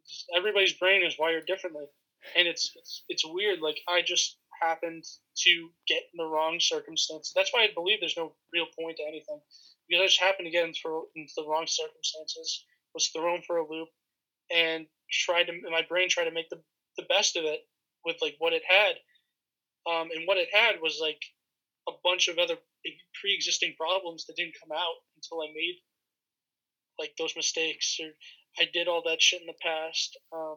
Just- 0.07 0.27
everybody's 0.37 0.73
brain 0.75 1.05
is 1.05 1.19
wired 1.19 1.47
differently, 1.47 1.85
and 2.37 2.49
it's 2.49 2.71
it's 2.77 3.05
it's 3.09 3.25
weird. 3.27 3.61
Like 3.61 3.79
I 3.89 4.03
just 4.03 4.39
happened 4.61 5.05
to 5.37 5.71
get 5.87 6.03
in 6.13 6.17
the 6.17 6.27
wrong 6.27 6.59
circumstance. 6.61 7.33
That's 7.35 7.53
why 7.53 7.63
I 7.65 7.69
believe 7.75 8.01
there's 8.01 8.17
no 8.17 8.35
real 8.53 8.67
point 8.79 8.97
to 8.97 9.05
anything 9.05 9.41
because 9.89 10.03
I 10.03 10.07
just 10.07 10.21
happened 10.21 10.47
to 10.47 10.51
get 10.51 10.65
into, 10.67 11.07
into 11.15 11.33
the 11.37 11.47
wrong 11.47 11.67
circumstances. 11.67 12.65
Was 12.95 13.09
thrown 13.09 13.43
for 13.47 13.59
a 13.59 13.69
loop, 13.69 13.89
and 14.55 14.87
tried 15.11 15.45
to 15.45 15.53
my 15.71 15.83
brain 15.89 16.09
tried 16.09 16.25
to 16.25 16.33
make 16.33 16.49
the 16.49 16.61
the 16.97 17.05
best 17.05 17.37
of 17.37 17.45
it 17.45 17.61
with 18.05 18.17
like 18.23 18.37
what 18.39 18.53
it 18.53 18.63
had. 18.67 18.97
Um, 19.87 20.09
and 20.15 20.27
what 20.27 20.37
it 20.39 20.49
had 20.53 20.81
was 20.83 20.99
like 21.01 21.21
a 21.89 21.93
bunch 22.03 22.29
of 22.29 22.39
other 22.39 22.57
pre-existing 23.21 23.75
problems 23.79 24.27
that 24.27 24.37
didn't 24.37 24.55
come 24.61 24.73
out 24.77 24.97
until 25.17 25.41
I 25.43 25.49
made 25.55 25.77
like 26.99 27.13
those 27.19 27.37
mistakes 27.37 27.99
or 28.01 28.11
I 28.59 28.67
did 28.73 28.89
all 28.89 29.03
that 29.07 29.23
shit 29.23 29.41
in 29.41 29.47
the 29.47 29.55
past. 29.63 30.19
Um, 30.33 30.57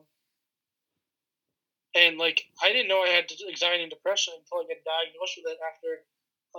and 1.96 2.18
like 2.18 2.44
I 2.62 2.72
didn't 2.72 2.88
know 2.88 3.02
I 3.02 3.10
had 3.10 3.26
anxiety 3.50 3.84
and 3.84 3.92
depression 3.92 4.34
until 4.38 4.66
I 4.66 4.74
got 4.74 4.84
diagnosed 4.84 5.38
with 5.38 5.52
it 5.52 5.60
after 5.62 6.02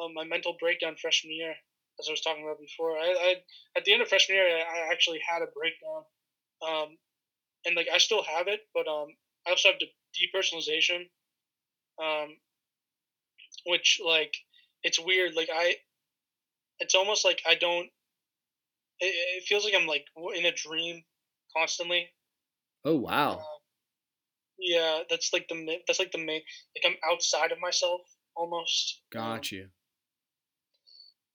um, 0.00 0.14
my 0.14 0.24
mental 0.24 0.56
breakdown 0.58 0.96
freshman 1.00 1.34
year, 1.34 1.54
as 1.98 2.08
I 2.08 2.12
was 2.12 2.20
talking 2.20 2.44
about 2.44 2.60
before. 2.60 2.98
I, 2.98 3.08
I 3.08 3.34
at 3.76 3.84
the 3.84 3.92
end 3.92 4.02
of 4.02 4.08
freshman 4.08 4.36
year, 4.36 4.46
I, 4.46 4.60
I 4.60 4.92
actually 4.92 5.20
had 5.26 5.42
a 5.42 5.46
breakdown, 5.46 6.04
um, 6.66 6.98
and 7.66 7.76
like 7.76 7.88
I 7.92 7.98
still 7.98 8.22
have 8.22 8.48
it, 8.48 8.60
but 8.74 8.86
um, 8.86 9.08
I 9.46 9.50
also 9.50 9.70
have 9.70 9.78
de- 9.78 9.92
depersonalization, 10.16 11.08
um, 12.02 12.36
which 13.66 14.00
like 14.04 14.36
it's 14.82 15.00
weird. 15.00 15.34
Like 15.34 15.48
I, 15.52 15.76
it's 16.78 16.94
almost 16.94 17.24
like 17.24 17.42
I 17.46 17.54
don't. 17.54 17.88
It, 19.02 19.14
it 19.38 19.44
feels 19.44 19.64
like 19.64 19.74
I'm 19.74 19.86
like 19.86 20.06
in 20.36 20.46
a 20.46 20.52
dream 20.54 21.02
constantly. 21.56 22.08
Oh 22.84 22.96
wow. 22.96 23.32
Uh, 23.32 23.58
yeah, 24.58 25.00
that's 25.10 25.32
like 25.32 25.48
the 25.48 25.78
that's 25.86 25.98
like 25.98 26.12
the 26.12 26.18
main 26.18 26.40
like 26.76 26.84
I'm 26.86 26.96
outside 27.10 27.52
of 27.52 27.60
myself 27.60 28.00
almost. 28.36 29.02
um, 29.16 29.20
Got 29.20 29.52
you. 29.52 29.66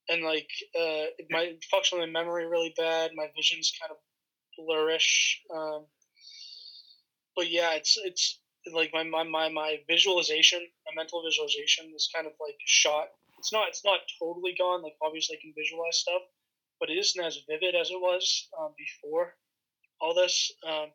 and 0.10 0.24
like 0.24 0.50
uh, 0.80 1.06
my 1.30 1.42
it 1.42 1.66
fucks 1.74 1.92
with 1.92 2.00
my 2.00 2.06
memory 2.06 2.46
really 2.46 2.74
bad. 2.78 3.12
My 3.16 3.28
vision's 3.36 3.72
kind 3.80 3.92
of 3.92 3.98
blurrish. 4.58 5.36
Um, 5.54 5.86
but 7.36 7.50
yeah, 7.52 7.74
it's 7.74 7.98
it's 8.04 8.40
like 8.74 8.92
my, 8.94 9.04
my 9.04 9.24
my 9.24 9.50
my 9.50 9.78
visualization, 9.90 10.60
my 10.86 10.94
mental 11.02 11.24
visualization 11.24 11.92
is 11.96 12.10
kind 12.14 12.28
of 12.28 12.34
like 12.40 12.56
shot. 12.66 13.08
It's 13.40 13.54
not 13.54 13.68
it's 13.68 13.84
not 13.86 14.00
totally 14.20 14.56
gone. 14.58 14.82
Like 14.84 14.96
obviously 15.04 15.38
I 15.38 15.42
can 15.42 15.54
visualize 15.58 15.98
stuff, 15.98 16.22
but 16.80 16.90
it 16.90 16.98
isn't 16.98 17.24
as 17.24 17.40
vivid 17.50 17.76
as 17.76 17.90
it 17.90 18.00
was 18.00 18.50
um, 18.60 18.74
before 18.78 19.36
all 20.00 20.14
this. 20.14 20.52
Um, 20.68 20.92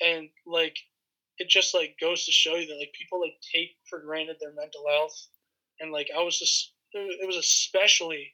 and 0.00 0.28
like 0.46 0.76
it 1.38 1.48
just 1.48 1.74
like 1.74 1.96
goes 2.00 2.24
to 2.24 2.32
show 2.32 2.56
you 2.56 2.66
that 2.66 2.78
like 2.78 2.92
people 2.98 3.20
like 3.20 3.34
take 3.54 3.76
for 3.88 4.00
granted 4.00 4.36
their 4.40 4.54
mental 4.54 4.84
health, 4.88 5.28
and 5.80 5.92
like 5.92 6.08
I 6.16 6.22
was 6.22 6.38
just 6.38 6.72
it 6.92 7.26
was 7.26 7.36
especially 7.36 8.32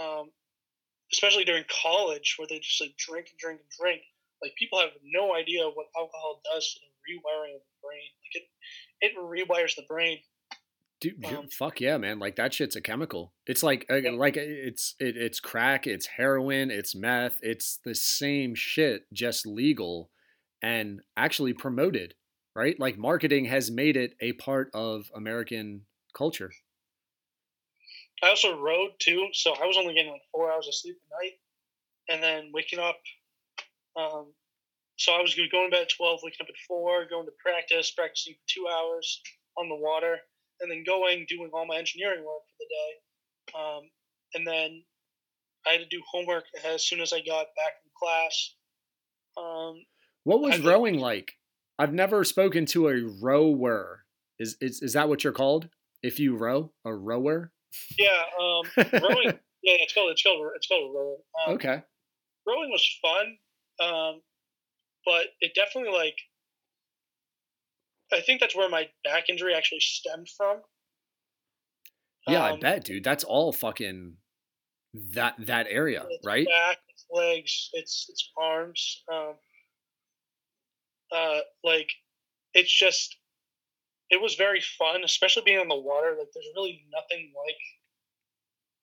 um, 0.00 0.30
especially 1.12 1.44
during 1.44 1.64
college 1.82 2.36
where 2.38 2.48
they 2.48 2.58
just 2.58 2.80
like 2.80 2.96
drink 2.96 3.28
and 3.30 3.38
drink 3.38 3.60
and 3.60 3.70
drink. 3.78 4.02
Like 4.42 4.54
people 4.58 4.78
have 4.78 4.90
no 5.02 5.34
idea 5.34 5.64
what 5.64 5.86
alcohol 5.96 6.42
does 6.52 6.74
to 6.74 6.80
the 6.80 7.14
rewiring 7.14 7.56
of 7.56 7.62
the 7.64 7.78
brain. 7.82 8.10
Like 8.20 8.42
it, 8.42 8.46
it 9.00 9.12
rewires 9.16 9.74
the 9.76 9.86
brain. 9.88 10.18
Dude, 11.00 11.24
Um, 11.26 11.48
fuck 11.48 11.80
yeah, 11.80 11.98
man! 11.98 12.18
Like 12.18 12.36
that 12.36 12.54
shit's 12.54 12.76
a 12.76 12.80
chemical. 12.80 13.34
It's 13.46 13.62
like 13.62 13.84
uh, 13.90 14.12
like 14.12 14.36
it's 14.38 14.94
it, 14.98 15.16
it's 15.16 15.40
crack, 15.40 15.86
it's 15.86 16.06
heroin, 16.06 16.70
it's 16.70 16.94
meth. 16.94 17.38
It's 17.42 17.78
the 17.84 17.94
same 17.94 18.54
shit, 18.54 19.02
just 19.12 19.46
legal 19.46 20.10
and 20.62 21.00
actually 21.16 21.52
promoted, 21.52 22.14
right? 22.54 22.78
Like 22.80 22.96
marketing 22.96 23.44
has 23.44 23.70
made 23.70 23.96
it 23.96 24.14
a 24.20 24.32
part 24.32 24.70
of 24.72 25.10
American 25.14 25.82
culture. 26.16 26.50
I 28.22 28.30
also 28.30 28.58
rode 28.58 28.92
too, 28.98 29.28
so 29.32 29.52
I 29.52 29.66
was 29.66 29.76
only 29.76 29.92
getting 29.92 30.12
like 30.12 30.22
four 30.32 30.50
hours 30.50 30.66
of 30.66 30.74
sleep 30.74 30.96
a 30.96 31.22
night, 31.22 31.34
and 32.08 32.22
then 32.22 32.52
waking 32.54 32.78
up. 32.78 32.96
Um, 33.96 34.32
so 34.96 35.12
I 35.12 35.20
was 35.20 35.34
going 35.34 35.50
to 35.50 35.70
bed 35.70 35.82
at 35.82 35.90
twelve, 35.94 36.20
waking 36.22 36.38
up 36.40 36.48
at 36.48 36.56
four, 36.66 37.04
going 37.04 37.26
to 37.26 37.32
practice, 37.38 37.90
practicing 37.90 38.32
for 38.32 38.48
two 38.48 38.66
hours 38.66 39.20
on 39.58 39.68
the 39.68 39.76
water, 39.76 40.20
and 40.60 40.70
then 40.70 40.84
going 40.86 41.26
doing 41.28 41.50
all 41.52 41.66
my 41.66 41.76
engineering 41.76 42.24
work 42.24 42.42
for 42.48 42.56
the 42.58 42.66
day. 42.68 43.58
Um, 43.58 43.82
and 44.34 44.46
then 44.46 44.82
I 45.66 45.72
had 45.72 45.80
to 45.80 45.88
do 45.88 46.02
homework 46.10 46.44
as 46.64 46.86
soon 46.86 47.00
as 47.00 47.12
I 47.12 47.18
got 47.18 47.46
back 47.56 47.74
from 47.82 47.90
class. 47.98 48.54
Um, 49.36 49.84
What 50.24 50.40
was 50.40 50.60
I 50.60 50.68
rowing 50.68 50.98
like? 50.98 51.32
I've 51.78 51.92
never 51.92 52.24
spoken 52.24 52.66
to 52.66 52.88
a 52.88 53.02
rower. 53.22 54.04
Is 54.38 54.56
is 54.60 54.82
is 54.82 54.92
that 54.94 55.08
what 55.08 55.24
you're 55.24 55.32
called? 55.32 55.68
If 56.02 56.18
you 56.18 56.36
row, 56.36 56.72
a 56.84 56.94
rower? 56.94 57.52
yeah, 57.98 58.22
um, 58.40 58.64
rowing. 59.02 59.38
Yeah, 59.62 59.76
it's 59.82 59.92
called 59.92 60.10
it's 60.10 60.22
called 60.22 60.50
it's 60.56 60.66
called 60.66 60.94
rowing. 60.94 61.18
Um, 61.46 61.54
okay. 61.54 61.82
rowing 62.46 62.70
was 62.70 62.98
fun, 63.02 63.36
um, 63.86 64.20
but 65.04 65.26
it 65.40 65.52
definitely 65.54 65.92
like 65.92 66.16
I 68.12 68.20
think 68.20 68.40
that's 68.40 68.54
where 68.54 68.68
my 68.68 68.88
back 69.04 69.28
injury 69.28 69.54
actually 69.54 69.80
stemmed 69.80 70.28
from. 70.36 70.62
Yeah, 72.28 72.42
I 72.44 72.52
Um, 72.52 72.60
bet, 72.60 72.84
dude. 72.84 73.04
That's 73.04 73.24
all 73.24 73.52
fucking 73.52 74.16
that 74.94 75.34
that 75.46 75.66
area, 75.68 76.06
it's 76.08 76.26
right? 76.26 76.46
Back, 76.46 76.78
legs, 77.10 77.70
it's 77.72 78.06
it's 78.08 78.32
arms. 78.36 79.02
Um, 79.12 79.34
uh, 81.12 81.40
like 81.62 81.90
it's 82.54 82.72
just 82.72 83.16
it 84.10 84.20
was 84.20 84.34
very 84.34 84.60
fun, 84.60 85.04
especially 85.04 85.42
being 85.44 85.58
on 85.58 85.68
the 85.68 85.76
water. 85.76 86.14
Like 86.18 86.28
there's 86.34 86.48
really 86.54 86.84
nothing 86.92 87.32
like 87.36 87.56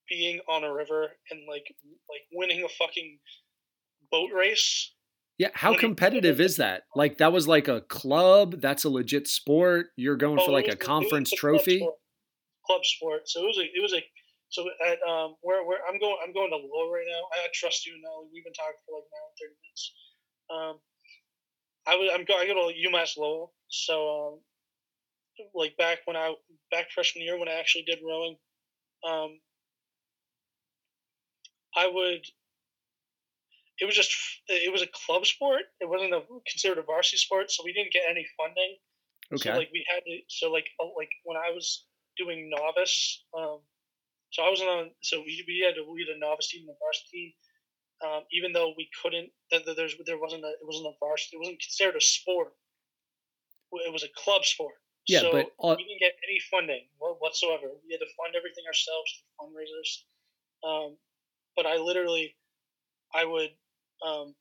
being 0.10 0.40
on 0.48 0.64
a 0.64 0.74
river 0.74 1.12
and 1.32 1.42
like 1.48 1.66
like 2.10 2.22
winning 2.32 2.64
a 2.64 2.70
fucking 2.70 3.20
boat 4.12 4.32
race. 4.34 4.94
Yeah, 5.44 5.50
how 5.54 5.72
What 5.72 5.80
do 5.82 5.82
you- 5.88 5.90
competitive 5.90 6.40
is 6.40 6.56
that? 6.56 6.84
Like 6.96 7.18
that 7.18 7.34
was 7.34 7.50
like 7.50 7.68
a 7.68 7.82
club, 7.82 8.62
that's 8.62 8.86
a 8.86 8.90
legit 8.90 9.28
sport. 9.28 9.88
You're 9.98 10.16
going 10.16 10.40
Oh, 10.40 10.46
for 10.46 10.52
like 10.52 10.70
a 10.70 10.76
conference 10.78 11.34
a 11.34 11.36
club 11.36 11.40
trophy. 11.60 11.80
sport. 11.80 11.96
Club 12.66 12.86
sport. 12.86 13.28
So 13.28 13.44
it 13.44 13.48
was 13.48 13.58
a 13.58 13.64
it 13.66 13.82
was 13.82 13.94
a 13.94 14.02
so 14.48 14.64
at 14.88 15.00
um 15.06 15.36
where 15.42 15.66
where 15.66 15.80
I'm 15.86 16.00
going 16.00 16.16
I'm 16.24 16.32
going 16.32 16.50
to 16.50 16.56
Lowell 16.56 16.92
right 16.94 17.04
now. 17.06 17.28
I 17.34 17.48
trust 17.54 17.86
you 17.86 17.92
now. 18.02 18.24
We've 18.32 18.46
been 18.46 18.54
talking 18.54 18.80
for 18.86 18.96
like 18.96 19.10
now 19.12 19.28
thirty 19.38 19.56
minutes. 19.60 19.94
Um, 20.50 20.80
I 21.88 21.96
was 21.98 22.10
I'm 22.14 22.24
going 22.24 22.40
I 22.40 22.48
go 22.54 22.72
to 22.72 22.90
UMass 22.90 23.18
Lowell, 23.18 23.54
so 23.68 24.40
um, 25.40 25.48
like 25.54 25.76
back 25.76 26.00
when 26.06 26.16
I 26.16 26.36
back 26.72 26.90
freshman 26.92 27.26
year 27.26 27.38
when 27.38 27.50
I 27.50 27.56
actually 27.60 27.84
did 27.84 28.00
rowing, 28.02 28.38
um, 29.06 29.42
I 31.76 31.88
would. 31.88 32.26
It 33.80 33.86
was 33.86 33.96
just 33.96 34.12
it 34.48 34.72
was 34.72 34.82
a 34.82 34.88
club 35.06 35.26
sport. 35.26 35.64
It 35.80 35.90
wasn't 35.90 36.14
a, 36.14 36.22
considered 36.50 36.78
a 36.78 36.84
varsity 36.84 37.18
sport, 37.18 37.52
so 37.52 37.64
we 37.66 37.74
didn't 37.74 37.92
get 37.92 38.04
any 38.10 38.26
funding. 38.38 38.78
Okay. 39.34 39.50
So 39.50 39.58
like 39.58 39.70
we 39.74 39.86
had 39.90 40.04
to, 40.06 40.20
so 40.30 40.52
like 40.52 40.68
uh, 40.80 40.90
like 40.96 41.10
when 41.24 41.38
I 41.38 41.50
was 41.52 41.86
doing 42.18 42.50
novice, 42.54 43.24
um, 43.36 43.60
so 44.32 44.44
I 44.44 44.50
wasn't 44.50 44.70
on. 44.70 44.92
So 45.02 45.22
we, 45.22 45.44
we 45.48 45.66
had 45.66 45.76
to 45.76 45.90
lead 45.90 46.08
a 46.10 46.20
novice 46.20 46.50
team 46.50 46.68
and 46.68 46.76
a 46.76 46.80
varsity. 46.80 47.36
Um, 48.04 48.24
even 48.34 48.52
though 48.52 48.74
we 48.76 48.90
couldn't, 49.02 49.32
th- 49.50 49.64
th- 49.64 49.78
there's 49.78 49.96
there 50.06 50.20
wasn't 50.20 50.44
a 50.44 50.50
it 50.50 50.66
wasn't 50.68 50.88
a 50.88 50.96
varsity. 51.00 51.38
It 51.38 51.40
wasn't 51.40 51.62
considered 51.62 51.96
a 51.96 52.02
sport. 52.02 52.54
It 53.74 53.92
was 53.92 54.04
a 54.04 54.12
club 54.16 54.46
sport. 54.46 54.76
Yeah, 55.08 55.22
so 55.22 55.32
but 55.32 55.52
all- 55.58 55.76
we 55.76 55.84
didn't 55.84 56.00
get 56.00 56.14
any 56.30 56.40
funding 56.52 56.86
whatsoever. 57.00 57.68
We 57.86 57.92
had 57.92 58.00
to 58.00 58.12
fund 58.16 58.36
everything 58.36 58.64
ourselves 58.68 59.10
through 59.12 59.48
fundraisers. 59.50 59.92
Um, 60.64 60.98
but 61.56 61.66
I 61.66 61.78
literally, 61.78 62.36
I 63.14 63.26
would, 63.26 63.50
um, 64.06 64.36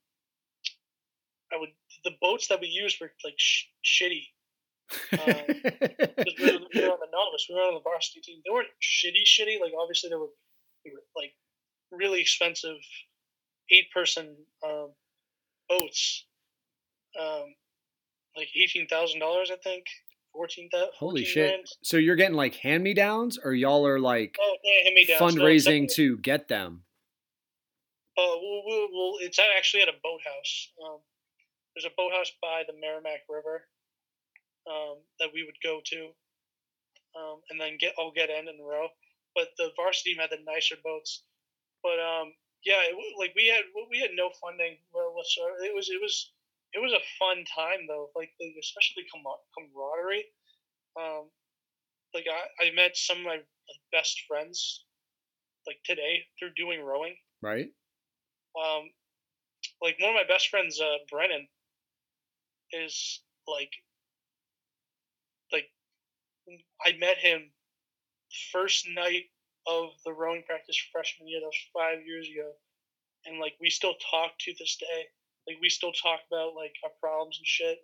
I 1.53 1.57
would 1.59 1.69
the 2.03 2.11
boats 2.21 2.47
that 2.47 2.59
we 2.59 2.67
used 2.67 2.97
were 2.99 3.11
like 3.23 3.35
sh- 3.37 3.65
shitty. 3.85 4.25
Because 5.13 6.39
we, 6.39 6.45
were, 6.51 6.59
we 6.73 6.81
were 6.81 6.91
on 6.91 6.99
the 6.99 7.07
novice, 7.11 7.47
we 7.49 7.55
were 7.55 7.61
on 7.61 7.73
the 7.73 7.81
varsity 7.81 8.21
team. 8.21 8.41
They 8.45 8.51
weren't 8.53 8.67
shitty, 8.81 9.23
shitty. 9.25 9.59
Like 9.59 9.71
obviously 9.79 10.09
they 10.09 10.15
were, 10.15 10.27
they 10.85 10.91
were 10.91 11.01
like 11.15 11.33
really 11.91 12.21
expensive 12.21 12.77
eight 13.71 13.91
person 13.93 14.35
um, 14.65 14.89
boats, 15.69 16.25
um, 17.19 17.45
like 18.37 18.49
eighteen 18.55 18.87
thousand 18.87 19.19
dollars, 19.19 19.49
I 19.51 19.57
think, 19.63 19.85
fourteen 20.33 20.69
thousand. 20.69 20.91
Holy 20.97 21.23
shit! 21.25 21.69
So 21.83 21.97
you're 21.97 22.15
getting 22.15 22.35
like 22.35 22.55
hand 22.55 22.83
me 22.83 22.93
downs, 22.93 23.39
or 23.43 23.53
y'all 23.53 23.85
are 23.87 23.99
like 23.99 24.35
Oh, 24.39 24.55
yeah, 24.63 24.83
hand 24.83 24.95
me 24.95 25.05
down. 25.05 25.19
fundraising 25.19 25.91
to 25.95 26.17
get 26.17 26.47
them? 26.47 26.83
Oh, 28.17 28.61
well, 28.67 28.87
well, 28.93 29.13
it's 29.21 29.39
actually 29.39 29.81
at 29.81 29.89
a 29.89 29.97
boathouse. 30.03 30.69
Um, 30.83 30.99
there's 31.73 31.89
a 31.89 31.97
boathouse 31.97 32.31
by 32.41 32.63
the 32.67 32.77
Merrimack 32.77 33.25
River 33.27 33.65
um, 34.69 35.01
that 35.19 35.33
we 35.33 35.43
would 35.43 35.57
go 35.63 35.81
to, 35.83 36.13
um, 37.17 37.41
and 37.49 37.59
then 37.59 37.77
get 37.79 37.95
all 37.97 38.11
get 38.13 38.29
in 38.29 38.47
and 38.47 38.61
row. 38.61 38.87
But 39.33 39.49
the 39.57 39.71
varsity 39.75 40.13
team 40.13 40.21
had 40.21 40.29
the 40.29 40.45
nicer 40.45 40.75
boats. 40.83 41.23
But 41.81 41.97
um, 41.97 42.33
yeah, 42.63 42.85
it, 42.85 42.95
like 43.17 43.33
we 43.35 43.47
had 43.47 43.65
we 43.89 43.99
had 43.99 44.11
no 44.13 44.29
funding 44.39 44.77
whatsoever. 44.93 45.57
It 45.65 45.73
was 45.73 45.89
it 45.89 45.99
was 45.99 46.31
it 46.73 46.79
was 46.79 46.93
a 46.93 47.01
fun 47.17 47.43
time 47.49 47.87
though. 47.87 48.09
Like 48.15 48.29
especially 48.59 49.09
camaraderie. 49.09 50.29
Um, 50.95 51.33
like 52.13 52.25
I, 52.29 52.69
I 52.69 52.71
met 52.75 52.95
some 52.95 53.19
of 53.19 53.25
my 53.25 53.39
best 53.91 54.21
friends 54.27 54.85
like 55.65 55.77
today 55.83 56.21
through 56.37 56.53
doing 56.55 56.83
rowing 56.83 57.15
Right? 57.43 57.67
Um, 58.57 58.89
like 59.81 59.99
one 59.99 60.09
of 60.11 60.15
my 60.15 60.27
best 60.27 60.49
friends, 60.49 60.79
uh, 60.79 60.97
Brennan, 61.09 61.47
is 62.71 63.21
like, 63.47 63.71
like, 65.51 65.69
I 66.85 66.97
met 66.99 67.17
him 67.17 67.51
first 68.51 68.87
night 68.95 69.25
of 69.67 69.89
the 70.05 70.13
rowing 70.13 70.43
practice 70.43 70.77
freshman 70.91 71.27
year. 71.27 71.39
That 71.39 71.47
was 71.47 71.71
five 71.73 72.05
years 72.05 72.27
ago, 72.29 72.51
and 73.25 73.39
like 73.39 73.53
we 73.61 73.69
still 73.69 73.95
talk 74.11 74.31
to 74.39 74.53
this 74.59 74.77
day. 74.79 75.05
Like 75.47 75.57
we 75.61 75.69
still 75.69 75.91
talk 75.91 76.19
about 76.31 76.55
like 76.55 76.73
our 76.83 76.91
problems 77.01 77.37
and 77.37 77.47
shit, 77.47 77.77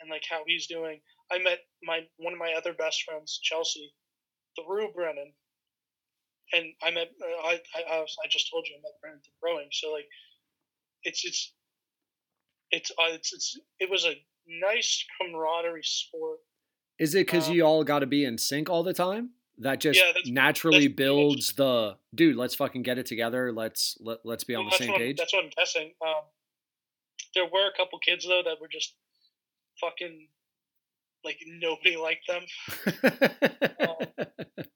and 0.00 0.10
like 0.10 0.24
how 0.28 0.42
he's 0.46 0.66
doing. 0.66 1.00
I 1.30 1.38
met 1.38 1.60
my 1.82 2.00
one 2.18 2.32
of 2.32 2.38
my 2.38 2.54
other 2.56 2.72
best 2.72 3.02
friends, 3.04 3.38
Chelsea, 3.42 3.92
through 4.56 4.92
Brennan, 4.92 5.32
and 6.52 6.64
I 6.82 6.90
met 6.90 7.08
uh, 7.22 7.46
I, 7.48 7.60
I 7.76 8.00
I 8.02 8.28
just 8.30 8.50
told 8.50 8.66
you 8.68 8.76
I 8.76 8.80
met 8.82 8.92
through 9.00 9.20
rowing. 9.42 9.68
So 9.72 9.92
like, 9.92 10.06
it's 11.02 11.24
it's 11.24 11.52
it's 12.70 12.90
uh, 12.92 13.12
it's 13.14 13.32
it's 13.32 13.58
it 13.80 13.90
was 13.90 14.04
a 14.04 14.14
nice 14.48 15.04
camaraderie 15.20 15.82
sport. 15.82 16.38
Is 16.98 17.14
it 17.14 17.26
because 17.26 17.48
Um, 17.48 17.54
you 17.54 17.62
all 17.64 17.84
got 17.84 17.98
to 18.00 18.06
be 18.06 18.24
in 18.24 18.38
sync 18.38 18.70
all 18.70 18.82
the 18.82 18.94
time? 18.94 19.30
That 19.58 19.80
just 19.80 19.98
Yeah, 19.98 20.08
that's- 20.08 20.28
naturally 20.28 20.86
that's 20.86 20.96
builds 20.96 21.52
the 21.54 21.96
dude. 22.14 22.36
Let's 22.36 22.54
fucking 22.54 22.82
get 22.82 22.98
it 22.98 23.06
together. 23.06 23.52
Let's 23.52 23.96
let, 24.00 24.18
let's 24.24 24.44
be 24.44 24.54
on 24.54 24.64
Well, 24.64 24.70
the 24.78 24.84
same 24.84 24.94
page. 24.94 25.16
That's 25.18 25.32
what 25.32 25.44
I'm 25.44 25.50
guessing. 25.56 25.92
Um, 26.06 26.22
there 27.34 27.44
were 27.44 27.66
a 27.68 27.76
couple 27.76 27.98
kids 27.98 28.26
though 28.26 28.42
that 28.44 28.60
were 28.60 28.68
just 28.68 28.94
fucking 29.80 30.28
like 31.24 31.38
nobody 31.46 31.96
liked 31.96 32.26
them. 32.28 32.44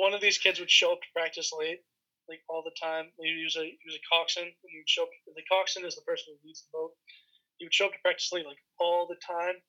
One 0.00 0.14
of 0.16 0.24
these 0.24 0.38
kids 0.38 0.58
would 0.58 0.70
show 0.70 0.92
up 0.92 1.02
to 1.04 1.12
practice 1.12 1.52
late, 1.52 1.84
like 2.26 2.40
all 2.48 2.64
the 2.64 2.72
time. 2.80 3.12
He 3.20 3.44
was 3.44 3.56
a 3.56 3.68
he 3.68 3.84
was 3.84 4.00
a 4.00 4.08
coxswain, 4.08 4.48
and 4.48 4.70
he 4.72 4.80
would 4.80 4.88
show 4.88 5.04
up. 5.04 5.12
The 5.28 5.44
coxswain 5.44 5.84
is 5.84 5.94
the 5.94 6.08
person 6.08 6.32
who 6.32 6.48
leads 6.48 6.64
the 6.64 6.72
boat. 6.72 6.92
He 7.58 7.66
would 7.66 7.74
show 7.74 7.86
up 7.86 7.92
to 7.92 8.00
practice 8.00 8.32
late, 8.32 8.46
like 8.46 8.64
all 8.80 9.04
the 9.04 9.20
time. 9.20 9.60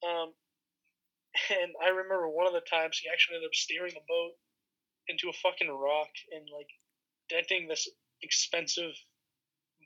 Um, 0.00 0.32
and 1.60 1.76
I 1.84 1.92
remember 1.92 2.28
one 2.28 2.46
of 2.46 2.56
the 2.56 2.64
times 2.64 2.96
he 2.96 3.12
actually 3.12 3.36
ended 3.36 3.52
up 3.52 3.54
steering 3.54 3.92
the 3.92 4.08
boat 4.08 4.32
into 5.08 5.28
a 5.28 5.36
fucking 5.44 5.68
rock 5.68 6.08
and 6.32 6.48
like 6.48 6.72
denting 7.28 7.68
this 7.68 7.84
expensive 8.22 8.96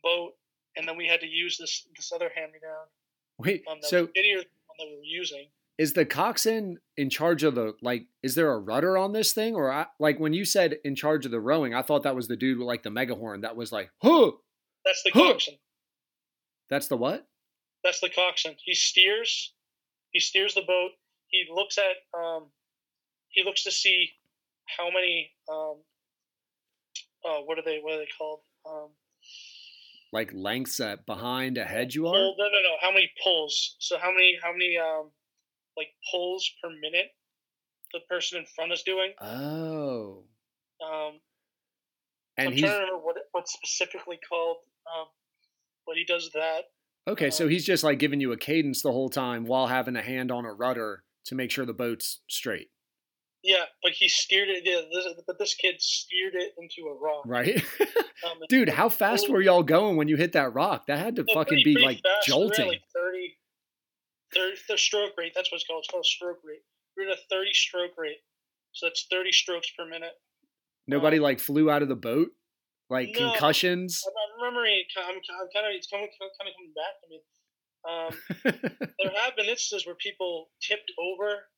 boat. 0.03 0.35
And 0.77 0.87
then 0.87 0.97
we 0.97 1.07
had 1.07 1.21
to 1.21 1.27
use 1.27 1.59
this 1.59 1.87
this 1.97 2.13
other 2.15 2.31
hand 2.31 2.53
me 2.53 2.59
down. 2.63 2.87
Wait, 3.39 3.65
Um, 3.67 3.79
so 3.83 4.03
was 4.03 4.15
shittier 4.15 4.39
the 4.39 4.55
one 4.71 4.79
that 4.79 4.87
we 4.87 4.97
were 4.97 5.11
using. 5.19 5.51
Is 5.79 5.93
the 5.95 6.05
coxswain 6.05 6.79
in 6.97 7.11
charge 7.11 7.43
of 7.43 7.55
the 7.55 7.75
like? 7.83 8.07
Is 8.23 8.35
there 8.35 8.53
a 8.53 8.59
rudder 8.59 8.97
on 8.97 9.13
this 9.13 9.33
thing, 9.33 9.55
or 9.55 9.73
I, 9.73 9.87
like 9.99 10.19
when 10.21 10.33
you 10.33 10.45
said 10.45 10.77
in 10.85 10.95
charge 10.95 11.25
of 11.27 11.33
the 11.33 11.41
rowing? 11.41 11.75
I 11.75 11.83
thought 11.83 12.03
that 12.05 12.15
was 12.15 12.29
the 12.29 12.37
dude 12.37 12.59
with 12.59 12.67
like 12.67 12.83
the 12.83 12.91
megahorn 12.91 13.43
that 13.43 13.57
was 13.57 13.73
like, 13.73 13.91
huh. 14.03 14.31
That's 14.85 15.03
the 15.03 15.11
Huh. 15.15 15.33
coxswain. 15.33 15.59
That's 16.71 16.89
the 16.89 16.97
what? 16.97 17.27
That's 17.83 18.01
the 18.01 18.11
coxswain. 18.11 18.57
He 18.65 18.75
steers. 18.75 19.53
He 20.11 20.21
steers 20.21 20.55
the 20.55 20.63
boat. 20.63 20.91
He 21.29 21.45
looks 21.53 21.77
at. 21.79 21.97
Um, 22.19 22.47
he 23.29 23.43
looks 23.45 23.65
to 23.65 23.71
see 23.73 24.11
how 24.79 24.91
many. 24.91 25.33
Um, 25.51 25.77
uh, 27.25 27.41
what 27.45 27.59
are 27.59 27.63
they? 27.65 27.79
What 27.83 27.95
are 27.95 27.99
they 27.99 28.09
called? 28.17 28.41
Um, 28.69 28.91
Like 30.13 30.31
lengths 30.33 30.79
at 30.81 31.05
behind 31.07 31.59
ahead 31.59 31.95
you 31.95 32.07
are? 32.07 32.13
pull, 32.15 32.37
no, 32.39 32.45
no, 32.45 32.51
no. 32.51 32.77
How 32.81 32.91
many 32.93 33.11
pulls? 33.23 33.77
So 33.81 33.99
how 33.99 34.11
many? 34.13 34.39
How 34.43 34.53
many? 34.53 34.77
Um, 34.79 35.11
like 35.77 35.89
pulls 36.11 36.49
per 36.63 36.71
minute? 36.71 37.09
The 37.93 38.01
person 38.09 38.39
in 38.39 38.47
front 38.57 38.73
is 38.73 38.83
doing. 38.83 39.13
Oh, 39.21 40.25
Um, 40.85 41.21
and 42.37 42.49
I'm 42.49 42.53
he's 42.53 42.63
trying 42.63 42.73
to 42.75 42.79
remember 42.81 42.99
what 43.05 43.17
what's 43.33 43.53
specifically 43.53 44.19
called. 44.29 44.57
Um, 44.87 45.07
but 45.87 45.97
he 45.97 46.05
does 46.05 46.31
that. 46.35 46.63
okay. 47.09 47.31
So 47.31 47.45
um, 47.45 47.51
he's 47.51 47.65
just 47.65 47.85
like 47.85 47.99
giving 47.99 48.21
you 48.21 48.33
a 48.33 48.37
cadence 48.37 48.83
the 48.83 48.91
whole 48.93 49.09
time 49.09 49.45
while 49.45 49.67
having 49.69 49.97
a 49.97 50.03
hand 50.03 50.33
on 50.33 50.45
a 50.45 50.53
rudder 50.53 51.05
to 51.27 51.35
make 51.35 51.51
sure 51.51 51.65
the 51.65 51.73
boat's 51.73 52.21
straight, 52.29 52.69
Yeah, 53.43 53.65
but 53.83 53.93
he 53.93 54.09
steered 54.09 54.49
it. 54.51 54.63
Yeah, 54.65 54.81
this, 54.93 55.07
but 55.27 55.39
this 55.39 55.55
kid 55.55 55.77
steered 55.81 56.35
it 56.35 56.53
into 56.59 56.89
a 56.91 56.95
rock. 56.99 57.23
right? 57.27 57.63
Um, 58.25 58.39
Dude, 58.49 58.71
how 58.71 58.89
fast 58.89 59.29
were 59.29 59.43
y'all 59.43 59.63
going 59.63 59.97
when 59.97 60.09
you 60.09 60.17
hit 60.17 60.33
that 60.33 60.55
rock? 60.55 60.87
That 60.87 60.99
had 60.99 61.17
to 61.17 61.25
fucking 61.25 61.45
pretty- 61.57 61.65
be 61.65 61.75
pretty 61.75 61.87
like 61.87 61.97
fast. 62.03 62.27
Jolting. 62.27 62.69
like 62.69 62.81
30, 62.95 63.37
30, 64.35 64.57
the 64.69 64.79
stroke 64.79 65.13
rate. 65.17 65.33
That's 65.35 65.51
what 65.51 65.57
it's 65.57 65.67
called. 65.67 65.85
It's 65.85 65.91
called 65.91 66.05
a 66.05 66.09
stroke 66.09 66.41
rate. 66.45 66.63
We're 66.97 67.11
at 67.11 67.19
a 67.19 67.21
30 67.31 67.53
stroke 67.55 67.95
rate. 67.97 68.23
So 68.73 68.87
that's 68.87 69.07
30 69.11 69.33
strokes 69.33 69.71
per 69.79 69.87
minute. 69.87 70.15
Nobody 70.87 71.19
um, 71.19 71.23
like 71.23 71.39
flew 71.41 71.71
out 71.71 71.83
of 71.83 71.89
the 71.89 71.97
boat, 71.97 72.29
like 72.91 73.11
No. 73.15 73.31
concussions. 73.31 74.03
I'm, 74.07 74.13
I'm 74.13 74.33
remembering. 74.43 74.85
I'm, 74.99 75.17
I'm 75.17 75.49
kind 75.55 75.67
of, 75.67 75.73
it's 75.73 75.87
coming, 75.87 76.09
kind 76.19 76.31
of 76.31 76.37
coming 76.37 76.73
back 76.75 76.95
to 77.01 77.07
me. 77.09 77.19
Um, 77.85 78.13
there 78.99 79.13
have 79.25 79.37
been 79.37 79.47
instances 79.47 79.87
where 79.87 79.95
people 79.97 80.51
tipped 80.61 80.91
over 80.99 81.49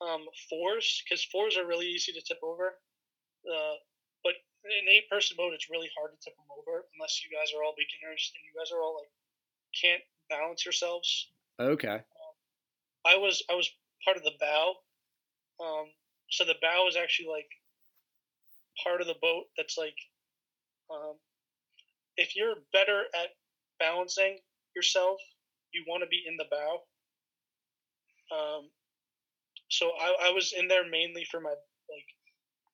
um, 0.00 0.24
fours 0.48 1.02
because 1.04 1.24
fours 1.24 1.56
are 1.56 1.66
really 1.66 1.86
easy 1.86 2.12
to 2.12 2.22
tip 2.22 2.38
over. 2.42 2.78
Uh, 3.42 3.76
but 4.22 4.34
in 4.64 4.86
an 4.86 4.88
eight 4.92 5.08
person 5.10 5.36
boat, 5.36 5.52
it's 5.54 5.70
really 5.70 5.90
hard 5.98 6.12
to 6.12 6.18
tip 6.22 6.36
them 6.36 6.50
over 6.52 6.86
unless 6.94 7.22
you 7.24 7.30
guys 7.34 7.50
are 7.56 7.64
all 7.64 7.74
beginners 7.76 8.30
and 8.34 8.42
you 8.46 8.52
guys 8.54 8.70
are 8.70 8.80
all 8.82 9.00
like 9.00 9.10
can't 9.74 10.02
balance 10.30 10.64
yourselves. 10.64 11.30
Okay. 11.60 12.00
I 13.06 13.16
was 13.16 13.42
I 13.50 13.54
was 13.54 13.68
part 14.04 14.16
of 14.16 14.22
the 14.22 14.32
bow. 14.40 14.74
Um, 15.60 15.86
so 16.30 16.44
the 16.44 16.54
bow 16.60 16.86
is 16.88 16.96
actually 16.96 17.28
like 17.28 17.48
part 18.82 19.00
of 19.00 19.06
the 19.06 19.16
boat 19.20 19.44
that's 19.56 19.76
like 19.76 19.96
um, 20.90 21.14
if 22.16 22.36
you're 22.36 22.54
better 22.72 23.04
at 23.14 23.30
balancing 23.78 24.38
yourself, 24.74 25.18
you 25.72 25.84
want 25.88 26.02
to 26.02 26.08
be 26.08 26.22
in 26.26 26.36
the 26.36 26.44
bow. 26.50 26.80
Um, 28.30 28.68
so 29.68 29.90
I, 30.00 30.28
I 30.28 30.30
was 30.30 30.52
in 30.58 30.68
there 30.68 30.88
mainly 30.88 31.26
for 31.30 31.40
my 31.40 31.50
like 31.50 32.08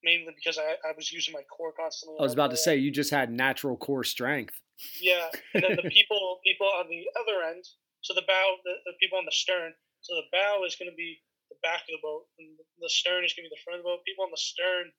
mainly 0.02 0.35
because 0.36 0.59
I, 0.59 0.74
I 0.86 0.93
was 0.97 1.12
using 1.12 1.32
my 1.32 1.43
core 1.56 1.73
constantly. 1.78 2.19
I 2.19 2.23
was 2.23 2.32
about 2.32 2.51
to 2.51 2.56
say 2.56 2.77
you 2.77 2.90
just 2.90 3.11
had 3.11 3.31
natural 3.31 3.77
core 3.77 4.05
strength. 4.05 4.61
yeah, 5.01 5.28
and 5.55 5.62
then 5.62 5.77
the 5.77 5.90
people 5.90 6.40
people 6.44 6.69
on 6.78 6.86
the 6.89 7.05
other 7.20 7.43
end. 7.55 7.65
So 8.05 8.12
the 8.12 8.28
bow, 8.28 8.60
the, 8.68 8.76
the 8.85 8.97
people 9.01 9.16
on 9.16 9.24
the 9.24 9.32
stern. 9.32 9.72
So 10.05 10.12
the 10.20 10.28
bow 10.28 10.68
is 10.68 10.76
going 10.76 10.93
to 10.93 10.97
be 10.97 11.24
the 11.48 11.56
back 11.64 11.89
of 11.89 11.97
the 11.97 12.05
boat, 12.05 12.28
and 12.39 12.52
the 12.76 12.93
stern 12.93 13.24
is 13.24 13.32
going 13.32 13.48
to 13.48 13.51
be 13.51 13.56
the 13.56 13.64
front 13.64 13.81
of 13.81 13.82
the 13.82 13.89
boat. 13.89 14.05
People 14.05 14.28
on 14.28 14.31
the 14.31 14.44
stern, 14.44 14.93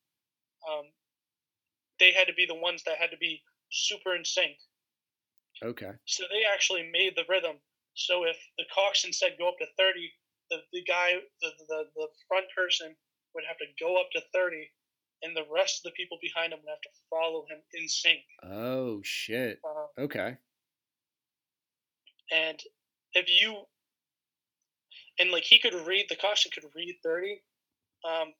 um, 0.66 0.90
they 2.02 2.12
had 2.12 2.26
to 2.26 2.34
be 2.34 2.50
the 2.50 2.58
ones 2.58 2.82
that 2.90 2.98
had 2.98 3.14
to 3.14 3.22
be 3.22 3.46
super 3.70 4.18
in 4.18 4.26
sync. 4.26 4.58
Okay. 5.62 5.94
So 6.10 6.26
they 6.34 6.50
actually 6.50 6.90
made 6.90 7.14
the 7.14 7.30
rhythm. 7.30 7.62
So 7.94 8.26
if 8.26 8.36
the 8.58 8.66
coxswain 8.74 9.14
said 9.14 9.38
go 9.38 9.54
up 9.54 9.62
to 9.62 9.70
30, 9.78 10.10
the, 10.50 10.58
the 10.74 10.84
guy, 10.84 11.22
the, 11.42 11.50
the, 11.70 11.80
the 11.96 12.08
front 12.28 12.50
person 12.58 12.98
would 13.38 13.46
have 13.48 13.62
to 13.62 13.70
go 13.80 14.02
up 14.02 14.10
to 14.18 14.22
30, 14.34 14.66
and 15.22 15.38
the 15.38 15.46
rest 15.54 15.86
of 15.86 15.94
the 15.94 15.96
people 15.96 16.18
behind 16.26 16.54
him 16.54 16.60
would 16.66 16.74
have 16.74 16.82
to 16.82 16.96
follow 17.14 17.46
him 17.54 17.62
in 17.78 17.88
sync. 17.88 18.20
Oh 18.42 19.02
shit. 19.06 19.62
Uh, 19.64 20.02
Okay. 20.02 20.38
and 22.34 22.60
if 23.16 23.30
you, 23.30 23.64
and 25.20 25.32
like 25.32 25.44
he 25.44 25.60
could 25.60 25.74
read, 25.88 26.06
the 26.10 26.16
coxswain 26.16 26.52
could 26.54 26.70
read 26.76 26.96
30, 27.04 27.42
um, 28.04 28.34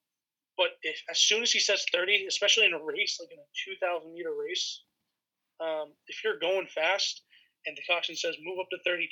but 0.58 0.78
if 0.84 1.02
as 1.10 1.20
soon 1.20 1.44
as 1.44 1.52
he 1.52 1.60
says 1.60 1.86
30, 1.92 2.28
especially 2.28 2.66
in 2.66 2.74
a 2.74 2.84
race, 2.84 3.18
like 3.20 3.32
in 3.32 3.40
a 3.40 3.50
2,000 3.80 4.14
meter 4.14 4.36
race, 4.36 4.84
um, 5.60 5.92
if 6.08 6.24
you're 6.24 6.40
going 6.40 6.68
fast 6.68 7.24
and 7.66 7.76
the 7.76 7.84
coxswain 7.88 8.16
says 8.16 8.36
move 8.44 8.60
up 8.60 8.70
to 8.72 8.78
32, 8.86 9.10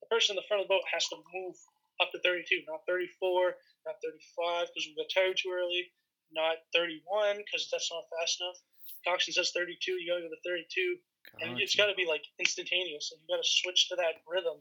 the 0.00 0.08
person 0.08 0.34
in 0.34 0.36
the 0.36 0.48
front 0.48 0.62
of 0.62 0.68
the 0.68 0.74
boat 0.74 0.84
has 0.92 1.08
to 1.08 1.16
move 1.32 1.56
up 2.00 2.10
to 2.12 2.18
32, 2.20 2.64
not 2.68 2.80
34, 2.88 3.56
not 3.86 3.96
35 4.02 4.68
because 4.72 4.88
we 4.88 4.96
got 4.96 5.12
tired 5.12 5.36
too 5.36 5.52
early, 5.52 5.92
not 6.32 6.64
31 6.74 7.38
because 7.44 7.68
that's 7.70 7.92
not 7.92 8.04
fast 8.12 8.40
enough. 8.40 8.58
Coxswain 9.04 9.36
says 9.36 9.52
32, 9.52 10.00
you 10.00 10.08
gotta 10.08 10.24
go 10.24 10.32
to 10.32 10.40
32, 10.44 10.96
and 11.40 11.60
it's 11.60 11.76
got 11.76 11.86
to 11.86 11.94
be 11.94 12.06
like 12.06 12.24
instantaneous, 12.38 13.12
and 13.12 13.20
you 13.20 13.28
got 13.28 13.42
to 13.42 13.48
switch 13.48 13.88
to 13.88 13.96
that 13.96 14.20
rhythm. 14.28 14.60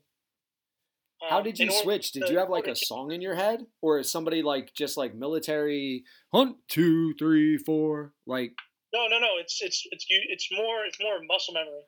How 1.29 1.37
Um, 1.37 1.43
did 1.43 1.57
you 1.59 1.71
switch? 1.71 2.11
Did 2.11 2.29
you 2.29 2.37
have 2.37 2.49
like 2.49 2.67
a 2.67 2.75
song 2.75 3.11
in 3.11 3.21
your 3.21 3.35
head, 3.35 3.65
or 3.81 3.99
is 3.99 4.11
somebody 4.11 4.41
like 4.41 4.73
just 4.73 4.97
like 4.97 5.15
military 5.15 6.03
hunt 6.33 6.57
two 6.67 7.13
three 7.15 7.57
four 7.57 8.13
like 8.25 8.53
No, 8.93 9.07
no, 9.07 9.19
no. 9.19 9.29
It's 9.39 9.61
it's 9.61 9.85
it's 9.91 10.09
you. 10.09 10.21
It's 10.29 10.49
more 10.51 10.83
it's 10.85 10.99
more 11.01 11.19
muscle 11.27 11.53
memory. 11.53 11.83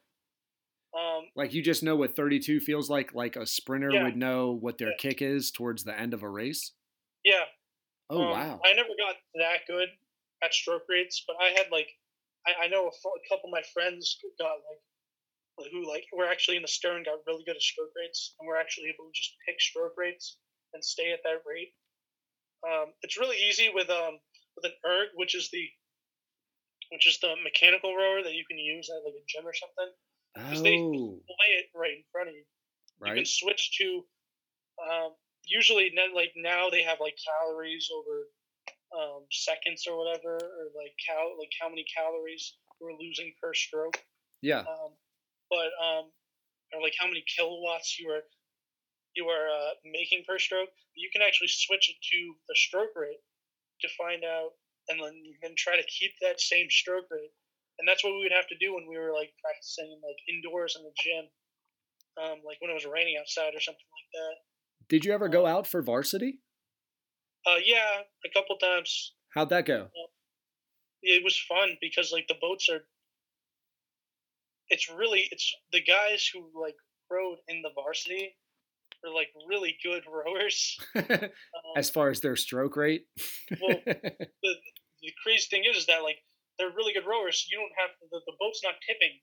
Um, 0.97 1.23
like 1.35 1.53
you 1.53 1.61
just 1.61 1.83
know 1.83 1.95
what 1.97 2.15
thirty 2.15 2.39
two 2.39 2.59
feels 2.61 2.89
like? 2.89 3.13
Like 3.13 3.35
a 3.35 3.45
sprinter 3.45 3.91
Yeah. 3.91 4.03
would 4.03 4.15
know 4.15 4.51
what 4.51 4.77
their 4.77 4.91
Yeah. 4.91 4.97
kick 4.99 5.21
is 5.21 5.51
towards 5.51 5.83
the 5.83 5.97
end 5.99 6.13
of 6.13 6.23
a 6.23 6.29
race. 6.29 6.71
yeah. 7.23 7.43
Oh 8.09 8.21
um, 8.21 8.29
wow. 8.29 8.61
I 8.63 8.73
never 8.73 8.89
got 8.97 9.15
that 9.35 9.65
good 9.67 9.89
at 10.43 10.53
stroke 10.53 10.83
rates, 10.87 11.23
but 11.27 11.35
I 11.41 11.49
had 11.49 11.71
like 11.71 11.89
I, 12.47 12.65
I 12.65 12.67
know 12.67 12.83
a, 12.85 12.87
f- 12.87 12.93
a 13.03 13.27
couple 13.27 13.49
of 13.49 13.51
my 13.51 13.63
friends 13.73 14.17
got 14.39 14.45
like, 14.69 14.79
who 15.71 15.87
like 15.87 16.05
were 16.15 16.25
actually 16.27 16.57
in 16.57 16.61
the 16.61 16.67
stern 16.67 17.03
got 17.03 17.19
really 17.27 17.43
good 17.45 17.55
at 17.55 17.61
stroke 17.61 17.91
rates, 17.95 18.35
and 18.39 18.47
were 18.47 18.57
actually 18.57 18.87
able 18.89 19.05
to 19.05 19.13
just 19.15 19.35
pick 19.47 19.59
stroke 19.59 19.93
rates 19.97 20.37
and 20.73 20.83
stay 20.83 21.11
at 21.11 21.19
that 21.23 21.41
rate. 21.47 21.73
Um, 22.67 22.93
it's 23.03 23.17
really 23.17 23.37
easy 23.37 23.69
with 23.73 23.89
um 23.89 24.19
with 24.55 24.65
an 24.65 24.73
erg, 24.85 25.09
which 25.15 25.35
is 25.35 25.49
the 25.51 25.65
which 26.91 27.07
is 27.07 27.19
the 27.19 27.35
mechanical 27.43 27.95
rower 27.95 28.21
that 28.23 28.33
you 28.33 28.45
can 28.45 28.57
use 28.59 28.89
at 28.89 29.03
like 29.03 29.15
a 29.15 29.25
gym 29.27 29.47
or 29.47 29.53
something. 29.53 29.91
because 30.35 30.61
they- 30.63 30.77
Oh, 30.77 31.21
Lay 31.27 31.51
it 31.57 31.65
right 31.73 31.97
in 31.97 32.03
front 32.11 32.29
of 32.29 32.35
you. 32.35 32.43
Right. 32.99 33.09
You 33.11 33.15
can 33.21 33.25
switch 33.25 33.77
to 33.79 34.05
um, 34.81 35.15
usually 35.45 35.91
like 36.13 36.33
now 36.35 36.69
they 36.69 36.83
have 36.83 36.99
like 36.99 37.17
calories 37.17 37.89
over 37.95 38.27
um, 38.95 39.25
seconds 39.31 39.85
or 39.87 39.97
whatever, 39.97 40.35
or 40.35 40.65
like 40.75 40.93
cal 41.05 41.35
like 41.39 41.49
how 41.59 41.69
many 41.69 41.85
calories 41.95 42.55
we're 42.79 42.93
losing 42.93 43.33
per 43.41 43.53
stroke. 43.53 43.97
Yeah. 44.41 44.59
Um, 44.59 44.93
but 45.49 45.69
um, 45.79 46.11
or 46.73 46.81
like 46.81 46.95
how 46.99 47.07
many 47.07 47.23
kilowatts 47.25 47.97
you 47.99 48.09
are 48.09 48.23
you 49.15 49.25
are 49.31 49.47
uh, 49.47 49.71
making 49.85 50.23
per 50.27 50.37
stroke. 50.37 50.69
You 50.95 51.09
can 51.11 51.21
actually 51.21 51.47
switch 51.47 51.89
it 51.89 51.95
to 51.95 52.19
the 52.47 52.55
stroke 52.55 52.95
rate 52.95 53.23
to 53.81 53.87
find 53.97 54.23
out, 54.23 54.51
and 54.89 54.99
then 54.99 55.15
you 55.23 55.35
can 55.41 55.55
try 55.57 55.75
to 55.75 55.87
keep 55.87 56.11
that 56.21 56.39
same 56.39 56.67
stroke 56.69 57.07
rate. 57.09 57.31
And 57.79 57.87
that's 57.87 58.03
what 58.03 58.13
we 58.13 58.23
would 58.23 58.35
have 58.35 58.47
to 58.47 58.59
do 58.59 58.75
when 58.75 58.87
we 58.87 58.97
were 58.97 59.11
like 59.11 59.31
practicing 59.43 59.99
like 60.03 60.19
indoors 60.31 60.75
in 60.79 60.83
the 60.83 60.95
gym, 60.99 61.25
um, 62.19 62.39
like 62.45 62.59
when 62.61 62.71
it 62.71 62.75
was 62.75 62.85
raining 62.85 63.15
outside 63.19 63.51
or 63.55 63.59
something 63.59 63.89
like 63.91 64.11
that. 64.13 64.35
Did 64.87 65.03
you 65.03 65.13
ever 65.13 65.27
go 65.27 65.45
out 65.45 65.67
for 65.67 65.81
varsity? 65.81 66.39
Uh, 67.45 67.59
yeah, 67.63 68.03
a 68.25 68.29
couple 68.33 68.55
times. 68.57 69.13
How'd 69.33 69.49
that 69.49 69.65
go? 69.65 69.89
It 71.03 71.23
was 71.23 71.37
fun 71.37 71.77
because 71.81 72.11
like 72.11 72.27
the 72.27 72.39
boats 72.41 72.69
are. 72.69 72.81
It's 74.69 74.89
really 74.89 75.27
it's 75.31 75.53
the 75.71 75.81
guys 75.83 76.29
who 76.33 76.49
like 76.59 76.75
rowed 77.11 77.37
in 77.47 77.61
the 77.61 77.69
varsity 77.75 78.35
are 79.05 79.13
like 79.13 79.29
really 79.47 79.77
good 79.83 80.03
rowers. 80.11 80.77
Um, 80.95 81.29
as 81.77 81.89
far 81.89 82.09
as 82.09 82.21
their 82.21 82.35
stroke 82.35 82.75
rate. 82.75 83.05
Well, 83.61 83.79
the 83.85 84.53
the 85.01 85.11
crazy 85.23 85.47
thing 85.49 85.63
is, 85.69 85.77
is 85.77 85.85
that 85.87 86.01
like 86.03 86.17
they're 86.57 86.71
really 86.75 86.93
good 86.93 87.05
rowers. 87.07 87.45
You 87.51 87.59
don't 87.59 87.75
have 87.77 87.91
the, 88.11 88.19
the 88.25 88.33
boat's 88.39 88.61
not 88.63 88.75
tipping 88.87 89.19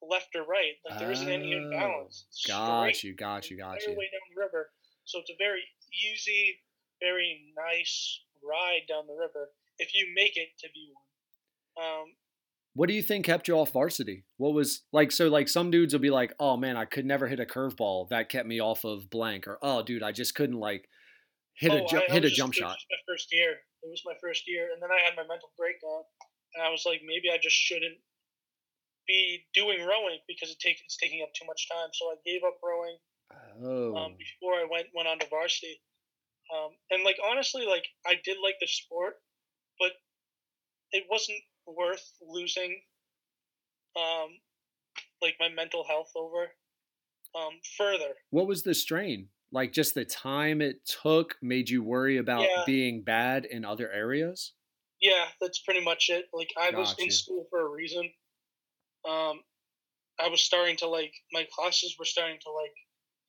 left 0.00 0.28
or 0.36 0.44
right. 0.44 0.74
Like 0.88 0.98
there 1.00 1.10
isn't 1.10 1.28
any 1.28 1.54
Oh, 1.54 1.58
imbalance. 1.58 2.24
It's 2.30 2.46
got 2.46 2.82
straight 2.94 3.02
you, 3.04 3.14
got 3.16 3.50
you, 3.50 3.56
the 3.56 3.62
got 3.62 3.82
you. 3.82 3.90
way 3.96 4.08
down 4.12 4.24
the 4.34 4.40
river. 4.40 4.70
So 5.04 5.18
it's 5.20 5.30
a 5.30 5.36
very 5.38 5.62
easy, 5.92 6.60
very 7.00 7.52
nice 7.56 8.20
ride 8.42 8.86
down 8.88 9.06
the 9.06 9.14
river 9.18 9.50
if 9.78 9.94
you 9.94 10.06
make 10.14 10.36
it 10.36 10.48
to 10.60 10.68
be 10.72 10.92
one. 10.94 11.84
Um, 11.84 12.06
What 12.76 12.88
do 12.88 12.94
you 12.94 13.02
think 13.02 13.24
kept 13.24 13.48
you 13.48 13.56
off 13.56 13.72
varsity? 13.72 14.24
What 14.36 14.52
was 14.52 14.82
like 14.92 15.10
so 15.10 15.28
like 15.28 15.48
some 15.48 15.70
dudes 15.70 15.94
will 15.94 16.00
be 16.00 16.10
like, 16.10 16.34
"Oh 16.38 16.56
man, 16.58 16.76
I 16.76 16.84
could 16.84 17.06
never 17.06 17.26
hit 17.26 17.40
a 17.40 17.46
curveball. 17.46 18.10
That 18.10 18.28
kept 18.28 18.46
me 18.46 18.60
off 18.60 18.84
of 18.84 19.08
blank." 19.08 19.48
Or, 19.48 19.58
"Oh 19.62 19.82
dude, 19.82 20.02
I 20.02 20.12
just 20.12 20.34
couldn't 20.34 20.60
like 20.60 20.86
hit 21.54 21.72
a 21.72 21.82
oh, 21.82 21.86
ju- 21.88 21.96
I- 22.04 22.10
I 22.10 22.12
hit 22.12 22.24
a 22.24 22.28
just- 22.28 22.36
jump 22.36 22.54
it 22.54 22.60
was 22.62 22.70
shot." 22.70 22.78
my 22.90 23.00
first 23.08 23.28
year. 23.32 23.52
It 23.82 23.88
was 23.88 24.02
my 24.04 24.12
first 24.20 24.44
year, 24.46 24.68
and 24.74 24.82
then 24.82 24.90
I 24.92 25.00
had 25.04 25.16
my 25.16 25.22
mental 25.24 25.50
breakdown, 25.56 26.04
and 26.54 26.62
I 26.64 26.70
was 26.70 26.84
like, 26.84 27.00
maybe 27.06 27.30
I 27.32 27.38
just 27.38 27.56
shouldn't 27.56 27.96
be 29.06 29.46
doing 29.54 29.80
rowing 29.86 30.18
because 30.28 30.50
it 30.50 30.58
takes 30.58 30.82
it's 30.84 30.96
taking 30.98 31.22
up 31.22 31.32
too 31.32 31.46
much 31.46 31.68
time. 31.70 31.88
So 31.94 32.06
I 32.12 32.16
gave 32.26 32.42
up 32.44 32.58
rowing. 32.62 32.98
Oh. 33.62 33.96
um, 33.96 34.16
before 34.18 34.54
I 34.54 34.66
went 34.70 34.88
went 34.94 35.08
on 35.08 35.18
to 35.20 35.26
varsity. 35.28 35.80
Um, 36.52 36.76
and 36.90 37.04
like 37.04 37.16
honestly, 37.24 37.64
like 37.64 37.86
I 38.04 38.20
did 38.22 38.36
like 38.42 38.56
the 38.60 38.66
sport, 38.68 39.14
but 39.80 39.92
it 40.92 41.04
wasn't 41.10 41.38
worth 41.66 42.12
losing, 42.20 42.80
um, 43.96 44.28
like 45.22 45.36
my 45.40 45.48
mental 45.48 45.84
health 45.84 46.12
over. 46.16 46.48
Um, 47.34 47.60
further, 47.76 48.14
What 48.30 48.46
was 48.46 48.62
the 48.62 48.74
strain? 48.74 49.28
Like 49.52 49.72
just 49.72 49.94
the 49.94 50.04
time 50.06 50.62
it 50.62 50.86
took 50.86 51.36
made 51.42 51.68
you 51.68 51.82
worry 51.82 52.16
about 52.16 52.42
Yeah. 52.42 52.64
being 52.64 53.02
bad 53.02 53.44
in 53.44 53.64
other 53.64 53.90
areas? 53.92 54.54
yeah, 55.02 55.28
that's 55.40 55.58
pretty 55.60 55.82
much 55.84 56.08
it. 56.08 56.26
Like 56.32 56.52
I 56.56 56.70
was 56.70 56.98
in 56.98 57.10
school 57.10 57.46
for 57.50 57.60
a 57.60 57.68
reason. 57.68 58.10
Um, 59.06 59.44
I 60.18 60.28
was 60.28 60.40
starting 60.42 60.76
to 60.78 60.86
like 60.88 61.14
my 61.32 61.46
classes 61.52 61.96
were 61.98 62.06
starting 62.06 62.38
to 62.40 62.50
like 62.50 62.74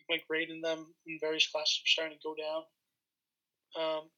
my 0.09 0.19
grade 0.29 0.49
in 0.49 0.61
them 0.61 0.95
in 1.05 1.17
various 1.19 1.47
classes 1.49 1.81
were 1.83 1.87
starting 1.87 2.17
to 2.17 2.23
go 2.23 2.35
down. 2.35 2.63
Um, 3.75 4.09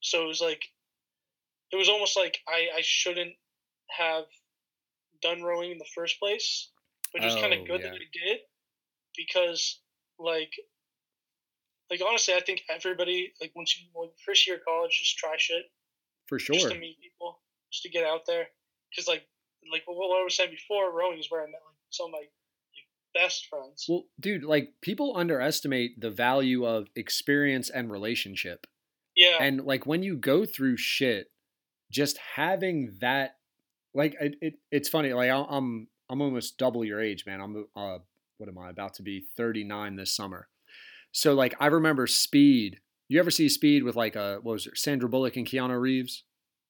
so 0.00 0.22
it 0.22 0.28
was 0.28 0.40
like 0.40 0.62
it 1.72 1.76
was 1.76 1.88
almost 1.88 2.16
like 2.16 2.38
I, 2.48 2.68
I 2.76 2.80
shouldn't 2.82 3.32
have 3.90 4.24
done 5.22 5.42
rowing 5.42 5.70
in 5.70 5.78
the 5.78 5.86
first 5.94 6.18
place, 6.18 6.70
which 7.12 7.22
was 7.24 7.34
kind 7.34 7.54
Oh, 7.54 7.60
of 7.60 7.66
good 7.66 7.80
yeah. 7.80 7.90
that 7.90 7.94
I 7.96 8.26
did 8.26 8.38
because 9.16 9.80
like 10.18 10.52
like 11.90 12.00
honestly 12.06 12.34
I 12.34 12.40
think 12.40 12.62
everybody 12.70 13.32
like 13.40 13.52
once 13.54 13.76
you 13.78 13.86
like 14.00 14.10
first 14.24 14.46
year 14.46 14.56
of 14.56 14.64
college 14.64 14.98
just 14.98 15.16
try 15.18 15.34
shit 15.38 15.64
For 16.28 16.38
sure, 16.38 16.54
just 16.54 16.70
to 16.70 16.78
meet 16.78 16.98
people 17.00 17.40
just 17.70 17.82
to 17.84 17.90
get 17.90 18.04
out 18.04 18.22
there 18.26 18.46
because 18.90 19.06
like 19.08 19.26
like 19.70 19.82
what 19.86 20.20
I 20.20 20.24
was 20.24 20.36
saying 20.36 20.50
before 20.50 20.92
rowing 20.96 21.18
is 21.18 21.30
where 21.30 21.42
I 21.42 21.46
met 21.46 21.60
like 21.66 21.76
some 21.90 22.06
of 22.06 22.12
my 22.12 22.18
like, 22.18 22.28
best 23.14 23.46
friends. 23.46 23.86
Well, 23.88 24.04
dude, 24.18 24.42
like 24.42 24.72
people 24.80 25.16
underestimate 25.16 26.00
the 26.00 26.10
value 26.10 26.64
of 26.66 26.88
experience 26.96 27.68
and 27.70 27.90
relationship. 27.92 28.66
yeah, 29.14 29.36
and 29.40 29.64
like 29.64 29.86
when 29.86 30.02
you 30.02 30.16
go 30.16 30.44
through 30.46 30.78
shit 30.78 31.28
just 31.92 32.18
having 32.34 32.96
that 33.00 33.36
like 33.94 34.16
it, 34.20 34.36
it 34.40 34.54
it's 34.72 34.88
funny 34.88 35.12
like 35.12 35.30
I- 35.30 35.46
i'm 35.48 35.86
i'm 36.08 36.20
almost 36.22 36.58
double 36.58 36.84
your 36.84 37.00
age 37.00 37.24
man. 37.26 37.40
I'm 37.40 37.66
uh 37.76 37.98
what 38.38 38.48
am 38.48 38.58
i 38.58 38.70
about 38.70 38.94
to 38.94 39.02
be 39.02 39.24
39 39.36 39.96
this 39.96 40.10
summer. 40.10 40.48
So 41.12 41.34
like 41.34 41.54
i 41.60 41.66
remember 41.66 42.06
speed. 42.06 42.80
You 43.08 43.20
ever 43.20 43.30
see 43.30 43.48
speed 43.48 43.84
with 43.84 43.94
like 43.94 44.16
a 44.16 44.38
what 44.42 44.52
was 44.54 44.66
it 44.66 44.78
sandra 44.78 45.08
bullock 45.08 45.36
and 45.36 45.46
keanu 45.46 45.78
reeves? 45.80 46.24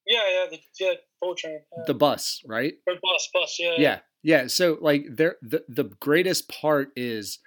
Yeah, 0.05 0.19
yeah, 0.29 0.45
the 0.51 0.59
yeah, 0.79 0.93
full 1.21 1.33
train, 1.33 1.61
yeah. 1.77 1.83
the 1.87 1.93
bus 1.93 2.41
right? 2.45 2.73
The 2.85 2.99
bus, 3.01 3.29
bus, 3.33 3.57
yeah, 3.57 3.75
yeah 3.77 3.99
yeah 4.21 4.47
so 4.47 4.77
like 4.81 5.05
there 5.09 5.37
the, 5.41 5.63
the 5.69 5.85
greatest 5.85 6.49
part 6.49 6.89
is 6.95 7.39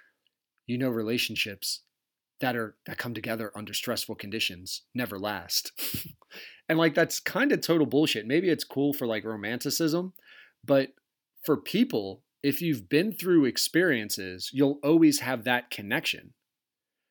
you 0.65 0.77
know 0.77 0.89
relationships 0.89 1.81
that 2.39 2.55
are 2.55 2.75
that 2.85 2.97
come 2.97 3.13
together 3.13 3.51
under 3.55 3.73
stressful 3.73 4.15
conditions 4.15 4.83
never 4.93 5.17
last 5.19 5.71
and 6.69 6.77
like 6.77 6.93
that's 6.93 7.19
kind 7.19 7.51
of 7.51 7.61
total 7.61 7.85
bullshit 7.85 8.27
maybe 8.27 8.49
it's 8.49 8.63
cool 8.63 8.93
for 8.93 9.07
like 9.07 9.23
romanticism 9.23 10.13
but 10.63 10.89
for 11.43 11.57
people 11.57 12.23
if 12.43 12.61
you've 12.61 12.87
been 12.87 13.11
through 13.11 13.45
experiences, 13.45 14.51
you'll 14.53 14.79
always 14.83 15.19
have 15.19 15.43
that 15.43 15.69
connection. 15.69 16.33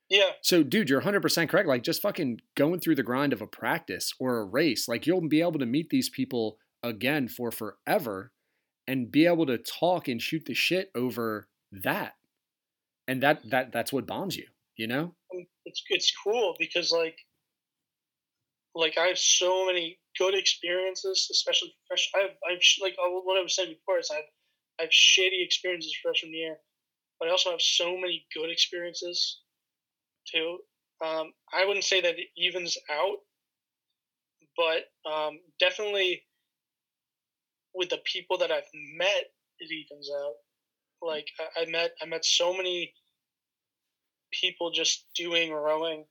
Yeah, 0.08 0.30
So, 0.40 0.62
dude, 0.62 0.88
you're 0.88 1.02
100% 1.02 1.48
correct. 1.48 1.68
Like, 1.68 1.82
just 1.82 2.00
fucking 2.00 2.40
going 2.54 2.78
through 2.78 2.94
the 2.94 3.02
grind 3.02 3.32
of 3.32 3.42
a 3.42 3.46
practice 3.46 4.14
or 4.20 4.38
a 4.38 4.44
race, 4.44 4.86
like, 4.86 5.04
you'll 5.04 5.28
be 5.28 5.40
able 5.40 5.58
to 5.58 5.66
meet 5.66 5.90
these 5.90 6.08
people 6.08 6.58
again 6.82 7.26
for 7.26 7.50
forever 7.50 8.30
and 8.86 9.10
be 9.10 9.26
able 9.26 9.46
to 9.46 9.58
talk 9.58 10.06
and 10.06 10.22
shoot 10.22 10.44
the 10.46 10.54
shit 10.54 10.92
over 10.94 11.48
that. 11.72 12.14
And 13.08 13.20
that, 13.24 13.40
that, 13.50 13.72
that's 13.72 13.92
what 13.92 14.06
bonds 14.06 14.36
you, 14.36 14.46
you 14.76 14.86
know? 14.86 15.16
Um, 15.34 15.46
it's 15.64 15.82
it's 15.88 16.12
cool 16.24 16.54
because 16.60 16.92
like 16.92 17.18
like 18.76 18.98
I 18.98 19.06
have 19.06 19.18
so 19.18 19.66
many 19.66 19.98
good 20.18 20.34
experiences, 20.34 21.28
especially 21.30 21.74
fresh. 21.88 22.10
I 22.14 22.20
have 22.20 22.30
I've 22.48 22.60
like 22.82 22.94
what 22.98 23.38
I 23.38 23.42
was 23.42 23.56
saying 23.56 23.70
before 23.70 23.98
is 23.98 24.10
I 24.12 24.16
have 24.16 24.24
I 24.78 24.82
have 24.82 24.90
shitty 24.90 25.42
experiences 25.42 25.96
freshman 26.02 26.34
year, 26.34 26.58
but 27.18 27.28
I 27.28 27.32
also 27.32 27.50
have 27.50 27.62
so 27.62 27.96
many 27.96 28.26
good 28.34 28.50
experiences 28.50 29.40
too. 30.30 30.58
Um, 31.04 31.32
I 31.52 31.64
wouldn't 31.64 31.84
say 31.84 32.02
that 32.02 32.18
it 32.18 32.28
evens 32.36 32.76
out, 32.90 33.16
but 34.56 34.84
um, 35.10 35.40
definitely 35.58 36.22
with 37.74 37.88
the 37.88 38.00
people 38.04 38.38
that 38.38 38.50
I've 38.50 38.70
met, 38.96 39.24
it 39.58 39.70
evens 39.72 40.10
out. 40.14 40.34
Like 41.00 41.28
I, 41.40 41.62
I 41.62 41.66
met 41.66 41.92
I 42.02 42.06
met 42.06 42.26
so 42.26 42.54
many 42.54 42.92
people 44.32 44.70
just 44.70 45.06
doing 45.14 45.50
rowing 45.50 46.04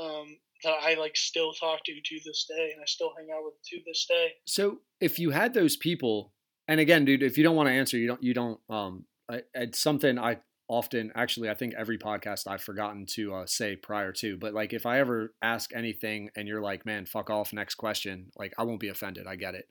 um, 0.00 0.36
that 0.64 0.74
I 0.82 0.94
like 0.94 1.16
still 1.16 1.52
talk 1.52 1.80
to 1.84 1.92
to 1.92 2.20
this 2.24 2.46
day, 2.48 2.70
and 2.72 2.80
I 2.82 2.86
still 2.86 3.12
hang 3.16 3.28
out 3.34 3.44
with 3.44 3.54
to 3.70 3.78
this 3.86 4.06
day. 4.08 4.32
So 4.46 4.78
if 5.00 5.18
you 5.18 5.30
had 5.30 5.54
those 5.54 5.76
people, 5.76 6.32
and 6.68 6.80
again, 6.80 7.04
dude, 7.04 7.22
if 7.22 7.36
you 7.38 7.44
don't 7.44 7.56
want 7.56 7.68
to 7.68 7.72
answer, 7.74 7.96
you 7.98 8.08
don't, 8.08 8.22
you 8.22 8.34
don't, 8.34 8.60
um, 8.68 9.04
I, 9.30 9.42
it's 9.54 9.78
something 9.78 10.18
I 10.18 10.38
often, 10.68 11.12
actually, 11.14 11.48
I 11.48 11.54
think 11.54 11.74
every 11.74 11.96
podcast 11.98 12.48
I've 12.48 12.62
forgotten 12.62 13.06
to 13.10 13.34
uh, 13.34 13.46
say 13.46 13.76
prior 13.76 14.12
to, 14.14 14.36
but 14.36 14.52
like 14.54 14.72
if 14.72 14.84
I 14.86 14.98
ever 14.98 15.32
ask 15.42 15.72
anything 15.74 16.30
and 16.36 16.48
you're 16.48 16.60
like, 16.62 16.84
man, 16.84 17.06
fuck 17.06 17.30
off, 17.30 17.52
next 17.52 17.76
question, 17.76 18.30
like 18.36 18.52
I 18.58 18.64
won't 18.64 18.80
be 18.80 18.88
offended. 18.88 19.26
I 19.28 19.36
get 19.36 19.54
it. 19.54 19.68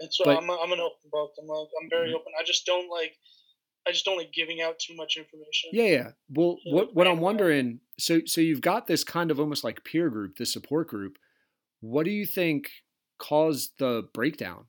And 0.00 0.12
so 0.12 0.24
But- 0.24 0.38
I'm, 0.38 0.50
a- 0.50 0.58
I'm 0.60 0.72
an 0.72 0.80
open 0.80 1.08
book. 1.10 1.32
I'm 1.40 1.46
like 1.46 1.68
I'm 1.82 1.88
very 1.88 2.10
Mhm. 2.10 2.16
open. 2.16 2.32
I 2.38 2.44
just 2.44 2.66
don't 2.66 2.90
like 2.90 3.16
I 3.86 3.92
just 3.92 4.04
don't 4.04 4.16
like 4.16 4.32
giving 4.32 4.60
out 4.62 4.78
too 4.78 4.94
much 4.94 5.16
information. 5.16 5.70
Yeah, 5.72 5.84
yeah. 5.84 6.10
Well, 6.30 6.56
what 6.66 6.94
what 6.94 7.06
I'm 7.06 7.20
wondering, 7.20 7.80
so 7.98 8.20
so 8.24 8.40
you've 8.40 8.60
got 8.62 8.86
this 8.86 9.04
kind 9.04 9.30
of 9.30 9.38
almost 9.38 9.62
like 9.64 9.84
peer 9.84 10.08
group, 10.10 10.36
this 10.38 10.52
support 10.52 10.88
group. 10.88 11.18
What 11.80 12.04
do 12.04 12.10
you 12.10 12.24
think 12.26 12.70
caused 13.18 13.72
the 13.78 14.08
breakdown, 14.14 14.64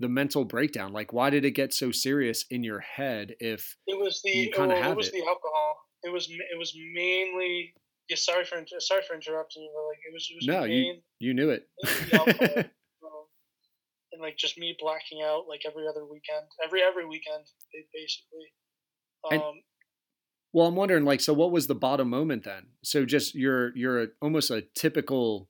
the 0.00 0.08
mental 0.08 0.44
breakdown? 0.44 0.92
Like, 0.92 1.12
why 1.14 1.30
did 1.30 1.44
it 1.46 1.52
get 1.52 1.72
so 1.72 1.90
serious 1.92 2.44
in 2.50 2.62
your 2.62 2.80
head? 2.80 3.34
If 3.40 3.76
It 3.86 3.98
was 3.98 4.20
the 4.22 4.30
You 4.30 4.52
kinda 4.52 4.74
well, 4.74 4.92
it 4.92 4.96
was 4.96 5.08
it. 5.08 5.12
the 5.12 5.20
alcohol. 5.26 5.76
It 6.04 6.10
was 6.12 6.28
it 6.30 6.58
was 6.58 6.76
mainly 6.94 7.74
yeah. 8.10 8.16
Sorry 8.16 8.44
for 8.44 8.62
sorry 8.80 9.02
for 9.02 9.14
interrupting 9.14 9.62
you, 9.62 9.70
but 9.74 9.88
like 9.88 9.98
it 10.06 10.12
was 10.12 10.28
it 10.30 10.36
was 10.36 10.46
No, 10.46 10.64
you- 10.64 10.82
main, 10.82 11.02
you 11.20 11.32
knew 11.34 11.50
it, 11.50 11.68
mainly 11.84 12.10
the 12.10 12.16
alcohol. 12.18 12.64
um, 13.04 13.24
and 14.18 14.24
like 14.26 14.36
just 14.36 14.58
me 14.58 14.76
blacking 14.78 15.22
out 15.22 15.44
like 15.48 15.62
every 15.66 15.86
other 15.86 16.04
weekend, 16.04 16.46
every 16.64 16.82
every 16.82 17.06
weekend 17.06 17.44
ba- 17.72 17.88
basically. 17.94 18.52
And- 19.30 19.42
Um, 19.42 19.62
well, 20.52 20.66
I'm 20.66 20.76
wondering, 20.76 21.04
like, 21.04 21.20
so 21.20 21.34
what 21.34 21.52
was 21.52 21.66
the 21.66 21.74
bottom 21.74 22.08
moment 22.08 22.42
then? 22.44 22.68
So 22.82 23.04
just 23.04 23.34
you're 23.34 23.76
you're 23.76 24.02
a, 24.04 24.06
almost 24.22 24.50
a 24.50 24.62
typical 24.74 25.48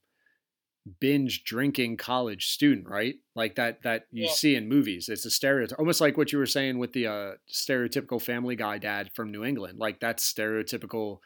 binge 1.00 1.44
drinking 1.44 1.96
college 1.98 2.46
student, 2.48 2.88
right? 2.88 3.14
Like 3.34 3.54
that 3.56 3.82
that 3.82 4.06
you 4.10 4.24
Yeah. 4.24 4.32
see 4.32 4.54
in 4.56 4.68
movies. 4.68 5.08
It's 5.08 5.24
a 5.24 5.30
stereotype, 5.30 5.78
almost 5.78 6.00
like 6.00 6.16
what 6.16 6.32
you 6.32 6.38
were 6.38 6.46
saying 6.46 6.78
with 6.78 6.92
the 6.94 7.06
uh, 7.06 7.32
stereotypical 7.50 8.20
Family 8.20 8.56
Guy 8.56 8.78
dad 8.78 9.10
from 9.14 9.30
New 9.30 9.44
England. 9.44 9.78
Like 9.78 10.00
that's 10.00 10.30
stereotypical 10.32 11.18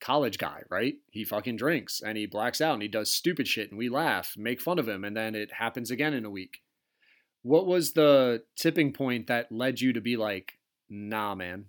college 0.00 0.38
guy, 0.38 0.62
right? 0.70 0.94
He 1.10 1.24
fucking 1.24 1.56
drinks 1.56 2.00
and 2.00 2.16
he 2.16 2.24
blacks 2.26 2.60
out 2.62 2.72
and 2.74 2.82
he 2.82 2.88
does 2.88 3.12
stupid 3.12 3.46
shit 3.46 3.70
and 3.70 3.78
we 3.78 3.88
laugh, 3.90 4.32
make 4.36 4.60
fun 4.60 4.78
of 4.78 4.88
him, 4.88 5.04
and 5.04 5.14
then 5.16 5.34
it 5.34 5.52
happens 5.52 5.90
again 5.90 6.14
in 6.14 6.24
a 6.24 6.30
week. 6.30 6.62
What 7.42 7.66
was 7.66 7.92
the 7.92 8.42
tipping 8.56 8.92
point 8.92 9.28
that 9.28 9.50
led 9.50 9.80
you 9.80 9.92
to 9.94 10.00
be 10.00 10.16
like, 10.16 10.52
nah, 10.88 11.34
man? 11.34 11.66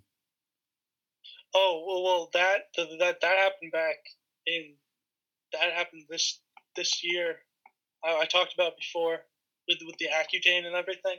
Oh 1.54 1.84
well, 1.86 2.02
well 2.02 2.30
that 2.34 2.62
that 2.76 3.20
that 3.20 3.36
happened 3.36 3.72
back 3.72 3.96
in 4.46 4.74
that 5.52 5.72
happened 5.72 6.04
this 6.08 6.40
this 6.76 7.02
year. 7.04 7.36
I, 8.04 8.20
I 8.22 8.24
talked 8.24 8.54
about 8.54 8.76
before 8.76 9.20
with 9.68 9.78
with 9.86 9.96
the 9.98 10.06
Accutane 10.06 10.66
and 10.66 10.74
everything. 10.74 11.18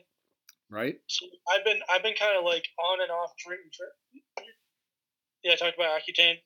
Right? 0.69 0.95
So 1.07 1.25
I've 1.53 1.63
been 1.63 1.80
I've 1.89 2.03
been 2.03 2.15
kind 2.15 2.38
of 2.38 2.45
like 2.45 2.65
on 2.84 3.01
and 3.01 3.11
off 3.11 3.31
drinking. 3.38 3.69
dr- 3.77 4.47
Yeah, 5.43 5.53
I 5.53 5.55
talked 5.55 5.77
about 5.77 5.99
Accutane. 5.99 6.38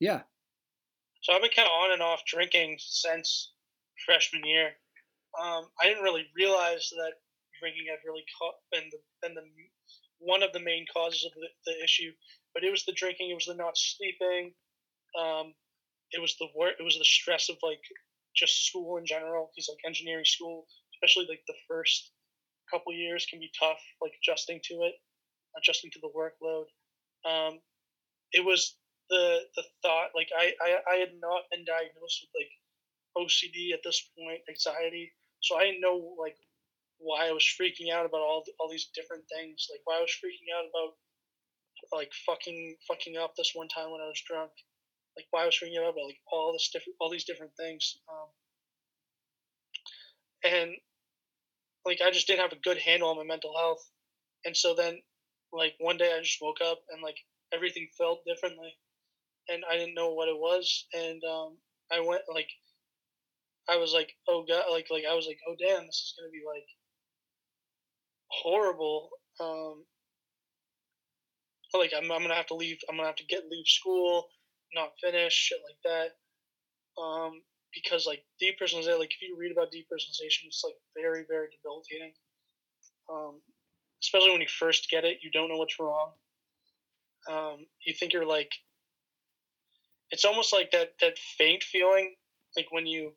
Yeah. 0.00 0.22
So 1.22 1.32
I've 1.32 1.42
been 1.42 1.50
kind 1.54 1.66
of 1.66 1.72
on 1.72 1.92
and 1.92 2.02
off 2.02 2.22
drinking 2.26 2.76
since 2.78 3.52
freshman 4.06 4.44
year. 4.44 4.70
Um, 5.38 5.66
I 5.80 5.86
didn't 5.86 6.04
really 6.04 6.26
realize 6.36 6.88
that 6.96 7.12
drinking 7.58 7.86
had 7.90 8.02
really 8.06 8.24
caught 8.38 8.54
been 8.72 8.88
the 8.90 9.00
been 9.22 9.34
the 9.34 9.44
one 10.18 10.42
of 10.42 10.52
the 10.52 10.60
main 10.60 10.84
causes 10.92 11.24
of 11.24 11.32
the, 11.34 11.48
the 11.66 11.84
issue. 11.84 12.10
But 12.54 12.64
it 12.64 12.70
was 12.70 12.84
the 12.84 12.92
drinking. 12.92 13.30
It 13.30 13.34
was 13.34 13.46
the 13.46 13.54
not 13.54 13.76
sleeping. 13.76 14.54
Um, 15.18 15.54
it 16.12 16.20
was 16.20 16.36
the 16.38 16.48
work. 16.56 16.74
It 16.78 16.84
was 16.84 16.98
the 16.98 17.04
stress 17.04 17.48
of 17.48 17.56
like 17.62 17.82
just 18.34 18.66
school 18.66 18.96
in 18.98 19.06
general. 19.06 19.50
Because 19.50 19.68
like 19.68 19.86
engineering 19.86 20.24
school, 20.24 20.66
especially 20.94 21.26
like 21.28 21.42
the 21.46 21.58
first 21.68 22.12
couple 22.70 22.92
years, 22.92 23.26
can 23.30 23.38
be 23.38 23.50
tough. 23.58 23.78
Like 24.02 24.12
adjusting 24.22 24.60
to 24.64 24.74
it, 24.90 24.94
adjusting 25.56 25.90
to 25.92 26.00
the 26.00 26.10
workload. 26.10 26.66
Um, 27.24 27.60
it 28.32 28.44
was 28.44 28.76
the 29.10 29.40
the 29.56 29.64
thought 29.82 30.10
like 30.14 30.28
I, 30.36 30.52
I 30.60 30.76
I 30.92 30.96
had 30.96 31.16
not 31.20 31.48
been 31.50 31.64
diagnosed 31.64 32.26
with 32.26 32.32
like 32.36 32.52
OCD 33.16 33.72
at 33.72 33.80
this 33.84 34.10
point, 34.18 34.40
anxiety. 34.48 35.12
So 35.40 35.56
I 35.56 35.64
didn't 35.64 35.80
know 35.80 36.16
like 36.18 36.36
why 36.98 37.28
I 37.28 37.32
was 37.32 37.44
freaking 37.44 37.92
out 37.92 38.06
about 38.06 38.20
all 38.20 38.44
all 38.58 38.70
these 38.70 38.90
different 38.94 39.24
things. 39.30 39.66
Like 39.70 39.80
why 39.84 39.98
I 39.98 40.00
was 40.00 40.14
freaking 40.18 40.50
out 40.54 40.66
about 40.68 40.94
like 41.92 42.10
fucking 42.26 42.76
fucking 42.86 43.16
up 43.16 43.34
this 43.36 43.52
one 43.54 43.68
time 43.68 43.90
when 43.90 44.00
I 44.00 44.10
was 44.10 44.22
drunk. 44.26 44.50
Like 45.16 45.26
why 45.30 45.42
I 45.42 45.46
was 45.46 45.56
freaking 45.56 45.78
out 45.78 45.90
about 45.90 46.06
like 46.06 46.20
all 46.30 46.52
this 46.52 46.70
different 46.72 46.96
all 47.00 47.10
these 47.10 47.24
different 47.24 47.52
things. 47.56 47.98
Um, 48.10 48.28
and 50.44 50.70
like 51.84 52.00
I 52.04 52.10
just 52.10 52.26
didn't 52.26 52.42
have 52.42 52.52
a 52.52 52.62
good 52.62 52.78
handle 52.78 53.08
on 53.08 53.16
my 53.16 53.24
mental 53.24 53.54
health. 53.56 53.82
And 54.44 54.56
so 54.56 54.74
then 54.74 55.00
like 55.52 55.74
one 55.78 55.96
day 55.96 56.12
I 56.14 56.20
just 56.20 56.42
woke 56.42 56.60
up 56.62 56.80
and 56.90 57.02
like 57.02 57.16
everything 57.52 57.88
felt 57.96 58.24
differently 58.26 58.76
and 59.48 59.62
I 59.70 59.76
didn't 59.76 59.94
know 59.94 60.12
what 60.12 60.28
it 60.28 60.36
was. 60.36 60.86
And 60.92 61.22
um, 61.24 61.56
I 61.90 62.00
went 62.00 62.22
like, 62.32 62.48
I 63.68 63.76
was 63.76 63.92
like, 63.92 64.10
oh 64.28 64.44
god, 64.48 64.64
like 64.70 64.86
like 64.90 65.04
I 65.08 65.14
was 65.14 65.26
like, 65.26 65.38
oh 65.48 65.56
damn, 65.58 65.86
this 65.86 65.96
is 65.96 66.14
gonna 66.18 66.30
be 66.30 66.42
like 66.46 66.66
horrible. 68.30 69.10
Um, 69.40 69.84
like 71.74 71.92
I'm, 71.96 72.10
I'm 72.10 72.22
gonna 72.22 72.34
have 72.34 72.46
to 72.46 72.54
leave. 72.54 72.78
I'm 72.88 72.96
gonna 72.96 73.08
have 73.08 73.16
to 73.16 73.26
get 73.26 73.48
leave 73.50 73.66
school, 73.66 74.28
not 74.74 74.90
finish 75.02 75.32
shit 75.32 75.58
like 75.66 75.78
that. 75.84 77.02
Um, 77.02 77.42
because 77.74 78.06
like 78.06 78.24
depersonalization, 78.42 78.98
like 78.98 79.12
if 79.12 79.22
you 79.22 79.36
read 79.38 79.52
about 79.52 79.68
depersonalization, 79.68 80.46
it's 80.46 80.62
like 80.64 80.74
very 80.96 81.24
very 81.28 81.48
debilitating. 81.50 82.12
Um, 83.10 83.40
especially 84.02 84.30
when 84.30 84.40
you 84.40 84.48
first 84.48 84.90
get 84.90 85.04
it, 85.04 85.18
you 85.22 85.30
don't 85.30 85.48
know 85.48 85.56
what's 85.56 85.78
wrong. 85.78 86.12
Um, 87.28 87.66
you 87.84 87.92
think 87.92 88.12
you're 88.12 88.26
like 88.26 88.52
it's 90.10 90.24
almost 90.24 90.52
like 90.52 90.70
that 90.70 90.90
that 91.00 91.18
faint 91.36 91.62
feeling 91.62 92.14
like 92.56 92.66
when 92.70 92.86
you 92.86 93.12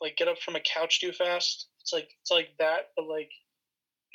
like 0.00 0.16
get 0.16 0.28
up 0.28 0.38
from 0.38 0.56
a 0.56 0.60
couch 0.60 1.00
too 1.00 1.12
fast 1.12 1.68
it's 1.86 1.92
like 1.92 2.08
it's 2.20 2.32
like 2.32 2.48
that 2.58 2.88
but 2.96 3.06
like 3.06 3.30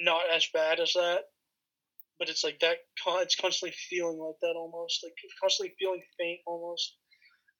not 0.01 0.23
as 0.35 0.45
bad 0.53 0.81
as 0.81 0.91
that 0.93 1.21
but 2.19 2.27
it's 2.27 2.43
like 2.43 2.59
that 2.59 2.77
it's 3.21 3.35
constantly 3.37 3.73
feeling 3.89 4.19
like 4.19 4.35
that 4.41 4.55
almost 4.57 4.99
like 5.03 5.13
constantly 5.39 5.73
feeling 5.79 6.01
faint 6.19 6.39
almost 6.45 6.97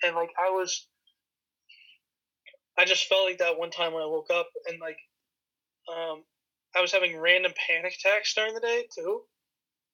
and 0.04 0.14
like 0.14 0.32
i 0.38 0.50
was 0.50 0.90
i 2.78 2.84
just 2.84 3.08
felt 3.08 3.24
like 3.24 3.38
that 3.38 3.58
one 3.58 3.72
time 3.72 3.94
when 3.94 4.04
i 4.04 4.06
woke 4.06 4.30
up 4.30 4.50
and 4.68 4.82
like 4.82 4.98
um 5.88 6.24
i 6.76 6.82
was 6.82 6.92
having 6.92 7.18
random 7.18 7.54
panic 7.68 7.94
attacks 7.98 8.34
during 8.34 8.54
the 8.54 8.60
day 8.60 8.84
too 8.94 9.22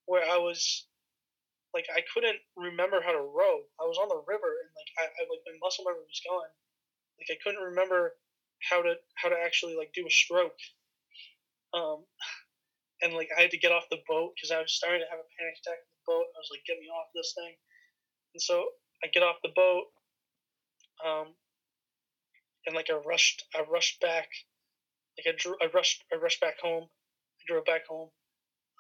where 0.08 0.28
i 0.28 0.38
was 0.38 0.88
like 1.74 1.86
I 1.94 2.02
couldn't 2.12 2.40
remember 2.56 3.02
how 3.06 3.12
to 3.12 3.22
row. 3.22 3.62
I 3.78 3.86
was 3.86 4.00
on 4.02 4.10
the 4.10 4.24
river 4.26 4.50
and 4.50 4.72
like 4.74 4.92
I, 4.98 5.06
I 5.06 5.22
like 5.30 5.46
my 5.46 5.54
muscle 5.62 5.86
memory 5.86 6.10
was 6.10 6.26
gone. 6.26 6.50
Like 7.22 7.30
I 7.30 7.38
couldn't 7.44 7.62
remember 7.62 8.16
how 8.70 8.82
to 8.82 8.96
how 9.16 9.30
to 9.30 9.36
actually 9.44 9.76
like 9.76 9.92
do 9.94 10.06
a 10.08 10.12
stroke. 10.12 10.60
Um, 11.74 12.06
and 13.02 13.14
like 13.14 13.30
I 13.38 13.42
had 13.42 13.52
to 13.52 13.58
get 13.60 13.72
off 13.72 13.90
the 13.92 14.02
boat 14.08 14.34
because 14.36 14.52
I 14.52 14.62
was 14.62 14.74
starting 14.74 15.02
to 15.02 15.10
have 15.10 15.20
a 15.20 15.30
panic 15.38 15.56
attack 15.62 15.78
on 15.78 15.94
the 15.94 16.08
boat. 16.08 16.26
I 16.34 16.40
was 16.40 16.50
like, 16.52 16.66
get 16.66 16.80
me 16.80 16.90
off 16.90 17.14
this 17.14 17.34
thing. 17.38 17.56
And 18.34 18.42
so 18.42 18.66
I 19.04 19.08
get 19.08 19.24
off 19.24 19.38
the 19.44 19.54
boat. 19.56 19.86
Um, 21.06 21.28
and 22.66 22.76
like 22.76 22.90
I 22.90 22.98
rushed, 23.06 23.46
I 23.56 23.64
rushed 23.72 24.02
back. 24.02 24.28
Like 25.18 25.34
I 25.34 25.38
drew, 25.38 25.56
I 25.62 25.68
rushed, 25.74 26.04
I 26.12 26.18
rushed 26.18 26.42
back 26.42 26.60
home. 26.62 26.84
I 26.84 27.44
drove 27.48 27.66
back 27.66 27.88
home. 27.88 28.10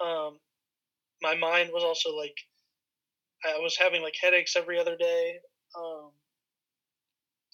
Um, 0.03 0.39
my 1.21 1.35
mind 1.35 1.69
was 1.73 1.83
also 1.83 2.15
like, 2.15 2.35
I 3.45 3.59
was 3.59 3.77
having 3.77 4.01
like 4.01 4.15
headaches 4.19 4.55
every 4.55 4.79
other 4.79 4.97
day. 4.97 5.37
Um, 5.77 6.11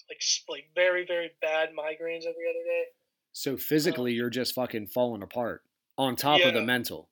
like 0.08 0.20
like 0.48 0.68
very 0.74 1.04
very 1.06 1.30
bad 1.40 1.70
migraines 1.70 2.26
every 2.26 2.46
other 2.48 2.64
day. 2.64 2.84
So 3.32 3.56
physically, 3.56 4.12
you're 4.12 4.30
just 4.30 4.54
fucking 4.54 4.86
falling 4.88 5.22
apart 5.22 5.62
on 5.98 6.16
top 6.16 6.40
of 6.40 6.54
the 6.54 6.62
mental. 6.62 7.08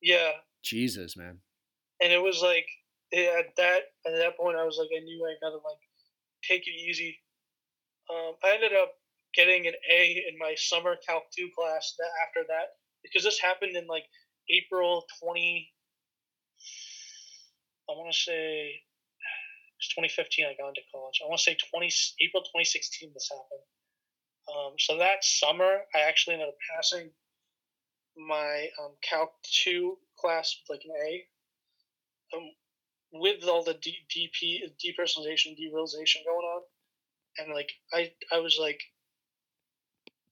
Yeah, 0.00 0.30
Jesus, 0.62 1.16
man. 1.16 1.38
and 2.00 2.12
it 2.12 2.22
was 2.22 2.40
like 2.42 2.66
at 3.12 3.56
that 3.56 3.80
at 4.06 4.16
that 4.16 4.36
point 4.38 4.56
I 4.56 4.64
was 4.64 4.78
like 4.78 4.88
I 4.96 5.02
knew 5.04 5.24
I 5.24 5.34
gotta 5.40 5.56
like 5.56 5.80
take 6.42 6.66
it 6.66 6.70
easy. 6.70 7.18
Um, 8.10 8.34
I 8.44 8.54
ended 8.54 8.72
up 8.72 8.92
getting 9.34 9.66
an 9.66 9.74
A 9.90 10.24
in 10.30 10.38
my 10.38 10.54
summer 10.56 10.96
Calc 11.06 11.24
two 11.36 11.48
class 11.56 11.94
that 11.98 12.10
after 12.26 12.46
that 12.48 12.76
because 13.02 13.24
this 13.24 13.38
happened 13.40 13.76
in 13.76 13.86
like 13.86 14.04
April 14.50 15.04
twenty. 15.20 15.70
I 17.88 17.92
want 17.92 18.12
to 18.12 18.18
say 18.18 18.82
it's 19.80 19.88
2015. 19.96 20.44
I 20.44 20.54
got 20.60 20.68
into 20.68 20.84
college. 20.92 21.24
I 21.24 21.28
want 21.28 21.40
to 21.40 21.44
say 21.44 21.56
20 21.56 21.88
April 22.20 22.44
2016. 22.44 23.10
This 23.16 23.32
happened. 23.32 23.64
Um, 24.52 24.72
so 24.78 24.98
that 24.98 25.24
summer, 25.24 25.80
I 25.94 26.00
actually 26.04 26.34
ended 26.34 26.48
up 26.48 26.60
passing 26.68 27.10
my 28.16 28.68
um, 28.76 28.92
Calc 29.00 29.32
two 29.42 29.96
class 30.18 30.54
with 30.60 30.76
like 30.76 30.84
an 30.84 30.92
A 31.00 31.24
um, 32.36 32.50
with 33.12 33.44
all 33.48 33.64
the 33.64 33.74
DP 33.74 34.28
depersonalization, 34.76 35.56
derealization 35.56 36.24
going 36.24 36.46
on, 36.46 36.62
and 37.38 37.54
like 37.54 37.72
I, 37.92 38.12
I 38.32 38.38
was 38.38 38.58
like, 38.60 38.80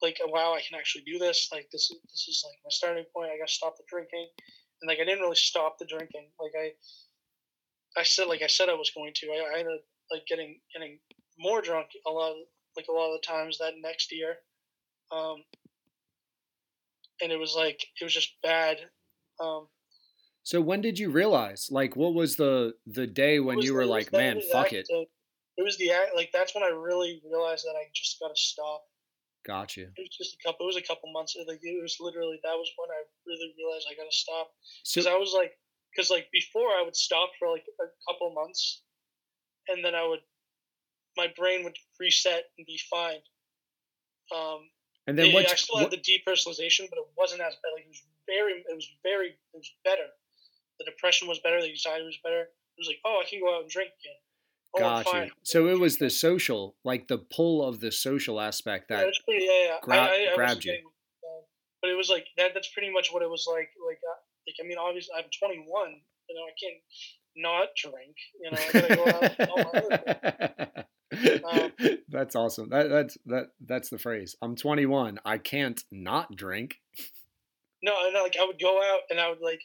like 0.02 0.18
wow, 0.26 0.54
I 0.54 0.60
can 0.60 0.78
actually 0.78 1.04
do 1.04 1.18
this. 1.18 1.48
Like 1.52 1.68
this 1.72 1.90
is 1.90 1.98
this 2.10 2.26
is 2.28 2.44
like 2.46 2.58
my 2.64 2.70
starting 2.70 3.04
point. 3.14 3.30
I 3.32 3.38
got 3.38 3.48
to 3.48 3.54
stop 3.54 3.76
the 3.76 3.84
drinking, 3.88 4.28
and 4.82 4.88
like 4.88 4.98
I 5.00 5.04
didn't 5.04 5.22
really 5.22 5.36
stop 5.36 5.78
the 5.78 5.86
drinking. 5.86 6.28
Like 6.40 6.52
I, 6.58 6.72
I 7.98 8.04
said 8.04 8.28
like 8.28 8.42
I 8.42 8.46
said 8.46 8.68
I 8.68 8.74
was 8.74 8.90
going 8.94 9.12
to. 9.16 9.26
I, 9.28 9.56
I 9.56 9.58
ended 9.58 9.74
up 9.74 9.84
like 10.10 10.26
getting 10.26 10.60
getting 10.72 10.98
more 11.38 11.60
drunk 11.60 11.88
a 12.06 12.10
lot, 12.10 12.30
of, 12.30 12.36
like 12.76 12.86
a 12.88 12.92
lot 12.92 13.14
of 13.14 13.20
the 13.20 13.26
times 13.26 13.58
that 13.58 13.74
next 13.82 14.12
year, 14.12 14.36
um, 15.12 15.42
and 17.20 17.32
it 17.32 17.38
was 17.38 17.54
like 17.56 17.80
it 18.00 18.04
was 18.04 18.14
just 18.14 18.40
bad. 18.42 18.78
Um, 19.40 19.68
So 20.42 20.60
when 20.60 20.80
did 20.80 20.98
you 20.98 21.10
realize? 21.10 21.68
Like, 21.70 21.96
what 21.96 22.14
was 22.14 22.36
the 22.36 22.74
the 22.86 23.06
day 23.06 23.40
when 23.40 23.58
you 23.60 23.74
were 23.74 23.86
like, 23.86 24.12
man, 24.12 24.40
fuck 24.52 24.72
it, 24.72 24.86
it 24.88 25.62
was 25.62 25.76
the 25.78 25.90
act 25.90 26.14
like 26.14 26.30
that's 26.32 26.54
when 26.54 26.64
I 26.64 26.68
really 26.68 27.20
realized 27.28 27.64
that 27.66 27.76
I 27.76 27.90
just 27.92 28.18
got 28.20 28.28
to 28.28 28.40
stop. 28.40 28.82
got 29.44 29.76
you. 29.76 29.90
It 29.96 30.06
was 30.06 30.16
just 30.16 30.36
a 30.38 30.46
couple. 30.46 30.66
It 30.66 30.74
was 30.74 30.76
a 30.76 30.86
couple 30.86 31.12
months. 31.12 31.36
Like 31.36 31.58
it 31.62 31.82
was 31.82 31.96
literally 32.00 32.38
that 32.44 32.54
was 32.54 32.70
when 32.78 32.90
I 32.90 33.02
really 33.26 33.54
realized 33.58 33.86
I 33.90 33.94
got 33.98 34.10
to 34.10 34.16
stop 34.16 34.50
So 34.84 35.00
because 35.00 35.12
I 35.12 35.18
was 35.18 35.34
like, 35.34 35.52
because 35.90 36.10
like 36.10 36.28
before 36.32 36.68
I 36.68 36.82
would 36.84 36.96
stop 36.96 37.30
for 37.38 37.48
like 37.50 37.64
a 37.80 38.12
couple 38.12 38.32
months, 38.34 38.82
and 39.68 39.84
then 39.84 39.94
I 39.94 40.06
would, 40.06 40.20
my 41.16 41.28
brain 41.36 41.64
would 41.64 41.76
reset 42.00 42.44
and 42.56 42.66
be 42.66 42.78
fine. 42.90 43.20
Um, 44.34 44.68
and 45.06 45.18
then 45.18 45.26
yeah, 45.26 45.34
what? 45.34 45.50
I 45.50 45.54
still 45.54 45.78
had 45.78 45.90
the 45.90 45.96
depersonalization, 45.96 46.88
but 46.90 46.98
it 46.98 47.08
wasn't 47.16 47.40
as 47.40 47.54
bad. 47.62 47.72
Like 47.74 47.84
it 47.84 47.88
was 47.88 48.02
very, 48.26 48.52
it 48.60 48.74
was 48.74 48.88
very, 49.02 49.28
it 49.28 49.56
was 49.56 49.70
better. 49.84 50.06
The 50.78 50.84
depression 50.84 51.28
was 51.28 51.38
better. 51.40 51.60
The 51.60 51.70
anxiety 51.70 52.04
was 52.04 52.18
better. 52.22 52.42
It 52.42 52.78
was 52.78 52.88
like, 52.88 53.00
oh, 53.04 53.22
I 53.24 53.28
can 53.28 53.40
go 53.40 53.56
out 53.56 53.62
and 53.62 53.70
drink 53.70 53.90
again. 54.00 54.20
Oh, 54.76 55.02
fine. 55.02 55.30
So 55.42 55.66
it 55.68 55.80
was 55.80 55.96
the 55.96 56.10
social, 56.10 56.76
like 56.84 57.08
the 57.08 57.18
pull 57.18 57.66
of 57.66 57.80
the 57.80 57.90
social 57.90 58.38
aspect 58.38 58.90
that 58.90 59.08
it's 59.08 59.18
pretty, 59.20 59.46
yeah, 59.46 59.64
yeah. 59.64 59.76
grab- 59.82 60.10
I, 60.10 60.12
I, 60.12 60.32
I 60.32 60.34
grabbed 60.36 60.64
you. 60.64 60.72
getting, 60.72 60.86
uh, 60.86 61.42
but 61.80 61.90
it 61.90 61.96
was 61.96 62.10
like 62.10 62.26
that. 62.36 62.52
That's 62.54 62.68
pretty 62.68 62.92
much 62.92 63.08
what 63.10 63.22
it 63.22 63.30
was 63.30 63.48
like. 63.50 63.70
Like, 63.84 63.98
uh, 64.04 64.20
like 64.48 64.64
I 64.64 64.66
mean, 64.66 64.78
obviously, 64.78 65.14
I'm 65.16 65.24
21. 65.38 66.00
You 66.28 66.34
know, 66.34 66.42
I 66.42 66.54
can't 66.60 66.82
not 67.36 67.68
drink. 67.76 68.16
You 68.40 68.50
know, 68.50 68.58
I 68.58 68.72
gotta 68.72 68.96
go 68.96 69.04
out. 69.06 69.50
all 69.50 69.64
my 69.72 69.80
things. 71.80 71.98
that's 72.08 72.36
awesome. 72.36 72.68
That 72.70 72.88
that's 72.88 73.16
that 73.26 73.46
that's 73.64 73.88
the 73.90 73.98
phrase. 73.98 74.36
I'm 74.42 74.56
21. 74.56 75.18
I 75.24 75.38
can't 75.38 75.82
not 75.90 76.34
drink. 76.36 76.76
No, 77.82 77.92
and 78.04 78.14
like 78.14 78.36
I 78.40 78.44
would 78.44 78.58
go 78.60 78.78
out 78.82 79.00
and 79.10 79.20
I 79.20 79.28
would 79.30 79.40
like, 79.40 79.60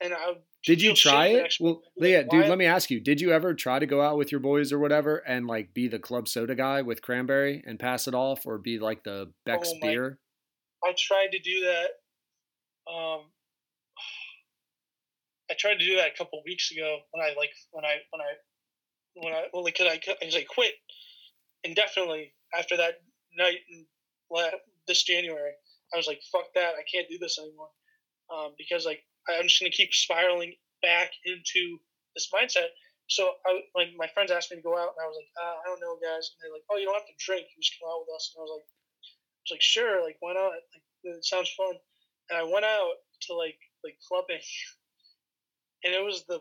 and 0.00 0.14
I 0.14 0.28
would. 0.28 0.38
Did 0.64 0.82
you 0.82 0.94
try 0.94 1.28
it? 1.28 1.54
Well, 1.58 1.82
week. 1.98 2.10
Yeah, 2.12 2.22
dude. 2.22 2.32
"Why- 2.42 2.48
Let 2.48 2.58
me 2.58 2.66
ask 2.66 2.90
you. 2.90 3.00
Did 3.00 3.20
you 3.20 3.32
ever 3.32 3.54
try 3.54 3.78
to 3.78 3.86
go 3.86 4.00
out 4.02 4.16
with 4.18 4.30
your 4.30 4.40
boys 4.40 4.72
or 4.72 4.78
whatever 4.78 5.16
and 5.18 5.46
like 5.46 5.72
be 5.74 5.88
the 5.88 5.98
club 5.98 6.28
soda 6.28 6.54
guy 6.54 6.82
with 6.82 7.02
cranberry 7.02 7.62
and 7.66 7.78
pass 7.78 8.06
it 8.06 8.14
off, 8.14 8.46
or 8.46 8.58
be 8.58 8.78
like 8.78 9.02
the 9.04 9.32
Beck's 9.46 9.72
Oh 9.74 9.78
beer? 9.80 10.18
I 10.84 10.94
tried 10.96 11.32
to 11.32 11.38
do 11.38 11.60
that. 11.60 12.92
Um, 12.92 13.20
I 15.50 15.54
tried 15.58 15.78
to 15.78 15.86
do 15.86 15.96
that 15.96 16.12
a 16.14 16.16
couple 16.16 16.40
weeks 16.44 16.70
ago 16.70 17.00
when 17.10 17.24
I 17.24 17.34
like 17.36 17.50
when 17.72 17.84
I 17.84 17.96
when 18.10 18.20
I 18.20 18.32
when 19.14 19.34
I 19.34 19.46
well 19.52 19.64
because 19.64 19.86
I 19.90 19.98
because 19.98 20.36
I 20.36 20.44
quit 20.44 20.72
indefinitely 21.64 22.32
after 22.56 22.76
that 22.76 23.00
night 23.36 23.58
in 23.70 23.86
this 24.86 25.02
January. 25.02 25.52
I 25.92 25.96
was 25.96 26.06
like, 26.06 26.20
fuck 26.30 26.46
that, 26.54 26.74
I 26.78 26.84
can't 26.86 27.08
do 27.08 27.18
this 27.18 27.38
anymore. 27.38 27.70
Um, 28.30 28.54
because 28.58 28.86
like 28.86 29.02
I'm 29.28 29.48
just 29.48 29.60
gonna 29.60 29.70
keep 29.74 29.92
spiraling 29.92 30.54
back 30.82 31.10
into 31.24 31.78
this 32.14 32.30
mindset. 32.34 32.70
So 33.08 33.26
I 33.46 33.62
like 33.74 33.90
my 33.96 34.06
friends 34.14 34.30
asked 34.30 34.50
me 34.50 34.58
to 34.58 34.62
go 34.62 34.78
out, 34.78 34.94
and 34.94 35.02
I 35.02 35.06
was 35.10 35.18
like, 35.18 35.30
uh, 35.34 35.56
I 35.58 35.64
don't 35.66 35.82
know, 35.82 35.98
guys. 35.98 36.30
And 36.30 36.38
they're 36.38 36.54
like, 36.54 36.66
Oh, 36.70 36.78
you 36.78 36.86
don't 36.86 36.94
have 36.94 37.10
to 37.10 37.18
drink. 37.18 37.46
You 37.50 37.58
just 37.62 37.74
come 37.78 37.90
out 37.90 38.06
with 38.06 38.14
us. 38.14 38.30
And 38.34 38.38
I 38.38 38.42
was 38.46 38.54
like, 38.54 38.66
I 38.66 39.42
was 39.42 39.52
like, 39.58 39.66
sure, 39.66 39.98
like 40.02 40.16
why 40.22 40.32
not? 40.34 40.54
Like 40.54 40.86
it 41.02 41.24
sounds 41.26 41.50
fun. 41.58 41.74
And 42.30 42.38
I 42.38 42.46
went 42.46 42.64
out 42.64 43.02
to 43.26 43.34
like 43.34 43.58
like 43.82 43.98
clubbing, 44.06 44.42
and 45.84 45.94
it 45.94 46.04
was 46.04 46.24
the 46.28 46.40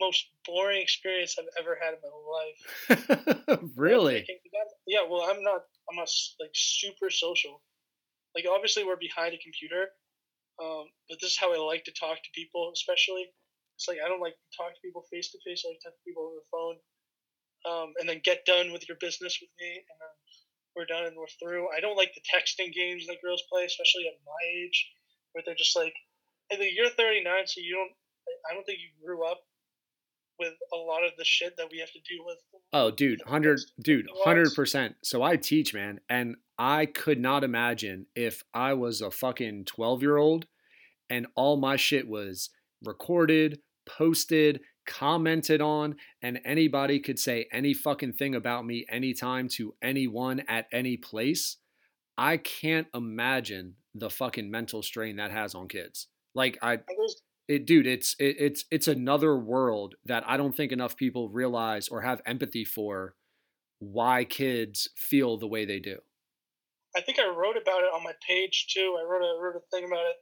most 0.00 0.26
boring 0.46 0.80
experience 0.80 1.36
I've 1.38 1.50
ever 1.58 1.76
had 1.80 1.94
in 1.94 2.00
my 2.06 2.14
life. 2.38 3.70
really? 3.76 4.24
Yeah, 4.86 5.04
well, 5.08 5.22
I'm 5.28 5.42
not. 5.42 5.62
I'm 5.90 5.96
not 5.96 6.08
s- 6.08 6.36
like 6.40 6.50
super 6.54 7.10
social. 7.10 7.60
Like 8.34 8.46
obviously 8.48 8.84
we're 8.84 9.00
behind 9.00 9.34
a 9.34 9.38
computer, 9.42 9.90
um, 10.62 10.86
but 11.08 11.18
this 11.20 11.32
is 11.32 11.38
how 11.38 11.52
I 11.52 11.58
like 11.58 11.84
to 11.84 11.92
talk 11.98 12.16
to 12.22 12.30
people. 12.34 12.70
Especially, 12.72 13.26
it's 13.76 13.88
like 13.88 13.98
I 14.04 14.08
don't 14.08 14.20
like 14.22 14.36
to 14.38 14.56
talk 14.56 14.74
to 14.74 14.80
people 14.84 15.04
face 15.10 15.32
to 15.32 15.38
face. 15.44 15.64
I 15.64 15.70
like 15.74 15.80
to 15.80 15.90
talk 15.90 15.96
to 15.98 16.06
people 16.06 16.24
over 16.30 16.38
the 16.38 16.52
phone, 16.52 16.76
um, 17.66 17.88
and 17.98 18.08
then 18.08 18.20
get 18.22 18.46
done 18.46 18.72
with 18.72 18.86
your 18.86 18.98
business 19.00 19.38
with 19.40 19.50
me, 19.58 19.82
and 19.82 19.96
then 19.98 20.14
we're 20.76 20.86
done 20.86 21.10
and 21.10 21.16
we're 21.16 21.32
through. 21.42 21.68
I 21.74 21.80
don't 21.80 21.96
like 21.98 22.14
the 22.14 22.22
texting 22.22 22.72
games 22.72 23.06
that 23.08 23.22
girls 23.24 23.42
play, 23.50 23.64
especially 23.64 24.06
at 24.06 24.20
my 24.22 24.42
age, 24.62 24.78
where 25.32 25.42
they're 25.44 25.58
just 25.58 25.74
like, 25.74 25.94
"Hey, 26.50 26.70
you're 26.70 26.90
39, 26.92 27.26
so 27.46 27.60
you 27.60 27.74
don't." 27.74 27.94
I 28.50 28.54
don't 28.54 28.64
think 28.64 28.78
you 28.78 29.06
grew 29.06 29.26
up 29.26 29.38
with 30.38 30.54
a 30.72 30.76
lot 30.76 31.04
of 31.04 31.12
the 31.18 31.24
shit 31.24 31.56
that 31.56 31.66
we 31.70 31.78
have 31.78 31.90
to 31.92 32.00
deal 32.00 32.24
with. 32.24 32.38
Oh, 32.72 32.90
dude, 32.90 33.22
hundred, 33.26 33.60
dude, 33.82 34.06
hundred 34.24 34.54
percent. 34.54 34.94
So 35.02 35.22
I 35.22 35.36
teach, 35.36 35.74
man, 35.74 36.00
and 36.08 36.36
I 36.58 36.86
could 36.86 37.20
not 37.20 37.44
imagine 37.44 38.06
if 38.14 38.42
I 38.54 38.74
was 38.74 39.00
a 39.00 39.10
fucking 39.10 39.64
twelve-year-old 39.64 40.46
and 41.10 41.26
all 41.34 41.56
my 41.56 41.76
shit 41.76 42.08
was 42.08 42.50
recorded, 42.84 43.60
posted, 43.88 44.60
commented 44.86 45.60
on, 45.60 45.96
and 46.22 46.40
anybody 46.44 47.00
could 47.00 47.18
say 47.18 47.46
any 47.52 47.74
fucking 47.74 48.12
thing 48.12 48.34
about 48.34 48.64
me 48.64 48.86
anytime 48.88 49.48
to 49.48 49.74
anyone 49.82 50.40
at 50.48 50.66
any 50.72 50.96
place. 50.96 51.56
I 52.16 52.36
can't 52.36 52.86
imagine 52.94 53.74
the 53.94 54.10
fucking 54.10 54.50
mental 54.50 54.82
strain 54.82 55.16
that 55.16 55.30
has 55.30 55.54
on 55.54 55.68
kids. 55.68 56.08
Like 56.34 56.58
I, 56.62 56.74
I 56.74 56.80
was 56.96 57.22
it, 57.48 57.66
dude, 57.66 57.86
it's 57.86 58.14
it, 58.18 58.36
it's 58.38 58.64
it's 58.70 58.88
another 58.88 59.36
world 59.36 59.94
that 60.04 60.24
I 60.26 60.36
don't 60.36 60.56
think 60.56 60.70
enough 60.70 60.96
people 60.96 61.28
realize 61.28 61.88
or 61.88 62.02
have 62.02 62.20
empathy 62.26 62.64
for 62.64 63.14
why 63.78 64.24
kids 64.24 64.88
feel 64.96 65.38
the 65.38 65.48
way 65.48 65.64
they 65.64 65.80
do. 65.80 65.98
I 66.96 67.00
think 67.00 67.18
I 67.18 67.28
wrote 67.28 67.56
about 67.56 67.82
it 67.82 67.92
on 67.94 68.02
my 68.04 68.12
page 68.26 68.66
too. 68.72 68.96
I 69.00 69.04
wrote 69.04 69.22
a 69.22 69.40
wrote 69.40 69.56
a 69.56 69.76
thing 69.76 69.86
about 69.86 70.04
it, 70.06 70.16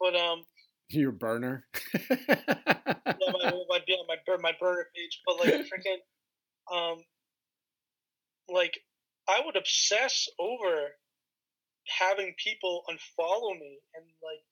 but 0.00 0.16
um, 0.16 0.44
Your 0.90 1.12
burner. 1.12 1.66
yeah, 2.10 2.26
my 2.28 3.52
my 3.68 3.80
yeah, 3.86 3.96
my 4.06 4.36
my 4.40 4.52
burner 4.60 4.86
page. 4.94 5.20
But 5.26 5.40
like 5.40 5.54
freaking, 5.66 6.00
um, 6.72 6.98
like 8.48 8.78
I 9.28 9.42
would 9.44 9.56
obsess 9.56 10.26
over 10.38 10.90
having 11.88 12.34
people 12.42 12.82
unfollow 12.88 13.58
me 13.58 13.78
and 13.94 14.04
like, 14.22 14.44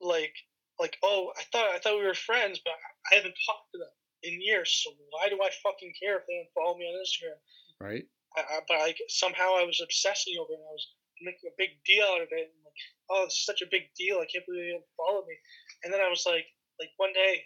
like, 0.00 0.34
like 0.78 0.96
oh, 1.02 1.32
I 1.38 1.42
thought 1.52 1.70
I 1.74 1.78
thought 1.78 1.98
we 1.98 2.06
were 2.06 2.14
friends, 2.14 2.60
but 2.64 2.74
I 3.12 3.16
haven't 3.16 3.34
talked 3.46 3.72
to 3.72 3.78
them 3.78 3.94
in 4.22 4.40
years. 4.42 4.82
So 4.82 4.90
why 5.10 5.28
do 5.28 5.38
I 5.42 5.50
fucking 5.62 5.92
care 6.00 6.18
if 6.18 6.26
they 6.26 6.42
unfollow 6.42 6.76
me 6.76 6.84
on 6.86 7.00
Instagram? 7.00 7.38
right? 7.80 8.04
I, 8.36 8.40
I, 8.40 8.60
but 8.68 8.78
like 8.80 8.98
somehow 9.08 9.56
I 9.56 9.64
was 9.64 9.80
obsessing 9.82 10.36
over 10.40 10.52
it. 10.52 10.60
And 10.60 10.68
I 10.68 10.72
was 10.72 10.88
making 11.22 11.48
a 11.48 11.58
big 11.58 11.80
deal 11.84 12.04
out 12.04 12.22
of 12.22 12.28
it. 12.30 12.52
And 12.52 12.64
like, 12.64 12.80
oh, 13.10 13.24
it's 13.24 13.44
such 13.44 13.62
a 13.62 13.70
big 13.70 13.88
deal. 13.96 14.18
I 14.18 14.28
can't 14.28 14.44
believe 14.46 14.64
you 14.64 14.80
followed 14.96 15.26
me. 15.26 15.36
And 15.84 15.92
then 15.92 16.00
I 16.00 16.08
was 16.08 16.24
like, 16.26 16.46
like 16.80 16.92
one 16.96 17.12
day, 17.12 17.44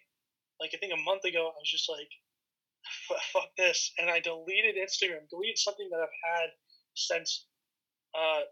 like 0.61 0.71
I 0.75 0.79
think 0.79 0.93
a 0.93 1.07
month 1.07 1.25
ago, 1.25 1.51
I 1.51 1.59
was 1.59 1.71
just 1.71 1.89
like, 1.89 2.11
"F- 3.11 3.23
fuck 3.33 3.49
this, 3.57 3.93
and 3.99 4.11
I 4.11 4.21
deleted 4.21 4.77
Instagram. 4.77 5.25
Deleted 5.31 5.57
something 5.57 5.89
that 5.91 6.03
I've 6.03 6.21
had 6.21 6.49
since 6.95 7.47
uh, 8.13 8.45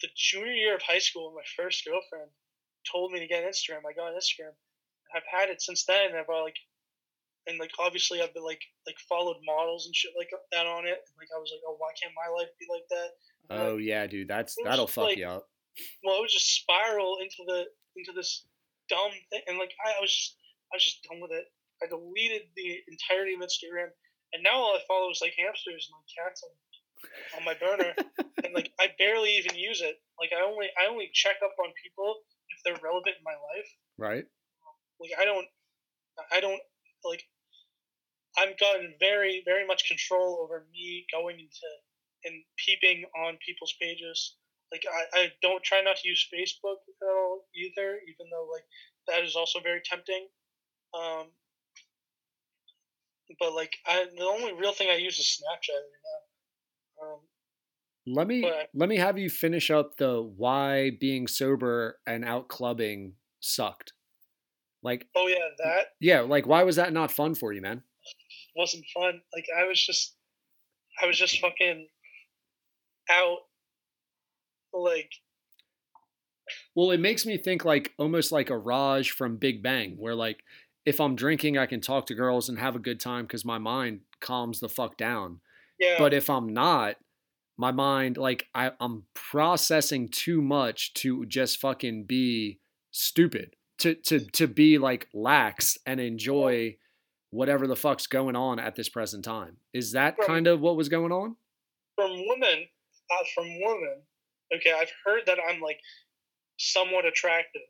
the 0.00 0.08
junior 0.14 0.52
year 0.52 0.76
of 0.76 0.82
high 0.82 1.00
school 1.00 1.32
with 1.32 1.42
my 1.42 1.48
first 1.56 1.84
girlfriend. 1.84 2.30
Told 2.90 3.12
me 3.12 3.20
to 3.20 3.26
get 3.26 3.44
Instagram. 3.44 3.86
I 3.88 3.92
got 3.92 4.14
Instagram. 4.14 4.54
I've 5.14 5.28
had 5.28 5.50
it 5.50 5.60
since 5.60 5.84
then. 5.84 6.10
And 6.10 6.18
I've 6.18 6.28
uh, 6.28 6.42
like, 6.42 6.56
and 7.46 7.58
like 7.58 7.70
obviously 7.78 8.22
I've 8.22 8.34
been 8.34 8.44
like 8.44 8.62
like 8.86 8.96
followed 9.08 9.38
models 9.44 9.86
and 9.86 9.94
shit 9.94 10.12
like 10.16 10.30
that 10.52 10.66
on 10.66 10.86
it. 10.86 10.98
Like 11.18 11.30
I 11.34 11.38
was 11.38 11.50
like, 11.52 11.62
oh, 11.66 11.76
why 11.78 11.90
can't 12.00 12.14
my 12.14 12.30
life 12.30 12.50
be 12.58 12.66
like 12.70 12.86
that? 12.90 13.10
Oh 13.50 13.76
yeah, 13.76 14.06
dude, 14.06 14.28
that's 14.28 14.56
that'll 14.64 14.86
fuck 14.86 15.12
like- 15.12 15.18
you 15.18 15.26
up. 15.26 15.48
Well, 16.04 16.20
it 16.20 16.22
was 16.22 16.32
just 16.32 16.60
spiral 16.60 17.16
into 17.20 17.48
the 17.48 17.64
into 17.96 18.12
this 18.12 18.44
dumb 18.88 19.12
thing, 19.30 19.40
and 19.48 19.58
like 19.58 19.72
I, 19.80 19.96
I 19.96 20.00
was 20.00 20.12
just 20.12 20.36
I 20.72 20.76
was 20.76 20.84
just 20.84 21.02
done 21.08 21.20
with 21.20 21.32
it. 21.32 21.48
I 21.82 21.88
deleted 21.88 22.52
the 22.54 22.78
entirety 22.86 23.34
of 23.34 23.40
Instagram, 23.40 23.90
and 24.32 24.44
now 24.44 24.60
all 24.60 24.76
I 24.76 24.84
follow 24.86 25.10
is 25.10 25.24
like 25.24 25.34
hamsters 25.34 25.88
and 25.88 25.96
like 25.96 26.12
cats 26.12 26.44
on, 26.44 26.52
on 27.40 27.42
my 27.48 27.56
burner, 27.56 27.96
and 28.44 28.54
like 28.54 28.70
I 28.78 28.92
barely 29.00 29.36
even 29.40 29.56
use 29.56 29.80
it. 29.80 29.96
Like 30.20 30.30
I 30.36 30.44
only 30.44 30.68
I 30.76 30.92
only 30.92 31.10
check 31.12 31.40
up 31.42 31.56
on 31.58 31.72
people 31.82 32.20
if 32.56 32.62
they're 32.64 32.82
relevant 32.82 33.16
in 33.18 33.24
my 33.24 33.36
life. 33.36 33.70
Right? 33.98 34.26
Like 35.00 35.12
I 35.18 35.24
don't 35.24 35.46
I 36.32 36.40
don't 36.40 36.60
like 37.04 37.24
I've 38.38 38.58
gotten 38.58 38.94
very 39.00 39.42
very 39.44 39.66
much 39.66 39.88
control 39.88 40.40
over 40.42 40.64
me 40.72 41.06
going 41.12 41.40
into 41.40 41.68
and 42.24 42.44
peeping 42.56 43.04
on 43.18 43.38
people's 43.44 43.74
pages. 43.80 44.36
Like 44.70 44.84
I, 44.88 45.20
I 45.20 45.32
don't 45.42 45.62
try 45.62 45.82
not 45.82 45.96
to 45.96 46.08
use 46.08 46.28
Facebook 46.32 46.80
at 46.88 47.08
all 47.08 47.44
either, 47.54 47.98
even 48.08 48.26
though 48.30 48.48
like 48.50 48.64
that 49.08 49.24
is 49.24 49.36
also 49.36 49.60
very 49.60 49.82
tempting. 49.84 50.28
Um, 50.94 51.26
but 53.38 53.54
like 53.54 53.76
I, 53.86 54.06
the 54.16 54.24
only 54.24 54.52
real 54.52 54.72
thing 54.72 54.88
I 54.90 54.96
use 54.96 55.18
is 55.18 55.40
Snapchat 55.40 55.74
right 55.74 56.04
now. 56.06 57.06
Um, 57.06 57.20
Let 58.06 58.26
me 58.26 58.42
But- 58.42 58.68
let 58.74 58.88
me 58.88 58.96
have 58.96 59.18
you 59.18 59.30
finish 59.30 59.70
up 59.70 59.96
the 59.96 60.20
why 60.22 60.90
being 60.90 61.26
sober 61.26 62.00
and 62.06 62.24
out 62.24 62.48
clubbing 62.48 63.14
sucked. 63.40 63.92
Like 64.82 65.06
oh 65.14 65.28
yeah, 65.28 65.48
that 65.64 65.86
yeah, 66.00 66.20
like 66.20 66.46
why 66.46 66.64
was 66.64 66.76
that 66.76 66.92
not 66.92 67.12
fun 67.12 67.34
for 67.34 67.52
you, 67.52 67.60
man? 67.62 67.82
wasn't 68.56 68.84
fun. 68.92 69.22
Like 69.34 69.46
I 69.56 69.64
was 69.64 69.80
just, 69.80 70.14
I 71.02 71.06
was 71.06 71.16
just 71.18 71.38
fucking 71.40 71.88
out. 73.10 73.38
Like 74.74 75.10
Well, 76.74 76.90
it 76.90 77.00
makes 77.00 77.24
me 77.24 77.36
think 77.38 77.64
like 77.64 77.92
almost 77.98 78.32
like 78.32 78.50
a 78.50 78.58
Raj 78.58 79.10
from 79.10 79.36
Big 79.36 79.62
Bang, 79.62 79.94
where 79.98 80.14
like 80.14 80.42
if 80.84 81.00
I'm 81.00 81.14
drinking, 81.14 81.56
I 81.56 81.66
can 81.66 81.80
talk 81.80 82.06
to 82.06 82.14
girls 82.14 82.48
and 82.48 82.58
have 82.58 82.74
a 82.74 82.80
good 82.80 82.98
time 82.98 83.24
because 83.24 83.44
my 83.44 83.58
mind 83.58 84.00
calms 84.20 84.58
the 84.60 84.68
fuck 84.68 84.96
down. 84.96 85.40
yeah, 85.78 85.94
But 85.98 86.12
if 86.12 86.28
I'm 86.28 86.52
not, 86.52 86.96
my 87.56 87.70
mind 87.72 88.16
like 88.16 88.46
I, 88.54 88.72
I'm 88.80 89.04
processing 89.14 90.08
too 90.08 90.40
much 90.42 90.94
to 90.94 91.26
just 91.26 91.58
fucking 91.58 92.04
be 92.04 92.58
stupid. 92.90 93.56
To 93.78 93.94
to 93.94 94.20
to 94.20 94.46
be 94.46 94.78
like 94.78 95.08
lax 95.12 95.76
and 95.86 96.00
enjoy 96.00 96.76
whatever 97.30 97.66
the 97.66 97.76
fuck's 97.76 98.06
going 98.06 98.36
on 98.36 98.58
at 98.58 98.76
this 98.76 98.88
present 98.88 99.24
time. 99.24 99.56
Is 99.72 99.92
that 99.92 100.16
Right. 100.18 100.26
kind 100.26 100.46
of 100.46 100.60
what 100.60 100.76
was 100.76 100.88
going 100.88 101.12
on? 101.12 101.36
from 101.94 102.10
women, 102.26 102.66
uh, 103.10 103.24
from 103.34 103.44
women. 103.60 104.02
Okay, 104.54 104.72
I've 104.72 104.90
heard 105.04 105.22
that 105.26 105.38
I'm 105.46 105.60
like 105.60 105.78
somewhat 106.58 107.04
attractive. 107.04 107.62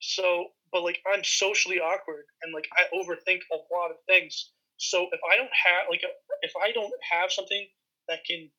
So, 0.00 0.48
but 0.72 0.82
like 0.82 1.00
I'm 1.12 1.24
socially 1.24 1.78
awkward 1.80 2.24
and 2.42 2.52
like 2.54 2.68
I 2.76 2.84
overthink 2.96 3.40
a 3.52 3.56
lot 3.74 3.90
of 3.90 3.96
things. 4.06 4.50
So 4.76 5.08
if 5.12 5.20
I 5.32 5.36
don't 5.36 5.50
have 5.64 5.86
like 5.90 6.02
if 6.42 6.52
I 6.62 6.70
don't 6.72 6.92
have 7.10 7.32
something 7.32 7.66
that 8.08 8.24
can 8.24 8.50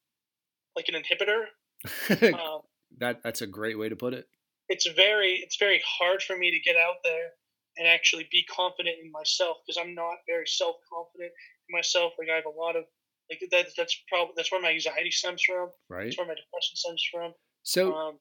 like 0.79 0.87
an 0.87 0.95
inhibitor, 1.01 2.33
um, 2.33 2.61
that 2.99 3.21
that's 3.23 3.41
a 3.41 3.47
great 3.47 3.77
way 3.77 3.89
to 3.89 3.95
put 3.95 4.13
it. 4.13 4.25
it's 4.69 4.87
very 4.95 5.33
it's 5.43 5.57
very 5.57 5.81
hard 5.99 6.21
for 6.23 6.37
me 6.37 6.51
to 6.51 6.59
get 6.59 6.75
out 6.75 6.97
there 7.03 7.29
and 7.77 7.87
actually 7.87 8.27
be 8.31 8.43
confident 8.43 8.95
in 9.03 9.11
myself 9.11 9.57
because 9.65 9.77
I'm 9.81 9.93
not 9.95 10.17
very 10.27 10.47
self 10.47 10.75
confident 10.91 11.31
in 11.67 11.71
myself. 11.77 12.13
Like 12.19 12.29
I 12.31 12.35
have 12.35 12.45
a 12.45 12.59
lot 12.59 12.75
of 12.75 12.83
like 13.29 13.41
that. 13.51 13.67
That's 13.77 13.95
probably 14.09 14.33
that's 14.35 14.51
where 14.51 14.61
my 14.61 14.71
anxiety 14.71 15.11
stems 15.11 15.43
from. 15.43 15.69
Right. 15.89 16.05
That's 16.05 16.17
where 16.17 16.27
my 16.27 16.35
depression 16.35 16.75
stems 16.75 17.03
from. 17.11 17.33
So 17.63 17.93
Um, 17.93 18.19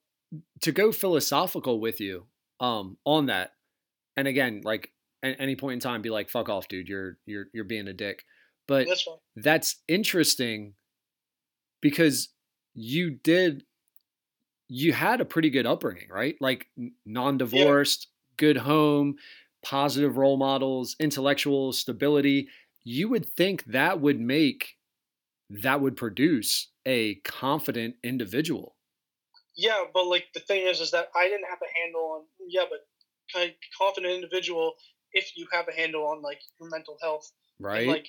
to 0.60 0.72
go 0.72 0.92
philosophical 0.92 1.80
with 1.80 2.00
you 2.00 2.26
um 2.60 2.98
on 3.04 3.26
that 3.26 3.52
and 4.16 4.26
again 4.28 4.60
like 4.64 4.90
at 5.22 5.36
any 5.40 5.56
point 5.56 5.74
in 5.74 5.80
time 5.80 6.02
be 6.02 6.10
like 6.10 6.28
fuck 6.28 6.48
off 6.48 6.68
dude 6.68 6.88
you're 6.88 7.16
you're 7.24 7.46
you're 7.54 7.64
being 7.64 7.88
a 7.88 7.92
dick 7.94 8.24
but 8.66 8.86
that's 8.86 9.08
that's 9.36 9.76
interesting 9.88 10.74
because 11.80 12.28
you 12.78 13.10
did 13.10 13.64
you 14.68 14.92
had 14.92 15.20
a 15.20 15.24
pretty 15.24 15.50
good 15.50 15.66
upbringing 15.66 16.08
right 16.10 16.36
like 16.40 16.68
non-divorced 17.04 18.08
good 18.36 18.56
home 18.56 19.16
positive 19.64 20.16
role 20.16 20.36
models 20.36 20.94
intellectual 21.00 21.72
stability 21.72 22.48
you 22.84 23.08
would 23.08 23.26
think 23.26 23.64
that 23.64 24.00
would 24.00 24.20
make 24.20 24.76
that 25.50 25.80
would 25.80 25.96
produce 25.96 26.68
a 26.86 27.16
confident 27.16 27.96
individual 28.04 28.76
Yeah, 29.56 29.84
but 29.92 30.06
like 30.06 30.26
the 30.34 30.40
thing 30.40 30.66
is, 30.66 30.80
is 30.80 30.92
that 30.92 31.08
I 31.16 31.28
didn't 31.28 31.48
have 31.50 31.58
a 31.60 31.78
handle 31.80 32.02
on. 32.14 32.24
Yeah, 32.48 32.64
but 32.70 32.86
kind 33.34 33.50
of 33.50 33.56
confident 33.76 34.14
individual 34.14 34.74
if 35.12 35.36
you 35.36 35.46
have 35.52 35.66
a 35.68 35.72
handle 35.72 36.06
on 36.06 36.22
like 36.22 36.40
your 36.60 36.70
mental 36.70 36.96
health. 37.02 37.32
And, 37.58 37.66
right 37.66 37.88
like, 37.88 38.06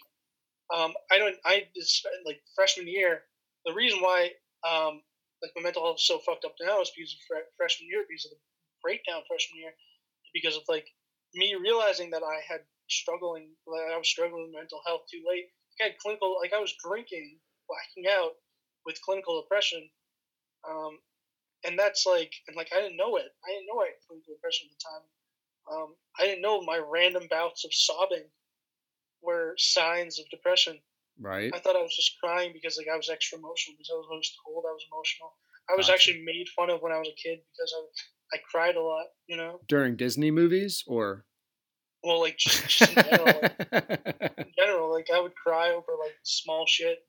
um, 0.74 0.94
I 1.12 1.18
don't. 1.18 1.36
I 1.44 1.68
just 1.76 2.08
like 2.26 2.42
freshman 2.56 2.88
year. 2.88 3.24
The 3.66 3.74
reason 3.74 4.00
why 4.00 4.32
um 4.68 5.02
like 5.42 5.52
my 5.56 5.64
mental 5.64 5.84
health 5.84 5.98
is 6.00 6.08
so 6.08 6.20
fucked 6.20 6.46
up 6.46 6.56
now 6.62 6.82
is 6.82 6.92
because 6.96 7.14
of 7.14 7.20
fre- 7.28 7.52
freshman 7.58 7.88
year, 7.88 8.04
because 8.10 8.26
of 8.26 8.32
the 8.32 8.42
breakdown 8.84 9.24
freshman 9.28 9.60
year, 9.60 9.74
because 10.34 10.56
of 10.58 10.64
like 10.68 10.88
me 11.34 11.56
realizing 11.56 12.10
that 12.12 12.24
I 12.24 12.42
had 12.48 12.62
struggling, 12.90 13.56
like 13.68 13.88
I 13.94 13.98
was 13.98 14.08
struggling 14.08 14.44
with 14.48 14.56
mental 14.56 14.82
health 14.86 15.02
too 15.12 15.24
late. 15.28 15.46
I 15.80 15.86
had 15.86 15.98
clinical, 15.98 16.36
like 16.42 16.52
I 16.54 16.60
was 16.60 16.76
drinking, 16.84 17.40
blacking 17.70 18.12
out 18.12 18.34
with 18.86 19.02
clinical 19.02 19.42
depression, 19.42 19.90
um, 20.68 21.00
and 21.66 21.78
that's 21.80 22.06
like, 22.06 22.34
and 22.48 22.58
like 22.58 22.70
I 22.76 22.82
didn't 22.82 22.98
know 22.98 23.16
it. 23.18 23.32
I 23.46 23.52
didn't 23.52 23.68
know 23.72 23.82
I 23.82 23.88
had 23.96 24.04
clinical 24.08 24.34
depression 24.34 24.68
at 24.68 24.76
the 24.76 24.84
time. 24.84 25.06
Um, 25.72 25.96
I 26.20 26.26
didn't 26.26 26.42
know 26.42 26.62
my 26.62 26.78
random 26.78 27.28
bouts 27.30 27.64
of 27.64 27.74
sobbing 27.74 28.26
were 29.22 29.56
signs 29.58 30.20
of 30.20 30.30
depression. 30.30 30.80
Right 31.20 31.52
I 31.54 31.60
thought 31.60 31.76
I 31.76 31.82
was 31.82 31.96
just 31.96 32.18
crying 32.24 32.52
because 32.54 32.78
like 32.78 32.88
I 32.92 32.96
was 32.98 33.10
extra 33.10 33.38
emotional 33.38 33.76
because 33.78 33.92
I 33.94 33.98
was 33.98 34.08
always 34.10 34.32
told 34.44 34.66
I 34.68 34.72
was 34.72 34.86
emotional. 34.92 35.34
I 35.70 35.76
was 35.76 35.88
Gotcha. 35.88 35.94
actually 35.94 36.24
made 36.24 36.48
fun 36.56 36.70
of 36.70 36.82
when 36.82 36.92
I 36.92 36.98
was 36.98 37.10
a 37.10 37.16
kid 37.22 37.40
because 37.52 37.74
I 37.78 37.82
I 38.34 38.38
cried 38.50 38.76
a 38.76 38.82
lot, 38.82 39.08
you 39.28 39.38
know. 39.38 39.60
during 39.68 39.96
Disney 39.96 40.32
movies 40.32 40.84
or 40.88 41.26
Well, 42.04 42.20
like 42.22 42.38
just, 42.44 42.68
just 42.68 42.98
in 42.98 43.04
general, 43.04 43.42
like, 43.42 44.34
in 44.38 44.52
general, 44.58 44.94
like 44.94 45.08
I 45.14 45.20
would 45.20 45.36
cry 45.36 45.72
over 45.72 45.94
like 46.04 46.16
small 46.24 46.66
shit. 46.68 47.00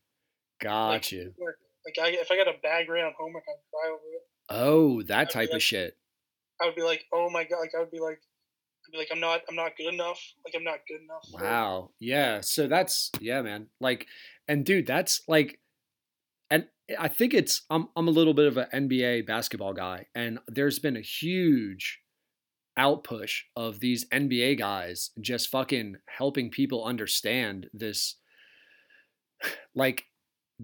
Got 0.61 0.89
like, 0.89 1.13
you. 1.13 1.35
Like 1.39 2.07
I, 2.07 2.11
if 2.11 2.31
I 2.31 2.37
got 2.37 2.49
a 2.49 2.59
bad 2.63 2.87
grade 2.87 3.05
on 3.05 3.13
homework, 3.19 3.45
I'd 3.49 3.71
cry 3.71 3.89
over 3.89 4.03
it. 4.13 4.23
Oh, 4.51 5.03
that 5.03 5.29
I'd 5.29 5.31
type 5.31 5.51
of 5.53 5.63
shit. 5.63 5.97
I 6.61 6.67
would 6.67 6.75
be 6.75 6.83
like, 6.83 7.05
oh 7.13 7.31
my 7.31 7.45
god, 7.45 7.61
like 7.61 7.71
I 7.75 7.81
would 7.81 7.91
be 7.91 8.01
like, 8.01 8.21
Be 8.91 8.99
like, 8.99 9.09
I'm 9.13 9.21
not, 9.21 9.43
I'm 9.49 9.55
not 9.55 9.77
good 9.77 9.93
enough. 9.93 10.21
Like 10.45 10.55
I'm 10.57 10.65
not 10.65 10.81
good 10.89 11.01
enough. 11.03 11.43
Wow. 11.43 11.91
Yeah. 11.99 12.41
So 12.41 12.67
that's 12.67 13.11
yeah, 13.21 13.43
man. 13.43 13.67
Like, 13.81 14.07
and 14.49 14.65
dude, 14.65 14.87
that's 14.87 15.23
like, 15.29 15.61
and 16.51 16.67
I 16.99 17.09
think 17.09 17.35
it's 17.35 17.63
I'm 17.71 17.89
I'm 17.97 18.09
a 18.09 18.13
little 18.13 18.35
bit 18.35 18.47
of 18.47 18.57
an 18.57 18.89
NBA 18.91 19.27
basketball 19.27 19.73
guy, 19.73 20.07
and 20.15 20.41
there's 20.49 20.79
been 20.79 20.97
a 20.97 21.03
huge 21.03 22.01
outpush 22.79 23.43
of 23.57 23.81
these 23.81 24.09
NBA 24.09 24.59
guys 24.59 25.11
just 25.21 25.49
fucking 25.49 25.97
helping 26.07 26.51
people 26.51 26.85
understand 26.85 27.69
this. 27.73 28.17
Like, 29.73 30.05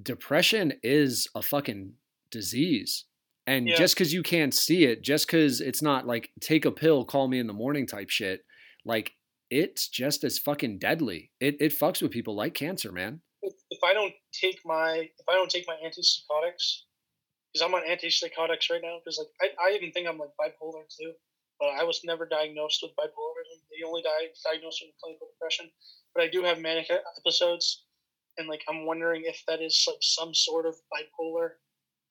depression 0.03 0.75
is 0.83 1.29
a 1.35 1.41
fucking 1.41 1.93
disease. 2.31 3.05
And 3.47 3.69
Yeah. 3.69 3.75
just 3.77 3.95
because 3.95 4.13
you 4.13 4.23
can't 4.23 4.53
see 4.55 4.85
it, 4.85 5.03
just 5.03 5.27
because 5.27 5.61
it's 5.61 5.83
not 5.83 6.07
like 6.07 6.31
take 6.41 6.65
a 6.65 6.73
pill, 6.73 7.05
call 7.05 7.29
me 7.29 7.39
in 7.39 7.47
the 7.47 7.53
morning 7.53 7.87
type 7.87 8.11
shit, 8.11 8.45
like 8.85 9.13
it's 9.51 9.89
just 9.89 10.25
as 10.25 10.39
fucking 10.39 10.79
deadly. 10.79 11.31
It 11.41 11.57
it 11.61 11.73
fucks 11.73 12.03
with 12.03 12.11
people 12.11 12.35
like 12.35 12.55
cancer, 12.55 12.91
man. 12.93 13.21
if, 13.43 13.55
if 13.71 13.79
I 13.85 13.93
don't 13.95 14.13
take 14.33 14.61
my 14.65 15.09
if 15.19 15.29
I 15.29 15.35
don't 15.35 15.51
take 15.51 15.67
my 15.69 15.77
antipsychotics, 15.77 16.83
because 17.53 17.63
I'm 17.63 17.75
on 17.75 17.83
antipsychotics 17.89 18.71
right 18.71 18.83
now, 18.83 18.99
because 19.05 19.19
like 19.19 19.29
I, 19.41 19.69
I 19.71 19.75
even 19.77 19.93
think 19.93 20.09
I'm 20.09 20.19
like 20.19 20.31
bipolar 20.41 20.83
too, 20.99 21.13
but 21.61 21.69
I 21.71 21.85
was 21.85 22.01
never 22.05 22.27
diagnosed 22.27 22.81
with 22.83 22.93
bipolarism. 22.97 23.59
They 23.71 23.87
only 23.87 24.03
di- 24.03 24.35
diagnosed 24.45 24.83
with 24.85 24.95
clinical 25.03 25.29
depression, 25.35 25.71
but 26.15 26.25
I 26.25 26.29
do 26.29 26.43
have 26.43 26.59
manic 26.61 26.91
episodes, 27.19 27.85
and 28.39 28.49
like 28.49 28.63
I'm 28.69 28.87
wondering 28.87 29.23
if 29.25 29.43
that 29.47 29.63
is 29.63 29.85
like 29.87 29.99
some 30.03 30.35
sort 30.35 30.67
of 30.67 30.75
bipolar, 30.93 31.51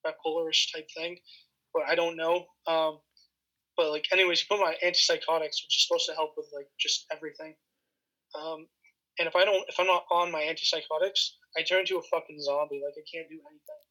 bipolarish 0.06 0.72
type 0.74 0.88
thing, 0.96 1.18
but 1.74 1.84
I 1.88 1.96
don't 1.96 2.16
know. 2.18 2.46
Um, 2.68 3.00
but 3.78 3.90
like 3.92 4.06
anyways, 4.14 4.42
you 4.42 4.48
put 4.50 4.64
my 4.64 4.76
antipsychotics, 4.84 5.58
which 5.66 5.76
is 5.78 5.86
supposed 5.88 6.06
to 6.08 6.14
help 6.16 6.32
with 6.38 6.48
like 6.56 6.68
just 6.80 7.06
everything. 7.12 7.56
Um, 8.40 8.68
and 9.20 9.28
if 9.28 9.36
I 9.36 9.46
don't, 9.46 9.64
if 9.70 9.80
I'm 9.80 9.88
not 9.88 10.06
on 10.12 10.32
my 10.32 10.42
antipsychotics, 10.42 11.22
I 11.58 11.64
turn 11.64 11.82
into 11.82 11.98
a 11.98 12.02
fucking 12.04 12.40
zombie. 12.42 12.82
Like 12.86 12.96
I 12.98 13.04
can't 13.12 13.30
do 13.30 13.40
anything. 13.50 13.82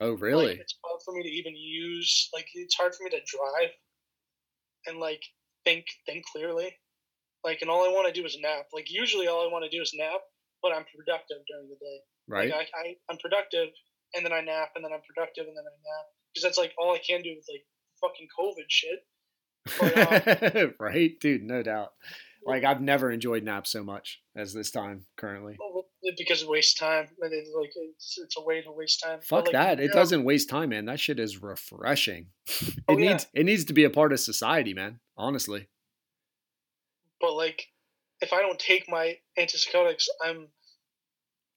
Oh, 0.00 0.12
Like, 0.12 0.22
really? 0.22 0.52
it's 0.54 0.74
hard 0.84 1.00
for 1.04 1.14
me 1.14 1.22
to 1.22 1.28
even 1.28 1.54
use. 1.56 2.28
Like 2.34 2.46
it's 2.54 2.76
hard 2.76 2.94
for 2.94 3.04
me 3.04 3.10
to 3.10 3.20
drive. 3.26 3.70
and 4.86 4.98
like 4.98 5.22
think 5.64 5.84
think 6.06 6.24
clearly. 6.32 6.74
Like, 7.44 7.58
and 7.62 7.70
all 7.70 7.84
I 7.84 7.88
want 7.88 8.12
to 8.12 8.20
do 8.20 8.26
is 8.26 8.36
nap. 8.40 8.66
Like, 8.72 8.90
usually 8.90 9.28
all 9.28 9.46
I 9.48 9.52
want 9.52 9.64
to 9.64 9.70
do 9.70 9.80
is 9.80 9.92
nap, 9.94 10.20
but 10.60 10.72
I'm 10.72 10.84
productive 10.94 11.38
during 11.46 11.68
the 11.68 11.76
day. 11.76 11.98
Right. 12.26 12.50
Like, 12.50 12.68
I, 12.74 12.80
I 12.88 12.94
I'm 13.08 13.16
productive, 13.18 13.68
and 14.14 14.24
then 14.24 14.32
I 14.32 14.40
nap, 14.40 14.70
and 14.74 14.84
then 14.84 14.92
I'm 14.92 15.00
productive, 15.06 15.46
and 15.46 15.56
then 15.56 15.64
I 15.64 15.70
nap 15.70 16.06
because 16.32 16.42
that's 16.44 16.58
like 16.58 16.72
all 16.78 16.94
I 16.94 16.98
can 16.98 17.22
do 17.22 17.34
with 17.36 17.46
like 17.50 17.64
fucking 18.00 18.28
COVID 18.38 18.66
shit. 18.68 19.06
But, 19.78 20.56
um, 20.56 20.74
right, 20.80 21.18
dude, 21.20 21.42
no 21.42 21.62
doubt. 21.62 21.92
Like 22.44 22.64
I've 22.64 22.80
never 22.80 23.10
enjoyed 23.10 23.42
naps 23.42 23.70
so 23.70 23.82
much 23.82 24.20
as 24.36 24.54
this 24.54 24.70
time 24.70 25.04
currently. 25.16 25.56
Because 26.16 26.42
it 26.42 26.48
wastes 26.48 26.78
time. 26.78 27.06
And 27.20 27.32
it's 27.32 27.50
like 27.54 27.70
it's, 27.74 28.18
it's 28.22 28.36
a 28.38 28.42
way 28.42 28.62
to 28.62 28.72
waste 28.72 29.02
time. 29.04 29.18
Fuck 29.20 29.46
like, 29.46 29.52
that. 29.52 29.80
It 29.80 29.90
yeah, 29.92 30.00
doesn't 30.00 30.24
waste 30.24 30.48
time, 30.48 30.70
man. 30.70 30.86
That 30.86 31.00
shit 31.00 31.18
is 31.18 31.42
refreshing. 31.42 32.28
Oh, 32.88 32.94
it 32.94 32.96
Oh, 32.96 32.96
yeah. 32.96 33.10
needs 33.10 33.26
it 33.34 33.44
needs 33.44 33.64
to 33.66 33.74
be 33.74 33.84
a 33.84 33.90
part 33.90 34.12
of 34.12 34.20
society, 34.20 34.72
man. 34.72 35.00
Honestly. 35.16 35.68
But 37.20 37.34
like, 37.34 37.66
if 38.20 38.32
I 38.32 38.40
don't 38.40 38.58
take 38.58 38.88
my 38.88 39.18
antipsychotics, 39.38 40.06
I'm, 40.24 40.48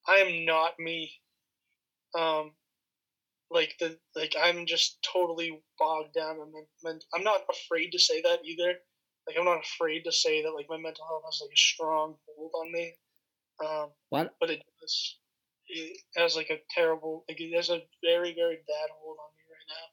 I 0.08 0.16
am 0.16 0.46
not 0.46 0.74
me. 0.80 1.12
Um, 2.18 2.52
like 3.52 3.76
the 3.80 3.98
like 4.16 4.36
I'm 4.42 4.66
just 4.66 4.98
totally 5.14 5.62
bogged 5.78 6.14
down. 6.14 6.38
And 6.40 6.54
men- 6.84 7.00
I'm 7.14 7.24
not 7.24 7.42
afraid 7.50 7.92
to 7.92 8.00
say 8.00 8.22
that 8.22 8.40
either. 8.46 8.76
Like 9.28 9.38
I'm 9.38 9.46
not 9.46 9.64
afraid 9.64 10.04
to 10.06 10.12
say 10.12 10.42
that 10.42 10.52
like 10.52 10.68
my 10.70 10.78
mental 10.78 11.06
health 11.06 11.24
has 11.26 11.40
like 11.42 11.54
a 11.54 11.58
strong 11.58 12.16
hold 12.36 12.52
on 12.56 12.72
me. 12.72 12.94
Um, 13.64 13.90
What? 14.10 14.34
but 14.40 14.50
it 14.50 14.64
does. 14.82 15.18
It 15.68 15.98
has 16.18 16.36
like 16.36 16.50
a 16.50 16.60
terrible, 16.74 17.24
like 17.30 17.40
it 17.40 17.56
has 17.56 17.70
a 17.70 17.84
very, 18.04 18.34
very 18.34 18.58
bad 18.68 18.90
hold 19.00 19.18
on 19.20 19.32
me 19.36 19.44
right 19.48 19.70
now. 19.70 19.86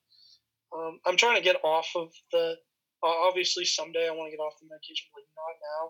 Um, 0.78 1.00
I'm 1.06 1.16
trying 1.16 1.36
to 1.36 1.42
get 1.42 1.62
off 1.64 1.88
of 1.94 2.10
the. 2.32 2.56
Uh, 3.00 3.14
obviously, 3.28 3.64
someday 3.64 4.08
I 4.08 4.10
want 4.10 4.26
to 4.26 4.36
get 4.36 4.42
off 4.42 4.58
the 4.60 4.66
medication, 4.66 5.06
but 5.14 5.22
like 5.22 5.30
not 5.38 5.54
now. 5.62 5.82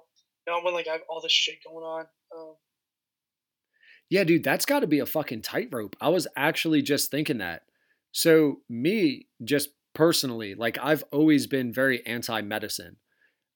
Not 0.53 0.65
when 0.65 0.75
like 0.75 0.89
I 0.89 0.93
have 0.93 1.09
all 1.09 1.23
this 1.23 1.33
shit 1.33 1.57
going 1.65 1.85
on. 1.85 2.05
Um, 2.37 2.57
Yeah, 4.11 4.25
dude, 4.25 4.45
that's 4.45 4.67
got 4.67 4.81
to 4.81 4.87
be 4.87 5.01
a 5.01 5.07
fucking 5.07 5.43
tightrope. 5.43 5.97
I 6.01 6.09
was 6.09 6.27
actually 6.37 6.83
just 6.83 7.11
thinking 7.11 7.39
that. 7.39 7.63
So, 8.13 8.61
me, 8.69 9.27
just 9.45 9.71
personally, 9.95 10.55
like, 10.55 10.79
I've 10.81 11.05
always 11.13 11.47
been 11.47 11.73
very 11.73 12.05
anti 12.07 12.41
medicine. 12.41 12.97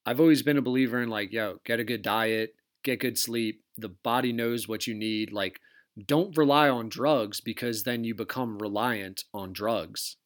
I've 0.05 0.20
always 0.20 0.43
been 0.43 0.59
a 0.59 0.62
believer 0.62 1.01
in, 1.01 1.09
like, 1.09 1.33
yo, 1.33 1.59
get 1.65 1.81
a 1.81 1.85
good 1.85 2.03
diet, 2.03 2.55
get 2.85 3.01
good 3.01 3.19
sleep. 3.19 3.62
The 3.79 3.89
body 3.89 4.33
knows 4.33 4.69
what 4.69 4.87
you 4.87 4.95
need. 4.95 5.33
Like, 5.33 5.59
don't 6.07 6.37
rely 6.37 6.69
on 6.69 6.89
drugs 6.89 7.41
because 7.41 7.85
then 7.85 8.05
you 8.05 8.15
become 8.15 8.59
reliant 8.59 9.24
on 9.33 9.53
drugs. 9.53 10.16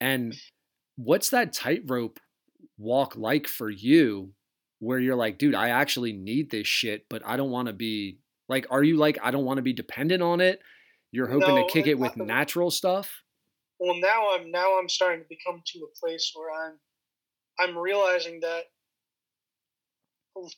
And 0.00 0.34
what's 0.96 1.30
that 1.30 1.52
tightrope 1.52 2.20
walk 2.78 3.16
like 3.16 3.46
for 3.46 3.70
you 3.70 4.32
where 4.80 4.98
you're 4.98 5.16
like, 5.16 5.38
dude, 5.38 5.54
I 5.54 5.70
actually 5.70 6.12
need 6.12 6.50
this 6.50 6.66
shit, 6.66 7.06
but 7.08 7.22
I 7.24 7.36
don't 7.36 7.50
want 7.50 7.68
to 7.68 7.72
be 7.72 8.18
like, 8.48 8.66
are 8.70 8.82
you 8.82 8.96
like, 8.96 9.18
I 9.22 9.30
don't 9.30 9.44
want 9.44 9.58
to 9.58 9.62
be 9.62 9.72
dependent 9.72 10.22
on 10.22 10.40
it? 10.40 10.60
You're 11.12 11.28
hoping 11.28 11.54
No, 11.54 11.66
to 11.66 11.72
kick 11.72 11.86
it 11.86 11.98
with 11.98 12.12
I- 12.18 12.24
natural 12.24 12.70
stuff? 12.70 13.22
well, 13.78 13.96
now 13.96 14.34
I'm 14.34 14.50
now 14.50 14.78
I'm 14.78 14.88
starting 14.88 15.20
to 15.20 15.28
become 15.28 15.62
to 15.66 15.78
a 15.80 15.98
place 16.00 16.30
where 16.34 16.50
I'm 16.52 16.78
I'm 17.58 17.76
realizing 17.76 18.40
that 18.40 18.64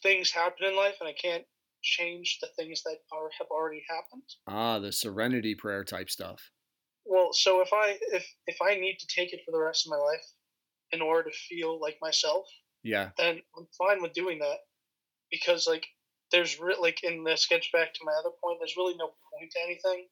things 0.02 0.30
happen 0.30 0.66
in 0.66 0.76
life, 0.76 0.96
and 1.00 1.08
I 1.08 1.12
can't 1.12 1.44
change 1.82 2.38
the 2.40 2.48
things 2.56 2.82
that 2.82 2.98
are 3.12 3.30
have 3.38 3.48
already 3.50 3.82
happened. 3.88 4.22
Ah, 4.46 4.78
the 4.78 4.92
serenity 4.92 5.54
prayer 5.54 5.84
type 5.84 6.10
stuff. 6.10 6.50
Well, 7.04 7.32
so 7.32 7.60
if 7.60 7.68
I 7.72 7.98
if 8.12 8.26
if 8.46 8.56
I 8.62 8.74
need 8.74 8.98
to 8.98 9.06
take 9.06 9.32
it 9.32 9.40
for 9.44 9.52
the 9.52 9.60
rest 9.60 9.86
of 9.86 9.90
my 9.90 9.96
life 9.96 10.24
in 10.92 11.00
order 11.00 11.30
to 11.30 11.36
feel 11.36 11.80
like 11.80 11.98
myself, 12.00 12.46
Yeah. 12.82 13.10
then 13.18 13.40
I'm 13.56 13.66
fine 13.78 14.02
with 14.02 14.12
doing 14.12 14.38
that 14.40 14.58
because 15.30 15.66
like 15.66 15.86
there's 16.32 16.60
re- 16.60 16.76
like 16.80 17.02
in 17.04 17.24
the 17.24 17.36
sketch 17.36 17.70
back 17.72 17.94
to 17.94 18.00
my 18.04 18.12
other 18.18 18.34
point, 18.42 18.58
there's 18.60 18.76
really 18.76 18.96
no 18.96 19.06
point 19.06 19.50
to 19.52 19.58
anything. 19.64 20.06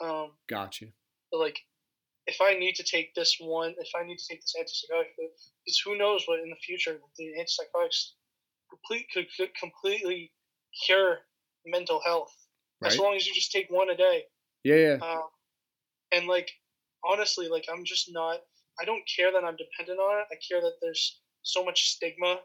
Um, 0.00 0.30
Got 0.48 0.80
you. 0.80 0.88
like 1.32 1.58
if 2.26 2.40
I 2.40 2.54
need 2.54 2.74
to 2.76 2.84
take 2.84 3.14
this 3.14 3.36
one, 3.40 3.74
if 3.78 3.90
I 3.98 4.04
need 4.04 4.18
to 4.18 4.26
take 4.28 4.40
this 4.40 4.54
antipsychotic, 4.58 5.06
because 5.16 5.82
who 5.84 5.96
knows 5.96 6.24
what 6.26 6.40
in 6.40 6.50
the 6.50 6.56
future 6.56 7.00
the 7.18 7.32
antipsychotics 7.38 8.12
complete 8.68 9.06
could, 9.12 9.26
could 9.36 9.54
completely 9.54 10.32
cure 10.86 11.18
mental 11.66 12.00
health 12.04 12.34
as 12.84 12.98
long 12.98 13.14
as 13.14 13.26
you 13.26 13.34
just 13.34 13.52
take 13.52 13.66
one 13.68 13.90
a 13.90 13.96
day. 13.96 14.22
Yeah, 14.64 14.76
yeah. 14.76 14.98
Um, 15.02 15.28
and 16.12 16.26
like 16.26 16.50
honestly, 17.04 17.48
like 17.48 17.66
I'm 17.72 17.84
just 17.84 18.12
not. 18.12 18.40
I 18.80 18.84
don't 18.84 19.02
care 19.14 19.30
that 19.32 19.44
I'm 19.44 19.56
dependent 19.56 19.98
on 19.98 20.20
it. 20.20 20.26
I 20.32 20.36
care 20.36 20.60
that 20.62 20.76
there's 20.80 21.20
so 21.42 21.64
much 21.64 21.90
stigma 21.90 22.38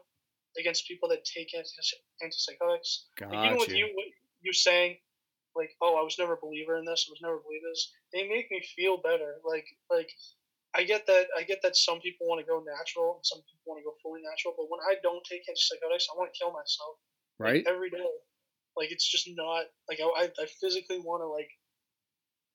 against 0.58 0.86
people 0.86 1.08
that 1.10 1.24
take 1.24 1.54
anti- 1.54 1.70
antipsychotics. 2.22 3.06
Like, 3.20 3.46
even 3.46 3.58
with 3.58 3.68
you, 3.68 3.86
you. 3.86 4.12
you 4.40 4.52
saying, 4.52 4.96
like, 5.54 5.70
oh, 5.80 5.96
I 5.96 6.02
was 6.02 6.16
never 6.18 6.34
a 6.34 6.42
believer 6.42 6.76
in 6.76 6.84
this. 6.84 7.06
I 7.08 7.12
was 7.12 7.22
never 7.22 7.36
a 7.36 7.44
believer 7.44 7.66
in 7.66 7.72
this. 7.72 7.92
They 8.12 8.28
make 8.28 8.50
me 8.50 8.62
feel 8.76 8.98
better. 8.98 9.40
Like, 9.44 9.66
like 9.90 10.10
I 10.74 10.84
get 10.84 11.06
that. 11.06 11.26
I 11.36 11.42
get 11.42 11.62
that 11.62 11.76
some 11.76 12.00
people 12.00 12.26
want 12.28 12.40
to 12.40 12.46
go 12.46 12.60
natural 12.60 13.16
and 13.16 13.24
some 13.24 13.40
people 13.40 13.64
want 13.64 13.80
to 13.80 13.88
go 13.88 13.96
fully 14.02 14.20
natural. 14.20 14.54
But 14.56 14.68
when 14.68 14.80
I 14.84 15.00
don't 15.02 15.24
take 15.24 15.48
antipsychotics, 15.48 16.12
I 16.12 16.16
want 16.16 16.32
to 16.32 16.38
kill 16.38 16.52
myself 16.52 17.00
Right? 17.38 17.64
every 17.66 17.90
day. 17.90 18.04
Like 18.76 18.92
it's 18.92 19.08
just 19.08 19.28
not 19.34 19.64
like 19.88 20.00
I, 20.00 20.04
I, 20.04 20.24
I 20.28 20.46
physically 20.60 21.00
want 21.00 21.22
to 21.22 21.28
like, 21.28 21.48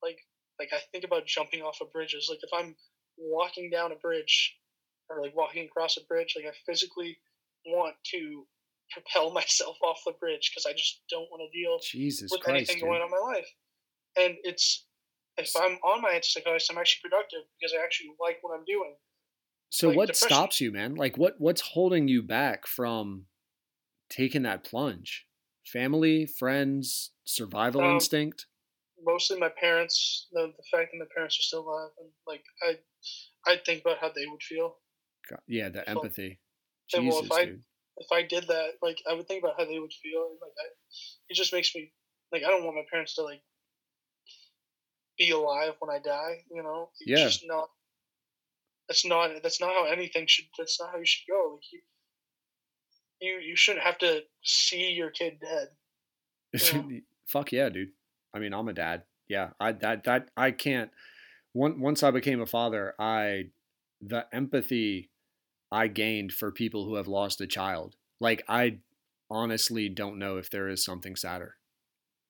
like, 0.04 0.20
like 0.60 0.70
I 0.74 0.80
think 0.92 1.04
about 1.04 1.26
jumping 1.26 1.62
off 1.62 1.82
of 1.82 1.92
bridges. 1.92 2.28
Like 2.30 2.40
if 2.44 2.54
I'm 2.54 2.76
walking 3.18 3.70
down 3.72 3.92
a 3.92 3.96
bridge 3.96 4.56
or 5.10 5.22
like 5.22 5.36
walking 5.36 5.66
across 5.66 5.98
a 5.98 6.06
bridge, 6.06 6.36
like 6.38 6.46
I 6.46 6.56
physically 6.66 7.18
want 7.66 7.96
to 8.12 8.46
propel 8.92 9.32
myself 9.40 9.78
off 9.84 10.02
the 10.06 10.14
bridge 10.20 10.52
because 10.52 10.66
I 10.66 10.74
just 10.74 11.02
don't 11.10 11.28
want 11.32 11.42
to 11.50 11.58
deal 11.58 11.80
Jesus 11.84 12.30
with 12.32 12.42
Christ. 12.42 12.56
anything 12.56 12.76
dude. 12.78 12.84
going 12.84 13.02
on 13.02 13.08
in 13.08 13.12
my 13.12 13.36
life. 13.36 13.48
And 14.18 14.36
it's 14.44 14.86
if 15.38 15.52
I'm 15.56 15.78
on 15.84 16.02
my 16.02 16.12
antipsychotics, 16.12 16.70
I'm 16.70 16.78
actually 16.78 17.10
productive 17.10 17.42
because 17.60 17.74
I 17.74 17.84
actually 17.84 18.12
like 18.20 18.38
what 18.42 18.58
I'm 18.58 18.66
doing. 18.66 18.96
So 19.70 19.88
like, 19.88 19.98
what 19.98 20.08
depression. 20.08 20.28
stops 20.28 20.62
you, 20.62 20.72
man? 20.72 20.96
Like 20.96 21.18
what 21.18 21.36
what's 21.40 21.62
holding 21.62 22.08
you 22.08 22.22
back 22.22 22.68
from 22.68 23.26
taking 24.10 24.44
that 24.44 24.64
plunge? 24.64 25.26
Family, 25.66 26.26
friends, 26.26 27.12
survival 27.24 27.82
Um, 27.82 27.94
instinct? 27.94 28.48
Mostly 29.04 29.40
my 29.40 29.50
parents, 29.50 30.28
the, 30.32 30.54
the 30.56 30.64
fact 30.78 30.92
that 30.92 31.00
my 31.00 31.06
parents 31.16 31.40
are 31.40 31.44
still 31.44 31.62
alive, 31.62 31.92
and 31.98 32.10
like 32.28 32.44
I, 32.62 32.78
I 33.50 33.58
think 33.66 33.82
about 33.82 33.98
how 34.00 34.10
they 34.10 34.26
would 34.28 34.44
feel. 34.44 34.78
God, 35.30 35.40
yeah, 35.48 35.70
the 35.70 35.84
well, 35.88 36.02
empathy. 36.94 37.06
then, 37.06 37.10
well, 37.10 37.22
Jesus, 37.22 37.38
if 37.38 37.42
I- 37.42 37.46
dude. 37.46 37.64
if 37.98 38.08
I 38.12 38.22
did 38.24 38.48
that, 38.48 38.70
like 38.82 39.02
I 39.10 39.14
would 39.14 39.28
think 39.28 39.44
about 39.44 39.58
how 39.60 39.66
they 39.66 39.80
would 39.80 39.94
feel. 39.94 40.28
and, 40.32 40.40
Like 40.42 40.54
I, 40.60 40.66
it 41.30 41.34
just 41.36 41.54
makes 41.54 41.74
me 41.76 41.92
like 42.32 42.44
I 42.44 42.48
don't 42.48 42.64
want 42.64 42.76
my 42.78 42.86
parents 42.90 43.16
to 43.16 43.24
like 43.24 43.42
be 45.18 45.30
alive 45.32 45.74
when 45.80 45.94
I 45.96 46.00
die. 46.00 46.44
You 46.52 46.64
know, 46.64 46.90
it's 47.00 47.10
Yeah. 47.10 47.26
just 47.28 47.44
not. 47.46 47.70
That's 48.88 49.06
not. 49.06 49.32
That's 49.44 49.62
not 49.62 49.70
how 49.70 49.86
anything 49.86 50.26
should. 50.28 50.46
That's 50.58 50.80
not 50.80 50.92
how 50.92 50.98
you 50.98 51.06
should 51.06 51.28
go. 51.30 51.54
Like 51.56 51.64
you, 51.72 51.82
you, 53.22 53.40
you 53.50 53.56
shouldn't 53.56 53.86
have 53.86 53.98
to 54.00 54.22
see 54.44 54.92
your 54.92 55.12
kid 55.12 55.40
dead. 55.40 55.68
Yeah. 56.54 56.82
Fuck 57.28 57.52
yeah, 57.54 57.70
dude. 57.70 57.92
I 58.34 58.40
mean, 58.40 58.54
I'm 58.54 58.68
a 58.68 58.74
dad. 58.74 59.04
Yeah, 59.30 59.52
I 59.60 59.72
that 59.74 60.04
that 60.06 60.30
I 60.36 60.52
can't. 60.52 60.92
Once 61.54 61.76
once 61.80 62.04
I 62.04 62.12
became 62.12 62.42
a 62.42 62.46
father, 62.46 62.94
I 63.00 63.52
the 64.02 64.26
empathy 64.34 65.11
I 65.72 65.88
gained 65.88 66.34
for 66.34 66.52
people 66.52 66.86
who 66.86 66.96
have 66.96 67.08
lost 67.08 67.42
a 67.42 67.48
child. 67.48 67.96
Like 68.20 68.44
I 68.48 68.80
honestly 69.30 69.90
don't 69.90 70.20
know 70.20 70.38
if 70.38 70.50
there 70.50 70.68
is 70.68 70.84
something 70.84 71.16
sadder. 71.16 71.56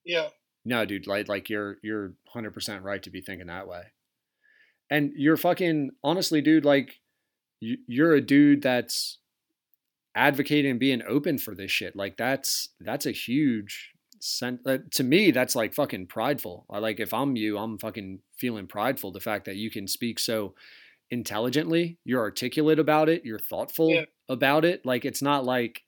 Yeah, 0.05 0.29
No, 0.65 0.85
dude, 0.85 1.07
like 1.07 1.27
like 1.27 1.49
you're 1.49 1.77
you're 1.81 2.13
100% 2.35 2.83
right 2.83 3.01
to 3.03 3.09
be 3.09 3.21
thinking 3.21 3.47
that 3.47 3.67
way. 3.67 3.83
And 4.89 5.13
you're 5.15 5.37
fucking 5.37 5.91
honestly, 6.03 6.41
dude, 6.41 6.65
like 6.65 6.99
you, 7.59 7.77
you're 7.87 8.13
a 8.13 8.21
dude 8.21 8.61
that's 8.61 9.19
advocating 10.15 10.71
and 10.71 10.79
being 10.79 11.01
open 11.07 11.37
for 11.37 11.55
this 11.55 11.71
shit. 11.71 11.95
Like 11.95 12.17
that's 12.17 12.69
that's 12.79 13.05
a 13.05 13.11
huge 13.11 13.91
sent 14.19 14.61
uh, 14.67 14.77
to 14.91 15.03
me 15.03 15.31
that's 15.31 15.55
like 15.55 15.73
fucking 15.73 16.07
prideful. 16.07 16.65
I 16.69 16.79
like 16.79 16.99
if 16.99 17.13
I'm 17.13 17.35
you, 17.35 17.57
I'm 17.57 17.77
fucking 17.77 18.19
feeling 18.37 18.67
prideful 18.67 19.11
the 19.11 19.19
fact 19.19 19.45
that 19.45 19.55
you 19.55 19.71
can 19.71 19.87
speak 19.87 20.19
so 20.19 20.53
intelligently, 21.11 21.99
you're 22.05 22.21
articulate 22.21 22.79
about 22.79 23.09
it, 23.09 23.25
you're 23.25 23.39
thoughtful 23.39 23.89
Yeah. 23.89 24.05
about 24.29 24.65
it. 24.65 24.85
Like 24.85 25.05
it's 25.05 25.21
not 25.21 25.43
like 25.45 25.83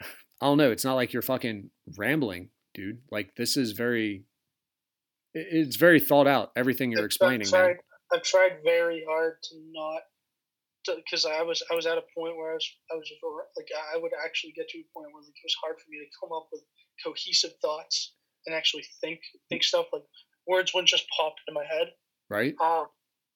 I 0.40 0.46
don't 0.46 0.58
know, 0.58 0.70
it's 0.70 0.84
not 0.84 0.94
like 0.94 1.12
you're 1.12 1.22
fucking 1.22 1.70
rambling, 1.96 2.50
dude. 2.74 3.00
Like 3.10 3.34
this 3.36 3.56
is 3.56 3.72
very 3.72 4.24
it's 5.34 5.76
very 5.76 6.00
thought 6.00 6.26
out 6.26 6.52
everything 6.56 6.90
you're 6.90 7.00
I've 7.00 7.06
explaining, 7.06 7.46
tried, 7.46 7.66
man. 7.66 7.76
I've 8.14 8.22
tried 8.22 8.58
very 8.64 9.04
hard 9.08 9.34
to 9.42 9.54
not, 9.72 10.00
because 10.96 11.26
I 11.26 11.42
was 11.42 11.62
I 11.70 11.74
was 11.74 11.84
at 11.86 11.98
a 11.98 12.04
point 12.16 12.36
where 12.36 12.52
I 12.52 12.54
was 12.54 12.66
I 12.92 12.94
was 12.94 13.10
like 13.56 13.66
I 13.94 13.98
would 13.98 14.12
actually 14.24 14.52
get 14.52 14.68
to 14.68 14.78
a 14.78 14.84
point 14.94 15.12
where 15.12 15.22
like 15.22 15.28
it 15.30 15.44
was 15.44 15.56
hard 15.62 15.76
for 15.78 15.90
me 15.90 15.98
to 15.98 16.06
come 16.20 16.32
up 16.36 16.48
with 16.52 16.62
cohesive 17.04 17.52
thoughts 17.60 18.14
and 18.46 18.54
actually 18.54 18.84
think 19.00 19.20
think 19.50 19.62
stuff 19.64 19.86
like 19.92 20.04
words 20.46 20.72
wouldn't 20.72 20.88
just 20.88 21.04
pop 21.18 21.34
into 21.46 21.58
my 21.58 21.64
head 21.66 21.88
Right? 22.30 22.54
um, 22.60 22.86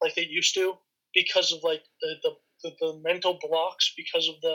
like 0.02 0.14
they 0.14 0.26
used 0.26 0.54
to 0.54 0.74
because 1.14 1.52
of 1.52 1.62
like 1.62 1.82
the, 2.00 2.14
the 2.22 2.30
the, 2.62 2.70
the 2.80 3.00
mental 3.02 3.38
blocks 3.40 3.92
because 3.96 4.28
of 4.28 4.34
the 4.42 4.54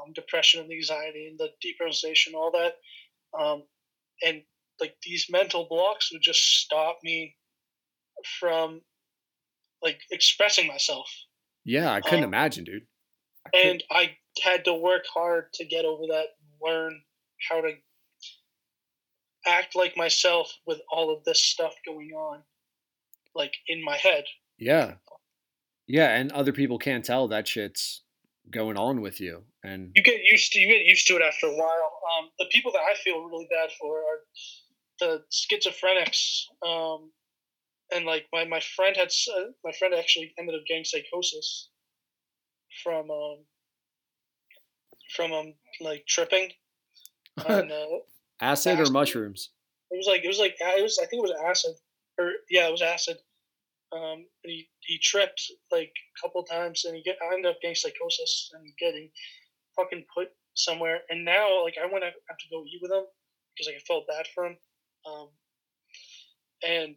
um, 0.00 0.12
depression 0.14 0.60
and 0.60 0.70
the 0.70 0.76
anxiety 0.76 1.26
and 1.28 1.38
the 1.38 1.50
depersonalization, 1.64 2.34
all 2.34 2.52
that. 2.52 2.74
Um, 3.38 3.64
and 4.24 4.42
like 4.80 4.94
these 5.02 5.26
mental 5.30 5.66
blocks 5.68 6.12
would 6.12 6.22
just 6.22 6.40
stop 6.60 6.98
me 7.02 7.36
from 8.38 8.80
like 9.82 10.00
expressing 10.12 10.66
myself. 10.68 11.08
Yeah, 11.64 11.92
I 11.92 12.00
couldn't 12.00 12.24
Um, 12.24 12.30
imagine, 12.30 12.64
dude. 12.64 12.86
I 13.46 13.50
couldn't- 13.50 13.70
And 13.70 13.84
I 13.90 14.16
had 14.42 14.64
to 14.66 14.74
work 14.74 15.04
hard 15.12 15.52
to 15.54 15.64
get 15.64 15.84
over 15.84 16.06
that, 16.08 16.28
learn 16.60 17.02
how 17.50 17.60
to 17.60 17.72
act 19.46 19.74
like 19.74 19.96
myself 19.96 20.52
with 20.66 20.80
all 20.90 21.10
of 21.14 21.24
this 21.24 21.42
stuff 21.44 21.74
going 21.84 22.12
on, 22.12 22.44
like 23.34 23.54
in 23.66 23.82
my 23.82 23.96
head. 23.96 24.24
Yeah, 24.62 24.94
yeah, 25.86 26.16
and 26.16 26.32
other 26.32 26.52
people 26.52 26.78
can't 26.78 27.04
tell 27.04 27.28
that 27.28 27.48
shit's 27.48 28.02
going 28.50 28.76
on 28.76 29.00
with 29.00 29.20
you, 29.20 29.42
and 29.62 29.92
you 29.94 30.02
get 30.02 30.20
used 30.30 30.52
to 30.52 30.60
you 30.60 30.68
get 30.68 30.84
used 30.84 31.06
to 31.08 31.16
it 31.16 31.22
after 31.22 31.46
a 31.46 31.54
while. 31.54 32.00
Um, 32.18 32.30
the 32.38 32.46
people 32.50 32.72
that 32.72 32.80
I 32.80 32.94
feel 33.02 33.24
really 33.24 33.48
bad 33.50 33.70
for 33.80 33.98
are 33.98 34.18
the 35.00 35.22
schizophrenics. 35.30 36.44
Um, 36.66 37.10
and 37.94 38.06
like 38.06 38.26
my, 38.32 38.44
my 38.44 38.60
friend 38.60 38.96
had 38.96 39.08
uh, 39.36 39.44
my 39.64 39.72
friend 39.72 39.94
actually 39.94 40.32
ended 40.38 40.54
up 40.54 40.62
getting 40.66 40.84
psychosis 40.84 41.68
from 42.82 43.10
um, 43.10 43.38
from 45.14 45.32
um 45.32 45.54
like 45.80 46.04
tripping. 46.06 46.50
on, 47.46 47.70
uh, 47.72 47.84
acid 48.40 48.80
or 48.80 48.90
mushrooms. 48.90 49.50
it 49.90 49.96
was 49.96 50.06
like 50.06 50.24
it 50.24 50.28
was 50.28 50.38
like 50.38 50.56
it 50.58 50.82
was 50.82 50.98
I 50.98 51.06
think 51.06 51.24
it 51.24 51.28
was 51.28 51.44
acid 51.44 51.74
or 52.18 52.32
yeah 52.50 52.68
it 52.68 52.72
was 52.72 52.82
acid. 52.82 53.18
Um, 53.92 54.24
he 54.42 54.68
he 54.80 54.98
tripped 54.98 55.42
like 55.70 55.92
a 55.92 56.20
couple 56.22 56.42
times 56.44 56.84
and 56.84 56.96
he 56.96 57.02
get 57.02 57.18
I 57.22 57.34
ended 57.34 57.50
up 57.50 57.60
getting 57.60 57.74
psychosis 57.74 58.50
and 58.54 58.72
getting 58.78 59.10
fucking 59.76 60.04
put 60.14 60.28
somewhere. 60.54 61.00
And 61.10 61.24
now 61.24 61.62
like 61.62 61.74
I 61.82 61.86
went 61.90 62.04
out 62.04 62.12
have 62.28 62.38
to 62.38 62.48
go 62.50 62.64
eat 62.64 62.80
with 62.80 62.90
him 62.90 63.04
because 63.52 63.66
like 63.66 63.76
I 63.76 63.84
felt 63.86 64.08
bad 64.08 64.26
for 64.34 64.46
him. 64.46 64.56
Um, 65.06 65.28
and 66.66 66.96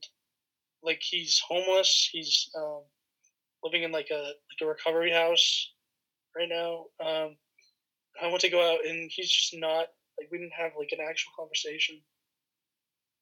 like 0.84 1.02
he's 1.02 1.42
homeless. 1.48 2.10
He's 2.12 2.50
um, 2.58 2.84
living 3.64 3.84
in 3.84 3.92
like 3.92 4.10
a 4.12 4.22
like 4.24 4.62
a 4.62 4.66
recovery 4.66 5.12
house 5.12 5.72
right 6.38 6.50
now. 6.50 6.86
Um, 7.06 7.36
I 8.22 8.28
went 8.28 8.42
to 8.42 8.50
go 8.50 8.74
out 8.74 8.86
and 8.86 9.12
he's 9.14 9.30
just 9.30 9.60
not 9.60 9.88
like 10.18 10.32
we 10.32 10.38
didn't 10.38 10.54
have 10.58 10.72
like 10.78 10.90
an 10.92 11.06
actual 11.08 11.32
conversation. 11.38 12.02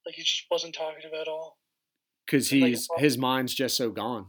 Like 0.05 0.15
he 0.15 0.23
just 0.23 0.45
wasn't 0.51 0.75
talkative 0.75 1.13
at 1.19 1.27
all. 1.27 1.57
Because 2.25 2.51
like, 2.51 2.63
he's 2.63 2.87
uh, 2.95 2.99
his 2.99 3.17
mind's 3.17 3.53
just 3.53 3.77
so 3.77 3.89
gone. 3.89 4.27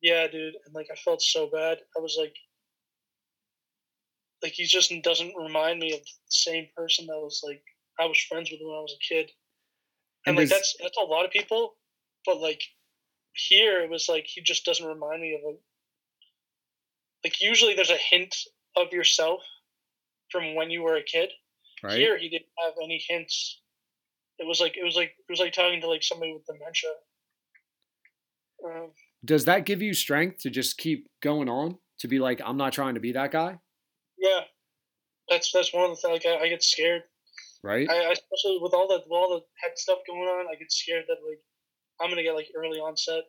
Yeah, 0.00 0.26
dude. 0.26 0.54
And 0.66 0.74
like 0.74 0.88
I 0.90 0.96
felt 0.96 1.22
so 1.22 1.48
bad. 1.52 1.78
I 1.96 2.00
was 2.00 2.16
like 2.18 2.34
like 4.42 4.52
he 4.52 4.64
just 4.64 4.92
doesn't 5.02 5.34
remind 5.36 5.78
me 5.78 5.92
of 5.92 6.00
the 6.00 6.06
same 6.28 6.66
person 6.76 7.06
that 7.06 7.18
was 7.18 7.42
like 7.44 7.62
I 8.00 8.06
was 8.06 8.18
friends 8.18 8.50
with 8.50 8.60
when 8.60 8.76
I 8.76 8.80
was 8.80 8.96
a 8.96 9.14
kid. 9.14 9.30
And 10.26 10.36
And, 10.36 10.38
like 10.38 10.48
that's 10.48 10.76
that's 10.80 10.98
a 10.98 11.06
lot 11.06 11.24
of 11.24 11.30
people, 11.30 11.74
but 12.26 12.40
like 12.40 12.60
here 13.34 13.80
it 13.80 13.90
was 13.90 14.08
like 14.08 14.24
he 14.26 14.42
just 14.42 14.64
doesn't 14.64 14.86
remind 14.86 15.22
me 15.22 15.34
of 15.34 15.54
a 15.54 15.56
like 17.24 17.40
usually 17.40 17.74
there's 17.74 17.90
a 17.90 17.96
hint 17.96 18.34
of 18.76 18.92
yourself 18.92 19.42
from 20.30 20.54
when 20.54 20.70
you 20.70 20.82
were 20.82 20.96
a 20.96 21.02
kid. 21.02 21.30
Right? 21.82 21.98
Here 21.98 22.18
he 22.18 22.28
didn't 22.28 22.50
have 22.64 22.74
any 22.82 23.04
hints. 23.08 23.60
It 24.38 24.46
was 24.46 24.60
like 24.60 24.76
it 24.76 24.84
was 24.84 24.96
like 24.96 25.10
it 25.10 25.30
was 25.30 25.40
like 25.40 25.52
talking 25.52 25.80
to 25.80 25.88
like 25.88 26.02
somebody 26.02 26.32
with 26.32 26.46
dementia. 26.46 26.90
Does 29.24 29.44
that 29.46 29.64
give 29.66 29.82
you 29.82 29.94
strength 29.94 30.38
to 30.42 30.50
just 30.50 30.78
keep 30.78 31.08
going 31.20 31.48
on? 31.48 31.78
To 32.00 32.08
be 32.08 32.18
like, 32.18 32.40
I'm 32.44 32.56
not 32.56 32.72
trying 32.72 32.94
to 32.94 33.00
be 33.00 33.12
that 33.12 33.30
guy, 33.30 33.58
yeah, 34.18 34.40
that's 35.28 35.52
that's 35.52 35.72
one 35.72 35.84
of 35.84 35.90
the 35.90 35.96
things. 35.96 36.24
Like 36.24 36.26
I, 36.26 36.44
I 36.44 36.48
get 36.48 36.62
scared. 36.62 37.02
right? 37.62 37.88
I, 37.88 37.94
I 38.08 38.10
especially 38.12 38.58
with 38.60 38.74
all 38.74 38.88
the 38.88 38.96
with 38.98 39.12
all 39.12 39.30
the 39.30 39.44
head 39.62 39.78
stuff 39.78 39.98
going 40.08 40.22
on, 40.28 40.46
I 40.50 40.56
get 40.56 40.72
scared 40.72 41.04
that 41.06 41.18
like 41.28 41.38
I'm 42.00 42.10
gonna 42.10 42.24
get 42.24 42.34
like 42.34 42.48
early 42.56 42.78
onset. 42.78 43.22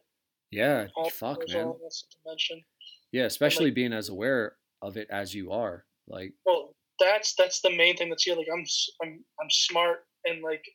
yeah, 0.49 0.88
All 0.95 1.10
fuck, 1.11 1.47
man. 1.49 1.65
all 1.68 1.80
this 1.84 2.05
dementia. 2.26 2.64
Yeah, 3.11 3.26
especially 3.26 3.69
being 3.69 3.93
as 3.93 4.10
aware 4.10 4.55
of 4.81 4.97
it 4.97 5.07
as 5.11 5.35
you 5.35 5.51
are. 5.51 5.85
Like, 6.07 6.34
Well, 6.47 6.73
that's 6.99 7.35
that's 7.35 7.61
the 7.61 7.69
main 7.76 7.95
thing 7.95 8.10
that's 8.10 8.23
here. 8.23 8.35
Like 8.35 8.47
I'm 8.51 8.65
I'm 9.03 9.23
I'm 9.39 9.49
smart 9.51 9.99
and 10.26 10.41
like 10.41 10.65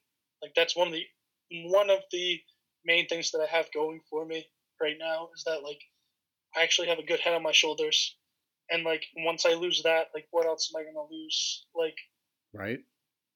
like 0.40 0.52
that's 0.54 0.76
one 0.76 0.86
of 0.86 0.92
the 0.94 1.02
one 1.64 1.90
of 1.90 1.98
the 2.12 2.38
main 2.84 3.06
things 3.06 3.30
that 3.32 3.40
I 3.40 3.56
have 3.56 3.72
going 3.72 4.00
for 4.10 4.24
me 4.24 4.46
right 4.80 4.96
now 4.98 5.28
is 5.34 5.44
that 5.44 5.62
like 5.62 5.80
I 6.56 6.62
actually 6.62 6.88
have 6.88 6.98
a 6.98 7.06
good 7.06 7.20
head 7.20 7.34
on 7.34 7.42
my 7.42 7.52
shoulders. 7.52 8.16
And 8.70 8.84
like 8.84 9.04
once 9.16 9.46
I 9.46 9.54
lose 9.54 9.82
that, 9.84 10.08
like 10.14 10.26
what 10.30 10.46
else 10.46 10.70
am 10.72 10.80
I 10.80 10.84
gonna 10.84 11.06
lose? 11.10 11.66
Like 11.74 11.96
right? 12.52 12.80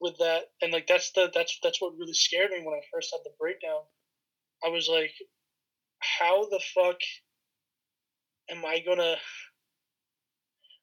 with 0.01 0.19
that 0.19 0.43
and 0.61 0.73
like 0.73 0.87
that's 0.87 1.13
the 1.13 1.31
that's 1.33 1.59
that's 1.63 1.81
what 1.81 1.97
really 1.97 2.13
scared 2.13 2.51
me 2.51 2.63
when 2.63 2.75
I 2.75 2.83
first 2.93 3.11
had 3.13 3.21
the 3.25 3.31
breakdown. 3.39 3.83
I 4.65 4.69
was 4.69 4.89
like, 4.89 5.13
how 6.01 6.49
the 6.49 6.61
fuck 6.75 6.97
am 8.51 8.65
I 8.65 8.81
gonna 8.81 9.17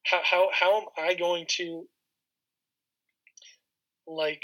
how 0.04 0.20
how 0.24 0.48
how 0.52 0.80
am 0.80 0.86
I 0.98 1.14
going 1.14 1.46
to 1.56 1.86
like 4.06 4.42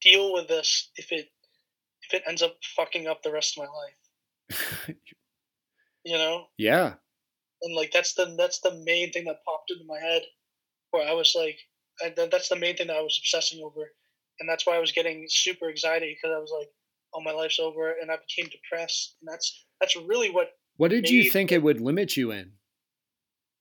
deal 0.00 0.32
with 0.32 0.48
this 0.48 0.90
if 0.96 1.12
it 1.12 1.28
if 2.08 2.14
it 2.14 2.22
ends 2.26 2.42
up 2.42 2.56
fucking 2.76 3.06
up 3.06 3.22
the 3.22 3.32
rest 3.32 3.58
of 3.58 3.64
my 3.64 3.70
life? 3.70 4.96
You 6.04 6.16
know? 6.16 6.46
yeah, 6.56 6.94
and 7.62 7.74
like 7.76 7.90
that's 7.92 8.14
the 8.14 8.34
that's 8.38 8.60
the 8.60 8.72
main 8.86 9.12
thing 9.12 9.24
that 9.26 9.44
popped 9.44 9.70
into 9.70 9.84
my 9.86 9.98
head 9.98 10.22
where 10.90 11.06
i 11.06 11.12
was 11.12 11.34
like 11.36 11.58
I, 12.02 12.14
that's 12.30 12.48
the 12.48 12.56
main 12.56 12.76
thing 12.76 12.86
that 12.86 12.96
i 12.96 13.02
was 13.02 13.18
obsessing 13.20 13.60
over 13.62 13.90
and 14.40 14.48
that's 14.48 14.64
why 14.66 14.76
i 14.76 14.78
was 14.78 14.92
getting 14.92 15.26
super 15.28 15.68
anxiety 15.68 16.16
because 16.16 16.34
i 16.34 16.38
was 16.38 16.50
like 16.56 16.68
oh 17.14 17.20
my 17.20 17.32
life's 17.32 17.58
over 17.58 17.94
and 18.00 18.10
i 18.10 18.16
became 18.16 18.48
depressed 18.50 19.16
and 19.20 19.30
that's 19.30 19.66
that's 19.80 19.96
really 19.96 20.30
what 20.30 20.52
What 20.78 20.90
did 20.92 21.10
you 21.10 21.30
think 21.30 21.52
it 21.52 21.62
would 21.62 21.80
limit 21.80 22.16
you 22.16 22.30
in? 22.30 22.52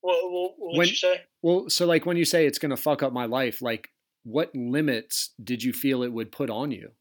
what, 0.02 0.32
what, 0.32 0.52
what 0.58 0.78
When- 0.78 0.88
you 0.88 0.96
say 0.96 1.22
Well, 1.42 1.70
so 1.70 1.86
like 1.86 2.06
when 2.06 2.16
you 2.18 2.26
say 2.26 2.46
it's 2.46 2.60
going 2.60 2.70
to 2.70 2.78
fuck 2.78 3.04
up 3.04 3.12
my 3.12 3.26
life, 3.26 3.62
like 3.62 3.90
what 4.24 4.56
limits 4.56 5.34
did 5.44 5.64
you 5.64 5.74
feel 5.74 6.04
it 6.04 6.14
would 6.14 6.32
put 6.32 6.50
on 6.50 6.72
you? 6.72 6.92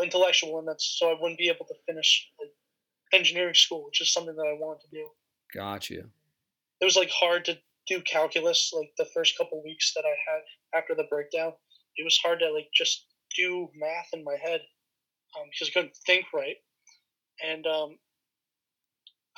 Intellectual 0.00 0.58
and 0.58 0.68
that's 0.68 0.96
so 0.98 1.10
i 1.10 1.16
wouldn't 1.20 1.38
be 1.38 1.48
able 1.48 1.66
to 1.66 1.74
finish 1.86 2.30
like 2.40 2.50
engineering 3.12 3.54
school 3.54 3.84
which 3.84 4.00
is 4.00 4.12
something 4.12 4.34
that 4.36 4.46
i 4.46 4.58
wanted 4.58 4.80
to 4.80 4.90
do 4.90 5.06
Got 5.54 5.90
you. 5.90 6.10
it 6.80 6.84
was 6.84 6.96
like 6.96 7.10
hard 7.10 7.44
to 7.44 7.58
do 7.86 8.00
calculus 8.02 8.72
like 8.74 8.92
the 8.96 9.08
first 9.14 9.36
couple 9.36 9.62
weeks 9.62 9.92
that 9.94 10.04
I 10.04 10.14
had 10.30 10.78
after 10.78 10.94
the 10.94 11.06
breakdown. 11.10 11.52
It 11.96 12.04
was 12.04 12.18
hard 12.22 12.40
to 12.40 12.50
like 12.50 12.68
just 12.74 13.06
do 13.36 13.68
math 13.74 14.08
in 14.12 14.24
my 14.24 14.36
head 14.40 14.60
um, 15.36 15.48
because 15.50 15.68
I 15.68 15.72
couldn't 15.72 15.96
think 16.06 16.26
right. 16.32 16.56
And 17.44 17.66
um, 17.66 17.98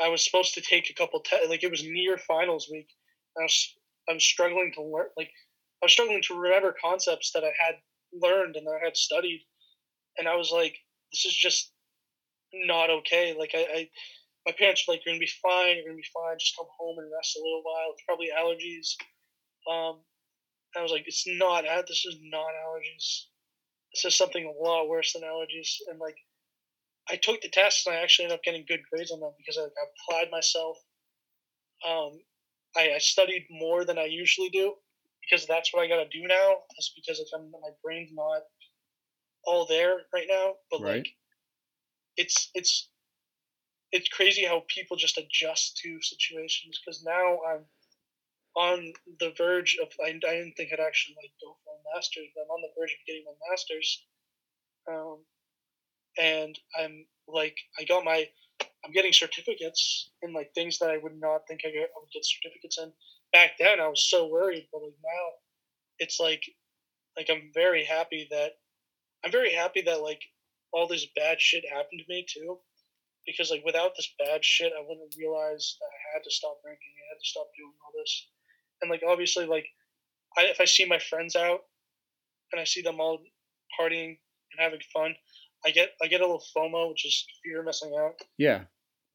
I 0.01 0.09
was 0.09 0.25
supposed 0.25 0.55
to 0.55 0.61
take 0.61 0.91
a 0.91 0.95
couple 0.95 1.21
te- 1.21 1.49
like 1.49 1.65
it 1.65 1.71
was 1.71 1.85
near 1.85 2.19
finals 2.19 2.69
week. 2.71 2.89
And 3.37 3.43
I 3.43 3.45
was 3.45 3.77
I 4.09 4.13
was 4.15 4.25
struggling 4.25 4.73
to 4.75 4.83
learn 4.83 5.09
like 5.17 5.31
I 5.83 5.87
was 5.87 5.93
struggling 5.93 6.23
to 6.23 6.39
remember 6.39 6.75
concepts 6.81 7.33
that 7.33 7.45
I 7.45 7.53
had 7.59 7.77
learned 8.13 8.57
and 8.57 8.67
that 8.67 8.79
I 8.81 8.85
had 8.85 8.97
studied, 8.97 9.45
and 10.19 10.28
I 10.28 10.36
was 10.36 10.51
like, 10.53 10.77
this 11.12 11.24
is 11.24 11.35
just 11.35 11.73
not 12.53 12.91
okay. 12.91 13.35
Like 13.39 13.53
I, 13.55 13.66
I 13.73 13.89
my 14.47 14.53
parents 14.53 14.85
were 14.86 14.95
like, 14.95 15.05
"You're 15.05 15.15
gonna 15.15 15.20
be 15.20 15.41
fine. 15.43 15.77
You're 15.77 15.86
gonna 15.86 15.97
be 15.97 16.15
fine. 16.15 16.39
Just 16.39 16.57
come 16.57 16.66
home 16.78 16.99
and 16.99 17.11
rest 17.12 17.36
a 17.36 17.41
little 17.41 17.62
while. 17.62 17.93
It's 17.93 18.05
probably 18.07 18.31
allergies." 18.31 18.95
Um, 19.70 20.03
I 20.77 20.82
was 20.82 20.93
like, 20.93 21.05
"It's 21.07 21.24
not. 21.27 21.65
This 21.89 22.05
is 22.05 22.19
not 22.23 22.53
allergies. 22.55 23.27
This 23.95 24.05
is 24.05 24.16
something 24.16 24.45
a 24.45 24.62
lot 24.62 24.89
worse 24.89 25.12
than 25.12 25.23
allergies." 25.23 25.70
And 25.89 25.99
like, 25.99 26.16
I 27.09 27.16
took 27.16 27.41
the 27.41 27.49
test 27.49 27.86
and 27.86 27.97
I 27.97 28.01
actually 28.01 28.27
ended 28.27 28.39
up 28.39 28.45
getting 28.45 28.66
good 28.69 28.81
grades 28.91 29.11
on 29.11 29.20
them 29.20 29.32
because 29.39 29.59
I, 29.59 29.65
applied 29.65 30.31
myself. 30.31 30.78
Um, 31.86 32.20
I, 32.77 32.95
I 32.95 32.99
studied 32.99 33.47
more 33.51 33.85
than 33.85 33.99
I 33.99 34.05
usually 34.05 34.51
do 34.51 34.74
because 35.23 35.47
that's 35.47 35.73
what 35.73 35.82
I 35.82 35.89
got 35.89 36.03
to 36.03 36.09
do 36.09 36.27
now. 36.27 36.59
Is 36.78 36.93
because 36.95 37.20
if 37.20 37.28
I'm, 37.35 37.51
my 37.51 37.70
brain's 37.82 38.11
not 38.12 38.43
all 39.47 39.66
there 39.66 40.03
right 40.15 40.27
now, 40.29 40.55
but 40.71 40.81
Right. 40.81 40.97
like, 40.97 41.09
it's 42.16 42.51
it's 42.55 42.89
it's 43.93 44.09
crazy 44.09 44.45
how 44.45 44.65
people 44.69 44.97
just 44.97 45.19
adjust 45.19 45.79
to 45.79 45.99
situations 46.03 46.81
because 46.85 47.03
now 47.05 47.39
I'm 47.49 47.66
on 48.57 48.93
the 49.21 49.33
verge 49.37 49.77
of 49.83 49.89
I, 50.05 50.09
I 50.09 50.12
didn't 50.12 50.55
think 50.57 50.71
I'd 50.73 50.81
actually 50.81 51.16
like 51.23 51.33
go 51.43 51.57
for 51.65 51.75
a 51.75 51.95
master's, 51.95 52.29
but 52.35 52.43
I'm 52.43 52.51
on 52.51 52.62
the 52.62 52.71
verge 52.79 52.93
of 52.93 53.07
getting 53.07 53.25
my 53.27 53.51
master's. 53.51 54.05
Um, 54.91 55.25
and 56.19 56.59
I'm 56.79 57.07
like 57.29 57.57
I 57.81 57.85
got 57.85 58.05
my 58.05 58.27
I'm 58.85 58.93
getting 58.93 59.12
certificates 59.12 60.11
in 60.23 60.33
like 60.33 60.51
things 60.55 60.79
that 60.79 60.91
I 60.91 60.99
would 60.99 61.19
not 61.19 61.43
think 61.49 61.62
I, 61.66 61.71
get, 61.71 61.89
I 61.97 62.01
would 62.01 62.11
get 62.12 62.25
certificates 62.25 62.79
in. 62.79 62.93
Back 63.33 63.53
then 63.59 63.81
I 63.81 63.89
was 63.89 64.09
so 64.09 64.27
worried, 64.27 64.69
but 64.73 64.83
like 64.83 64.95
now 65.05 65.29
it's 65.99 66.21
like 66.21 66.43
like 67.16 67.29
I'm 67.31 67.51
very 67.55 67.85
happy 67.85 68.29
that 68.31 68.53
I'm 69.25 69.33
very 69.33 69.53
happy 69.53 69.83
that 69.83 70.03
like 70.03 70.21
all 70.73 70.87
this 70.87 71.07
bad 71.17 71.41
shit 71.41 71.65
happened 71.69 72.01
to 72.01 72.13
me 72.13 72.27
too 72.29 72.59
because 73.27 73.51
like 73.51 73.65
without 73.65 73.93
this 73.97 74.13
bad 74.19 74.45
shit, 74.45 74.73
I 74.77 74.83
wouldn't 74.87 75.15
realize 75.19 75.77
that 75.81 75.87
I 75.87 76.17
had 76.17 76.25
to 76.25 76.31
stop 76.31 76.59
drinking. 76.63 76.93
I 76.93 77.15
had 77.15 77.21
to 77.21 77.29
stop 77.29 77.47
doing 77.57 77.73
all 77.85 77.93
this, 77.99 78.29
and 78.83 78.91
like 78.91 79.03
obviously, 79.07 79.47
like 79.47 79.67
I, 80.37 80.43
if 80.43 80.61
I 80.61 80.65
see 80.65 80.85
my 80.85 80.99
friends 80.99 81.37
out 81.37 81.61
and 82.53 82.61
I 82.61 82.65
see 82.65 82.83
them 82.83 83.01
all 83.01 83.21
partying 83.81 84.19
and 84.53 84.59
having 84.59 84.81
fun, 84.93 85.15
I 85.65 85.71
get 85.71 85.91
I 86.03 86.07
get 86.07 86.21
a 86.21 86.25
little 86.25 86.43
FOMO, 86.57 86.91
which 86.91 87.07
is 87.07 87.27
fear 87.43 87.61
of 87.61 87.67
missing 87.67 87.95
out. 87.99 88.15
Yeah. 88.39 88.65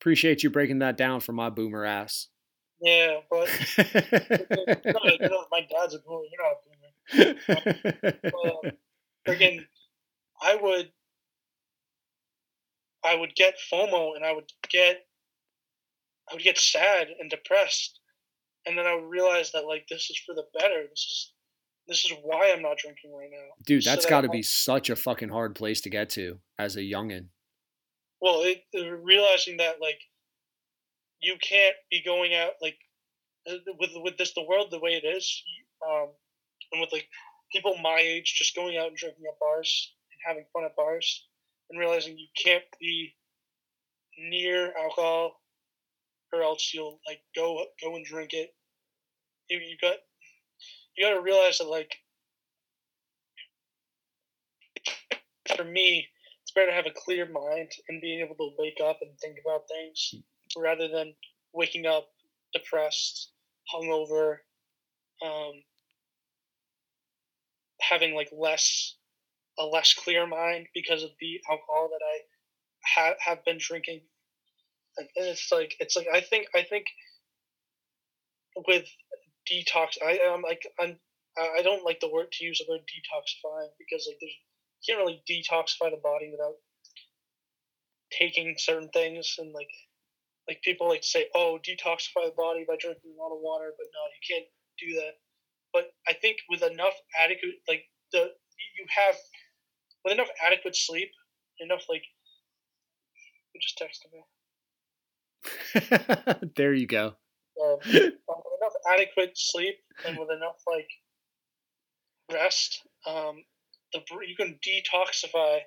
Appreciate 0.02 0.44
you 0.44 0.49
breaking 0.49 0.80
that 0.80 0.98
down 0.98 1.19
for 1.19 1.34
my 1.34 1.49
boomer 1.49 1.84
ass. 1.84 2.27
Yeah, 2.81 3.18
but 3.30 3.49
you 3.77 3.84
know, 5.30 5.45
my 5.52 5.68
dad's 5.69 5.94
a 5.94 5.99
boomer. 5.99 6.23
You're 6.31 6.41
not 6.41 6.53
a 6.53 6.60
boomer. 6.64 8.15
Well, 8.34 8.61
Friggin', 9.27 9.65
I 10.41 10.56
would, 10.56 10.91
I 13.03 13.16
would 13.16 13.36
get 13.36 13.56
FOMO 13.72 14.16
and 14.16 14.26
I 14.26 14.34
would 14.34 14.52
get, 14.70 15.06
I 16.30 16.34
would 16.36 16.44
get 16.44 16.57
sad 16.57 17.07
and 17.20 17.30
depressed, 17.30 17.99
and 18.66 18.78
then 18.78 18.86
I 18.86 18.95
would 18.95 19.10
realize 19.10 19.52
that 19.53 19.66
like 19.66 19.86
this 19.90 20.10
is 20.10 20.22
for 20.26 20.36
the 20.36 20.45
better. 20.57 20.84
This 20.90 20.99
is, 20.99 21.34
this 21.88 22.06
is 22.06 22.14
why 22.24 22.52
I'm 22.53 22.61
not 22.61 22.78
drinking 22.78 23.11
right 23.16 23.30
now. 23.32 23.48
Dude, 23.66 23.84
So 23.84 23.90
that's 23.90 24.06
that 24.06 24.10
got 24.10 24.22
to 24.22 24.30
I- 24.30 24.32
be 24.34 24.44
such 24.44 24.90
a 24.90 24.95
fucking 24.95 25.30
hard 25.30 25.56
place 25.56 25.82
to 25.82 25.90
get 25.90 26.10
to 26.11 26.40
as 26.57 26.76
a 26.76 26.82
youngin. 26.82 27.28
Well, 28.22 28.41
it, 28.44 28.64
realizing 29.02 29.57
that 29.57 29.80
like 29.82 29.99
you 31.22 31.36
can't 31.41 31.76
be 31.90 32.02
going 32.03 32.34
out 32.36 32.52
like 32.61 32.78
uh, 33.49 33.56
with 33.80 33.91
with 33.95 34.18
this 34.18 34.34
the 34.34 34.44
world 34.44 34.72
the 34.72 34.80
way 34.80 34.91
it 35.02 35.07
is, 35.07 35.41
um, 35.90 36.10
and 36.72 36.82
with 36.82 36.91
like 36.91 37.07
people 37.52 37.78
my 37.82 37.98
age 37.99 38.36
just 38.38 38.56
going 38.56 38.78
out 38.78 38.88
and 38.88 38.98
drinking 38.98 39.24
at 39.28 39.40
bars 39.40 39.94
having 40.25 40.45
fun 40.53 40.65
at 40.65 40.75
bars, 40.75 41.27
and 41.69 41.79
realizing 41.79 42.17
you 42.17 42.27
can't 42.43 42.63
be 42.79 43.15
near 44.17 44.73
alcohol, 44.77 45.41
or 46.33 46.41
else 46.41 46.71
you'll 46.73 46.99
like 47.07 47.21
go 47.35 47.63
go 47.81 47.95
and 47.95 48.05
drink 48.05 48.33
it. 48.33 48.53
You, 49.49 49.59
you 49.59 49.77
got 49.81 49.95
you 50.95 51.05
got 51.05 51.15
to 51.15 51.21
realize 51.21 51.57
that 51.59 51.67
like 51.67 51.95
for 55.55 55.63
me, 55.63 56.07
it's 56.41 56.51
better 56.51 56.67
to 56.67 56.73
have 56.73 56.85
a 56.85 57.01
clear 57.05 57.27
mind 57.29 57.71
and 57.89 58.01
being 58.01 58.21
able 58.21 58.35
to 58.35 58.55
wake 58.57 58.79
up 58.83 58.99
and 59.01 59.11
think 59.19 59.37
about 59.45 59.67
things 59.67 60.15
rather 60.57 60.87
than 60.87 61.13
waking 61.53 61.85
up 61.85 62.07
depressed, 62.53 63.31
hungover, 63.73 64.37
um, 65.23 65.51
having 67.81 68.15
like 68.15 68.29
less 68.37 68.95
a 69.60 69.65
less 69.65 69.94
clear 69.94 70.27
mind 70.27 70.68
because 70.73 71.03
of 71.03 71.11
the 71.19 71.40
alcohol 71.49 71.90
that 71.91 72.06
I 72.06 72.19
ha- 72.86 73.15
have 73.19 73.45
been 73.45 73.57
drinking. 73.60 74.02
And 74.98 75.07
it's 75.18 75.52
like 75.52 75.76
it's 75.80 75.95
like 75.95 76.07
I 76.14 76.22
think 76.22 76.48
I 76.56 76.64
think 76.64 76.86
with 78.68 78.86
detox, 79.52 79.98
I 80.06 80.19
am 80.34 80.41
like 80.41 80.64
I'm 80.80 80.98
I 81.38 81.61
don't 81.64 81.86
like 81.86 81.99
the 82.02 82.10
word 82.11 82.31
to 82.34 82.45
use 82.45 82.60
the 82.60 82.72
word 82.72 82.81
detoxifying 82.81 83.69
because 83.80 84.06
like 84.07 84.18
there's 84.22 84.34
you 84.88 84.95
can't 84.95 85.06
really 85.06 85.23
detoxify 85.30 85.91
the 85.91 86.02
body 86.03 86.30
without 86.31 86.56
taking 88.11 88.56
certain 88.57 88.90
things 88.94 89.36
and 89.40 89.53
like 89.53 89.69
like 90.48 90.61
people 90.64 90.90
like 90.90 91.02
to 91.02 91.07
say 91.07 91.27
oh 91.36 91.60
detoxify 91.68 92.26
the 92.26 92.34
body 92.38 92.65
by 92.68 92.76
drinking 92.80 93.14
a 93.18 93.22
lot 93.22 93.34
of 93.34 93.41
water 93.41 93.73
but 93.77 93.88
no 93.94 94.02
you 94.14 94.36
can't 94.36 94.48
do 94.80 94.95
that 94.95 95.14
but 95.73 95.86
i 96.07 96.14
think 96.14 96.38
with 96.49 96.64
enough 96.64 96.95
adequate 97.19 97.56
like 97.68 97.84
the 98.14 98.19
you 98.77 98.86
have 98.90 99.15
with 100.03 100.13
enough 100.13 100.30
adequate 100.45 100.76
sleep 100.76 101.09
enough 101.59 101.84
like 101.89 102.03
you 103.53 103.61
just 103.61 103.80
texted 103.81 104.11
me 104.13 104.23
there 106.55 106.73
you 106.73 106.88
go. 106.88 107.13
um, 107.63 107.77
with 107.85 107.93
enough 108.01 108.73
adequate 108.93 109.31
sleep 109.38 109.76
and 110.05 110.17
with 110.17 110.30
enough 110.31 110.57
like 110.67 110.89
rest 112.31 112.81
um 113.07 113.43
the 113.93 113.99
you 114.27 114.35
can 114.35 114.59
detoxify 114.65 115.59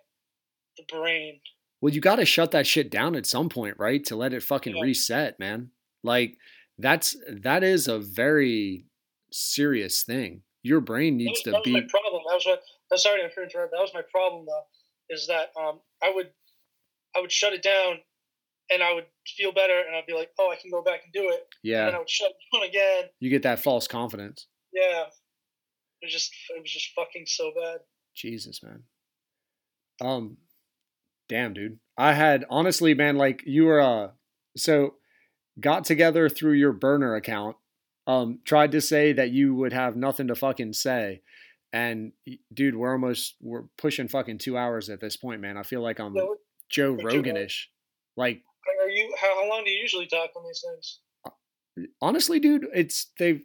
the 0.77 0.85
brain 0.89 1.41
Well, 1.81 1.93
you 1.93 2.01
got 2.01 2.17
to 2.17 2.25
shut 2.25 2.53
that 2.53 2.67
shit 2.67 2.91
down 2.91 3.17
at 3.17 3.27
some 3.27 3.49
point, 3.49 3.77
right? 3.79 4.03
To 4.05 4.17
let 4.17 4.33
it 4.33 4.43
fucking 4.43 4.77
Yeah. 4.77 4.83
reset, 4.83 5.39
man. 5.41 5.71
Like 6.05 6.37
that's 6.79 7.17
that 7.29 7.65
is 7.65 7.89
a 7.89 7.99
very 7.99 8.87
serious 9.33 10.03
thing. 10.05 10.43
Your 10.63 10.81
brain 10.81 11.19
That 11.19 11.25
needs 11.25 11.31
was, 11.39 11.43
to 11.43 11.51
that 11.51 11.57
was 11.59 11.65
be 11.65 11.73
my 11.73 11.87
problem. 11.91 12.23
That 12.29 12.35
was 12.35 12.47
what. 12.47 12.63
I'm 12.91 12.99
sorry 12.99 13.21
to 13.21 13.25
interrupt. 13.25 13.73
That 13.73 13.81
was 13.81 13.91
my 13.95 14.03
problem 14.11 14.47
though. 14.47 14.65
Is 15.11 15.27
that 15.27 15.51
um 15.61 15.81
I 16.03 16.13
would 16.15 16.31
I 17.17 17.21
would 17.21 17.33
shut 17.33 17.53
it 17.53 17.63
down, 17.63 17.99
and 18.71 18.83
I 18.83 18.95
would 18.95 19.07
feel 19.37 19.53
better, 19.53 19.79
and 19.87 19.95
I'd 19.97 20.07
be 20.07 20.15
like, 20.15 20.31
oh, 20.39 20.51
I 20.51 20.57
can 20.57 20.71
go 20.71 20.83
back 20.83 21.01
and 21.05 21.13
do 21.13 21.29
it. 21.31 21.47
Yeah. 21.63 21.81
And 21.81 21.89
then 21.89 21.95
I 21.97 21.99
would 21.99 22.11
shut 22.11 22.31
it 22.31 22.57
down 22.57 22.69
again. 22.69 23.11
you 23.21 23.31
get 23.31 23.43
that 23.43 23.61
false 23.61 23.87
confidence. 23.89 24.47
Yeah. 24.73 25.05
It 26.01 26.07
was 26.07 26.13
just 26.13 26.33
it 26.57 26.61
was 26.61 26.71
just 26.71 26.91
fucking 26.97 27.25
so 27.27 27.53
bad. 27.55 27.79
Jesus, 28.15 28.63
man. 28.63 28.83
Um 30.01 30.37
damn, 31.29 31.55
dude. 31.55 31.79
I 31.97 32.13
had 32.13 32.45
honestly, 32.51 32.95
man, 32.95 33.17
like 33.17 33.43
you 33.47 33.65
were 33.65 33.81
uh 33.81 34.09
so 34.57 34.95
got 35.61 35.85
together 35.85 36.29
through 36.29 36.55
your 36.55 36.73
burner 36.73 37.15
account. 37.15 37.57
Um 38.07 38.41
tried 38.45 38.73
to 38.73 38.81
say 38.81 39.13
that 39.13 39.31
you 39.31 39.55
would 39.55 39.73
have 39.73 39.97
nothing 39.97 40.29
to 40.29 40.35
fucking 40.35 40.73
say. 40.73 41.23
And 41.73 42.13
dude, 42.53 42.77
we're 42.77 42.93
almost 42.93 43.37
we're 43.41 43.65
pushing 43.79 44.09
fucking 44.09 44.39
2 44.39 44.57
hours 44.59 44.91
at 44.91 45.01
this 45.01 45.17
point, 45.17 45.41
man. 45.41 45.57
I 45.57 45.63
feel 45.63 45.81
like 45.83 46.01
I'm 46.01 46.15
So, 46.15 46.37
Joe 46.71 46.97
But 47.01 47.13
you 47.13 47.23
know- 47.23 47.33
Roganish. 47.33 47.67
Like 48.17 48.43
are 48.83 48.91
you? 48.91 49.15
How, 49.21 49.43
how 49.43 49.49
long 49.49 49.65
do 49.65 49.71
you 49.71 49.79
usually 49.81 50.07
talk 50.07 50.31
on 50.37 50.45
these 50.45 50.63
things? 50.67 51.01
honestly, 52.03 52.39
dude, 52.39 52.67
it's 52.75 53.11
they've 53.19 53.43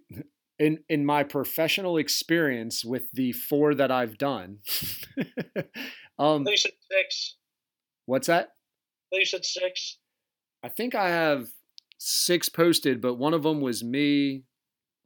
in 0.59 0.79
in 0.89 1.05
my 1.05 1.23
professional 1.23 1.97
experience 1.97 2.84
with 2.84 3.11
the 3.13 3.31
four 3.31 3.73
that 3.75 3.91
I've 3.91 4.17
done. 4.17 4.59
Um 6.19 6.47
you 6.47 6.57
said 6.57 6.71
six. 6.91 7.35
what's 8.07 8.25
that? 8.27 8.53
You 9.11 9.23
said 9.25 9.45
six. 9.45 9.99
I 10.63 10.69
think 10.69 10.95
I 10.95 11.09
have 11.09 11.49
six 11.99 12.49
posted, 12.49 13.01
but 13.01 13.15
one 13.15 13.35
of 13.35 13.43
them 13.43 13.61
was 13.61 13.84
me. 13.84 14.43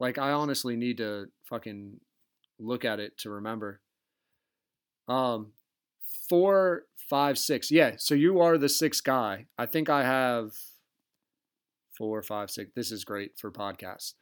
Like, 0.02 0.18
I 0.18 0.32
honestly 0.32 0.74
need 0.74 0.96
to 0.96 1.26
fucking 1.44 2.00
look 2.58 2.84
at 2.84 2.98
it 2.98 3.16
to 3.18 3.30
remember. 3.30 3.80
Um, 5.06 5.52
four, 6.28 6.86
five, 7.08 7.38
six. 7.38 7.70
Yeah, 7.70 7.92
so 7.98 8.16
you 8.16 8.40
are 8.40 8.58
the 8.58 8.68
sixth 8.68 9.04
guy. 9.04 9.46
I 9.56 9.66
think 9.66 9.88
I 9.88 10.02
have 10.02 10.54
four, 11.96 12.20
five, 12.24 12.50
six. 12.50 12.72
This 12.74 12.90
is 12.90 13.04
great 13.04 13.38
for 13.38 13.52
podcasts. 13.52 14.14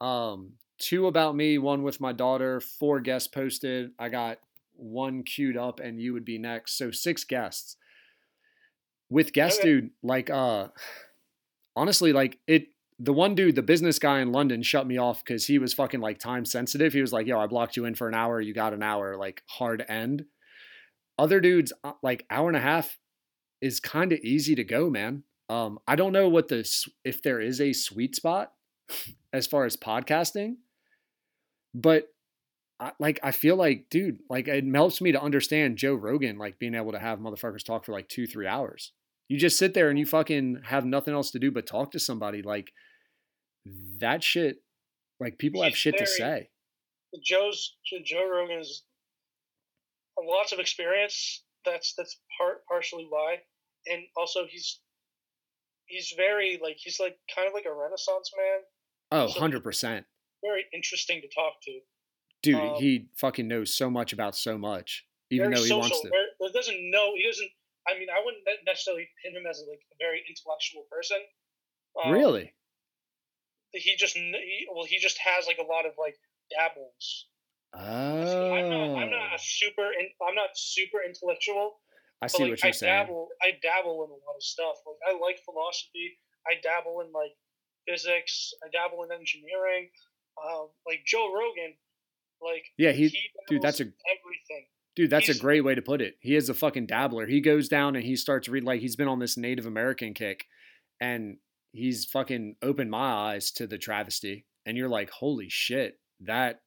Um, 0.00 0.54
two 0.78 1.06
about 1.06 1.36
me, 1.36 1.56
one 1.56 1.84
with 1.84 2.00
my 2.00 2.12
daughter, 2.12 2.60
four 2.60 2.98
guests 2.98 3.28
posted. 3.28 3.92
I 3.96 4.08
got 4.08 4.38
one 4.74 5.22
queued 5.22 5.56
up, 5.56 5.78
and 5.78 6.00
you 6.02 6.14
would 6.14 6.24
be 6.24 6.38
next. 6.38 6.76
So 6.76 6.90
six 6.90 7.22
guests 7.22 7.76
with 9.08 9.32
guest 9.32 9.60
Okay. 9.60 9.68
dude 9.68 9.90
like 10.02 10.30
uh 10.30 10.68
honestly 11.74 12.12
like 12.12 12.38
it 12.46 12.66
the 12.98 13.12
one 13.12 13.34
dude 13.34 13.54
the 13.54 13.62
business 13.62 13.98
guy 13.98 14.20
in 14.20 14.32
london 14.32 14.62
shut 14.62 14.86
me 14.86 14.98
off 14.98 15.24
because 15.24 15.46
he 15.46 15.58
was 15.58 15.74
fucking 15.74 16.00
like 16.00 16.18
time 16.18 16.44
sensitive 16.44 16.92
he 16.92 17.00
was 17.00 17.12
like 17.12 17.26
yo 17.26 17.38
i 17.38 17.46
blocked 17.46 17.76
you 17.76 17.84
in 17.84 17.94
for 17.94 18.08
an 18.08 18.14
hour 18.14 18.40
you 18.40 18.52
got 18.52 18.72
an 18.72 18.82
hour 18.82 19.16
like 19.16 19.42
hard 19.46 19.84
end 19.88 20.24
other 21.18 21.40
dudes 21.40 21.72
uh, 21.84 21.92
like 22.02 22.24
hour 22.30 22.48
and 22.48 22.56
a 22.56 22.60
half 22.60 22.98
is 23.60 23.80
kind 23.80 24.12
of 24.12 24.18
easy 24.20 24.54
to 24.54 24.64
go 24.64 24.90
man 24.90 25.22
um 25.48 25.78
i 25.86 25.94
don't 25.94 26.12
know 26.12 26.28
what 26.28 26.48
the 26.48 26.68
if 27.04 27.22
there 27.22 27.40
is 27.40 27.60
a 27.60 27.72
sweet 27.72 28.16
spot 28.16 28.52
as 29.32 29.46
far 29.46 29.64
as 29.64 29.76
podcasting 29.76 30.56
but 31.74 32.08
I, 32.80 32.92
like 32.98 33.18
I 33.22 33.32
feel 33.32 33.56
like, 33.56 33.86
dude, 33.90 34.18
like 34.30 34.48
it 34.48 34.64
helps 34.72 35.00
me 35.00 35.12
to 35.12 35.20
understand 35.20 35.78
Joe 35.78 35.94
Rogan, 35.94 36.38
like 36.38 36.58
being 36.58 36.74
able 36.74 36.92
to 36.92 36.98
have 36.98 37.18
motherfuckers 37.18 37.64
talk 37.64 37.84
for 37.84 37.92
like 37.92 38.08
two, 38.08 38.26
three 38.26 38.46
hours. 38.46 38.92
You 39.28 39.38
just 39.38 39.58
sit 39.58 39.74
there 39.74 39.90
and 39.90 39.98
you 39.98 40.06
fucking 40.06 40.62
have 40.64 40.84
nothing 40.84 41.12
else 41.12 41.30
to 41.32 41.38
do 41.38 41.50
but 41.50 41.66
talk 41.66 41.90
to 41.92 41.98
somebody. 41.98 42.42
Like 42.42 42.72
that 44.00 44.22
shit, 44.22 44.62
like 45.20 45.38
people 45.38 45.62
have 45.62 45.70
He's 45.72 45.78
shit 45.78 45.98
to 45.98 46.06
say. 46.06 46.50
Joe's 47.24 47.76
Joe 48.04 48.28
Rogan 48.28 48.48
Rogan's 48.58 48.84
lots 50.22 50.52
of 50.52 50.58
experience. 50.58 51.44
That's 51.64 51.94
that's 51.96 52.18
part 52.38 52.64
partially 52.66 53.06
why, 53.08 53.36
and 53.86 54.02
also 54.16 54.40
he's 54.48 54.80
he's 55.86 56.12
very 56.16 56.58
like 56.62 56.76
he's 56.78 56.98
like 57.00 57.16
kind 57.34 57.48
of 57.48 57.54
like 57.54 57.66
a 57.66 57.72
renaissance 57.74 58.30
man. 58.36 58.60
Oh, 59.10 59.28
So- 59.28 59.40
100%. 59.40 60.04
Very 60.44 60.66
interesting 60.72 61.20
to 61.22 61.28
talk 61.34 61.54
to. 61.62 61.80
Dude, 62.42 62.54
Um, 62.54 62.76
he 62.80 63.08
fucking 63.16 63.48
knows 63.48 63.74
so 63.74 63.90
much 63.90 64.12
about 64.12 64.36
so 64.36 64.56
much, 64.56 65.04
even 65.30 65.46
very 65.50 65.56
though 65.56 65.62
he 65.62 65.68
social. 65.68 65.80
wants 65.80 66.00
to. 66.02 66.08
Very, 66.10 66.52
doesn't 66.52 66.90
know. 66.90 67.14
He 67.16 67.26
doesn't. 67.26 67.50
I 67.88 67.98
mean, 67.98 68.08
I 68.10 68.22
wouldn't 68.24 68.44
necessarily 68.64 69.08
pin 69.24 69.34
him 69.34 69.46
as 69.50 69.64
like 69.68 69.80
a 69.92 69.96
very 69.98 70.22
intellectual 70.28 70.84
person. 70.90 71.16
Um, 72.04 72.12
really? 72.12 72.54
He 73.72 73.96
just 73.96 74.16
he, 74.16 74.66
well, 74.74 74.84
he 74.84 74.98
just 74.98 75.18
has 75.18 75.46
like 75.46 75.58
a 75.58 75.66
lot 75.66 75.86
of 75.86 75.92
like 75.98 76.16
dabbles. 76.50 77.26
Oh. 77.74 78.54
I'm 78.54 78.70
not. 78.70 78.98
I'm 79.02 79.10
not 79.10 79.34
a 79.34 79.38
super. 79.38 79.92
In, 79.92 80.08
I'm 80.26 80.34
not 80.34 80.50
super 80.54 80.98
intellectual. 81.06 81.80
I 82.22 82.26
see 82.26 82.44
like 82.44 82.52
what 82.52 82.62
you're 82.64 82.68
I 82.68 82.72
saying. 82.72 82.92
dabble, 82.92 83.28
I 83.42 83.52
dabble 83.62 84.04
in 84.04 84.10
a 84.10 84.18
lot 84.26 84.36
of 84.36 84.42
stuff. 84.42 84.76
Like 84.86 85.14
I 85.14 85.18
like 85.20 85.38
philosophy. 85.44 86.18
I 86.46 86.54
dabble 86.62 87.00
in 87.06 87.12
like 87.12 87.32
physics. 87.86 88.52
I 88.64 88.68
dabble 88.72 89.04
in 89.04 89.12
engineering. 89.12 89.90
Um, 90.38 90.68
like 90.86 91.00
Joe 91.06 91.32
Rogan, 91.34 91.74
like 92.42 92.64
Yeah, 92.76 92.92
he 92.92 93.08
he 93.08 93.20
dude, 93.48 93.62
that's 93.62 93.80
a 93.80 93.84
everything. 93.84 94.66
dude, 94.96 95.10
that's 95.10 95.28
a 95.28 95.38
great 95.38 95.62
way 95.62 95.74
to 95.74 95.82
put 95.82 96.00
it. 96.00 96.16
He 96.20 96.36
is 96.36 96.48
a 96.48 96.54
fucking 96.54 96.86
dabbler. 96.86 97.26
He 97.26 97.40
goes 97.40 97.68
down 97.68 97.96
and 97.96 98.04
he 98.04 98.16
starts 98.16 98.48
read 98.48 98.64
like 98.64 98.80
he's 98.80 98.96
been 98.96 99.08
on 99.08 99.18
this 99.18 99.36
Native 99.36 99.66
American 99.66 100.14
kick, 100.14 100.46
and 101.00 101.36
he's 101.72 102.04
fucking 102.04 102.56
opened 102.62 102.90
my 102.90 103.12
eyes 103.12 103.50
to 103.52 103.66
the 103.66 103.78
travesty. 103.78 104.46
And 104.66 104.76
you're 104.76 104.88
like, 104.88 105.10
holy 105.10 105.48
shit, 105.48 105.98
that 106.20 106.60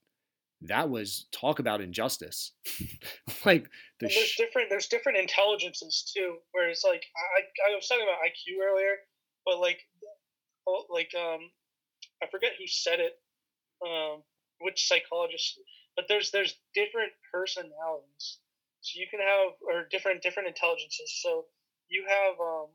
that 0.64 0.90
was 0.90 1.28
talk 1.32 1.60
about 1.60 1.82
injustice. 1.82 2.54
like 3.46 3.70
the 4.00 4.06
And 4.06 4.12
there's 4.12 4.28
sh- 4.28 4.38
different 4.38 4.70
there's 4.70 4.88
different 4.88 5.18
intelligences 5.18 6.12
too. 6.16 6.38
Where 6.52 6.70
it's 6.70 6.84
like 6.84 7.04
I 7.16 7.72
I 7.72 7.76
was 7.76 7.88
talking 7.88 8.04
about 8.04 8.22
IQ 8.26 8.64
earlier, 8.64 8.96
but 9.46 9.60
like 9.60 9.80
oh, 10.68 10.86
like 10.90 11.12
um 11.18 11.52
I 12.24 12.28
forget 12.28 12.52
who 12.58 12.68
said 12.68 13.00
it, 13.00 13.14
um 13.86 14.24
which 14.60 14.88
psychologist, 14.88 15.60
but 15.96 16.06
there's 16.08 16.32
there's 16.32 16.58
different 16.74 17.12
personalities. 17.32 18.38
So 18.82 19.00
you 19.00 19.08
can 19.10 19.20
have 19.20 19.54
or 19.62 19.88
different 19.90 20.22
different 20.22 20.50
intelligences. 20.50 21.20
So 21.22 21.46
you 21.90 22.06
have 22.08 22.40
um 22.40 22.68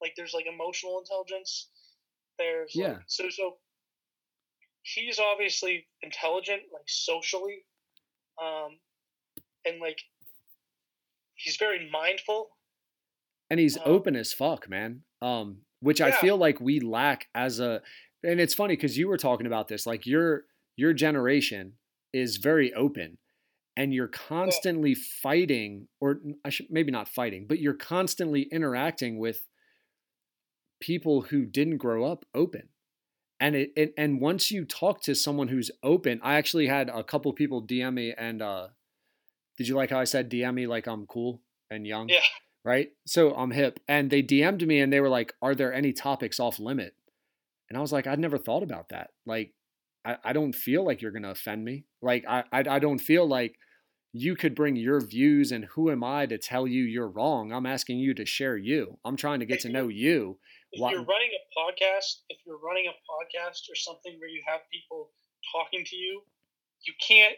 like 0.00 0.14
there's 0.16 0.34
like 0.34 0.46
emotional 0.46 0.98
intelligence. 0.98 1.68
There's 2.38 2.74
like- 2.74 2.86
Yeah. 2.86 2.98
so 3.06 3.28
so 3.30 3.58
he's 4.82 5.18
obviously 5.18 5.86
intelligent 6.02 6.62
like 6.72 6.88
socially 6.88 7.64
um 8.40 8.78
and 9.66 9.80
like 9.80 9.98
he's 11.34 11.56
very 11.56 11.90
mindful 11.90 12.50
and 13.50 13.58
he's 13.58 13.76
Um, 13.76 13.82
open 13.86 14.16
as 14.16 14.32
fuck, 14.32 14.68
man. 14.68 15.02
Um, 15.22 15.62
which 15.80 16.00
I 16.00 16.10
feel 16.12 16.36
like 16.36 16.60
we 16.60 16.80
lack 16.80 17.28
as 17.34 17.60
a. 17.60 17.82
And 18.22 18.40
it's 18.40 18.52
funny 18.54 18.74
because 18.76 18.98
you 18.98 19.08
were 19.08 19.16
talking 19.16 19.46
about 19.46 19.68
this, 19.68 19.86
like 19.86 20.06
your 20.06 20.44
your 20.76 20.92
generation 20.92 21.78
is 22.12 22.36
very 22.36 22.74
open, 22.74 23.16
and 23.76 23.94
you're 23.94 24.08
constantly 24.08 24.94
fighting, 24.94 25.88
or 26.00 26.20
I 26.44 26.50
should 26.50 26.66
maybe 26.70 26.90
not 26.92 27.08
fighting, 27.08 27.46
but 27.48 27.58
you're 27.58 27.72
constantly 27.74 28.42
interacting 28.52 29.18
with 29.18 29.46
people 30.80 31.22
who 31.22 31.44
didn't 31.44 31.78
grow 31.78 32.04
up 32.04 32.24
open. 32.34 32.68
And 33.40 33.54
it, 33.54 33.72
it 33.76 33.94
and 33.96 34.20
once 34.20 34.50
you 34.50 34.64
talk 34.64 35.00
to 35.02 35.14
someone 35.14 35.48
who's 35.48 35.70
open, 35.82 36.20
I 36.22 36.34
actually 36.34 36.66
had 36.66 36.88
a 36.88 37.04
couple 37.04 37.32
people 37.32 37.62
DM 37.62 37.94
me 37.94 38.14
and 38.16 38.42
uh 38.42 38.68
did 39.56 39.68
you 39.68 39.74
like 39.74 39.90
how 39.90 39.98
I 39.98 40.04
said 40.04 40.30
DM 40.30 40.54
me 40.54 40.66
like 40.66 40.86
I'm 40.86 41.06
cool 41.06 41.42
and 41.70 41.86
young? 41.86 42.08
Yeah. 42.08 42.20
Right? 42.64 42.90
So 43.06 43.34
I'm 43.34 43.50
hip. 43.50 43.80
And 43.88 44.10
they 44.10 44.22
DM'd 44.22 44.66
me 44.66 44.80
and 44.80 44.92
they 44.92 45.00
were 45.00 45.08
like, 45.08 45.34
Are 45.40 45.54
there 45.54 45.72
any 45.72 45.92
topics 45.92 46.40
off 46.40 46.58
limit? 46.58 46.94
And 47.68 47.76
I 47.76 47.80
was 47.80 47.92
like, 47.92 48.06
I'd 48.06 48.18
never 48.18 48.38
thought 48.38 48.62
about 48.62 48.88
that. 48.90 49.10
Like, 49.26 49.52
I, 50.04 50.16
I 50.24 50.32
don't 50.32 50.54
feel 50.54 50.84
like 50.84 51.02
you're 51.02 51.12
gonna 51.12 51.30
offend 51.30 51.64
me. 51.64 51.84
Like 52.02 52.24
I, 52.28 52.44
I 52.52 52.64
I 52.68 52.78
don't 52.78 52.98
feel 52.98 53.26
like 53.26 53.58
you 54.12 54.34
could 54.34 54.54
bring 54.54 54.76
your 54.76 55.00
views 55.00 55.52
and 55.52 55.66
who 55.66 55.90
am 55.90 56.02
I 56.02 56.26
to 56.26 56.38
tell 56.38 56.66
you 56.66 56.82
you're 56.84 57.08
wrong? 57.08 57.52
I'm 57.52 57.66
asking 57.66 57.98
you 57.98 58.14
to 58.14 58.24
share 58.24 58.56
you. 58.56 58.98
I'm 59.04 59.16
trying 59.16 59.40
to 59.40 59.46
get 59.46 59.60
to 59.60 59.68
know 59.72 59.88
you. 59.88 60.38
If 60.72 60.80
Why- 60.80 60.92
you're 60.92 61.04
running 61.04 61.32
a 61.32 61.42
podcast 61.56 62.24
if 62.28 62.38
you're 62.46 62.58
running 62.58 62.86
a 62.86 62.96
podcast 63.08 63.68
or 63.70 63.76
something 63.76 64.18
where 64.18 64.28
you 64.28 64.42
have 64.46 64.60
people 64.72 65.10
talking 65.52 65.84
to 65.84 65.96
you 65.96 66.22
you 66.86 66.94
can't 67.00 67.36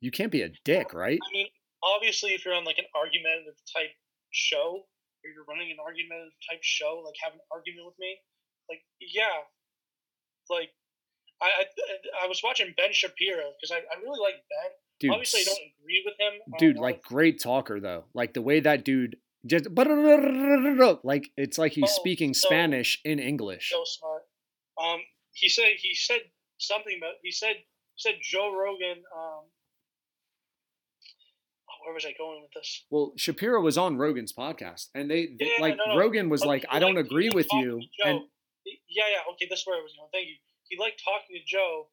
You 0.00 0.10
can't 0.10 0.30
be 0.30 0.42
a 0.42 0.50
dick, 0.64 0.92
right? 0.94 1.18
i 1.22 1.30
mean 1.32 1.48
obviously 1.82 2.34
if 2.34 2.44
you're 2.44 2.54
on 2.54 2.64
like 2.64 2.78
an 2.78 2.86
argumentative 2.94 3.54
type 3.72 3.94
show 4.30 4.84
or 5.24 5.26
you're 5.30 5.46
running 5.48 5.70
an 5.70 5.78
argumentative 5.78 6.34
type 6.48 6.62
show 6.62 7.02
like 7.04 7.14
have 7.22 7.32
an 7.34 7.40
argument 7.52 7.86
with 7.86 7.98
me 7.98 8.18
like 8.68 8.82
yeah. 9.00 9.46
Like 10.50 10.70
i 11.40 11.46
i, 11.46 12.24
I 12.24 12.26
was 12.26 12.40
watching 12.42 12.74
ben 12.76 12.92
shapiro 12.92 13.52
because 13.56 13.70
I, 13.70 13.78
I 13.78 14.00
really 14.02 14.20
like 14.20 14.34
ben. 14.48 14.70
Dude, 15.00 15.10
obviously 15.12 15.40
i 15.40 15.44
don't 15.44 15.70
agree 15.80 16.02
with 16.04 16.14
him. 16.18 16.58
Dude 16.58 16.76
like 16.76 17.02
great 17.02 17.40
talker 17.40 17.78
though. 17.80 18.04
Like 18.14 18.34
the 18.34 18.42
way 18.42 18.60
that 18.60 18.84
dude 18.84 19.16
just 19.48 19.66
like 21.04 21.30
it's 21.36 21.58
like 21.58 21.72
he's 21.72 21.84
Oh, 21.90 22.00
speaking 22.00 22.34
so- 22.34 22.48
spanish 22.48 23.00
in 23.04 23.18
english 23.18 23.70
so 23.72 23.82
smart. 23.84 24.22
Um, 24.80 25.00
he 25.32 25.48
said 25.48 25.72
he 25.78 25.94
said 25.94 26.20
something 26.58 26.96
about 26.98 27.14
he 27.22 27.32
said 27.32 27.56
said 27.96 28.14
Joe 28.22 28.54
Rogan. 28.54 29.02
Um, 29.16 29.44
where 31.84 31.94
was 31.94 32.04
I 32.04 32.12
going 32.18 32.42
with 32.42 32.52
this? 32.54 32.84
well 32.90 33.12
shapiro 33.16 33.60
was 33.60 33.78
on 33.78 33.96
rogan's 33.96 34.32
podcast 34.32 34.88
and 34.94 35.10
they, 35.10 35.26
they- 35.38 35.46
Yeah, 35.56 35.60
like 35.62 35.76
no, 35.76 35.94
no. 35.94 35.98
rogan 35.98 36.28
was 36.28 36.44
like 36.44 36.64
i 36.70 36.78
don't 36.78 36.98
agree 36.98 37.30
with 37.30 37.46
you 37.52 37.80
and 38.04 38.20
Yeah, 38.66 39.04
yeah. 39.10 39.32
Okay, 39.32 39.46
that's 39.48 39.66
where 39.66 39.78
I 39.78 39.82
was 39.82 39.94
going. 39.96 40.10
Thank 40.12 40.28
you. 40.28 40.34
He 40.68 40.76
liked 40.78 41.00
talking 41.02 41.36
to 41.36 41.42
Joe 41.46 41.88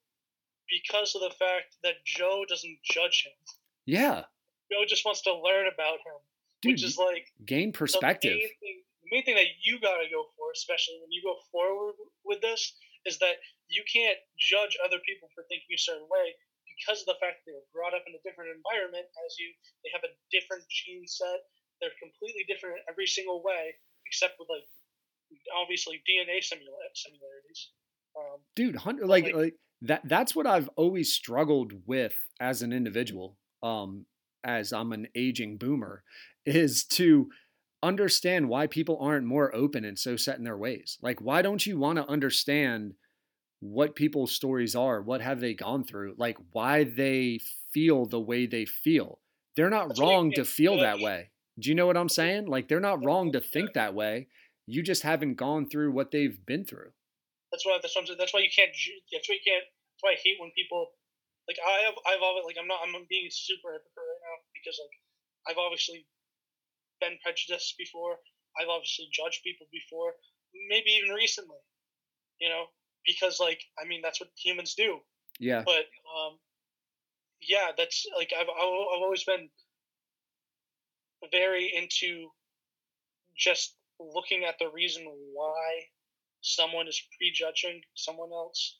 because 0.67 1.15
of 1.15 1.21
the 1.21 1.29
fact 1.29 1.77
that 1.83 2.03
Joe 2.05 2.43
doesn't 2.49 2.79
judge 2.83 3.23
him. 3.25 3.37
yeah 3.85 4.23
Joe 4.71 4.83
just 4.87 5.05
wants 5.05 5.21
to 5.21 5.31
learn 5.33 5.67
about 5.73 5.99
him, 6.03 6.19
dude 6.65 6.81
which 6.81 6.83
is 6.83 6.97
like 6.97 7.29
gain 7.45 7.71
perspective 7.71 8.33
The 8.33 8.41
main, 8.41 8.57
thing, 8.59 8.77
the 9.05 9.09
main 9.13 9.23
thing 9.25 9.37
that 9.37 9.51
you 9.61 9.77
got 9.79 10.01
to 10.01 10.09
go 10.09 10.25
for, 10.33 10.49
especially 10.51 10.97
when 10.99 11.13
you 11.13 11.21
go 11.21 11.37
forward 11.53 11.93
with 12.25 12.41
this, 12.41 12.73
is 13.05 13.21
that 13.21 13.37
you 13.69 13.85
can't 13.85 14.17
judge 14.37 14.73
other 14.81 14.97
people 15.05 15.29
for 15.37 15.45
thinking 15.45 15.69
a 15.73 15.77
certain 15.77 16.09
way 16.09 16.33
because 16.73 17.05
of 17.05 17.07
the 17.13 17.19
fact 17.21 17.39
that 17.39 17.45
they 17.47 17.55
were 17.55 17.69
brought 17.71 17.93
up 17.93 18.03
in 18.09 18.17
a 18.17 18.21
different 18.25 18.49
environment 18.51 19.05
as 19.25 19.37
you. 19.39 19.53
They 19.85 19.93
have 19.93 20.03
a 20.03 20.11
different 20.33 20.65
gene 20.67 21.05
set. 21.07 21.45
They're 21.79 21.95
completely 22.01 22.43
different 22.49 22.81
in 22.81 22.83
every 22.89 23.07
single 23.07 23.39
way, 23.45 23.77
except 24.09 24.35
with 24.41 24.49
like 24.49 24.65
obviously 25.55 26.01
DNA 26.03 26.41
similarities. 26.43 27.69
Um, 28.17 28.39
dude 28.55 28.75
hun- 28.75 29.05
like, 29.05 29.25
like- 29.25 29.35
like 29.35 29.55
that 29.81 30.01
that's 30.05 30.33
what 30.33 30.47
i've 30.47 30.69
always 30.77 31.11
struggled 31.11 31.73
with 31.85 32.15
as 32.39 32.61
an 32.61 32.71
individual 32.71 33.37
um 33.61 34.05
as 34.45 34.71
i'm 34.71 34.93
an 34.93 35.07
aging 35.15 35.57
boomer 35.57 36.03
is 36.45 36.85
to 36.85 37.29
understand 37.85 38.49
why 38.49 38.67
people 38.67 38.97
aren't 38.99 39.27
more 39.27 39.53
open 39.55 39.85
and 39.85 39.97
so 39.97 40.15
set 40.15 40.37
in 40.37 40.43
their 40.43 40.57
ways. 40.57 40.97
Like 41.01 41.21
why 41.21 41.41
don't 41.41 41.65
you 41.65 41.77
want 41.77 41.97
to 41.97 42.09
understand 42.09 42.95
what 43.59 43.95
people's 43.95 44.33
stories 44.33 44.75
are? 44.75 45.01
What 45.01 45.21
have 45.21 45.39
they 45.39 45.53
gone 45.53 45.83
through? 45.83 46.15
Like 46.17 46.37
why 46.51 46.83
they 46.83 47.39
feel 47.71 48.05
the 48.05 48.19
way 48.19 48.47
they 48.47 48.65
feel. 48.65 49.19
They're 49.55 49.69
not 49.69 49.89
That's 49.89 49.99
wrong 49.99 50.31
to 50.33 50.43
feel 50.43 50.79
that 50.79 50.99
way. 50.99 51.29
Do 51.59 51.69
you 51.69 51.75
know 51.75 51.87
what 51.87 51.95
i'm 51.95 52.09
saying? 52.09 52.47
Like 52.47 52.67
they're 52.67 52.79
not 52.79 53.05
wrong 53.05 53.31
to 53.33 53.39
think 53.39 53.73
that 53.73 53.93
way. 53.93 54.27
You 54.65 54.81
just 54.81 55.03
haven't 55.03 55.35
gone 55.35 55.69
through 55.69 55.91
what 55.91 56.11
they've 56.11 56.43
been 56.45 56.65
through. 56.65 56.91
That's 57.51 57.65
why 57.65 57.77
that's 57.81 57.95
what 57.95 58.05
That's 58.17 58.33
why 58.33 58.41
you 58.41 58.49
can't. 58.53 58.71
That's 59.11 59.29
why 59.29 59.35
you 59.35 59.45
can't. 59.45 59.63
That's 59.63 60.01
why 60.01 60.11
I 60.11 60.17
hate 60.21 60.37
when 60.39 60.51
people 60.55 60.87
like 61.47 61.57
I 61.61 61.85
have. 61.85 61.95
I've 62.07 62.23
always 62.23 62.45
like 62.45 62.57
I'm 62.59 62.67
not. 62.67 62.81
I'm 62.83 62.93
being 63.09 63.29
super 63.29 63.73
hypocrite 63.73 64.09
right 64.09 64.23
now 64.25 64.37
because 64.53 64.77
like 64.81 64.95
I've 65.47 65.61
obviously 65.61 66.05
been 67.01 67.17
prejudiced 67.21 67.77
before. 67.77 68.17
I've 68.57 68.69
obviously 68.71 69.09
judged 69.11 69.43
people 69.43 69.67
before. 69.71 70.13
Maybe 70.69 70.91
even 70.97 71.13
recently. 71.13 71.61
You 72.39 72.49
know, 72.49 72.65
because 73.05 73.39
like 73.39 73.61
I 73.79 73.85
mean 73.85 74.01
that's 74.01 74.19
what 74.19 74.29
humans 74.37 74.73
do. 74.75 74.99
yeah 75.39 75.63
But 75.63 75.85
um, 76.09 76.39
yeah, 77.41 77.71
that's 77.77 78.05
like 78.17 78.33
I've 78.33 78.49
I've 78.49 79.03
always 79.05 79.23
been 79.23 79.49
very 81.31 81.71
into 81.75 82.29
just 83.37 83.75
looking 83.99 84.43
at 84.45 84.55
the 84.59 84.69
reason 84.73 85.05
why 85.33 85.83
someone 86.41 86.87
is 86.87 87.01
prejudging 87.17 87.81
someone 87.95 88.31
else, 88.31 88.77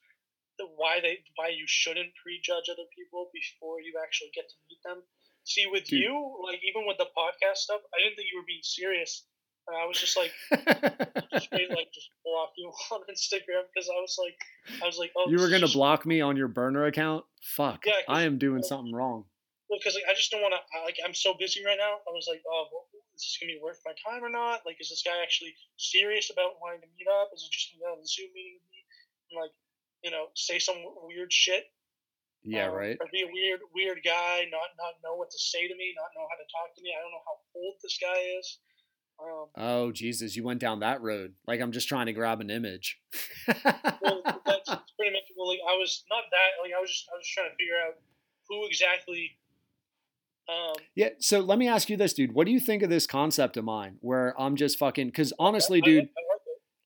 why 0.64 1.03
they 1.03 1.19
why 1.36 1.49
you 1.49 1.68
shouldn't 1.68 2.15
prejudge 2.15 2.72
other 2.72 2.88
people 2.95 3.30
before 3.36 3.82
you 3.82 3.99
actually 3.99 4.32
get 4.34 4.48
to 4.48 4.57
meet 4.69 4.80
them. 4.88 5.03
See, 5.44 5.68
with 5.68 5.86
Dude. 5.86 6.02
you, 6.02 6.15
like 6.44 6.60
even 6.64 6.88
with 6.88 6.98
the 6.98 7.11
podcast 7.11 7.68
stuff, 7.68 7.82
I 7.94 7.99
didn't 8.02 8.15
think 8.15 8.32
you 8.32 8.40
were 8.40 8.48
being 8.48 8.64
serious. 8.64 9.27
And 9.68 9.76
I 9.76 9.86
was 9.86 9.98
just 9.98 10.14
like, 10.14 10.30
just 11.34 11.52
made, 11.52 11.69
like 11.69 11.90
just 11.91 12.10
block 12.23 12.53
you 12.57 12.69
on 12.91 13.02
Instagram 13.10 13.65
because 13.73 13.90
I 13.90 13.98
was 13.98 14.18
like, 14.22 14.38
I 14.82 14.86
was 14.86 14.98
like, 14.98 15.11
oh, 15.18 15.30
you 15.30 15.38
were 15.38 15.49
gonna 15.49 15.68
block 15.68 16.06
me 16.06 16.22
on 16.22 16.38
your 16.38 16.48
burner 16.48 16.86
account? 16.86 17.26
Fuck. 17.41 17.86
Yeah, 17.86 18.06
I 18.07 18.23
am 18.23 18.38
doing 18.38 18.61
something 18.61 18.94
wrong. 18.94 19.26
Well, 19.69 19.80
because 19.82 19.95
like, 19.95 20.06
I 20.10 20.14
just 20.14 20.30
don't 20.30 20.41
want 20.41 20.53
to. 20.53 20.61
Like, 20.86 20.98
I'm 21.02 21.18
so 21.18 21.34
busy 21.34 21.65
right 21.65 21.77
now. 21.77 21.98
I 22.06 22.14
was 22.14 22.30
like, 22.30 22.45
oh, 22.45 22.69
well, 22.69 22.86
is 23.18 23.26
this 23.26 23.38
gonna 23.41 23.57
be 23.57 23.61
worth 23.61 23.82
my 23.86 23.98
time 23.98 24.22
or 24.22 24.30
not? 24.30 24.61
Like, 24.65 24.77
is 24.80 24.90
this 24.94 25.02
guy 25.02 25.18
actually 25.23 25.57
serious 25.77 26.30
about 26.30 26.61
wanting 26.61 26.86
to 26.86 26.90
meet 26.94 27.10
up? 27.10 27.34
Is 27.34 27.41
it 27.41 27.49
just 27.49 27.73
gonna 27.73 27.90
go 27.90 27.98
on 27.98 28.03
a 28.03 28.06
Zoom 28.06 28.30
meeting 28.38 28.61
with 28.61 28.69
me 28.69 28.82
and 29.32 29.41
like, 29.41 29.56
you 30.06 30.11
know, 30.11 30.27
say 30.36 30.60
some 30.60 30.77
weird 31.02 31.34
shit? 31.34 31.65
Yeah, 32.44 32.69
um, 32.69 32.76
right. 32.76 32.98
Or 33.02 33.07
be 33.11 33.23
a 33.23 33.32
weird, 33.34 33.60
weird 33.73 33.99
guy, 34.06 34.45
not 34.52 34.69
not 34.77 34.94
know 35.03 35.15
what 35.15 35.32
to 35.32 35.40
say 35.40 35.68
to 35.68 35.76
me, 35.76 35.95
not 35.98 36.14
know 36.15 36.27
how 36.30 36.38
to 36.38 36.45
talk 36.53 36.76
to 36.77 36.82
me. 36.84 36.94
I 36.94 37.02
don't 37.02 37.11
know 37.11 37.26
how 37.26 37.41
old 37.57 37.73
this 37.82 37.98
guy 37.99 38.38
is. 38.40 38.60
Um, 39.19 39.48
Oh 39.57 39.91
Jesus, 39.91 40.36
you 40.36 40.44
went 40.44 40.60
down 40.60 40.82
that 40.82 41.02
road. 41.02 41.34
Like 41.48 41.60
I'm 41.60 41.72
just 41.72 41.90
trying 41.90 42.06
to 42.06 42.14
grab 42.14 42.40
an 42.40 42.52
image. 42.52 42.99
well, 43.48 44.22
that's 44.45 44.69
pretty 44.95 45.11
much 45.11 45.26
well, 45.36 45.49
like 45.49 45.60
I 45.68 45.76
was 45.76 46.03
not 46.11 46.23
that 46.30 46.61
like 46.61 46.72
I 46.77 46.80
was 46.80 46.91
just 46.91 47.10
I 47.11 47.18
was 47.18 47.27
trying 47.27 47.49
to 47.49 47.56
figure 47.56 47.82
out 47.88 47.95
who 48.48 48.68
exactly 48.68 49.38
Um, 50.48 50.76
Yeah. 50.94 51.10
So 51.19 51.40
let 51.40 51.57
me 51.57 51.68
ask 51.68 51.90
you 51.90 51.98
this, 51.98 52.14
dude. 52.14 52.34
What 52.34 52.45
do 52.45 52.52
you 52.52 52.60
think 52.60 52.84
of 52.84 52.91
this 52.91 53.07
concept 53.07 53.57
of 53.57 53.65
mine 53.65 53.98
where 54.02 54.40
I'm 54.40 54.56
just 54.56 54.77
fucking, 54.77 55.07
because 55.07 55.34
honestly, 55.40 55.82
I 55.82 55.86
dude, 55.86 56.03
I 56.03 56.07
like 56.07 56.15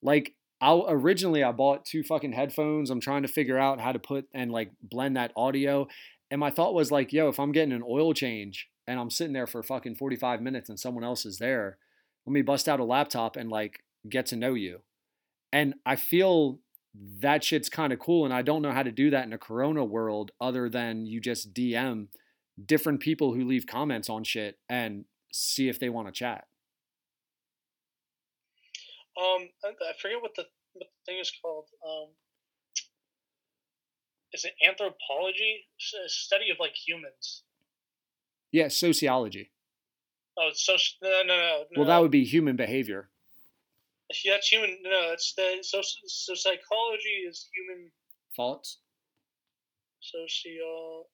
like 0.01 0.35
I 0.61 0.73
originally 0.87 1.43
I 1.43 1.51
bought 1.51 1.85
two 1.85 2.03
fucking 2.03 2.33
headphones. 2.33 2.89
I'm 2.89 2.99
trying 2.99 3.21
to 3.21 3.27
figure 3.27 3.57
out 3.57 3.79
how 3.79 3.91
to 3.91 3.99
put 3.99 4.27
and 4.33 4.51
like 4.51 4.71
blend 4.81 5.15
that 5.15 5.31
audio. 5.35 5.87
And 6.29 6.39
my 6.39 6.49
thought 6.49 6.73
was 6.73 6.91
like, 6.91 7.13
yo, 7.13 7.29
if 7.29 7.39
I'm 7.39 7.51
getting 7.51 7.73
an 7.73 7.83
oil 7.87 8.13
change 8.13 8.69
and 8.87 8.99
I'm 8.99 9.09
sitting 9.09 9.33
there 9.33 9.47
for 9.47 9.63
fucking 9.63 9.95
45 9.95 10.41
minutes 10.41 10.69
and 10.69 10.79
someone 10.79 11.03
else 11.03 11.25
is 11.25 11.39
there, 11.39 11.77
let 12.25 12.33
me 12.33 12.41
bust 12.41 12.67
out 12.67 12.79
a 12.79 12.83
laptop 12.83 13.35
and 13.35 13.49
like 13.49 13.83
get 14.07 14.25
to 14.27 14.35
know 14.35 14.53
you. 14.53 14.81
And 15.51 15.75
I 15.85 15.95
feel 15.95 16.59
that 17.19 17.43
shit's 17.43 17.69
kind 17.69 17.93
of 17.93 17.99
cool. 17.99 18.25
And 18.25 18.33
I 18.33 18.41
don't 18.41 18.61
know 18.61 18.71
how 18.71 18.83
to 18.83 18.91
do 18.91 19.09
that 19.11 19.25
in 19.25 19.33
a 19.33 19.37
corona 19.37 19.85
world 19.85 20.31
other 20.41 20.69
than 20.69 21.05
you 21.05 21.21
just 21.21 21.53
DM 21.53 22.07
different 22.65 22.99
people 22.99 23.33
who 23.33 23.45
leave 23.45 23.65
comments 23.65 24.09
on 24.09 24.23
shit 24.23 24.59
and 24.67 25.05
see 25.31 25.69
if 25.69 25.79
they 25.79 25.89
want 25.89 26.07
to 26.07 26.11
chat. 26.11 26.45
Um, 29.19 29.49
I, 29.63 29.93
forget 30.01 30.21
what 30.21 30.35
the 30.35 30.45
what 30.73 30.87
the 30.87 31.11
thing 31.11 31.19
is 31.19 31.31
called. 31.41 31.65
Um, 31.85 32.09
is 34.33 34.45
it 34.45 34.53
anthropology? 34.65 35.65
Study 36.07 36.51
of 36.51 36.57
like 36.59 36.73
humans. 36.73 37.43
Yeah, 38.51 38.69
sociology. 38.69 39.51
Oh, 40.37 40.49
so 40.53 40.77
no, 41.01 41.09
no, 41.25 41.35
no. 41.35 41.35
no. 41.35 41.63
Well, 41.77 41.87
that 41.87 42.01
would 42.01 42.11
be 42.11 42.23
human 42.23 42.55
behavior. 42.55 43.09
Yeah, 44.23 44.33
that's 44.33 44.47
human. 44.47 44.77
No, 44.83 45.11
it's 45.11 45.33
the 45.33 45.59
so 45.61 45.81
so 45.83 46.33
psychology 46.33 47.25
is 47.27 47.47
human 47.53 47.91
Thoughts? 48.35 48.77
socio 49.99 51.05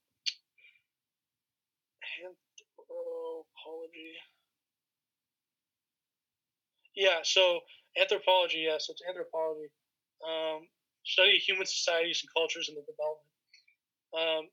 anthropology. 2.23 4.13
Yeah, 6.95 7.19
so 7.23 7.59
anthropology. 7.99 8.65
yes, 8.67 8.87
it's 8.89 9.01
anthropology. 9.07 9.69
Um, 10.23 10.67
study 11.05 11.37
human 11.37 11.65
societies 11.65 12.23
and 12.23 12.29
cultures 12.33 12.69
and 12.69 12.77
their 12.77 12.85
development. 12.87 13.29
Um, 14.15 14.49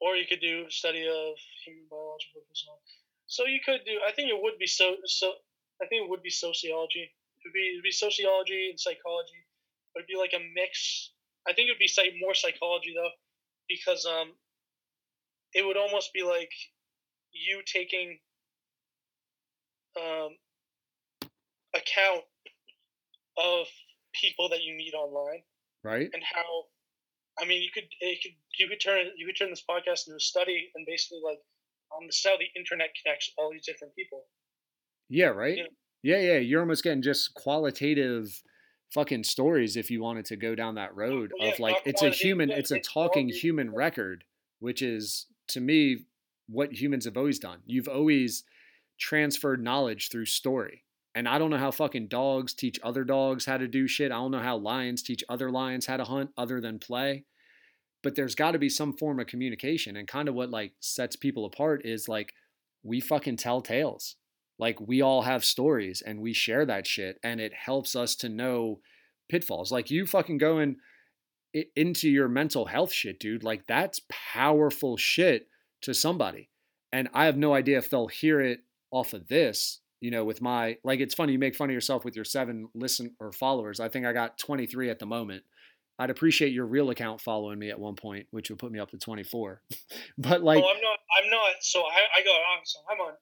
or 0.00 0.16
you 0.16 0.26
could 0.26 0.40
do 0.40 0.68
study 0.70 1.06
of 1.06 1.36
human 1.64 1.84
biological 1.90 2.40
design. 2.48 2.80
So 3.26 3.46
you 3.46 3.60
could 3.64 3.84
do. 3.84 4.00
I 4.06 4.12
think 4.12 4.30
it 4.30 4.40
would 4.40 4.58
be 4.58 4.66
so. 4.66 4.96
So 5.04 5.32
I 5.80 5.86
think 5.86 6.04
it 6.04 6.10
would 6.10 6.22
be 6.22 6.30
sociology. 6.30 7.04
It 7.04 7.42
would 7.44 7.52
be 7.52 7.70
it'd 7.72 7.84
be 7.84 7.92
sociology 7.92 8.70
and 8.70 8.80
psychology. 8.80 9.38
It 9.94 9.98
would 10.00 10.06
be 10.06 10.16
like 10.16 10.32
a 10.34 10.42
mix. 10.54 11.12
I 11.46 11.52
think 11.52 11.68
it 11.68 11.72
would 11.72 11.84
be 11.84 11.88
psych, 11.88 12.12
more 12.20 12.34
psychology 12.34 12.92
though, 12.94 13.12
because 13.68 14.04
um, 14.06 14.32
it 15.54 15.64
would 15.64 15.76
almost 15.76 16.12
be 16.12 16.22
like 16.22 16.52
you 17.32 17.62
taking 17.64 18.18
um 19.96 20.36
account 21.74 22.24
of 23.38 23.66
people 24.20 24.48
that 24.48 24.62
you 24.62 24.74
meet 24.76 24.94
online 24.94 25.42
Right? 25.82 26.10
and 26.12 26.22
how 26.22 26.64
I 27.38 27.46
mean 27.46 27.62
you 27.62 27.70
could 27.72 27.88
it 28.00 28.22
could 28.22 28.32
you 28.58 28.68
could 28.68 28.80
turn 28.80 29.06
you 29.16 29.26
could 29.26 29.36
turn 29.36 29.50
this 29.50 29.64
podcast 29.68 30.06
into 30.06 30.16
a 30.16 30.20
study 30.20 30.70
and 30.74 30.84
basically 30.86 31.20
like 31.24 31.38
um 31.96 32.06
this 32.06 32.16
is 32.16 32.26
how 32.26 32.36
the 32.36 32.48
internet 32.58 32.90
connects 33.02 33.30
all 33.38 33.50
these 33.50 33.64
different 33.64 33.94
people. 33.94 34.24
Yeah, 35.08 35.28
right? 35.28 35.58
Yeah. 35.58 35.64
Yeah, 36.02 36.18
yeah. 36.18 36.38
You're 36.38 36.60
almost 36.60 36.82
getting 36.82 37.02
just 37.02 37.34
qualitative 37.34 38.42
fucking 38.92 39.24
stories 39.24 39.76
if 39.76 39.90
you 39.90 40.02
wanted 40.02 40.24
to 40.26 40.36
go 40.36 40.54
down 40.54 40.74
that 40.74 40.94
road 40.94 41.32
of 41.40 41.58
like 41.58 41.76
it's 41.84 42.02
a 42.02 42.10
human 42.10 42.50
it's 42.50 42.70
a 42.70 42.80
talking 42.80 43.28
human 43.28 43.72
record, 43.72 44.24
which 44.58 44.82
is 44.82 45.26
to 45.48 45.60
me 45.60 46.04
what 46.48 46.72
humans 46.72 47.04
have 47.04 47.16
always 47.16 47.38
done. 47.38 47.60
You've 47.66 47.88
always 47.88 48.44
transferred 49.00 49.62
knowledge 49.62 50.10
through 50.10 50.26
story. 50.26 50.84
And 51.14 51.28
I 51.28 51.38
don't 51.38 51.50
know 51.50 51.58
how 51.58 51.72
fucking 51.72 52.06
dogs 52.06 52.54
teach 52.54 52.78
other 52.84 53.02
dogs 53.02 53.46
how 53.46 53.56
to 53.56 53.66
do 53.66 53.88
shit. 53.88 54.12
I 54.12 54.16
don't 54.16 54.30
know 54.30 54.38
how 54.38 54.56
lions 54.56 55.02
teach 55.02 55.24
other 55.28 55.50
lions 55.50 55.86
how 55.86 55.96
to 55.96 56.04
hunt 56.04 56.30
other 56.36 56.60
than 56.60 56.78
play. 56.78 57.24
But 58.02 58.14
there's 58.14 58.36
got 58.36 58.52
to 58.52 58.58
be 58.58 58.68
some 58.68 58.96
form 58.96 59.18
of 59.18 59.26
communication. 59.26 59.96
And 59.96 60.06
kind 60.06 60.28
of 60.28 60.34
what 60.34 60.50
like 60.50 60.72
sets 60.78 61.16
people 61.16 61.44
apart 61.44 61.84
is 61.84 62.08
like 62.08 62.32
we 62.82 63.00
fucking 63.00 63.36
tell 63.36 63.60
tales. 63.60 64.16
Like 64.58 64.80
we 64.80 65.02
all 65.02 65.22
have 65.22 65.44
stories 65.44 66.02
and 66.04 66.20
we 66.20 66.32
share 66.32 66.64
that 66.66 66.86
shit 66.86 67.18
and 67.24 67.40
it 67.40 67.52
helps 67.54 67.96
us 67.96 68.14
to 68.16 68.28
know 68.28 68.80
pitfalls. 69.28 69.72
Like 69.72 69.90
you 69.90 70.06
fucking 70.06 70.38
going 70.38 70.76
into 71.74 72.08
your 72.08 72.28
mental 72.28 72.66
health 72.66 72.92
shit, 72.92 73.18
dude. 73.18 73.42
Like 73.42 73.66
that's 73.66 74.00
powerful 74.08 74.96
shit 74.96 75.48
to 75.82 75.92
somebody. 75.92 76.50
And 76.92 77.08
I 77.14 77.24
have 77.24 77.36
no 77.36 77.54
idea 77.54 77.78
if 77.78 77.90
they'll 77.90 78.08
hear 78.08 78.40
it 78.40 78.60
off 78.90 79.12
of 79.12 79.28
this, 79.28 79.80
you 80.00 80.10
know, 80.10 80.24
with 80.24 80.40
my 80.42 80.76
like 80.84 81.00
it's 81.00 81.14
funny 81.14 81.32
you 81.32 81.38
make 81.38 81.54
fun 81.56 81.70
of 81.70 81.74
yourself 81.74 82.04
with 82.04 82.16
your 82.16 82.24
7 82.24 82.68
listen 82.74 83.14
or 83.20 83.32
followers. 83.32 83.80
I 83.80 83.88
think 83.88 84.06
I 84.06 84.12
got 84.12 84.38
23 84.38 84.90
at 84.90 84.98
the 84.98 85.06
moment. 85.06 85.44
I'd 85.98 86.10
appreciate 86.10 86.52
your 86.52 86.64
real 86.64 86.88
account 86.88 87.20
following 87.20 87.58
me 87.58 87.68
at 87.70 87.78
one 87.78 87.94
point, 87.94 88.26
which 88.30 88.48
would 88.48 88.58
put 88.58 88.72
me 88.72 88.78
up 88.78 88.90
to 88.90 88.98
24. 88.98 89.62
but 90.18 90.42
like 90.42 90.62
oh, 90.64 90.68
I'm 90.68 90.80
not. 90.80 90.98
I'm 91.22 91.30
not. 91.30 91.54
So 91.60 91.80
I, 91.80 92.20
I 92.20 92.22
go 92.24 92.30
on. 92.30 92.60
So 92.64 92.78
I'm 92.90 93.00
on. 93.00 93.12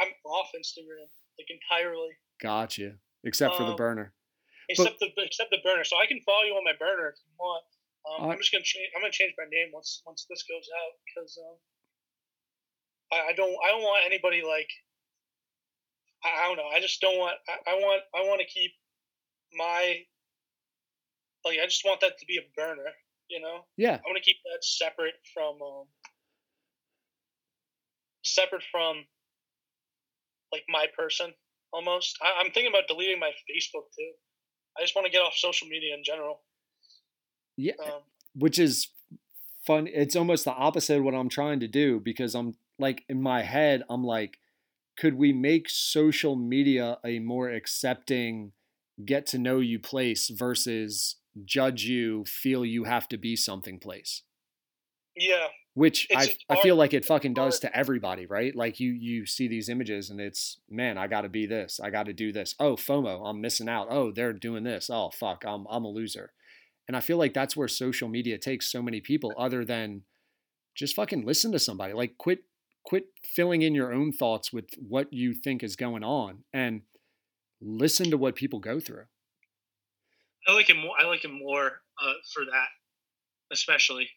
I'm 0.00 0.08
off 0.26 0.50
Instagram 0.58 1.06
like 1.38 1.46
entirely, 1.50 2.10
gotcha. 2.42 2.94
Except 3.22 3.56
for 3.56 3.62
the 3.64 3.70
Um, 3.70 3.76
burner. 3.76 4.12
except 4.68 4.98
the 4.98 5.10
except 5.18 5.50
the 5.50 5.58
burner. 5.64 5.84
So 5.84 5.96
I 5.96 6.06
can 6.06 6.20
follow 6.26 6.42
you 6.42 6.54
on 6.54 6.64
my 6.64 6.74
burner 6.78 7.08
if 7.14 7.18
you 7.24 7.32
want. 7.38 7.64
Um, 8.04 8.28
Uh, 8.28 8.32
I'm 8.32 8.38
just 8.38 8.50
gonna 8.52 8.64
change. 8.64 8.90
I'm 8.94 9.02
gonna 9.02 9.12
change 9.12 9.34
my 9.38 9.46
name 9.50 9.70
once 9.72 10.02
once 10.04 10.26
this 10.28 10.42
goes 10.42 10.66
out 10.82 10.92
because 11.06 11.38
um, 11.38 11.56
I, 13.12 13.30
I 13.30 13.32
don't 13.32 13.54
I 13.64 13.68
don't 13.70 13.82
want 13.82 14.04
anybody 14.06 14.42
like. 14.42 14.70
I, 16.24 16.44
I 16.44 16.48
don't 16.48 16.56
know. 16.56 16.70
I 16.74 16.80
just 16.80 17.00
don't 17.00 17.18
want. 17.18 17.36
I, 17.48 17.72
I 17.72 17.74
want. 17.74 18.02
I 18.14 18.20
want 18.22 18.40
to 18.40 18.46
keep 18.46 18.72
my. 19.54 19.98
Like 21.44 21.58
I 21.62 21.66
just 21.66 21.84
want 21.84 22.00
that 22.00 22.18
to 22.18 22.26
be 22.26 22.38
a 22.38 22.46
burner. 22.56 22.90
You 23.28 23.40
know. 23.40 23.64
Yeah. 23.76 23.94
I 23.96 24.06
want 24.06 24.16
to 24.16 24.22
keep 24.22 24.36
that 24.44 24.64
separate 24.64 25.14
from 25.32 25.60
um, 25.62 25.86
separate 28.22 28.62
from 28.70 29.04
like 30.52 30.64
my 30.68 30.86
person 30.96 31.32
almost. 31.72 32.18
I, 32.22 32.40
I'm 32.40 32.52
thinking 32.52 32.72
about 32.72 32.88
deleting 32.88 33.18
my 33.20 33.30
Facebook 33.30 33.86
too. 33.96 34.12
I 34.78 34.82
just 34.82 34.94
want 34.94 35.06
to 35.06 35.12
get 35.12 35.20
off 35.20 35.34
social 35.36 35.68
media 35.68 35.94
in 35.94 36.02
general. 36.04 36.40
Yeah. 37.56 37.74
Um, 37.84 38.02
which 38.34 38.58
is 38.58 38.88
fun. 39.66 39.88
It's 39.92 40.16
almost 40.16 40.44
the 40.44 40.52
opposite 40.52 40.98
of 40.98 41.04
what 41.04 41.14
I'm 41.14 41.28
trying 41.28 41.60
to 41.60 41.68
do 41.68 42.00
because 42.00 42.34
I'm 42.34 42.54
like 42.78 43.04
in 43.08 43.22
my 43.22 43.42
head, 43.42 43.82
I'm 43.88 44.04
like, 44.04 44.38
could 44.96 45.14
we 45.14 45.32
make 45.32 45.68
social 45.68 46.36
media 46.36 46.98
a 47.04 47.18
more 47.18 47.50
accepting, 47.50 48.52
get 49.04 49.26
to 49.26 49.38
know 49.38 49.58
you 49.60 49.78
place 49.78 50.28
versus 50.30 51.16
judge 51.44 51.84
you, 51.84 52.24
feel 52.24 52.64
you 52.64 52.84
have 52.84 53.08
to 53.08 53.16
be 53.16 53.34
something 53.36 53.78
place? 53.78 54.22
yeah, 55.16 55.46
Which 55.74 56.06
It's- 56.10 56.26
I, 56.28 56.30
it's 56.30 56.44
I 56.48 56.60
feel 56.60 56.76
like 56.76 56.92
it 56.94 57.04
fucking 57.04 57.34
does 57.34 57.54
hard. 57.60 57.72
to 57.72 57.76
everybody, 57.78 58.26
right? 58.26 58.54
Like 58.54 58.80
you 58.80 58.92
you 58.92 59.26
see 59.26 59.46
these 59.48 59.68
images 59.68 60.10
and 60.10 60.20
it's 60.20 60.58
man, 60.68 60.98
I 60.98 61.06
got 61.08 61.22
to 61.22 61.28
be 61.28 61.46
this, 61.46 61.78
I 61.80 61.90
got 61.90 62.06
to 62.06 62.12
do 62.12 62.32
this. 62.32 62.54
Oh, 62.58 62.74
FOMO, 62.76 63.28
I'm 63.28 63.40
missing 63.40 63.68
out. 63.68 63.88
Oh, 63.90 64.10
they're 64.12 64.32
doing 64.32 64.64
this. 64.64 64.90
Oh, 64.90 65.10
fuck, 65.10 65.44
I'm 65.46 65.66
I'm 65.70 65.84
a 65.84 65.88
loser. 65.88 66.32
And 66.88 66.96
I 66.96 67.00
feel 67.00 67.16
like 67.16 67.32
that's 67.32 67.56
where 67.56 67.68
social 67.68 68.08
media 68.08 68.38
takes 68.38 68.70
so 68.70 68.82
many 68.82 69.00
people 69.00 69.32
other 69.38 69.64
than 69.64 70.02
just 70.74 70.94
fucking 70.96 71.24
listen 71.24 71.50
to 71.52 71.58
somebody. 71.58 71.92
Like 71.92 72.18
quit 72.18 72.40
quit 72.84 73.04
filling 73.24 73.62
in 73.62 73.74
your 73.74 73.92
own 73.92 74.12
thoughts 74.12 74.52
with 74.52 74.66
what 74.78 75.12
you 75.12 75.34
think 75.34 75.62
is 75.62 75.76
going 75.76 76.04
on 76.04 76.44
and 76.52 76.82
listen 77.60 78.10
to 78.10 78.18
what 78.18 78.36
people 78.36 78.60
go 78.60 78.78
through. 78.78 79.04
I 80.46 80.52
like 80.52 80.68
it 80.68 80.76
more. 80.76 80.94
I 81.00 81.06
like 81.06 81.24
it 81.24 81.30
more 81.30 81.66
uh, 82.02 82.12
for 82.32 82.44
that, 82.44 82.68
especially 83.50 84.08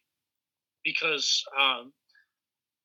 because 0.84 1.44
um, 1.58 1.94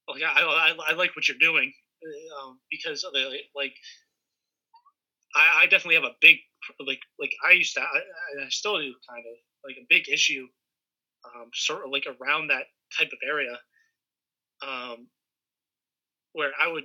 like 0.08 0.22
I, 0.22 0.42
I, 0.42 0.74
I 0.90 0.94
like 0.94 1.16
what 1.16 1.28
you're 1.28 1.38
doing 1.38 1.72
uh, 2.04 2.46
um, 2.46 2.60
because 2.70 3.02
the, 3.12 3.38
like 3.54 3.74
I, 5.34 5.62
I 5.62 5.66
definitely 5.66 5.96
have 5.96 6.04
a 6.04 6.16
big 6.20 6.36
like 6.86 7.00
like 7.18 7.32
I 7.46 7.52
used 7.52 7.74
to 7.74 7.80
I, 7.80 8.44
I 8.44 8.48
still 8.50 8.78
do 8.78 8.94
kind 9.08 9.24
of 9.26 9.36
like 9.64 9.76
a 9.76 9.86
big 9.88 10.08
issue 10.08 10.46
um, 11.24 11.50
sort 11.52 11.84
of 11.84 11.90
like 11.90 12.04
around 12.06 12.48
that 12.48 12.66
type 12.96 13.08
of 13.08 13.18
area 13.26 13.58
um, 14.62 15.08
where 16.32 16.50
I 16.60 16.68
would 16.70 16.84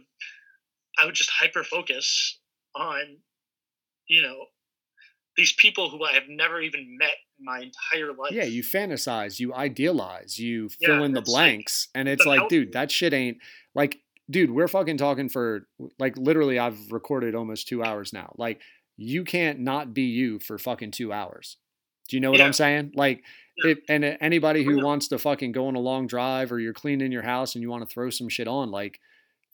I 0.99 1.05
would 1.05 1.15
just 1.15 1.29
hyper 1.29 1.63
focus 1.63 2.39
on 2.75 3.17
you 4.07 4.21
know 4.21 4.45
these 5.35 5.53
people 5.53 5.89
who 5.89 6.03
I 6.03 6.13
have 6.13 6.27
never 6.27 6.59
even 6.61 6.97
met 6.97 7.13
in 7.37 7.45
my 7.45 7.59
entire 7.59 8.11
life. 8.11 8.31
Yeah, 8.31 8.45
you 8.45 8.63
fantasize, 8.63 9.39
you 9.39 9.53
idealize, 9.53 10.39
you 10.39 10.69
Yeah, 10.79 10.87
fill 10.87 11.03
in 11.03 11.11
the 11.13 11.19
it's 11.21 11.29
like- 11.29 11.35
blanks, 11.51 11.87
and 11.93 12.07
it's 12.09 12.25
like, 12.25 12.49
dude, 12.49 12.73
that 12.73 12.89
shit 12.89 13.13
ain't 13.13 13.37
like, 13.75 13.99
dude, 14.29 14.49
we're 14.49 14.67
fucking 14.67 14.97
talking 14.97 15.29
for 15.29 15.67
like 15.99 16.17
literally. 16.17 16.57
I've 16.57 16.91
recorded 16.91 17.35
almost 17.35 17.67
two 17.67 17.83
hours 17.83 18.11
now. 18.13 18.33
Like, 18.37 18.61
you 18.95 19.23
can't 19.23 19.59
not 19.59 19.93
be 19.93 20.03
you 20.03 20.39
for 20.39 20.57
fucking 20.57 20.89
two 20.91 21.13
hours. 21.13 21.57
Do 22.09 22.15
you 22.15 22.19
know 22.21 22.31
what 22.31 22.39
Yeah. 22.39 22.45
I'm 22.47 22.53
saying? 22.53 22.93
Like, 22.95 23.23
Yeah. 23.63 23.71
if, 23.73 23.79
and 23.89 24.03
uh, 24.05 24.17
anybody 24.19 24.63
who 24.63 24.77
Yeah. 24.77 24.83
wants 24.83 25.07
to 25.09 25.19
fucking 25.19 25.51
go 25.51 25.67
on 25.67 25.75
a 25.75 25.79
long 25.79 26.07
drive 26.07 26.51
or 26.51 26.59
you're 26.59 26.73
cleaning 26.73 27.11
your 27.11 27.21
house 27.21 27.53
and 27.53 27.61
you 27.61 27.69
want 27.69 27.87
to 27.87 27.93
throw 27.93 28.09
some 28.09 28.27
shit 28.29 28.47
on, 28.47 28.71
like, 28.71 28.99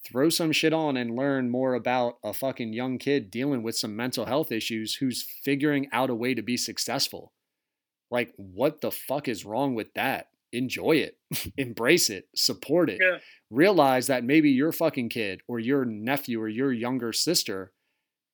throw 0.06 0.30
some 0.30 0.52
shit 0.52 0.74
on 0.74 0.98
and 0.98 1.16
learn 1.16 1.50
more 1.50 1.74
about 1.74 2.18
a 2.24 2.34
fucking 2.34 2.74
young 2.74 2.98
kid 2.98 3.32
dealing 3.32 3.64
with 3.64 3.78
some 3.78 3.96
mental 3.96 4.26
health 4.26 4.52
issues 4.52 4.96
who's 4.96 5.26
figuring 5.44 5.88
out 5.92 6.10
a 6.10 6.16
way 6.16 6.34
to 6.34 6.42
be 6.42 6.58
successful. 6.58 7.32
Like, 8.12 8.34
what 8.38 8.82
the 8.82 8.92
fuck 8.92 9.28
is 9.28 9.46
wrong 9.46 9.76
with 9.76 9.94
that? 9.96 10.28
Enjoy 10.52 10.92
it, 10.92 11.18
embrace 11.58 12.10
it, 12.10 12.28
support 12.36 12.90
it. 12.90 13.00
Yeah. 13.02 13.18
Realize 13.50 14.08
that 14.08 14.24
maybe 14.24 14.50
your 14.52 14.72
fucking 14.72 15.10
kid 15.10 15.42
or 15.48 15.60
your 15.60 15.86
nephew 15.86 16.42
or 16.42 16.50
your 16.50 16.72
younger 16.72 17.14
sister 17.14 17.72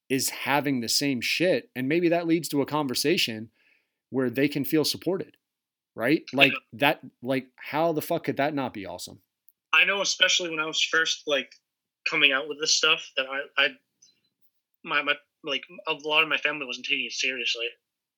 is 0.09 0.29
having 0.29 0.81
the 0.81 0.89
same 0.89 1.21
shit. 1.21 1.69
And 1.75 1.87
maybe 1.87 2.09
that 2.09 2.27
leads 2.27 2.49
to 2.49 2.61
a 2.61 2.65
conversation 2.65 3.51
where 4.09 4.29
they 4.29 4.47
can 4.47 4.65
feel 4.65 4.83
supported, 4.83 5.37
right? 5.95 6.23
Like 6.33 6.53
that, 6.73 6.99
like, 7.21 7.47
how 7.55 7.93
the 7.93 8.01
fuck 8.01 8.23
could 8.23 8.37
that 8.37 8.55
not 8.55 8.73
be 8.73 8.85
awesome? 8.85 9.19
I 9.73 9.85
know, 9.85 10.01
especially 10.01 10.49
when 10.49 10.59
I 10.59 10.65
was 10.65 10.81
first 10.81 11.23
like 11.27 11.51
coming 12.09 12.31
out 12.31 12.47
with 12.47 12.59
this 12.59 12.75
stuff, 12.75 13.11
that 13.17 13.25
I, 13.27 13.41
I, 13.57 13.69
my, 14.83 15.01
my, 15.01 15.15
like 15.43 15.63
a 15.87 15.93
lot 15.93 16.23
of 16.23 16.29
my 16.29 16.37
family 16.37 16.65
wasn't 16.65 16.85
taking 16.85 17.05
it 17.05 17.13
seriously 17.13 17.67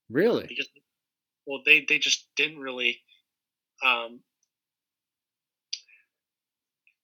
Really? 0.09 0.45
because, 0.47 0.67
well, 1.45 1.61
they 1.65 1.85
they 1.87 1.99
just 1.99 2.29
didn't 2.35 2.59
really, 2.59 3.01
um, 3.83 4.23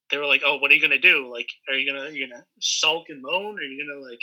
they 0.10 0.18
were 0.18 0.26
like, 0.26 0.42
oh, 0.46 0.58
what 0.58 0.72
are 0.72 0.74
you 0.74 0.82
gonna 0.82 1.00
do? 1.00 1.32
Like, 1.32 1.50
are 1.68 1.76
you 1.76 1.92
gonna 1.92 2.10
you 2.12 2.28
gonna 2.28 2.46
sulk 2.60 3.10
and 3.10 3.22
moan? 3.22 3.56
Or 3.58 3.62
Are 3.62 3.64
you 3.64 3.86
gonna 3.86 4.00
like, 4.10 4.22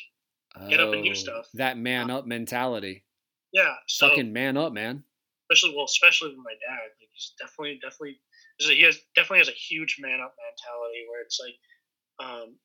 Get 0.71 0.81
up 0.81 0.93
and 0.93 1.05
do 1.05 1.11
Oh, 1.11 1.15
stuff. 1.15 1.49
That 1.55 1.77
man 1.79 2.11
up 2.11 2.27
mentality. 2.27 3.05
yeah? 3.53 3.75
So 3.89 4.09
Fucking 4.09 4.33
man 4.33 4.57
up, 4.57 4.73
man. 4.73 5.05
especially 5.51 5.75
well, 5.77 5.85
especially 5.87 6.31
with 6.31 6.39
my 6.39 6.53
dad, 6.67 6.79
like 7.01 7.09
he's 7.13 7.35
definitely 7.39 7.79
definitely 7.83 8.21
he 8.59 8.83
has 8.83 8.99
definitely 9.15 9.39
has 9.39 9.49
a 9.49 9.53
huge 9.53 9.97
man 10.01 10.21
up 10.21 10.35
mentality 10.39 11.05
where 11.09 11.23
it's 11.23 11.41
like, 11.41 12.29
um, 12.29 12.57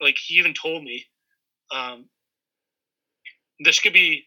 like 0.00 0.16
he 0.18 0.34
even 0.34 0.54
told 0.54 0.82
me, 0.82 1.04
um, 1.72 2.08
this 3.60 3.80
could 3.80 3.92
be 3.92 4.24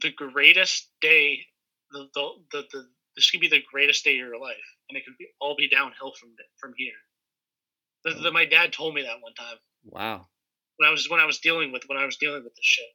the 0.00 0.10
greatest 0.10 0.90
day, 1.00 1.40
the 1.92 2.08
the 2.14 2.28
the, 2.52 2.62
the 2.72 2.88
this 3.16 3.30
could 3.30 3.40
be 3.40 3.48
the 3.48 3.62
greatest 3.70 4.04
day 4.04 4.12
of 4.12 4.26
your 4.26 4.40
life, 4.40 4.56
and 4.88 4.96
it 4.96 5.04
could 5.04 5.16
be 5.18 5.28
all 5.40 5.56
be 5.56 5.68
downhill 5.68 6.12
from 6.18 6.30
from 6.60 6.72
here. 6.76 6.92
The, 8.04 8.14
the, 8.22 8.32
my 8.32 8.44
dad 8.44 8.72
told 8.72 8.94
me 8.94 9.02
that 9.02 9.20
one 9.22 9.34
time 9.34 9.56
Wow. 9.84 10.26
when 10.76 10.88
I 10.88 10.92
was 10.92 11.08
when 11.08 11.20
I 11.20 11.24
was 11.24 11.38
dealing 11.38 11.72
with 11.72 11.84
when 11.86 11.98
I 11.98 12.04
was 12.04 12.16
dealing 12.16 12.44
with 12.44 12.54
this 12.54 12.64
shit, 12.64 12.86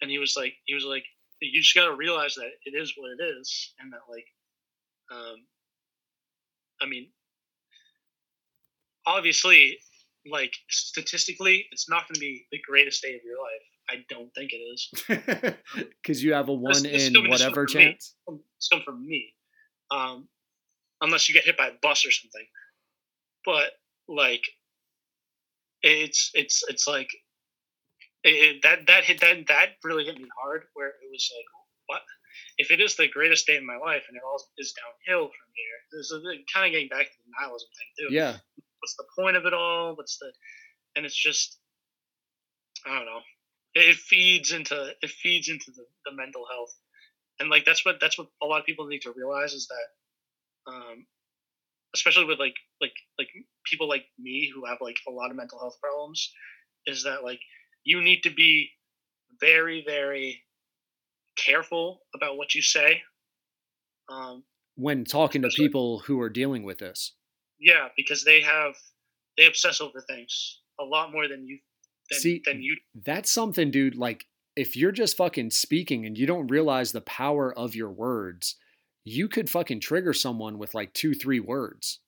and 0.00 0.10
he 0.10 0.18
was 0.18 0.34
like 0.36 0.54
he 0.64 0.74
was 0.74 0.84
like 0.84 1.04
you 1.40 1.60
just 1.60 1.74
got 1.74 1.86
to 1.86 1.94
realize 1.96 2.34
that 2.34 2.50
it 2.64 2.74
is 2.76 2.94
what 2.96 3.10
it 3.18 3.22
is, 3.22 3.74
and 3.80 3.92
that 3.92 4.00
like, 4.08 4.26
um, 5.10 5.36
I 6.80 6.86
mean, 6.86 7.08
obviously, 9.06 9.78
like 10.30 10.52
statistically, 10.68 11.66
it's 11.72 11.88
not 11.88 12.06
going 12.08 12.14
to 12.14 12.20
be 12.20 12.46
the 12.52 12.60
greatest 12.66 13.02
day 13.02 13.14
of 13.14 13.20
your 13.24 13.38
life. 13.38 13.66
I 13.90 14.04
don't 14.08 14.32
think 14.34 14.52
it 14.52 14.56
is. 14.56 15.54
Because 16.02 16.22
you 16.22 16.32
have 16.34 16.48
a 16.48 16.54
one 16.54 16.82
This- 16.82 17.08
in 17.08 17.12
this 17.14 17.28
whatever 17.28 17.62
me. 17.64 17.72
chance. 17.72 18.14
It's 18.56 18.68
come 18.68 18.82
from 18.84 19.04
me, 19.06 19.34
um, 19.90 20.28
unless 21.00 21.28
you 21.28 21.34
get 21.34 21.44
hit 21.44 21.56
by 21.56 21.68
a 21.68 21.72
bus 21.82 22.06
or 22.06 22.10
something. 22.10 22.46
But 23.44 23.70
like, 24.08 24.42
it's 25.82 26.30
it's 26.34 26.62
it's 26.68 26.86
like 26.86 27.08
it, 28.22 28.28
it- 28.30 28.62
that 28.62 28.86
that 28.86 29.04
hit 29.04 29.20
that 29.20 29.46
that 29.48 29.68
really 29.82 30.04
hit 30.04 30.16
me 30.18 30.28
hard. 30.40 30.64
Where 30.74 30.88
it 30.88 31.10
was 31.10 31.30
like, 31.36 31.44
what 31.86 32.02
if 32.58 32.70
it 32.70 32.80
is 32.80 32.96
the 32.96 33.08
greatest 33.08 33.46
day 33.46 33.56
of 33.56 33.64
my 33.64 33.76
life 33.76 34.04
and 34.08 34.16
it 34.16 34.22
all 34.24 34.42
is 34.58 34.74
downhill 34.74 35.28
from 35.28 35.50
here? 35.54 35.98
This 35.98 36.10
is 36.10 36.22
kind 36.52 36.66
of 36.66 36.72
getting 36.72 36.88
back 36.88 37.06
to 37.06 37.18
the 37.24 37.32
nihilism 37.38 37.68
thing 37.76 37.90
too. 37.98 38.14
Yeah. 38.14 38.36
What's 38.80 38.96
the 38.96 39.04
point 39.18 39.36
of 39.36 39.46
it 39.46 39.54
all? 39.54 39.94
What's 39.96 40.18
the 40.18 40.32
and 40.96 41.04
it's 41.04 41.16
just 41.16 41.58
I 42.86 42.96
don't 42.96 43.06
know. 43.06 43.20
It, 43.74 43.90
it 43.90 43.96
feeds 43.96 44.52
into 44.52 44.92
it 45.02 45.10
feeds 45.10 45.48
into 45.48 45.70
the, 45.70 45.84
the 46.06 46.16
mental 46.16 46.44
health 46.50 46.74
and 47.40 47.50
like 47.50 47.64
that's 47.64 47.84
what 47.84 47.96
that's 48.00 48.18
what 48.18 48.28
a 48.42 48.46
lot 48.46 48.60
of 48.60 48.66
people 48.66 48.86
need 48.86 49.02
to 49.02 49.12
realize 49.16 49.52
is 49.52 49.68
that 49.68 50.72
um 50.72 51.06
especially 51.94 52.26
with 52.26 52.38
like 52.38 52.54
like 52.80 52.92
like 53.18 53.28
people 53.64 53.88
like 53.88 54.04
me 54.18 54.50
who 54.54 54.64
have 54.66 54.78
like 54.80 54.96
a 55.08 55.10
lot 55.10 55.30
of 55.30 55.36
mental 55.36 55.58
health 55.58 55.78
problems 55.80 56.32
is 56.86 57.04
that 57.04 57.24
like 57.24 57.40
you 57.82 58.00
need 58.00 58.20
to 58.22 58.30
be 58.30 58.70
very 59.40 59.82
very 59.84 60.42
careful 61.46 62.00
about 62.14 62.36
what 62.36 62.54
you 62.54 62.62
say 62.62 63.02
um 64.08 64.44
When 64.76 65.04
talking 65.04 65.42
to 65.42 65.48
people 65.48 66.00
who 66.00 66.20
are 66.20 66.30
dealing 66.30 66.62
with 66.62 66.78
this. 66.78 67.14
yeah 67.58 67.88
because 67.96 68.24
they 68.24 68.40
have 68.42 68.74
they 69.36 69.46
obsess 69.46 69.80
over 69.80 70.00
things 70.00 70.60
a 70.80 70.84
lot 70.84 71.12
more 71.12 71.28
than 71.28 71.46
you 71.46 71.58
than, 72.10 72.18
See, 72.20 72.42
than 72.44 72.62
you 72.62 72.76
That's 73.06 73.30
something, 73.30 73.70
dude. 73.70 73.94
Like, 73.96 74.24
if 74.56 74.76
you're 74.76 74.90
just 74.92 75.16
fucking 75.16 75.50
speaking 75.50 76.04
and 76.06 76.18
you 76.18 76.26
don't 76.26 76.48
realize 76.48 76.90
the 76.90 77.00
power 77.02 77.56
of 77.56 77.76
your 77.76 77.90
words, 77.90 78.56
you 79.04 79.28
could 79.28 79.48
fucking 79.48 79.78
trigger 79.80 80.12
someone 80.12 80.58
with 80.58 80.74
like 80.74 80.92
two, 80.92 81.14
three 81.14 81.38
words. 81.40 82.00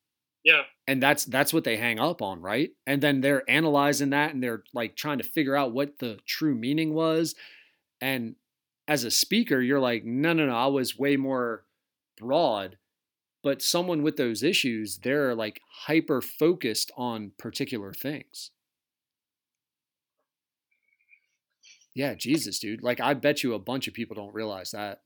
yeah 0.44 0.62
and 0.88 1.00
that's 1.00 1.24
that's 1.26 1.52
what 1.54 1.62
they 1.62 1.76
hang 1.76 2.00
up 2.00 2.20
on 2.20 2.40
right 2.42 2.70
and 2.86 3.00
then 3.00 3.20
they're 3.20 3.48
analyzing 3.48 4.10
that 4.10 4.34
and 4.34 4.42
they're 4.42 4.64
like 4.74 4.96
trying 4.96 5.18
to 5.18 5.24
figure 5.24 5.54
out 5.54 5.72
what 5.72 5.98
the 6.00 6.18
true 6.26 6.54
meaning 6.56 6.92
was 6.94 7.36
and 8.00 8.34
as 8.88 9.04
a 9.04 9.10
speaker 9.10 9.60
you're 9.60 9.80
like 9.80 10.04
no 10.04 10.32
no 10.32 10.46
no 10.46 10.54
i 10.54 10.66
was 10.66 10.98
way 10.98 11.16
more 11.16 11.64
broad 12.18 12.76
but 13.42 13.60
someone 13.60 14.02
with 14.02 14.16
those 14.16 14.42
issues 14.42 14.98
they're 15.02 15.34
like 15.34 15.60
hyper 15.86 16.20
focused 16.20 16.92
on 16.96 17.32
particular 17.38 17.92
things. 17.92 18.50
Yeah 21.94 22.14
jesus 22.14 22.58
dude 22.58 22.82
like 22.82 23.00
i 23.00 23.14
bet 23.14 23.42
you 23.42 23.52
a 23.54 23.58
bunch 23.58 23.86
of 23.86 23.94
people 23.94 24.16
don't 24.16 24.34
realize 24.34 24.70
that. 24.70 25.02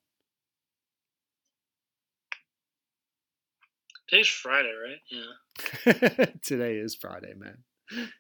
Today's 4.09 4.28
friday 4.28 4.73
right? 4.85 5.01
Yeah. 5.11 6.27
Today 6.43 6.77
is 6.77 6.94
Friday, 6.94 7.35
man. 7.36 7.65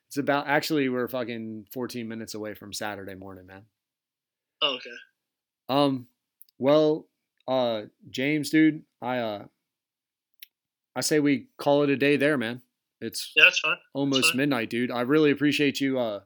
It's 0.08 0.16
about 0.16 0.48
actually 0.48 0.88
we're 0.88 1.06
fucking 1.06 1.66
14 1.72 2.08
minutes 2.08 2.34
away 2.34 2.54
from 2.54 2.72
Saturday 2.72 3.14
morning, 3.14 3.46
man. 3.46 3.66
oh, 4.62 4.76
okay 4.76 4.90
Um 5.68 6.06
well, 6.58 7.06
uh 7.48 7.82
James, 8.10 8.50
dude, 8.50 8.82
I 9.02 9.18
uh 9.18 9.44
I 10.94 11.00
say 11.00 11.20
we 11.20 11.48
call 11.58 11.82
it 11.82 11.90
a 11.90 11.96
day 11.96 12.16
there, 12.16 12.38
man. 12.38 12.62
It's 13.00 13.32
yeah 13.36 13.44
that's 13.44 13.60
fine 13.60 13.76
almost 13.92 14.30
fine. 14.30 14.38
midnight, 14.38 14.70
dude. 14.70 14.90
I 14.90 15.02
really 15.02 15.30
appreciate 15.30 15.80
you 15.80 15.98
uh 15.98 16.20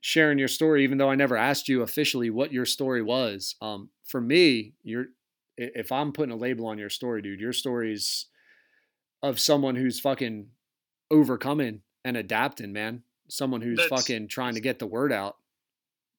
sharing 0.00 0.38
your 0.38 0.48
story 0.48 0.82
even 0.84 0.98
though 0.98 1.10
I 1.10 1.14
never 1.14 1.36
asked 1.36 1.68
you 1.68 1.82
officially 1.82 2.30
what 2.30 2.52
your 2.52 2.66
story 2.66 3.02
was. 3.02 3.54
Um 3.62 3.90
for 4.04 4.20
me, 4.20 4.74
you're 4.82 5.06
if 5.56 5.92
I'm 5.92 6.12
putting 6.12 6.32
a 6.32 6.36
label 6.36 6.66
on 6.66 6.78
your 6.78 6.90
story, 6.90 7.22
dude, 7.22 7.40
your 7.40 7.52
story's 7.52 8.26
of 9.22 9.38
someone 9.38 9.76
who's 9.76 10.00
fucking 10.00 10.48
overcoming 11.10 11.82
and 12.04 12.16
adapting, 12.16 12.72
man. 12.72 13.02
Someone 13.28 13.60
who's 13.60 13.78
That's- 13.78 14.00
fucking 14.00 14.28
trying 14.28 14.54
to 14.54 14.60
get 14.60 14.78
the 14.78 14.86
word 14.86 15.12
out. 15.12 15.36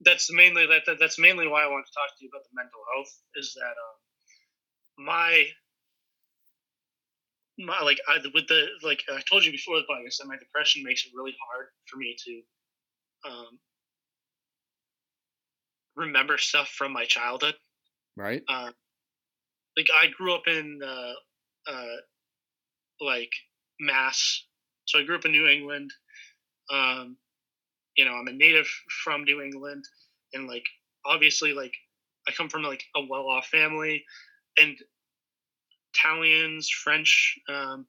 That's 0.05 0.31
mainly 0.31 0.65
that, 0.67 0.83
that 0.85 0.97
that's 0.99 1.19
mainly 1.19 1.47
why 1.47 1.63
I 1.63 1.67
want 1.67 1.85
to 1.85 1.91
talk 1.93 2.09
to 2.17 2.23
you 2.23 2.29
about 2.29 2.43
the 2.43 2.55
mental 2.55 2.81
health 2.93 3.11
is 3.35 3.53
that 3.55 3.75
um 3.75 5.05
my 5.05 5.45
my 7.59 7.81
like 7.81 7.99
I, 8.07 8.17
with 8.33 8.47
the 8.47 8.67
like 8.81 9.03
I 9.11 9.21
told 9.29 9.45
you 9.45 9.51
before 9.51 9.77
the 9.77 9.83
podcast 9.83 10.17
that 10.19 10.27
my 10.27 10.37
depression 10.37 10.83
makes 10.83 11.05
it 11.05 11.11
really 11.15 11.35
hard 11.51 11.67
for 11.87 11.97
me 11.97 12.15
to 12.25 12.41
um 13.29 13.59
remember 15.95 16.37
stuff 16.37 16.69
from 16.69 16.91
my 16.93 17.05
childhood. 17.05 17.55
Right? 18.15 18.43
Uh, 18.47 18.71
like 19.77 19.87
I 19.99 20.07
grew 20.07 20.33
up 20.33 20.47
in 20.47 20.79
uh, 20.83 21.71
uh, 21.71 21.95
like 23.01 23.31
Mass, 23.79 24.43
so 24.85 24.99
I 24.99 25.03
grew 25.03 25.15
up 25.15 25.25
in 25.25 25.31
New 25.31 25.47
England. 25.47 25.91
Um, 26.71 27.17
you 27.95 28.05
know, 28.05 28.13
I'm 28.13 28.27
a 28.27 28.33
native 28.33 28.67
from 29.03 29.23
New 29.23 29.41
England, 29.41 29.83
and 30.33 30.47
like 30.47 30.65
obviously, 31.05 31.53
like 31.53 31.73
I 32.27 32.31
come 32.31 32.49
from 32.49 32.63
like 32.63 32.83
a 32.95 33.01
well-off 33.07 33.47
family, 33.47 34.03
and 34.57 34.75
Italians, 35.93 36.69
French. 36.69 37.37
Um, 37.49 37.85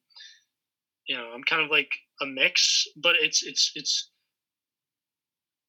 you 1.07 1.17
know, 1.17 1.31
I'm 1.35 1.43
kind 1.45 1.63
of 1.63 1.71
like 1.71 1.91
a 2.23 2.27
mix, 2.27 2.87
but 2.97 3.17
it's 3.21 3.43
it's 3.43 3.73
it's 3.75 4.11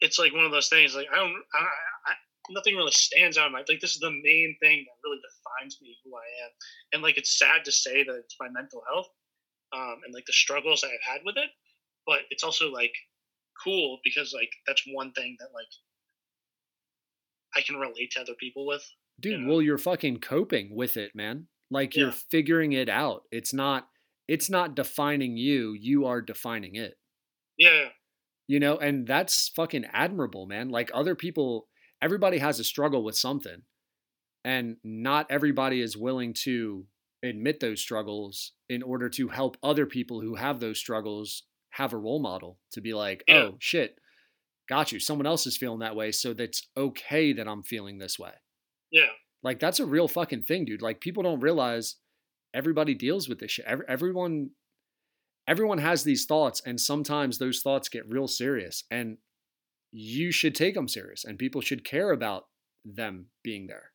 it's 0.02 0.20
like 0.20 0.34
one 0.34 0.46
of 0.46 0.52
those 0.52 0.70
things. 0.70 0.96
Like 0.96 1.08
I 1.12 1.18
don't, 1.18 1.34
I, 1.54 1.64
I, 2.08 2.14
nothing 2.50 2.76
really 2.76 2.92
stands 2.92 3.38
out. 3.38 3.52
My 3.52 3.64
like 3.68 3.80
this 3.80 3.94
is 3.96 4.00
the 4.00 4.12
main 4.12 4.56
thing 4.62 4.86
that 4.86 5.08
really 5.08 5.20
defines 5.22 5.80
me, 5.82 5.98
who 6.04 6.16
I 6.16 6.46
am, 6.46 6.52
and 6.94 7.04
like 7.04 7.18
it's 7.18 7.38
sad 7.38 7.66
to 7.66 7.72
say 7.72 8.04
that 8.04 8.16
it's 8.16 8.36
my 8.40 8.50
mental 8.50 8.84
health, 8.92 9.08
um, 9.74 10.02
and 10.06 10.14
like 10.14 10.26
the 10.26 10.34
struggles 10.34 10.84
I've 10.84 11.14
had 11.14 11.22
with 11.26 11.38
it, 11.38 11.50
but 12.06 12.20
it's 12.30 12.44
also 12.44 12.72
like 12.72 12.94
cool 13.64 14.00
because 14.04 14.34
like 14.34 14.50
that's 14.68 14.84
one 14.92 15.12
thing 15.14 15.36
that 15.40 15.50
like 15.54 15.68
I 17.56 17.62
can 17.62 17.78
relate 17.78 18.12
to 18.12 18.22
other 18.22 18.34
people 18.40 18.66
with. 18.66 18.84
dude, 19.20 19.42
Yeah. 19.42 19.48
well, 19.48 19.62
you're 19.62 19.78
fucking 19.78 20.20
coping 20.20 20.76
with 20.76 20.98
it, 20.98 21.16
man. 21.16 21.48
Like 21.72 21.96
you're 21.96 22.12
figuring 22.12 22.74
it 22.74 22.90
out. 22.90 23.24
It's 23.32 23.54
not 23.54 23.88
it's 24.28 24.50
not 24.50 24.76
defining 24.76 25.38
you, 25.38 25.74
you 25.74 26.06
are 26.06 26.22
defining 26.22 26.76
it. 26.76 26.96
Yeah, 27.58 27.90
You 28.48 28.60
know, 28.60 28.78
and 28.78 29.08
that's 29.08 29.50
fucking 29.50 29.86
admirable, 29.94 30.46
man. 30.48 30.70
Like 30.70 30.92
other 30.94 31.16
people, 31.16 31.68
everybody 32.02 32.40
has 32.40 32.60
a 32.60 32.64
struggle 32.66 33.04
with 33.04 33.16
something. 33.16 33.62
And 34.44 34.78
not 34.84 35.28
everybody 35.30 35.80
is 35.80 35.96
willing 35.96 36.34
to 36.44 36.86
admit 37.24 37.60
those 37.60 37.80
struggles 37.82 38.52
in 38.70 38.84
order 38.84 39.10
to 39.10 39.30
help 39.30 39.58
other 39.64 39.86
people 39.86 40.22
who 40.22 40.36
have 40.36 40.60
those 40.60 40.78
struggles 40.80 41.44
have 41.76 41.94
a 41.94 41.98
role 41.98 42.22
model 42.22 42.58
to 42.72 42.82
be 42.82 42.94
like, 42.94 43.24
Yeah. 43.28 43.36
oh 43.36 43.58
shit, 43.60 43.98
got 44.70 44.92
you. 44.92 45.00
Someone 45.00 45.26
else 45.28 45.46
is 45.46 45.58
feeling 45.58 45.80
that 45.80 45.96
way. 45.96 46.12
So 46.12 46.34
that's 46.34 46.68
okay 46.76 47.34
that 47.34 47.48
I'm 47.48 47.64
feeling 47.64 47.98
this 47.98 48.18
way. 48.18 48.32
yeah, 48.92 49.08
Like 49.44 49.60
that's 49.60 49.80
a 49.80 49.86
real 49.86 50.08
fucking 50.08 50.44
thing, 50.44 50.66
dude. 50.66 50.82
Like 50.82 51.02
people 51.02 51.24
don't 51.24 51.40
realize 51.42 51.98
everybody 52.54 52.94
deals 52.94 53.28
with 53.28 53.40
this 53.40 53.52
shit. 53.52 53.66
Every, 53.66 53.86
everyone 53.90 54.52
everyone 55.48 55.78
has 55.80 56.04
these 56.04 56.26
thoughts 56.26 56.62
and 56.66 56.80
sometimes 56.80 57.38
those 57.38 57.62
thoughts 57.62 57.90
get 57.90 58.10
real 58.10 58.28
serious 58.28 58.84
and 58.90 59.18
you 59.92 60.32
should 60.32 60.56
take 60.56 60.74
them 60.76 60.88
serious 60.88 61.24
and 61.26 61.38
people 61.38 61.62
should 61.62 61.84
care 61.86 62.12
about 62.12 62.46
them 62.84 63.28
being 63.44 63.68
there. 63.68 63.92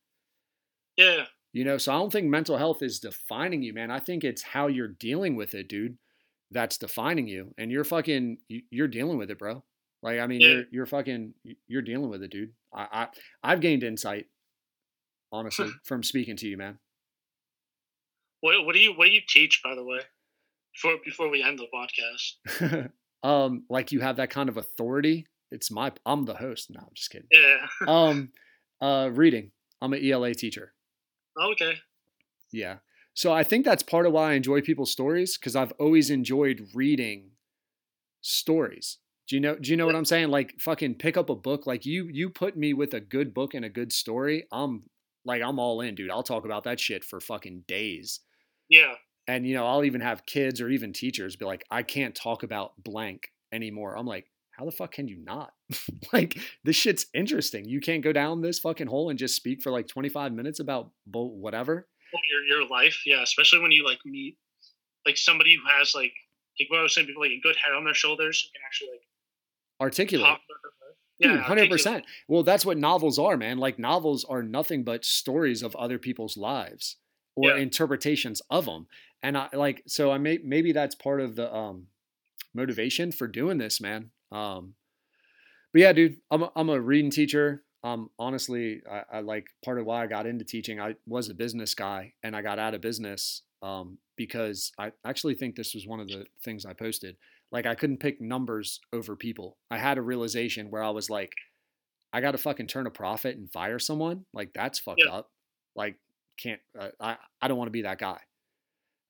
yeah, 0.97 1.25
You 1.53 1.65
know, 1.65 1.77
so 1.77 1.91
I 1.93 1.97
don't 1.97 2.11
think 2.11 2.27
mental 2.27 2.57
health 2.57 2.81
is 2.81 2.99
defining 2.99 3.63
you, 3.63 3.73
man. 3.73 3.91
I 3.91 3.99
think 3.99 4.23
it's 4.23 4.43
how 4.43 4.67
you're 4.67 4.87
dealing 4.87 5.35
with 5.35 5.53
it, 5.53 5.67
dude. 5.67 5.97
That's 6.51 6.77
defining 6.77 7.27
you 7.27 7.53
and 7.57 7.71
you're 7.71 7.83
fucking 7.85 8.37
you- 8.49 8.63
you're 8.69 8.87
dealing 8.89 9.17
with 9.17 9.31
it, 9.31 9.39
bro. 9.39 9.63
Like 10.03 10.19
I 10.19 10.27
mean, 10.27 10.41
Yeah. 10.41 10.47
you're 10.49 10.63
you're 10.71 10.85
fucking 10.85 11.33
you're 11.67 11.81
dealing 11.81 12.09
with 12.09 12.23
it, 12.23 12.31
dude. 12.31 12.53
I, 12.73 12.87
I 12.91 13.07
I've 13.43 13.61
gained 13.61 13.83
insight 13.83 14.25
honestly 15.31 15.69
from 15.85 16.03
speaking 16.03 16.35
to 16.37 16.47
you, 16.47 16.57
man. 16.57 16.79
What 18.41 18.65
what 18.65 18.73
do 18.73 18.79
you 18.81 18.93
what 18.93 19.05
do 19.05 19.11
you 19.11 19.21
teach, 19.27 19.61
by 19.63 19.75
the 19.75 19.83
way? 19.83 19.99
Before 20.73 20.97
before 21.03 21.29
we 21.29 21.43
end 21.43 21.59
the 21.59 21.67
podcast. 21.73 22.89
um, 23.23 23.65
like 23.69 23.91
you 23.91 23.99
have 23.99 24.17
that 24.17 24.29
kind 24.29 24.49
of 24.49 24.57
authority. 24.57 25.27
It's 25.51 25.69
my 25.69 25.91
I'm 26.05 26.25
the 26.25 26.33
host. 26.35 26.69
No, 26.71 26.79
I'm 26.81 26.93
just 26.95 27.11
kidding. 27.11 27.27
Yeah. 27.31 27.67
Um, 27.87 28.31
uh, 28.81 29.09
reading. 29.13 29.51
I'm 29.81 29.93
an 29.93 30.03
ELA 30.03 30.33
teacher. 30.33 30.73
okay. 31.39 31.75
Yeah. 32.51 32.77
So 33.13 33.33
I 33.33 33.43
think 33.43 33.65
that's 33.65 33.83
part 33.83 34.05
of 34.05 34.13
why 34.13 34.31
I 34.31 34.33
enjoy 34.33 34.61
people's 34.61 34.91
stories 34.91 35.37
because 35.37 35.55
I've 35.55 35.73
always 35.73 36.09
enjoyed 36.09 36.69
reading 36.73 37.31
stories. 38.21 38.97
Do 39.27 39.35
you 39.35 39.41
know? 39.41 39.55
Do 39.55 39.71
you 39.71 39.77
know 39.77 39.85
what 39.85 39.95
I'm 39.95 40.05
saying? 40.05 40.29
Like 40.29 40.59
fucking 40.59 40.95
pick 40.95 41.17
up 41.17 41.29
a 41.29 41.35
book. 41.35 41.67
Like 41.67 41.85
you 41.85 42.09
you 42.11 42.29
put 42.29 42.57
me 42.57 42.73
with 42.73 42.93
a 42.93 42.99
good 42.99 43.33
book 43.33 43.53
and 43.53 43.65
a 43.65 43.69
good 43.69 43.91
story. 43.93 44.45
I'm 44.51 44.83
like 45.25 45.41
I'm 45.41 45.59
all 45.59 45.81
in, 45.81 45.95
dude. 45.95 46.11
I'll 46.11 46.23
talk 46.23 46.45
about 46.45 46.63
that 46.65 46.79
shit 46.79 47.03
for 47.03 47.19
fucking 47.19 47.65
days. 47.67 48.21
Yeah. 48.69 48.95
And 49.27 49.45
you 49.45 49.53
know, 49.53 49.65
I'll 49.67 49.83
even 49.83 50.01
have 50.01 50.25
kids 50.25 50.59
or 50.59 50.69
even 50.69 50.93
teachers 50.93 51.35
be 51.35 51.45
like, 51.45 51.63
I 51.69 51.83
can't 51.83 52.15
talk 52.15 52.43
about 52.43 52.73
blank 52.83 53.31
anymore. 53.51 53.97
I'm 53.97 54.07
like, 54.07 54.25
how 54.51 54.65
the 54.65 54.71
fuck 54.71 54.91
can 54.91 55.07
you 55.07 55.17
not? 55.17 55.53
like 56.13 56.37
this 56.63 56.75
shit's 56.75 57.05
interesting. 57.13 57.65
You 57.65 57.79
can't 57.79 58.03
go 58.03 58.11
down 58.11 58.41
this 58.41 58.59
fucking 58.59 58.87
hole 58.87 59.09
and 59.09 59.19
just 59.19 59.35
speak 59.35 59.61
for 59.61 59.71
like 59.71 59.87
25 59.87 60.33
minutes 60.33 60.59
about 60.59 60.91
bo- 61.05 61.25
whatever. 61.25 61.87
Your 62.31 62.43
your 62.59 62.67
life, 62.69 63.03
yeah. 63.05 63.21
Especially 63.23 63.59
when 63.59 63.71
you 63.71 63.85
like 63.85 63.99
meet 64.05 64.37
like 65.05 65.17
somebody 65.17 65.55
who 65.55 65.61
has 65.79 65.93
like 65.95 66.13
like 66.59 66.69
what 66.69 66.79
I 66.79 66.83
was 66.83 66.93
saying 66.93 67.07
before, 67.07 67.23
like 67.23 67.31
a 67.31 67.39
good 67.41 67.55
head 67.55 67.73
on 67.73 67.83
their 67.85 67.93
shoulders 67.93 68.41
who 68.41 68.51
can 68.57 68.61
actually 68.65 68.89
like 68.91 69.01
Articulate. 69.79 70.25
talk 70.27 70.39
about 70.39 70.61
their 70.61 70.71
life. 70.87 70.97
Dude, 71.19 71.31
Yeah, 71.31 71.47
hundred 71.47 71.69
percent. 71.69 72.05
Well, 72.27 72.43
that's 72.43 72.65
what 72.65 72.77
novels 72.77 73.17
are, 73.17 73.37
man. 73.37 73.57
Like 73.57 73.79
novels 73.79 74.25
are 74.25 74.43
nothing 74.43 74.83
but 74.83 75.05
stories 75.05 75.63
of 75.63 75.75
other 75.75 75.97
people's 75.97 76.37
lives 76.37 76.97
or 77.35 77.49
Yeah. 77.49 77.57
interpretations 77.57 78.41
of 78.49 78.65
them. 78.65 78.87
And 79.23 79.37
I 79.37 79.49
like 79.53 79.83
so 79.87 80.11
I 80.11 80.17
may 80.17 80.39
maybe 80.43 80.71
that's 80.71 80.95
part 80.95 81.21
of 81.21 81.35
the 81.35 81.53
um 81.53 81.87
motivation 82.53 83.11
for 83.11 83.27
doing 83.27 83.57
this, 83.57 83.79
man. 83.81 84.11
Um 84.31 84.75
but 85.73 85.81
yeah, 85.81 85.93
dude, 85.93 86.17
I'm 86.29 86.43
a, 86.43 86.51
I'm 86.55 86.69
a 86.69 86.81
reading 86.81 87.11
teacher. 87.11 87.63
Um 87.83 88.09
honestly, 88.19 88.81
I, 88.89 89.03
I 89.13 89.19
like 89.21 89.47
part 89.65 89.79
of 89.79 89.85
why 89.85 90.03
I 90.03 90.07
got 90.07 90.25
into 90.27 90.45
teaching. 90.45 90.79
I 90.79 90.95
was 91.07 91.29
a 91.29 91.33
business 91.33 91.73
guy 91.73 92.13
and 92.23 92.35
I 92.35 92.41
got 92.41 92.59
out 92.59 92.73
of 92.75 92.81
business 92.81 93.41
um 93.61 93.97
because 94.15 94.71
I 94.77 94.91
actually 95.05 95.35
think 95.35 95.55
this 95.55 95.73
was 95.73 95.87
one 95.87 95.99
of 95.99 96.07
the 96.07 96.25
things 96.43 96.65
I 96.65 96.73
posted 96.73 97.17
like 97.51 97.65
I 97.65 97.75
couldn't 97.75 97.97
pick 97.99 98.21
numbers 98.21 98.79
over 98.93 99.15
people. 99.15 99.57
I 99.69 99.77
had 99.77 99.97
a 99.97 100.01
realization 100.01 100.71
where 100.71 100.83
I 100.83 100.89
was 100.91 101.09
like, 101.09 101.33
I 102.13 102.21
got 102.21 102.31
to 102.31 102.37
fucking 102.37 102.67
turn 102.67 102.87
a 102.87 102.91
profit 102.91 103.35
and 103.37 103.51
fire 103.51 103.79
someone. 103.79 104.25
Like 104.33 104.53
that's 104.53 104.79
fucked 104.79 105.03
Yeah. 105.05 105.11
up. 105.13 105.31
Like 105.75 105.97
can't 106.37 106.61
uh, 106.79 106.89
I? 106.99 107.17
I 107.41 107.47
don't 107.47 107.57
want 107.57 107.67
to 107.67 107.71
be 107.71 107.81
that 107.83 107.99
guy. 107.99 108.19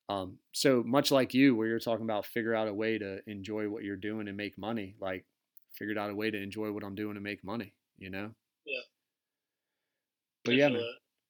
Um, 0.09 0.39
so 0.51 0.83
much 0.83 1.11
like 1.11 1.33
you, 1.33 1.55
where 1.55 1.67
you're 1.67 1.79
talking 1.79 2.03
about 2.05 2.25
figure 2.25 2.53
out 2.55 2.67
a 2.67 2.73
way 2.73 2.97
to 2.97 3.21
enjoy 3.29 3.69
what 3.69 3.83
you're 3.83 3.95
doing 3.95 4.27
and 4.27 4.35
make 4.35 4.57
money. 4.57 4.95
Like 4.99 5.25
figured 5.77 5.97
out 5.97 6.09
a 6.09 6.15
way 6.15 6.31
to 6.31 6.41
enjoy 6.41 6.71
what 6.71 6.83
I'm 6.83 6.95
doing 6.95 7.15
and 7.15 7.23
make 7.23 7.43
money. 7.43 7.73
You 7.97 8.09
know. 8.09 8.31
But 10.45 10.55
yeah, 10.55 10.69
man. 10.69 10.83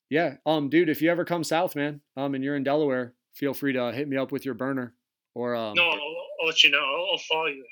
Yeah. 0.09 0.35
Um, 0.45 0.69
dude, 0.69 0.89
if 0.89 1.01
you 1.01 1.09
ever 1.09 1.25
come 1.25 1.43
south, 1.43 1.75
man, 1.75 2.01
um, 2.17 2.35
and 2.35 2.43
you're 2.43 2.55
in 2.55 2.63
Delaware, 2.63 3.13
feel 3.33 3.53
free 3.53 3.73
to 3.73 3.91
hit 3.91 4.07
me 4.07 4.17
up 4.17 4.31
with 4.31 4.45
your 4.45 4.53
burner 4.53 4.93
or 5.35 5.55
um. 5.55 5.73
No, 5.75 5.83
I'll, 5.83 5.99
I'll 6.41 6.47
let 6.47 6.63
you 6.63 6.71
know. 6.71 6.79
I'll, 6.79 7.07
I'll 7.13 7.17
follow 7.17 7.47
you. 7.47 7.65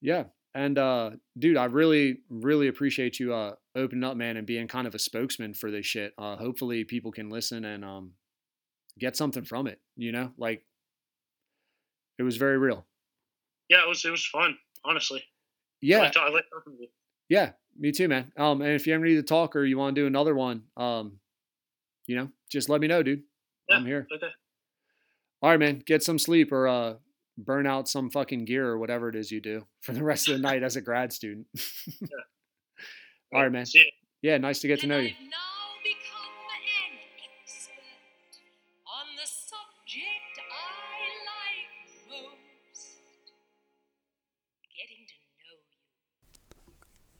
Yeah. 0.00 0.24
And 0.54 0.76
uh 0.76 1.12
dude, 1.38 1.56
I 1.56 1.64
really 1.64 2.18
really 2.28 2.68
appreciate 2.68 3.18
you 3.18 3.32
uh 3.32 3.54
opening 3.74 4.04
up, 4.04 4.16
man, 4.18 4.36
and 4.36 4.46
being 4.46 4.68
kind 4.68 4.86
of 4.86 4.94
a 4.94 4.98
spokesman 4.98 5.54
for 5.54 5.70
this 5.70 5.86
shit. 5.86 6.12
Uh 6.18 6.36
hopefully 6.36 6.84
people 6.84 7.10
can 7.10 7.30
listen 7.30 7.64
and 7.64 7.84
um 7.84 8.12
get 8.98 9.16
something 9.16 9.44
from 9.44 9.66
it, 9.66 9.80
you 9.96 10.12
know? 10.12 10.32
Like 10.36 10.64
it 12.18 12.22
was 12.22 12.36
very 12.36 12.58
real. 12.58 12.84
Yeah, 13.70 13.78
it 13.82 13.88
was 13.88 14.04
it 14.04 14.10
was 14.10 14.26
fun. 14.26 14.58
Honestly. 14.84 15.20
I 15.20 15.26
Yeah. 15.80 15.98
like, 16.00 16.16
I 16.18 16.28
like 16.28 16.44
talking 16.52 16.76
to 16.76 16.82
you. 16.82 16.88
Yeah, 17.30 17.52
me 17.78 17.92
too, 17.92 18.08
man. 18.08 18.32
Um 18.36 18.60
and 18.62 18.72
if 18.72 18.86
you 18.86 18.94
ever 18.94 19.04
need 19.04 19.16
to 19.16 19.22
talk 19.22 19.56
or 19.56 19.64
you 19.64 19.78
want 19.78 19.94
to 19.94 20.02
do 20.02 20.06
another 20.06 20.34
one, 20.34 20.64
um 20.76 21.18
you 22.06 22.16
know, 22.16 22.28
just 22.50 22.68
let 22.68 22.80
me 22.80 22.88
know, 22.88 23.02
dude. 23.02 23.22
Yeah. 23.68 23.76
I'm 23.76 23.86
here. 23.86 24.06
Okay. 24.14 24.26
All 25.40 25.50
right, 25.50 25.58
man. 25.58 25.82
Get 25.84 26.02
some 26.02 26.18
sleep 26.18 26.52
or 26.52 26.68
uh 26.68 26.94
burn 27.38 27.66
out 27.66 27.88
some 27.88 28.10
fucking 28.10 28.44
gear 28.44 28.68
or 28.68 28.78
whatever 28.78 29.08
it 29.08 29.16
is 29.16 29.30
you 29.30 29.40
do 29.40 29.66
for 29.80 29.92
the 29.92 30.04
rest 30.04 30.28
of 30.28 30.34
the 30.36 30.42
night 30.42 30.62
as 30.62 30.76
a 30.76 30.80
grad 30.80 31.12
student. 31.12 31.46
yeah. 32.00 32.08
All 33.32 33.42
right, 33.42 33.52
man. 33.52 33.66
See 33.66 33.78
ya. 33.78 33.84
Yeah, 34.22 34.38
nice 34.38 34.60
to 34.60 34.68
get 34.68 34.80
to 34.80 34.82
And 34.84 34.90
know 34.90 34.98
you. 34.98 35.10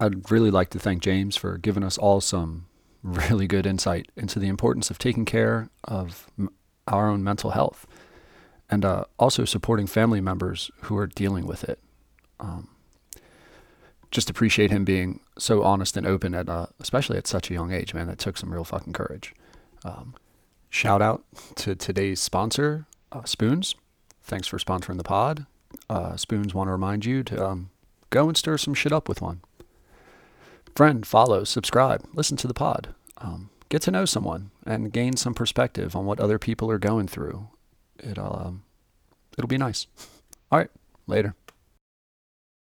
I'd 0.03 0.33
really 0.33 0.51
like 0.51 0.71
to 0.71 0.81
thank 0.81 1.01
James 1.01 1.37
for 1.37 1.59
giving 1.59 1.85
us 1.85 1.97
all 1.97 2.21
some 2.21 2.67
really 3.05 3.47
good 3.47 3.67
insight 3.67 4.11
into 4.17 4.41
the 4.41 4.49
importance 4.49 4.91
of 4.91 4.99
taking 4.99 5.25
care 5.25 5.69
of 5.85 6.27
m- 6.37 6.51
our 6.89 7.09
own 7.09 7.23
mental 7.23 7.51
health 7.51 7.87
and 8.69 8.85
uh, 8.85 9.05
also 9.17 9.45
supporting 9.45 9.87
family 9.87 10.21
members 10.21 10.73
who 10.83 10.97
are 10.97 11.07
dealing 11.07 11.47
with 11.47 11.63
it. 11.63 11.79
Um, 12.41 12.69
just 14.11 14.29
appreciate 14.29 14.73
him 14.73 14.85
being 14.85 15.21
so 15.39 15.63
honest 15.63 15.97
and 15.97 16.05
open 16.05 16.35
at, 16.35 16.49
uh, 16.49 16.67
especially 16.81 17.17
at 17.17 17.29
such 17.29 17.49
a 17.49 17.55
young 17.55 17.73
age, 17.73 17.95
man. 17.95 18.09
That 18.09 18.19
took 18.19 18.37
some 18.37 18.53
real 18.53 18.65
fucking 18.65 18.95
courage. 18.95 19.35
Um, 19.85 20.17
shout 20.69 21.01
out 21.01 21.23
to 21.57 21.77
today's 21.77 22.19
sponsor, 22.21 22.87
uh, 23.13 23.23
Spoons. 23.25 23.77
Thanks 24.25 24.49
for 24.49 24.59
sponsoring 24.59 24.97
the 24.97 25.05
pod. 25.05 25.47
Uh, 25.89 26.17
Spoons 26.17 26.55
want 26.55 26.67
to 26.67 26.73
remind 26.73 27.05
you 27.05 27.23
to 27.23 27.47
um, 27.47 27.71
go 28.11 28.27
and 28.27 28.37
stir 28.37 28.59
some 28.59 28.75
shit 28.75 28.93
up 28.93 29.09
with 29.09 29.23
one 29.23 29.43
friend, 30.75 31.07
follow, 31.07 31.45
subscribe, 31.45 32.05
listen 32.15 32.37
to 32.39 32.47
the 32.47 32.55
pod. 32.55 32.95
Um, 33.19 33.51
get 33.69 33.83
to 33.83 33.91
know 33.91 34.05
someone 34.05 34.51
and 34.67 34.93
gain 34.93 35.17
some 35.17 35.35
perspective 35.35 35.95
on 35.97 36.07
what 36.07 36.21
other 36.21 36.39
people 36.39 36.71
are 36.71 36.79
going 36.79 37.09
through. 37.09 37.49
It'll 37.99 38.43
um, 38.47 38.65
it'll 39.39 39.49
be 39.49 39.59
nice. 39.59 39.87
All 40.51 40.59
right, 40.59 40.71
later. 41.07 41.35